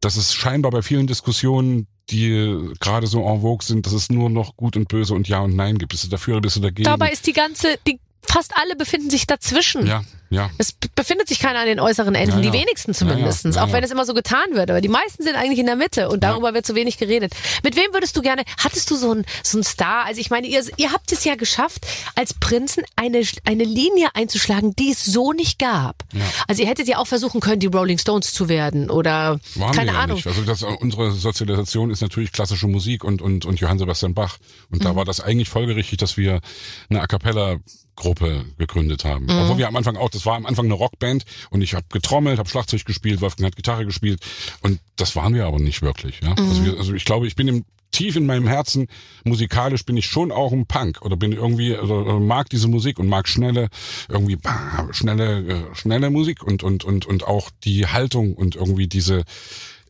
dass 0.00 0.16
es 0.16 0.34
scheinbar 0.34 0.70
bei 0.70 0.82
vielen 0.82 1.06
Diskussionen, 1.06 1.86
die 2.10 2.72
gerade 2.80 3.06
so 3.06 3.26
en 3.26 3.40
vogue 3.40 3.64
sind, 3.64 3.86
dass 3.86 3.92
es 3.92 4.10
nur 4.10 4.30
noch 4.30 4.56
gut 4.56 4.76
und 4.76 4.88
böse 4.88 5.14
und 5.14 5.28
ja 5.28 5.40
und 5.40 5.54
nein 5.54 5.78
gibt. 5.78 5.92
Bist 5.92 6.04
du 6.04 6.08
dafür 6.08 6.34
oder 6.34 6.42
bist 6.42 6.56
du 6.56 6.60
dagegen? 6.60 6.84
Dabei 6.84 7.10
ist 7.10 7.26
die 7.26 7.32
ganze, 7.32 7.78
die, 7.86 8.00
fast 8.22 8.52
alle 8.56 8.76
befinden 8.76 9.10
sich 9.10 9.26
dazwischen. 9.26 9.86
Ja, 9.86 10.02
ja. 10.28 10.48
Es 10.58 10.72
befindet 10.94 11.26
sich 11.28 11.40
keiner 11.40 11.58
an 11.60 11.66
den 11.66 11.80
äußeren 11.80 12.14
Enden, 12.14 12.38
Ja, 12.38 12.44
ja. 12.44 12.50
die 12.50 12.58
wenigsten 12.58 12.94
zumindest, 12.94 13.44
Ja, 13.46 13.64
auch 13.64 13.72
wenn 13.72 13.82
es 13.82 13.90
immer 13.90 14.04
so 14.04 14.14
getan 14.14 14.44
wird. 14.52 14.70
Aber 14.70 14.80
die 14.80 14.88
meisten 14.88 15.24
sind 15.24 15.34
eigentlich 15.34 15.58
in 15.58 15.66
der 15.66 15.74
Mitte 15.74 16.08
und 16.08 16.22
darüber 16.22 16.54
wird 16.54 16.64
zu 16.64 16.76
wenig 16.76 16.98
geredet. 16.98 17.32
Mit 17.64 17.74
wem 17.74 17.92
würdest 17.92 18.16
du 18.16 18.22
gerne, 18.22 18.44
hattest 18.58 18.88
du 18.90 18.96
so 18.96 19.10
einen 19.10 19.24
so 19.42 19.58
einen 19.58 19.64
Star? 19.64 20.04
Also 20.04 20.20
ich 20.20 20.30
meine, 20.30 20.46
ihr, 20.46 20.62
ihr 20.76 20.92
habt 20.92 21.10
es 21.10 21.24
ja 21.24 21.34
geschafft, 21.34 21.84
als 22.14 22.34
Prinzen 22.34 22.84
eine, 22.94 23.22
eine 23.44 23.64
Linie 23.64 24.08
einzuschlagen, 24.14 24.76
die 24.76 24.92
es 24.92 25.04
so 25.04 25.32
nicht 25.32 25.58
gab. 25.58 26.04
Also 26.46 26.62
ihr 26.62 26.68
hättet 26.68 26.86
ja 26.86 26.98
auch 26.98 27.06
versuchen 27.08 27.40
können, 27.40 27.58
die 27.58 27.66
Rolling 27.66 27.98
Stones 27.98 28.32
zu 28.32 28.48
werden 28.48 28.88
oder 28.90 29.40
Waren 29.56 29.72
keine 29.74 29.90
wir 29.90 29.94
ja 29.94 30.00
Ahnung. 30.00 30.16
nicht. 30.16 30.26
Also 30.28 30.42
das, 30.42 30.62
unsere 30.62 31.10
Sozialisation 31.10 31.90
ist 31.90 32.02
natürlich 32.02 32.30
klassische 32.30 32.68
Musik 32.68 33.02
und, 33.02 33.20
und, 33.20 33.44
und 33.46 33.58
Johann 33.58 33.78
Sebastian 33.80 34.14
Bach. 34.14 34.36
Und 34.70 34.78
Mhm. 34.80 34.84
da 34.84 34.94
war 34.96 35.04
das 35.04 35.20
eigentlich 35.20 35.48
folgerichtig, 35.48 35.98
dass 35.98 36.16
wir 36.16 36.40
eine 36.88 37.00
A 37.02 37.06
Cappella 37.08 37.56
Gruppe 38.00 38.46
gegründet 38.58 39.04
haben. 39.04 39.26
Mhm. 39.26 39.30
Obwohl 39.42 39.58
wir 39.58 39.68
am 39.68 39.76
Anfang 39.76 39.96
auch, 39.96 40.10
das 40.10 40.26
war 40.26 40.36
am 40.36 40.46
Anfang 40.46 40.64
eine 40.64 40.74
Rockband 40.74 41.24
und 41.50 41.62
ich 41.62 41.74
habe 41.74 41.84
getrommelt, 41.90 42.38
habe 42.38 42.48
Schlagzeug 42.48 42.84
gespielt, 42.84 43.20
Wolfgang 43.20 43.46
hat 43.46 43.56
Gitarre 43.56 43.84
gespielt 43.84 44.20
und 44.62 44.80
das 44.96 45.14
waren 45.16 45.34
wir 45.34 45.46
aber 45.46 45.60
nicht 45.60 45.82
wirklich. 45.82 46.20
Ja? 46.22 46.30
Mhm. 46.30 46.48
Also, 46.48 46.64
wir, 46.64 46.78
also 46.78 46.94
ich 46.94 47.04
glaube, 47.04 47.26
ich 47.26 47.36
bin 47.36 47.46
im 47.48 47.64
tief 47.92 48.14
in 48.16 48.24
meinem 48.24 48.46
Herzen 48.46 48.86
musikalisch 49.24 49.84
bin 49.84 49.96
ich 49.96 50.06
schon 50.06 50.30
auch 50.30 50.52
ein 50.52 50.64
Punk 50.66 51.02
oder 51.02 51.16
bin 51.16 51.32
irgendwie 51.32 51.76
oder, 51.76 52.02
oder 52.02 52.20
mag 52.20 52.48
diese 52.48 52.68
Musik 52.68 53.00
und 53.00 53.08
mag 53.08 53.26
schnelle 53.26 53.68
irgendwie 54.08 54.36
bah, 54.36 54.88
schnelle 54.92 55.40
äh, 55.40 55.74
schnelle 55.74 56.08
Musik 56.10 56.44
und 56.44 56.62
und 56.62 56.84
und 56.84 57.04
und 57.06 57.24
auch 57.26 57.50
die 57.64 57.88
Haltung 57.88 58.34
und 58.34 58.54
irgendwie 58.54 58.86
diese 58.86 59.24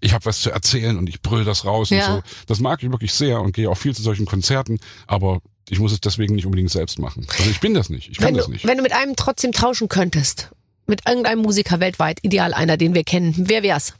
ich 0.00 0.14
habe 0.14 0.24
was 0.24 0.40
zu 0.40 0.50
erzählen 0.50 0.96
und 0.96 1.10
ich 1.10 1.20
brüll 1.20 1.44
das 1.44 1.66
raus 1.66 1.90
Ja. 1.90 1.98
und 1.98 2.24
so. 2.24 2.32
Das 2.46 2.60
mag 2.60 2.82
ich 2.82 2.90
wirklich 2.90 3.12
sehr 3.12 3.42
und 3.42 3.52
gehe 3.54 3.68
auch 3.68 3.76
viel 3.76 3.94
zu 3.94 4.00
solchen 4.02 4.24
Konzerten, 4.24 4.78
aber 5.06 5.42
ich 5.68 5.78
muss 5.78 5.92
es 5.92 6.00
deswegen 6.00 6.34
nicht 6.34 6.46
unbedingt 6.46 6.70
selbst 6.70 6.98
machen. 6.98 7.26
Also 7.38 7.50
ich 7.50 7.60
bin 7.60 7.74
das 7.74 7.90
nicht. 7.90 8.08
Ich 8.10 8.18
kann 8.18 8.28
Wenn 8.28 8.34
das 8.36 8.46
du, 8.46 8.52
nicht. 8.52 8.66
wenn 8.66 8.76
du 8.76 8.82
mit 8.82 8.92
einem 8.92 9.14
trotzdem 9.16 9.52
tauschen 9.52 9.88
könntest, 9.88 10.50
mit 10.86 11.06
irgendeinem 11.06 11.42
Musiker 11.42 11.78
weltweit, 11.80 12.18
ideal 12.22 12.52
einer, 12.54 12.76
den 12.76 12.94
wir 12.94 13.04
kennen, 13.04 13.34
wer 13.36 13.62
wär's? 13.62 13.94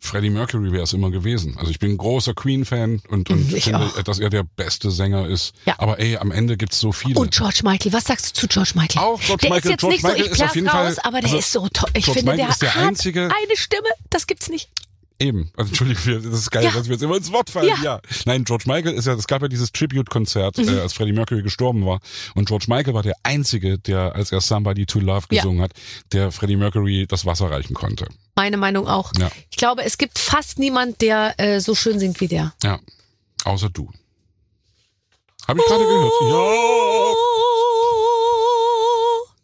Freddie 0.00 0.30
Mercury 0.30 0.70
wäre 0.70 0.84
es 0.84 0.92
immer 0.92 1.10
gewesen. 1.10 1.56
Also 1.58 1.72
ich 1.72 1.80
bin 1.80 1.90
ein 1.92 1.96
großer 1.96 2.32
Queen-Fan 2.32 3.02
und, 3.08 3.30
und 3.30 3.48
Mhm, 3.50 3.56
ich 3.56 3.64
finde, 3.64 3.80
auch. 3.80 4.02
dass 4.04 4.20
er 4.20 4.30
der 4.30 4.44
beste 4.44 4.92
Sänger 4.92 5.26
ist. 5.26 5.54
Ja. 5.66 5.74
Aber 5.78 5.98
ey, 5.98 6.16
am 6.16 6.30
Ende 6.30 6.56
gibt's 6.56 6.78
so 6.78 6.92
viele. 6.92 7.18
Und 7.18 7.32
George 7.34 7.60
Michael, 7.64 7.92
was 7.92 8.04
sagst 8.04 8.36
du 8.36 8.40
zu 8.42 8.46
George 8.46 8.72
Michael? 8.76 9.02
Auch 9.02 9.20
George 9.20 9.42
der 9.48 9.50
Michael. 9.50 9.58
ist 9.58 9.70
jetzt 9.70 9.80
George 9.80 9.94
nicht 9.94 10.02
so, 10.02 10.08
Michael 10.08 10.26
ich 10.26 10.30
ist 10.32 10.42
auf 10.42 10.54
jeden 10.54 10.68
raus, 10.68 10.94
Fall- 10.94 10.98
aber 11.02 11.20
der 11.20 11.24
also 11.30 11.38
ist 11.38 11.52
so 11.52 11.68
toll. 11.68 11.90
Ich 11.94 12.04
George 12.04 12.20
finde, 12.20 12.32
Michael 12.32 12.46
der 12.46 12.48
ist 12.52 12.62
der 12.62 12.74
hat 12.76 12.82
einzige- 12.84 13.22
eine 13.24 13.56
Stimme, 13.56 13.88
das 14.10 14.26
gibt's 14.28 14.48
nicht. 14.48 14.70
Eben. 15.20 15.50
Also 15.56 15.68
Entschuldigung, 15.84 16.30
das 16.30 16.40
ist 16.40 16.50
geil, 16.50 16.64
Ja. 16.64 16.70
dass 16.72 16.86
wir 16.86 16.92
jetzt 16.92 17.02
immer 17.02 17.16
ins 17.16 17.32
Wort 17.32 17.50
fallen. 17.50 17.66
Ja. 17.68 17.76
Mhm. 17.76 17.82
Ja. 17.84 18.00
Nein, 18.26 18.44
George 18.44 18.64
Michael 18.66 18.94
ist 18.94 19.06
ja, 19.06 19.14
es 19.14 19.26
gab 19.26 19.42
ja 19.42 19.48
dieses 19.48 19.72
Tribute-Konzert, 19.72 20.58
äh, 20.58 20.78
als 20.80 20.92
Freddie 20.92 21.12
Mercury 21.12 21.42
gestorben 21.42 21.84
war. 21.86 21.98
Und 22.36 22.46
George 22.46 22.66
Michael 22.68 22.94
war 22.94 23.02
der 23.02 23.16
Einzige, 23.24 23.78
der, 23.78 24.14
als 24.14 24.30
er 24.30 24.40
Somebody 24.40 24.86
to 24.86 25.00
Love 25.00 25.26
Ja. 25.30 25.42
gesungen 25.42 25.60
hat, 25.62 25.72
der 26.12 26.30
Freddie 26.30 26.56
Mercury 26.56 27.06
das 27.08 27.26
Wasser 27.26 27.50
reichen 27.50 27.74
konnte. 27.74 28.06
Meine 28.36 28.56
Meinung 28.56 28.86
auch. 28.86 29.12
Ja. 29.18 29.30
Ich 29.50 29.56
glaube, 29.56 29.82
es 29.84 29.98
gibt 29.98 30.18
fast 30.20 30.60
niemand, 30.60 31.00
der 31.00 31.34
äh, 31.40 31.60
so 31.60 31.74
schön 31.74 31.98
singt 31.98 32.20
wie 32.20 32.28
der. 32.28 32.54
Ja. 32.62 32.78
Außer 33.44 33.70
du. 33.70 33.90
Habe 35.48 35.58
ich 35.60 35.66
gerade 35.66 35.84
gehört. 35.84 36.12
Ja. 36.30 37.14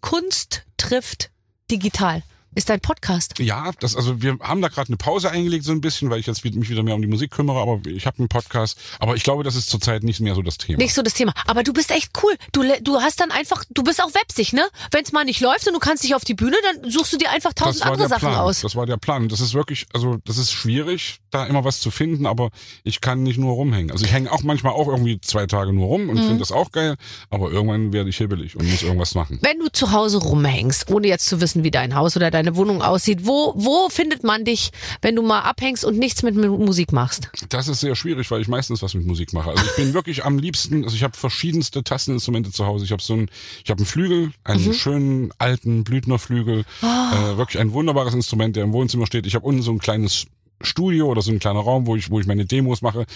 Kunst 0.00 0.62
trifft 0.76 1.30
digital. 1.70 2.22
Ist 2.54 2.70
ein 2.70 2.80
Podcast. 2.80 3.38
Ja, 3.38 3.70
das, 3.80 3.96
also 3.96 4.22
wir 4.22 4.36
haben 4.40 4.62
da 4.62 4.68
gerade 4.68 4.88
eine 4.88 4.96
Pause 4.96 5.30
eingelegt 5.30 5.64
so 5.64 5.72
ein 5.72 5.80
bisschen, 5.80 6.10
weil 6.10 6.20
ich 6.20 6.26
jetzt 6.26 6.44
mich 6.44 6.68
wieder 6.70 6.82
mehr 6.82 6.94
um 6.94 7.02
die 7.02 7.08
Musik 7.08 7.30
kümmere, 7.32 7.60
aber 7.60 7.80
ich 7.86 8.06
habe 8.06 8.18
einen 8.18 8.28
Podcast. 8.28 8.78
Aber 9.00 9.16
ich 9.16 9.22
glaube, 9.24 9.42
das 9.42 9.56
ist 9.56 9.68
zurzeit 9.70 10.02
nicht 10.04 10.20
mehr 10.20 10.34
so 10.34 10.42
das 10.42 10.58
Thema. 10.58 10.78
Nicht 10.78 10.94
so 10.94 11.02
das 11.02 11.14
Thema. 11.14 11.32
Aber 11.46 11.62
du 11.62 11.72
bist 11.72 11.90
echt 11.90 12.10
cool. 12.22 12.34
Du, 12.52 12.62
du 12.82 13.00
hast 13.00 13.20
dann 13.20 13.30
einfach, 13.30 13.64
du 13.70 13.82
bist 13.82 14.02
auch 14.02 14.14
websig, 14.14 14.52
ne? 14.52 14.62
Wenn 14.92 15.02
es 15.04 15.12
mal 15.12 15.24
nicht 15.24 15.40
läuft 15.40 15.66
und 15.66 15.74
du 15.74 15.80
kannst 15.80 16.04
dich 16.04 16.14
auf 16.14 16.24
die 16.24 16.34
Bühne, 16.34 16.56
dann 16.62 16.90
suchst 16.90 17.12
du 17.12 17.16
dir 17.16 17.30
einfach 17.30 17.52
tausend 17.54 17.84
andere 17.84 18.02
der 18.02 18.08
Sachen 18.08 18.28
Plan. 18.30 18.40
aus. 18.40 18.60
Das 18.60 18.76
war 18.76 18.86
der 18.86 18.96
Plan. 18.98 19.28
Das 19.28 19.40
ist 19.40 19.54
wirklich, 19.54 19.86
also 19.92 20.18
das 20.24 20.38
ist 20.38 20.52
schwierig, 20.52 21.18
da 21.30 21.44
immer 21.46 21.64
was 21.64 21.80
zu 21.80 21.90
finden, 21.90 22.26
aber 22.26 22.50
ich 22.84 23.00
kann 23.00 23.22
nicht 23.22 23.38
nur 23.38 23.54
rumhängen. 23.54 23.90
Also 23.90 24.04
ich 24.04 24.12
hänge 24.12 24.30
auch 24.30 24.42
manchmal 24.42 24.72
auch 24.74 24.86
irgendwie 24.88 25.20
zwei 25.20 25.46
Tage 25.46 25.72
nur 25.72 25.86
rum 25.86 26.04
Mhm. 26.04 26.10
und 26.10 26.18
finde 26.18 26.38
das 26.38 26.52
auch 26.52 26.70
geil, 26.70 26.96
aber 27.30 27.50
irgendwann 27.50 27.92
werde 27.92 28.10
ich 28.10 28.16
hibbelig 28.18 28.56
und 28.56 28.70
muss 28.70 28.82
irgendwas 28.82 29.14
machen. 29.14 29.38
Wenn 29.42 29.58
du 29.58 29.68
zu 29.72 29.90
Hause 29.92 30.18
rumhängst, 30.18 30.90
ohne 30.90 31.08
jetzt 31.08 31.26
zu 31.26 31.40
wissen, 31.40 31.64
wie 31.64 31.70
dein 31.70 31.94
Haus 31.94 32.16
oder 32.16 32.30
deine 32.44 32.56
Wohnung 32.56 32.82
aussieht, 32.82 33.20
wo, 33.26 33.52
wo 33.56 33.88
findet 33.88 34.24
man 34.24 34.44
dich, 34.44 34.70
wenn 35.02 35.16
du 35.16 35.22
mal 35.22 35.40
abhängst 35.40 35.84
und 35.84 35.98
nichts 35.98 36.22
mit 36.22 36.34
Mu- 36.36 36.58
Musik 36.58 36.92
machst? 36.92 37.28
Das 37.48 37.68
ist 37.68 37.80
sehr 37.80 37.94
schwierig, 37.96 38.30
weil 38.30 38.40
ich 38.40 38.48
meistens 38.48 38.82
was 38.82 38.94
mit 38.94 39.06
Musik 39.06 39.32
mache. 39.32 39.50
Also 39.50 39.64
ich 39.64 39.76
bin 39.76 39.94
wirklich 39.94 40.24
am 40.24 40.38
liebsten, 40.38 40.84
also 40.84 40.94
ich 40.96 41.02
habe 41.02 41.16
verschiedenste 41.16 41.82
Tasteninstrumente 41.82 42.50
zu 42.52 42.66
Hause. 42.66 42.84
Ich 42.84 42.92
habe 42.92 43.02
so 43.02 43.14
einen, 43.14 43.28
ich 43.64 43.70
habe 43.70 43.78
einen 43.78 43.86
Flügel, 43.86 44.32
einen 44.44 44.64
Mhm. 44.66 44.72
schönen 44.74 45.32
alten 45.38 45.84
Blüthnerflügel, 45.84 46.64
Ah. 46.82 47.32
äh, 47.32 47.36
wirklich 47.36 47.60
ein 47.60 47.72
wunderbares 47.72 48.14
Instrument, 48.14 48.56
der 48.56 48.64
im 48.64 48.72
Wohnzimmer 48.72 49.06
steht. 49.06 49.26
Ich 49.26 49.34
habe 49.34 49.46
unten 49.46 49.62
so 49.62 49.70
ein 49.72 49.78
kleines 49.78 50.26
Studio 50.64 51.08
oder 51.08 51.22
so 51.22 51.30
ein 51.30 51.38
kleiner 51.38 51.60
Raum, 51.60 51.86
wo 51.86 51.96
ich, 51.96 52.10
wo 52.10 52.20
ich 52.20 52.26
meine 52.26 52.44
Demos 52.44 52.82
mache. 52.82 53.06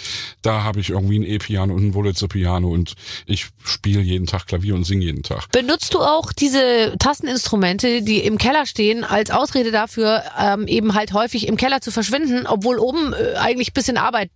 Da 0.43 0.63
habe 0.63 0.81
ich 0.81 0.91
irgendwie 0.91 1.19
ein 1.19 1.25
E-Piano 1.25 1.75
und 1.75 1.89
ein 1.89 1.95
Wurlitzer-Piano 1.95 2.69
und 2.69 2.95
ich 3.27 3.49
spiele 3.65 4.01
jeden 4.01 4.27
Tag 4.27 4.47
Klavier 4.47 4.75
und 4.75 4.85
singe 4.85 5.05
jeden 5.05 5.23
Tag. 5.23 5.51
Benutzt 5.53 5.95
du 5.95 6.01
auch 6.01 6.33
diese 6.33 6.95
Tasteninstrumente, 6.99 8.03
die 8.03 8.19
im 8.19 8.39
Keller 8.39 8.67
stehen, 8.67 9.05
als 9.05 9.31
Ausrede 9.31 9.71
dafür, 9.71 10.23
ähm, 10.39 10.67
eben 10.67 10.95
halt 10.95 11.13
häufig 11.13 11.47
im 11.47 11.57
Keller 11.57 11.81
zu 11.81 11.91
verschwinden, 11.91 12.47
obwohl 12.47 12.79
oben 12.79 13.13
äh, 13.13 13.37
eigentlich 13.37 13.73
bisschen 13.73 13.97
Arbeit 13.97 14.31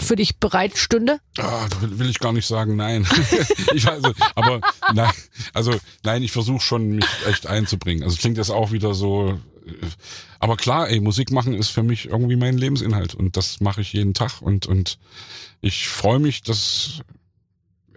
für 0.00 0.16
dich 0.16 0.38
bereit 0.38 0.76
stünde? 0.76 1.20
Ah, 1.38 1.66
da 1.68 1.98
will, 1.98 2.08
ich 2.08 2.20
gar 2.20 2.32
nicht 2.32 2.46
sagen, 2.46 2.76
nein. 2.76 3.06
ich 3.74 3.84
weiß, 3.84 4.04
also, 4.04 4.12
aber 4.34 4.60
nein, 4.94 5.12
also 5.52 5.74
nein, 6.04 6.22
ich 6.22 6.32
versuche 6.32 6.60
schon 6.60 6.96
mich 6.96 7.06
echt 7.26 7.46
einzubringen. 7.46 8.04
Also 8.04 8.16
klingt 8.16 8.38
jetzt 8.38 8.50
auch 8.50 8.72
wieder 8.72 8.94
so, 8.94 9.38
aber 10.38 10.56
klar, 10.56 10.88
ey, 10.88 11.00
Musik 11.00 11.30
machen 11.30 11.54
ist 11.54 11.68
für 11.68 11.82
mich 11.82 12.06
irgendwie 12.06 12.36
mein 12.36 12.58
Lebensinhalt 12.58 13.14
und 13.14 13.36
das 13.36 13.60
mache 13.60 13.80
ich 13.80 13.92
jeden 13.92 14.14
Tag 14.14 14.40
und 14.40 14.66
und 14.66 14.98
ich 15.60 15.88
freue 15.88 16.18
mich, 16.18 16.42
dass 16.42 17.00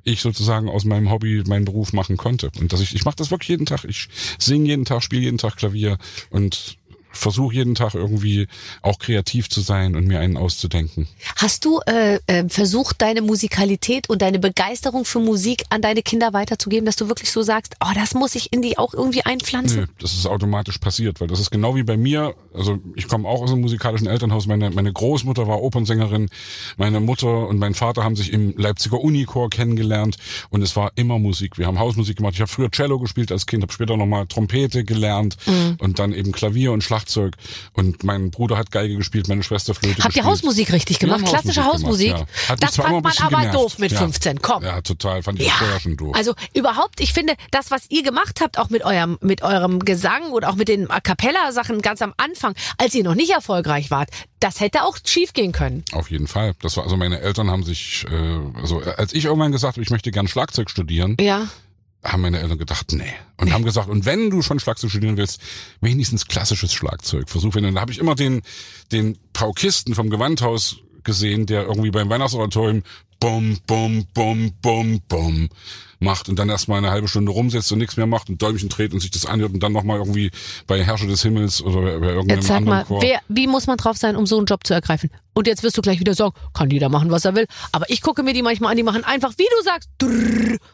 ich 0.03 0.21
sozusagen 0.21 0.69
aus 0.69 0.83
meinem 0.83 1.11
Hobby 1.11 1.43
meinen 1.45 1.65
Beruf 1.65 1.93
machen 1.93 2.17
konnte 2.17 2.51
und 2.59 2.73
dass 2.73 2.81
ich 2.81 2.95
ich 2.95 3.05
mache 3.05 3.17
das 3.17 3.31
wirklich 3.31 3.49
jeden 3.49 3.65
Tag. 3.65 3.83
Ich 3.85 4.09
singe 4.39 4.67
jeden 4.67 4.85
Tag, 4.85 5.03
spiele 5.03 5.23
jeden 5.23 5.37
Tag 5.37 5.57
Klavier 5.57 5.97
und 6.29 6.77
versuche 7.11 7.53
jeden 7.55 7.75
Tag 7.75 7.93
irgendwie 7.93 8.47
auch 8.81 8.99
kreativ 8.99 9.49
zu 9.49 9.61
sein 9.61 9.95
und 9.95 10.05
mir 10.07 10.19
einen 10.19 10.37
auszudenken. 10.37 11.07
Hast 11.35 11.65
du 11.65 11.79
äh, 11.85 12.19
äh, 12.27 12.47
versucht, 12.49 13.01
deine 13.01 13.21
Musikalität 13.21 14.09
und 14.09 14.21
deine 14.21 14.39
Begeisterung 14.39 15.05
für 15.05 15.19
Musik 15.19 15.63
an 15.69 15.81
deine 15.81 16.01
Kinder 16.01 16.33
weiterzugeben, 16.33 16.85
dass 16.85 16.95
du 16.95 17.07
wirklich 17.07 17.31
so 17.31 17.41
sagst, 17.41 17.75
oh, 17.83 17.91
das 17.95 18.13
muss 18.13 18.35
ich 18.35 18.53
in 18.53 18.61
die 18.61 18.77
auch 18.77 18.93
irgendwie 18.93 19.23
einpflanzen? 19.23 19.81
Nö, 19.81 19.87
das 19.99 20.13
ist 20.13 20.25
automatisch 20.25 20.77
passiert, 20.77 21.19
weil 21.21 21.27
das 21.27 21.39
ist 21.39 21.51
genau 21.51 21.75
wie 21.75 21.83
bei 21.83 21.97
mir. 21.97 22.33
Also 22.53 22.79
ich 22.95 23.07
komme 23.07 23.27
auch 23.27 23.41
aus 23.41 23.51
einem 23.51 23.61
musikalischen 23.61 24.07
Elternhaus. 24.07 24.47
Meine, 24.47 24.69
meine 24.71 24.91
Großmutter 24.93 25.47
war 25.47 25.61
Opernsängerin. 25.61 26.29
Meine 26.77 26.99
Mutter 26.99 27.47
und 27.47 27.59
mein 27.59 27.73
Vater 27.73 28.03
haben 28.03 28.15
sich 28.15 28.31
im 28.31 28.53
Leipziger 28.57 28.99
Unichor 29.01 29.49
kennengelernt 29.49 30.17
und 30.49 30.61
es 30.61 30.75
war 30.75 30.91
immer 30.95 31.19
Musik. 31.19 31.57
Wir 31.57 31.67
haben 31.67 31.79
Hausmusik 31.79 32.17
gemacht. 32.17 32.33
Ich 32.35 32.41
habe 32.41 32.51
früher 32.51 32.71
Cello 32.71 32.99
gespielt 32.99 33.31
als 33.31 33.45
Kind, 33.45 33.63
habe 33.63 33.73
später 33.73 33.97
nochmal 33.97 34.27
Trompete 34.27 34.83
gelernt 34.83 35.37
Mhm. 35.45 35.77
und 35.79 35.99
dann 35.99 36.13
eben 36.13 36.31
Klavier 36.31 36.71
und 36.71 36.83
Schlagzeug. 36.83 37.00
Und 37.73 38.03
mein 38.03 38.31
Bruder 38.31 38.57
hat 38.57 38.71
Geige 38.71 38.95
gespielt, 38.95 39.27
meine 39.27 39.43
Schwester 39.43 39.73
Flöte 39.73 40.03
Habt 40.03 40.15
ihr. 40.15 40.23
Hausmusik 40.23 40.71
richtig 40.71 40.99
gemacht? 40.99 41.21
haben 41.21 41.25
Klassische 41.29 41.63
Hausmusik 41.63 42.13
Hausmusik? 42.13 42.27
gemacht, 42.37 42.49
ja. 42.49 42.55
Das 42.57 42.75
fand 42.75 43.03
man 43.03 43.13
aber 43.19 43.37
genervt. 43.37 43.55
doof 43.55 43.79
mit 43.79 43.91
Ja. 43.91 43.97
15. 43.99 44.41
Komm. 44.41 44.63
Ja, 44.63 44.81
total. 44.81 45.23
Fand 45.23 45.39
ich 45.39 45.51
vorher 45.51 45.79
schon 45.79 45.97
doof. 45.97 46.15
Also 46.15 46.33
überhaupt, 46.53 46.99
ich 47.01 47.13
finde, 47.13 47.33
das, 47.51 47.71
was 47.71 47.85
ihr 47.89 48.03
gemacht 48.03 48.39
habt, 48.41 48.57
auch 48.57 48.69
mit 48.69 48.83
eurem, 48.83 49.17
mit 49.21 49.41
eurem 49.41 49.79
Gesang 49.79 50.31
oder 50.31 50.49
auch 50.49 50.55
mit 50.55 50.67
den 50.67 50.89
A 50.89 50.99
Cappella-Sachen 50.99 51.81
ganz 51.81 52.01
am 52.01 52.13
Anfang, 52.17 52.53
als 52.77 52.93
ihr 52.95 53.03
noch 53.03 53.15
nicht 53.15 53.31
erfolgreich 53.31 53.91
wart, 53.91 54.09
das 54.39 54.59
hätte 54.59 54.83
auch 54.83 54.97
schief 55.05 55.33
gehen 55.33 55.51
können. 55.51 55.83
Auf 55.91 56.09
jeden 56.09 56.27
Fall. 56.27 56.53
Das 56.61 56.75
war 56.77 56.83
also 56.83 56.97
meine 56.97 57.19
Eltern 57.19 57.51
haben 57.51 57.63
sich 57.63 58.05
äh, 58.11 58.59
also 58.59 58.81
äh, 58.81 58.93
als 58.97 59.13
ich 59.13 59.25
irgendwann 59.25 59.51
gesagt 59.51 59.75
habe, 59.75 59.83
ich 59.83 59.89
möchte 59.91 60.11
gern 60.11 60.27
Schlagzeug 60.27 60.69
studieren, 60.69 61.15
Ja. 61.19 61.47
Haben 62.03 62.21
meine 62.21 62.39
Eltern 62.39 62.57
gedacht, 62.57 62.91
nee. 62.93 63.13
Und 63.37 63.53
haben 63.53 63.63
gesagt, 63.63 63.89
und 63.89 64.05
wenn 64.05 64.29
du 64.29 64.41
schon 64.41 64.59
Schlagzeug 64.59 64.89
studieren 64.89 65.17
willst, 65.17 65.41
wenigstens 65.81 66.27
klassisches 66.27 66.73
Schlagzeug. 66.73 67.29
Versuch 67.29 67.55
wenn 67.55 67.63
dann 67.63 67.75
da 67.75 67.81
habe 67.81 67.91
ich 67.91 67.99
immer 67.99 68.15
den 68.15 68.41
den 68.91 69.17
Paukisten 69.33 69.95
vom 69.95 70.09
Gewandhaus 70.09 70.77
gesehen, 71.03 71.45
der 71.45 71.63
irgendwie 71.65 71.91
beim 71.91 72.09
Weihnachtsoratorium 72.09 72.83
bum 73.19 73.57
bum 73.67 74.05
bum 74.13 74.53
bum 74.61 75.01
bum 75.07 75.49
macht 76.01 76.29
und 76.29 76.37
dann 76.37 76.49
erstmal 76.49 76.79
eine 76.79 76.91
halbe 76.91 77.07
Stunde 77.07 77.31
rumsetzt 77.31 77.71
und 77.71 77.79
nichts 77.79 77.97
mehr 77.97 78.07
macht 78.07 78.29
und 78.29 78.41
Däumchen 78.41 78.69
dreht 78.69 78.93
und 78.93 78.99
sich 78.99 79.11
das 79.11 79.25
anhört 79.25 79.53
und 79.53 79.61
dann 79.61 79.71
nochmal 79.71 79.97
irgendwie 79.97 80.31
bei 80.67 80.83
Herrscher 80.83 81.07
des 81.07 81.21
Himmels 81.21 81.61
oder 81.61 81.99
bei 81.99 82.07
irgendeinem 82.07 82.39
Jetzt 82.39 82.47
sag 82.47 82.57
anderen 82.57 82.79
mal, 82.79 82.85
Chor. 82.85 83.01
wer, 83.01 83.19
wie 83.29 83.47
muss 83.47 83.67
man 83.67 83.77
drauf 83.77 83.97
sein, 83.97 84.15
um 84.15 84.25
so 84.25 84.37
einen 84.37 84.45
Job 84.45 84.65
zu 84.65 84.73
ergreifen? 84.73 85.09
Und 85.33 85.47
jetzt 85.47 85.63
wirst 85.63 85.77
du 85.77 85.81
gleich 85.81 85.99
wieder 85.99 86.13
sagen, 86.13 86.33
kann 86.53 86.69
jeder 86.69 86.89
machen, 86.89 87.09
was 87.09 87.23
er 87.23 87.35
will. 87.35 87.47
Aber 87.71 87.89
ich 87.89 88.01
gucke 88.01 88.21
mir 88.21 88.33
die 88.33 88.41
manchmal 88.41 88.71
an, 88.71 88.77
die 88.77 88.83
machen 88.83 89.05
einfach, 89.05 89.31
wie 89.37 89.47
du 89.57 89.63
sagst, 89.63 89.89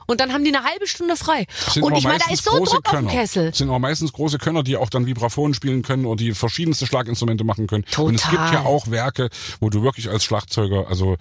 und 0.08 0.20
dann 0.20 0.34
haben 0.34 0.44
die 0.44 0.56
eine 0.56 0.66
halbe 0.66 0.88
Stunde 0.88 1.16
frei. 1.16 1.46
Sind 1.72 1.84
Und 1.84 1.96
ich 1.96 2.06
meine, 2.06 2.20
da 2.26 2.34
ist 2.34 2.44
so 2.44 2.52
große 2.52 2.76
Druck 2.76 2.86
auf 2.88 2.92
dem 2.92 3.08
Könner. 3.08 3.12
Kessel. 3.12 3.54
Sind 3.54 3.70
auch 3.70 3.78
meistens 3.78 4.14
große 4.14 4.40
Könner, 4.40 4.64
die 4.64 4.76
auch 4.76 4.90
dann 4.90 5.06
Vibraphon 5.06 5.54
spielen 5.54 5.84
können 5.84 6.06
oder 6.06 6.18
die 6.18 6.34
verschiedenste 6.34 6.88
Schlaginstrumente 6.88 7.44
machen 7.44 7.68
können. 7.68 7.86
Und 7.98 8.16
es 8.16 8.24
gibt 8.24 8.34
Total. 8.34 8.54
ja 8.54 8.66
auch 8.66 8.90
Werke, 8.90 9.30
wo 9.60 9.70
du 9.70 9.84
wirklich 9.84 10.10
als 10.10 10.24
Schlagzeuger 10.24 10.88
also 10.88 11.18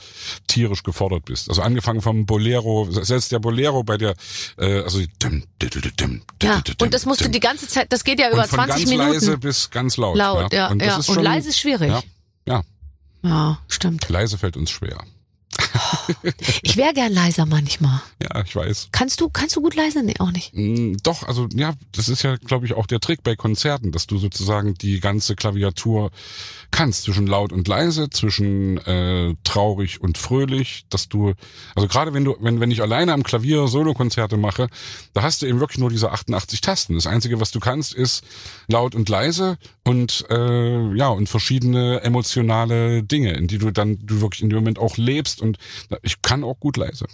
tierisch 0.46 0.82
gefordert 0.82 1.26
bist. 1.26 1.50
Also 1.50 1.60
angefangen 1.60 2.00
vom 2.00 2.24
Bolero, 2.24 2.88
selbst 2.90 3.32
der 3.32 3.38
Bolero 3.38 3.84
bei 3.84 3.95
der, 3.98 4.14
äh, 4.58 4.80
also 4.82 4.98
die 4.98 5.08
dim, 5.22 5.44
dim, 5.60 5.70
dim, 5.70 5.96
dim, 5.96 6.22
Ja, 6.42 6.62
und 6.80 6.94
das 6.94 7.06
musst 7.06 7.24
du 7.24 7.28
die 7.28 7.40
ganze 7.40 7.66
Zeit, 7.68 7.92
das 7.92 8.04
geht 8.04 8.18
ja 8.20 8.30
über 8.30 8.42
und 8.42 8.48
von 8.48 8.58
20 8.64 8.76
ganz 8.76 8.90
Minuten. 8.90 9.12
leise 9.12 9.38
bis 9.38 9.70
ganz 9.70 9.96
laut. 9.96 10.16
Laut, 10.16 10.52
ja, 10.52 10.68
Und, 10.68 10.82
ja. 10.82 10.96
ist 10.98 11.08
Und 11.08 11.14
schon, 11.16 11.24
leise 11.24 11.48
ist 11.48 11.58
schwierig. 11.58 11.88
Ja, 11.90 12.02
ja, 12.46 12.62
Ja, 13.22 13.58
stimmt. 13.68 14.08
leise 14.08 14.38
fällt 14.38 14.56
uns 14.56 14.70
schwer. 14.70 14.98
Ich 16.62 16.76
wäre 16.76 16.92
gern 16.94 17.12
leiser 17.12 17.46
manchmal. 17.46 18.00
Ja, 18.22 18.42
ich 18.44 18.54
weiß. 18.54 18.88
Kannst 18.92 19.20
du, 19.20 19.28
kannst 19.28 19.56
du 19.56 19.62
gut 19.62 19.74
leise? 19.74 20.02
Nee, 20.02 20.14
auch 20.18 20.30
nicht. 20.32 20.52
Mm, 20.54 20.96
Doch, 21.02 21.22
also 21.24 21.48
ja, 21.54 21.74
das 21.92 22.08
ist 22.08 22.22
ja, 22.22 22.36
glaube 22.36 22.66
ich, 22.66 22.74
auch 22.74 22.86
der 22.86 23.00
Trick 23.00 23.22
bei 23.22 23.36
Konzerten, 23.36 23.92
dass 23.92 24.06
du 24.06 24.18
sozusagen 24.18 24.74
die 24.74 25.00
ganze 25.00 25.36
Klaviatur 25.36 26.10
kannst, 26.70 27.04
zwischen 27.04 27.26
laut 27.26 27.52
und 27.52 27.68
leise, 27.68 28.10
zwischen 28.10 28.78
äh, 28.78 29.34
traurig 29.44 30.00
und 30.00 30.18
fröhlich, 30.18 30.84
dass 30.90 31.08
du, 31.08 31.34
also 31.74 31.88
gerade 31.88 32.12
wenn 32.14 32.24
du, 32.24 32.36
wenn, 32.40 32.60
wenn 32.60 32.70
ich 32.70 32.82
alleine 32.82 33.12
am 33.12 33.22
Klavier 33.22 33.68
Solokonzerte 33.68 34.36
mache, 34.36 34.68
da 35.14 35.22
hast 35.22 35.42
du 35.42 35.46
eben 35.46 35.60
wirklich 35.60 35.78
nur 35.78 35.90
diese 35.90 36.10
88 36.10 36.60
Tasten. 36.60 36.94
Das 36.94 37.06
Einzige, 37.06 37.40
was 37.40 37.50
du 37.50 37.60
kannst, 37.60 37.94
ist 37.94 38.24
laut 38.68 38.94
und 38.94 39.08
leise 39.08 39.58
und 39.84 40.24
äh, 40.30 40.94
ja, 40.96 41.08
und 41.08 41.28
verschiedene 41.28 42.00
emotionale 42.02 43.02
Dinge, 43.02 43.32
in 43.32 43.46
die 43.46 43.58
du 43.58 43.70
dann 43.70 43.98
du 44.04 44.20
wirklich 44.20 44.42
in 44.42 44.50
dem 44.50 44.58
Moment 44.58 44.78
auch 44.78 44.96
lebst 44.96 45.40
und 45.40 45.58
ich 46.02 46.22
kann 46.22 46.44
auch 46.44 46.58
gut 46.60 46.76
leise. 46.76 47.06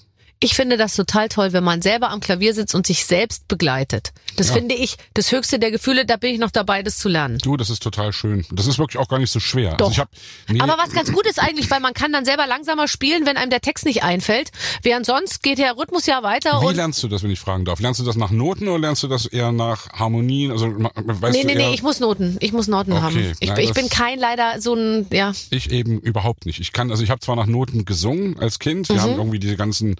Ich 0.43 0.55
finde 0.55 0.76
das 0.76 0.95
total 0.95 1.28
toll, 1.28 1.53
wenn 1.53 1.62
man 1.62 1.82
selber 1.82 2.11
am 2.11 2.18
Klavier 2.18 2.53
sitzt 2.53 2.74
und 2.74 2.84
sich 2.86 3.05
selbst 3.07 3.47
begleitet. 3.47 4.12
Das 4.36 4.49
Ja. 4.49 4.55
finde 4.55 4.74
ich 4.74 4.97
das 5.14 5.30
höchste 5.30 5.59
der 5.61 5.70
Gefühle, 5.70 6.05
da 6.05 6.16
bin 6.16 6.34
ich 6.34 6.40
noch 6.40 6.51
dabei, 6.51 6.82
das 6.82 6.99
zu 6.99 7.09
lernen. 7.09 7.38
Du, 7.38 7.57
das 7.57 7.70
ist 7.70 7.82
total 7.82 8.12
schön. 8.12 8.45
Das 8.51 8.66
ist 8.66 8.78
wirklich 8.78 8.99
auch 8.99 9.09
gar 9.09 9.18
nicht 9.20 9.30
so 9.30 9.38
schwer. 9.38 9.76
Doch. 9.76 9.88
Also 9.90 10.03
hab, 10.03 10.09
nee, 10.49 10.59
Aber 10.61 10.76
was 10.78 10.90
ganz 10.90 11.12
gut 11.12 11.26
ist 11.26 11.38
eigentlich, 11.40 11.70
weil 11.70 11.78
man 11.80 11.95
kann 11.95 12.12
dann 12.12 12.24
selber 12.24 12.47
langsamer 12.49 12.88
spielen, 12.88 13.24
wenn 13.24 13.36
einem 13.36 13.51
der 13.51 13.61
Text 13.61 13.84
nicht 13.84 14.03
einfällt. 14.03 14.51
Während 14.82 15.07
sonst 15.07 15.43
geht 15.45 15.59
der 15.59 15.76
Rhythmus 15.76 16.07
ja 16.07 16.22
weiter 16.24 16.61
Wie 16.61 16.74
lernst 16.74 17.03
du 17.05 17.09
das, 17.09 17.22
wenn 17.22 17.30
ich 17.30 17.38
fragen 17.38 17.64
darf? 17.64 17.78
Lernst 17.78 18.01
du 18.01 18.05
das 18.05 18.16
nach 18.16 18.30
Noten 18.30 18.66
oder 18.66 18.80
lernst 18.80 19.05
du 19.05 19.09
das 19.09 19.26
eher 19.26 19.53
nach 19.53 19.90
Harmonien? 19.93 20.51
Also 20.51 20.66
weißt 20.76 21.34
Nee, 21.36 21.45
nee, 21.45 21.55
nee, 21.55 21.72
ich 21.74 21.82
muss 21.82 22.01
Noten. 22.01 22.36
Ich 22.40 22.53
muss 22.53 22.66
Noten 22.66 22.93
Okay, 22.93 23.01
haben. 23.01 23.32
Ich, 23.38 23.49
na, 23.49 23.59
ich 23.59 23.72
bin 23.74 23.88
kein 23.88 24.18
leider 24.18 24.61
so 24.61 24.74
ein, 24.74 25.07
ja. 25.12 25.32
ich 25.51 25.70
eben 25.70 26.01
überhaupt 26.01 26.47
nicht. 26.47 26.59
Ich 26.59 26.72
kann, 26.72 26.90
also 26.90 27.05
ich 27.05 27.11
habe 27.11 27.20
zwar 27.20 27.36
nach 27.36 27.47
Noten 27.47 27.84
gesungen 27.84 28.38
als 28.40 28.59
Kind. 28.59 28.88
Mhm. 28.88 28.95
Wir 28.95 29.03
haben 29.03 29.12
irgendwie 29.12 29.38
diese 29.38 29.57
ganzen 29.57 29.97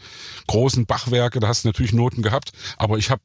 großen 0.47 0.87
Bachwerke, 0.87 1.41
da 1.41 1.49
hast 1.49 1.64
du 1.64 1.68
natürlich 1.68 1.93
Noten 1.93 2.22
gehabt, 2.22 2.53
aber 2.76 2.99
ich 2.99 3.11
habe 3.11 3.22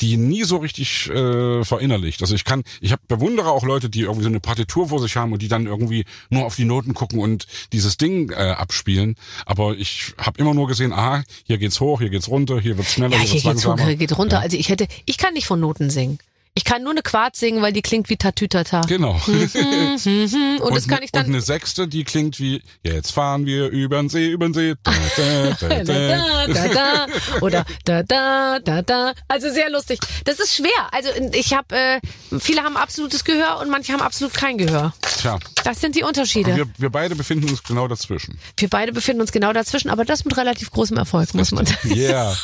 die 0.00 0.16
nie 0.16 0.44
so 0.44 0.58
richtig 0.58 1.08
äh, 1.08 1.64
verinnerlicht. 1.64 2.20
Also 2.20 2.34
ich 2.34 2.44
kann, 2.44 2.64
ich 2.80 2.92
hab, 2.92 3.06
bewundere 3.08 3.50
auch 3.50 3.64
Leute, 3.64 3.88
die 3.88 4.02
irgendwie 4.02 4.24
so 4.24 4.28
eine 4.28 4.40
Partitur 4.40 4.88
vor 4.88 5.00
sich 5.00 5.16
haben 5.16 5.32
und 5.32 5.40
die 5.40 5.48
dann 5.48 5.66
irgendwie 5.66 6.04
nur 6.28 6.44
auf 6.44 6.56
die 6.56 6.64
Noten 6.64 6.92
gucken 6.94 7.18
und 7.18 7.46
dieses 7.72 7.96
Ding 7.96 8.30
äh, 8.30 8.34
abspielen. 8.34 9.16
Aber 9.46 9.74
ich 9.74 10.12
habe 10.18 10.38
immer 10.40 10.54
nur 10.54 10.66
gesehen, 10.66 10.92
aha, 10.92 11.22
hier 11.44 11.58
geht's 11.58 11.80
hoch, 11.80 12.00
hier 12.00 12.10
geht's 12.10 12.28
runter, 12.28 12.60
hier 12.60 12.76
wird's 12.76 12.92
schneller, 12.92 13.16
Ja, 13.16 13.20
hier 13.20 13.26
hier 13.26 13.44
wird's 13.44 13.44
geht's 13.44 13.64
hoch, 13.64 13.70
langsamer. 13.70 13.88
hier 13.88 13.96
geht 13.96 14.18
runter. 14.18 14.40
Also 14.40 14.56
ich 14.56 14.68
hätte, 14.68 14.86
ich 15.06 15.16
kann 15.18 15.32
nicht 15.32 15.46
von 15.46 15.60
Noten 15.60 15.88
singen. 15.88 16.18
Ich 16.58 16.64
kann 16.64 16.82
nur 16.82 16.92
eine 16.92 17.02
Quarz 17.02 17.38
singen, 17.38 17.60
weil 17.60 17.74
die 17.74 17.82
klingt 17.82 18.08
wie 18.08 18.16
Tatütata. 18.16 18.80
Genau. 18.88 19.20
Mhm, 19.26 20.58
und, 20.62 20.74
das 20.74 20.88
kann 20.88 21.02
ich 21.02 21.12
und 21.12 21.16
dann. 21.16 21.26
eine 21.26 21.42
sechste, 21.42 21.86
die 21.86 22.02
klingt 22.02 22.40
wie, 22.40 22.62
jetzt 22.82 23.10
fahren 23.12 23.44
wir 23.44 23.68
übern 23.68 24.08
See, 24.08 24.30
übern 24.30 24.54
See. 24.54 24.74
Da, 24.82 24.92
da, 25.16 25.68
da, 25.84 25.84
Da, 25.84 26.46
da. 26.46 26.68
da, 26.68 27.06
oder 27.42 27.66
da, 27.84 28.02
da, 28.02 28.58
da, 28.60 28.80
da. 28.80 29.12
Also 29.28 29.50
sehr 29.50 29.68
lustig. 29.68 29.98
Das 30.24 30.38
ist 30.40 30.54
schwer. 30.54 30.70
Also 30.92 31.10
ich 31.32 31.52
habe, 31.52 31.76
äh, 31.76 32.00
viele 32.38 32.62
haben 32.62 32.78
absolutes 32.78 33.24
Gehör 33.24 33.58
und 33.60 33.68
manche 33.70 33.92
haben 33.92 34.00
absolut 34.00 34.32
kein 34.32 34.56
Gehör. 34.56 34.94
Tja, 35.18 35.38
Das 35.62 35.82
sind 35.82 35.94
die 35.94 36.04
Unterschiede. 36.04 36.56
wir, 36.56 36.66
wir 36.78 36.90
beide 36.90 37.16
befinden 37.16 37.50
uns 37.50 37.62
genau 37.64 37.86
dazwischen. 37.86 38.38
Wir 38.56 38.70
beide 38.70 38.92
befinden 38.92 39.20
uns 39.20 39.30
genau 39.30 39.52
dazwischen, 39.52 39.90
aber 39.90 40.06
das 40.06 40.24
mit 40.24 40.34
relativ 40.38 40.70
großem 40.70 40.96
Erfolg, 40.96 41.34
muss 41.34 41.52
man 41.52 41.66
sagen. 41.66 41.94
Yeah. 41.94 42.34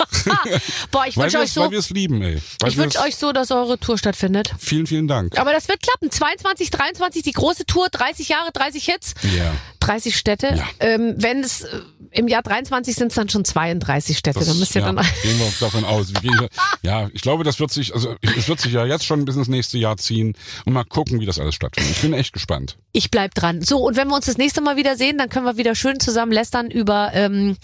Boah, 0.90 1.06
ich 1.06 1.16
wünsche 1.16 1.38
euch 1.38 1.52
so, 1.52 1.62
weil 1.62 1.70
wir 1.70 1.78
es 1.78 1.88
lieben, 1.88 2.20
ey. 2.20 2.42
Weil 2.60 2.70
ich 2.70 2.76
wünsche 2.76 3.00
euch 3.00 3.16
so, 3.16 3.32
dass 3.32 3.50
eure 3.50 3.78
Tour 3.78 3.96
stattfindet. 4.02 4.52
Vielen, 4.58 4.86
vielen 4.86 5.08
Dank. 5.08 5.38
Aber 5.38 5.52
das 5.52 5.68
wird 5.68 5.80
klappen. 5.80 6.10
22, 6.10 6.70
23, 6.70 7.22
die 7.22 7.32
große 7.32 7.64
Tour, 7.66 7.86
30 7.90 8.28
Jahre, 8.28 8.50
30 8.52 8.84
Hits, 8.84 9.14
Ja. 9.34 9.52
30 9.80 10.16
Städte. 10.16 10.54
Ja. 10.56 10.64
Ähm, 10.80 11.14
wenn 11.16 11.40
es 11.40 11.62
äh, 11.62 11.80
im 12.10 12.28
Jahr 12.28 12.42
23 12.42 12.94
sind 12.94 13.08
es 13.08 13.14
dann 13.14 13.28
schon 13.28 13.44
32 13.44 14.18
Städte. 14.18 14.40
Das, 14.40 14.48
dann 14.48 14.58
müsst 14.58 14.74
ihr 14.74 14.82
ja, 14.82 14.92
dann. 14.92 15.04
gehen 15.22 15.38
wir 15.38 15.52
davon 15.60 15.84
aus. 15.84 16.12
Wir 16.20 16.48
ja, 16.82 17.08
ich 17.12 17.22
glaube, 17.22 17.42
das 17.44 17.58
wird 17.58 17.70
sich, 17.70 17.94
also 17.94 18.14
es 18.36 18.48
wird 18.48 18.60
sich 18.60 18.72
ja 18.72 18.84
jetzt 18.84 19.04
schon 19.06 19.24
bis 19.24 19.36
ins 19.36 19.48
nächste 19.48 19.78
Jahr 19.78 19.96
ziehen 19.96 20.34
und 20.66 20.72
mal 20.72 20.84
gucken, 20.84 21.20
wie 21.20 21.26
das 21.26 21.38
alles 21.38 21.54
stattfindet. 21.54 21.92
Ich 21.92 22.02
bin 22.02 22.12
echt 22.12 22.32
gespannt. 22.32 22.76
Ich 22.92 23.10
bleib 23.10 23.34
dran. 23.34 23.62
So, 23.62 23.78
und 23.86 23.96
wenn 23.96 24.08
wir 24.08 24.16
uns 24.16 24.26
das 24.26 24.36
nächste 24.36 24.60
Mal 24.60 24.76
wieder 24.76 24.96
sehen, 24.96 25.16
dann 25.18 25.28
können 25.30 25.46
wir 25.46 25.56
wieder 25.56 25.74
schön 25.74 25.98
zusammen 26.00 26.32
lästern 26.32 26.70
über, 26.70 27.10
ähm, 27.14 27.56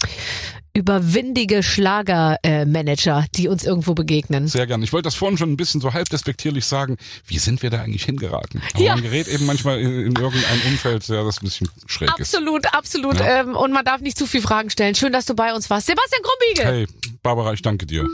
über 0.79 1.13
windige 1.13 1.63
Schlagermanager, 1.65 3.25
äh, 3.25 3.29
die 3.35 3.49
uns 3.49 3.65
irgendwo 3.65 3.95
begegnen. 3.95 4.47
Sehr 4.47 4.67
gern. 4.69 4.81
Ich 4.83 4.93
wollte 4.93 5.05
das 5.09 5.17
vorhin 5.17 5.37
schon 5.37 5.51
ein 5.53 5.57
bisschen 5.57 5.81
so 5.81 5.93
halb 5.93 6.09
despektierlich 6.09 6.65
sagen. 6.67 6.97
Wie 7.27 7.39
sind 7.39 7.63
wir 7.63 7.71
da 7.71 7.81
eigentlich 7.83 8.05
hingeraten? 8.05 8.63
Aber 8.75 8.83
Ja. 8.85 8.95
man 8.95 9.03
gerät 9.03 9.27
eben 9.27 9.45
manchmal 9.47 9.81
in, 9.81 9.91
in 9.91 10.17
irgendein 10.17 10.61
Umfeld, 10.69 11.07
ja, 11.09 11.25
das 11.25 11.43
ein 11.43 11.47
bisschen 11.47 11.69
schräg 11.87 12.11
ist. 12.19 12.35
Absolut, 12.35 12.73
absolut. 12.73 13.19
Ja. 13.19 13.41
Ähm, 13.41 13.57
und 13.57 13.73
man 13.73 13.85
darf 13.85 14.01
nicht 14.01 14.17
zu 14.17 14.27
viel 14.27 14.41
Fragen 14.41 14.71
stellen. 14.71 14.95
Schön, 14.95 15.13
dass 15.13 15.27
du 15.27 15.35
bei 15.35 15.53
uns 15.53 15.69
warst. 15.69 15.87
Sebastian 15.89 16.23
Grumbiegel. 16.23 16.65
Hey, 16.65 16.87
Barbara, 17.23 17.53
ich 17.53 17.63
danke 17.63 17.85
dir. 17.87 18.07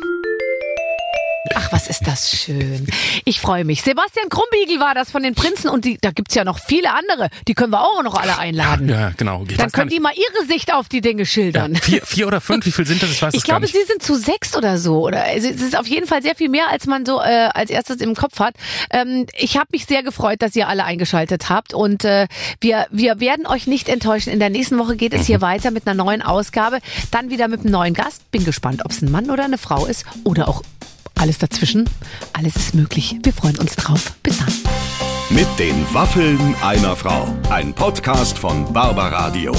Ach, 1.53 1.71
was 1.73 1.89
ist 1.89 2.07
das 2.07 2.31
schön. 2.31 2.87
Ich 3.27 3.39
freue 3.39 3.65
mich. 3.67 3.83
Sebastian 3.83 4.31
Grumbiegel 4.31 4.81
war 4.81 4.95
das 4.95 5.11
von 5.11 5.23
den 5.23 5.35
Prinzen 5.35 5.69
und 5.69 5.85
die, 5.85 5.99
da 6.01 6.11
gibt's 6.11 6.35
ja 6.35 6.43
noch 6.43 6.59
viele 6.59 6.91
andere. 6.95 7.29
Die 7.47 7.53
können 7.53 7.71
wir 7.71 7.83
auch 7.83 8.03
noch 8.03 8.15
alle 8.15 8.39
einladen. 8.39 8.89
Ja, 8.89 9.11
genau. 9.15 9.45
Ich 9.47 9.59
Dann 9.59 9.71
können 9.71 9.91
die 9.91 10.01
mal 10.01 10.15
ihre 10.15 10.47
Sicht 10.47 10.73
auf 10.73 10.89
die 10.89 11.03
Dinge 11.03 11.27
schildern. 11.27 11.73
nicht. 11.73 11.85
Vier, 11.85 12.01
vier 12.07 12.27
oder 12.29 12.41
fünf, 12.41 12.65
wie 12.65 12.73
viel 12.73 12.87
sind 12.87 13.03
das? 13.03 13.11
Ich 13.11 13.21
weiß 13.21 13.35
Ich 13.35 13.41
es 13.41 13.45
glaube, 13.45 13.67
sie 13.67 13.83
sind 13.87 14.03
zu 14.03 14.15
sechs 14.15 14.57
oder 14.57 14.79
so. 14.79 15.05
Oder 15.07 15.25
also 15.25 15.47
es 15.47 15.61
ist 15.61 15.77
auf 15.77 15.87
jeden 15.87 16.07
Fall 16.07 16.23
sehr 16.23 16.35
viel 16.35 16.49
mehr, 16.49 16.71
als 16.71 16.87
man 16.87 17.05
so 17.05 17.21
äh, 17.21 17.51
als 17.53 17.69
erstes 17.69 17.99
im 17.99 18.15
Kopf 18.15 18.39
hat. 18.41 18.55
Ähm, 18.91 19.27
ich 19.37 19.57
habe 19.59 19.67
mich 19.73 19.85
sehr 19.85 20.03
gefreut, 20.03 20.41
dass 20.41 20.57
ihr 20.57 20.67
alle 20.69 20.85
eingeschaltet 20.85 21.51
habt 21.51 21.75
und 21.75 22.07
äh, 22.07 22.27
wir 22.61 22.87
wir 22.91 23.21
werden 23.21 23.47
euch 23.47 23.67
nicht 23.67 23.91
enttäuschen. 23.91 24.33
In 24.33 24.39
der 24.41 24.49
nächsten 24.51 24.79
Woche 24.79 24.97
geht 24.97 25.13
es 25.13 25.27
hier 25.27 25.41
weiter 25.43 25.71
mit 25.73 25.87
einer 25.87 26.03
neuen 26.03 26.23
Ausgabe, 26.23 26.79
dann 27.11 27.29
wieder 27.29 27.49
mit 27.49 27.61
einem 27.61 27.71
neuen 27.71 27.93
Gast. 27.93 28.31
Bin 28.31 28.47
gespannt, 28.47 28.83
ob 28.83 28.93
es 28.93 29.03
ein 29.03 29.11
Mann 29.11 29.29
oder 29.31 29.45
eine 29.45 29.59
Frau 29.59 29.85
ist 29.85 30.07
oder 30.25 30.49
auch 30.49 30.63
alles 31.15 31.39
dazwischen. 31.39 31.89
Alles 32.33 32.57
ist 32.57 32.75
möglich. 32.75 33.17
Wir 33.23 33.33
freuen 33.33 33.59
uns 33.59 33.77
drauf. 33.77 34.13
Bis 34.23 34.39
dann. 34.39 34.53
Mit 35.31 35.47
den 35.59 35.75
Waffeln 35.93 36.55
einer 36.63 36.97
Frau. 36.97 37.29
Ein 37.51 37.75
Podcast 37.75 38.39
von 38.39 38.73
Barbaradio. 38.73 39.53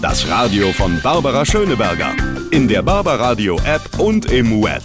Das 0.00 0.26
Radio 0.28 0.72
von 0.72 1.00
Barbara 1.02 1.44
Schöneberger. 1.44 2.14
In 2.50 2.68
der 2.68 2.82
Barbaradio 2.82 3.58
App 3.64 3.98
und 3.98 4.26
im 4.30 4.62
Web. 4.62 4.82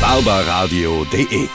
barbaradio.de 0.00 1.48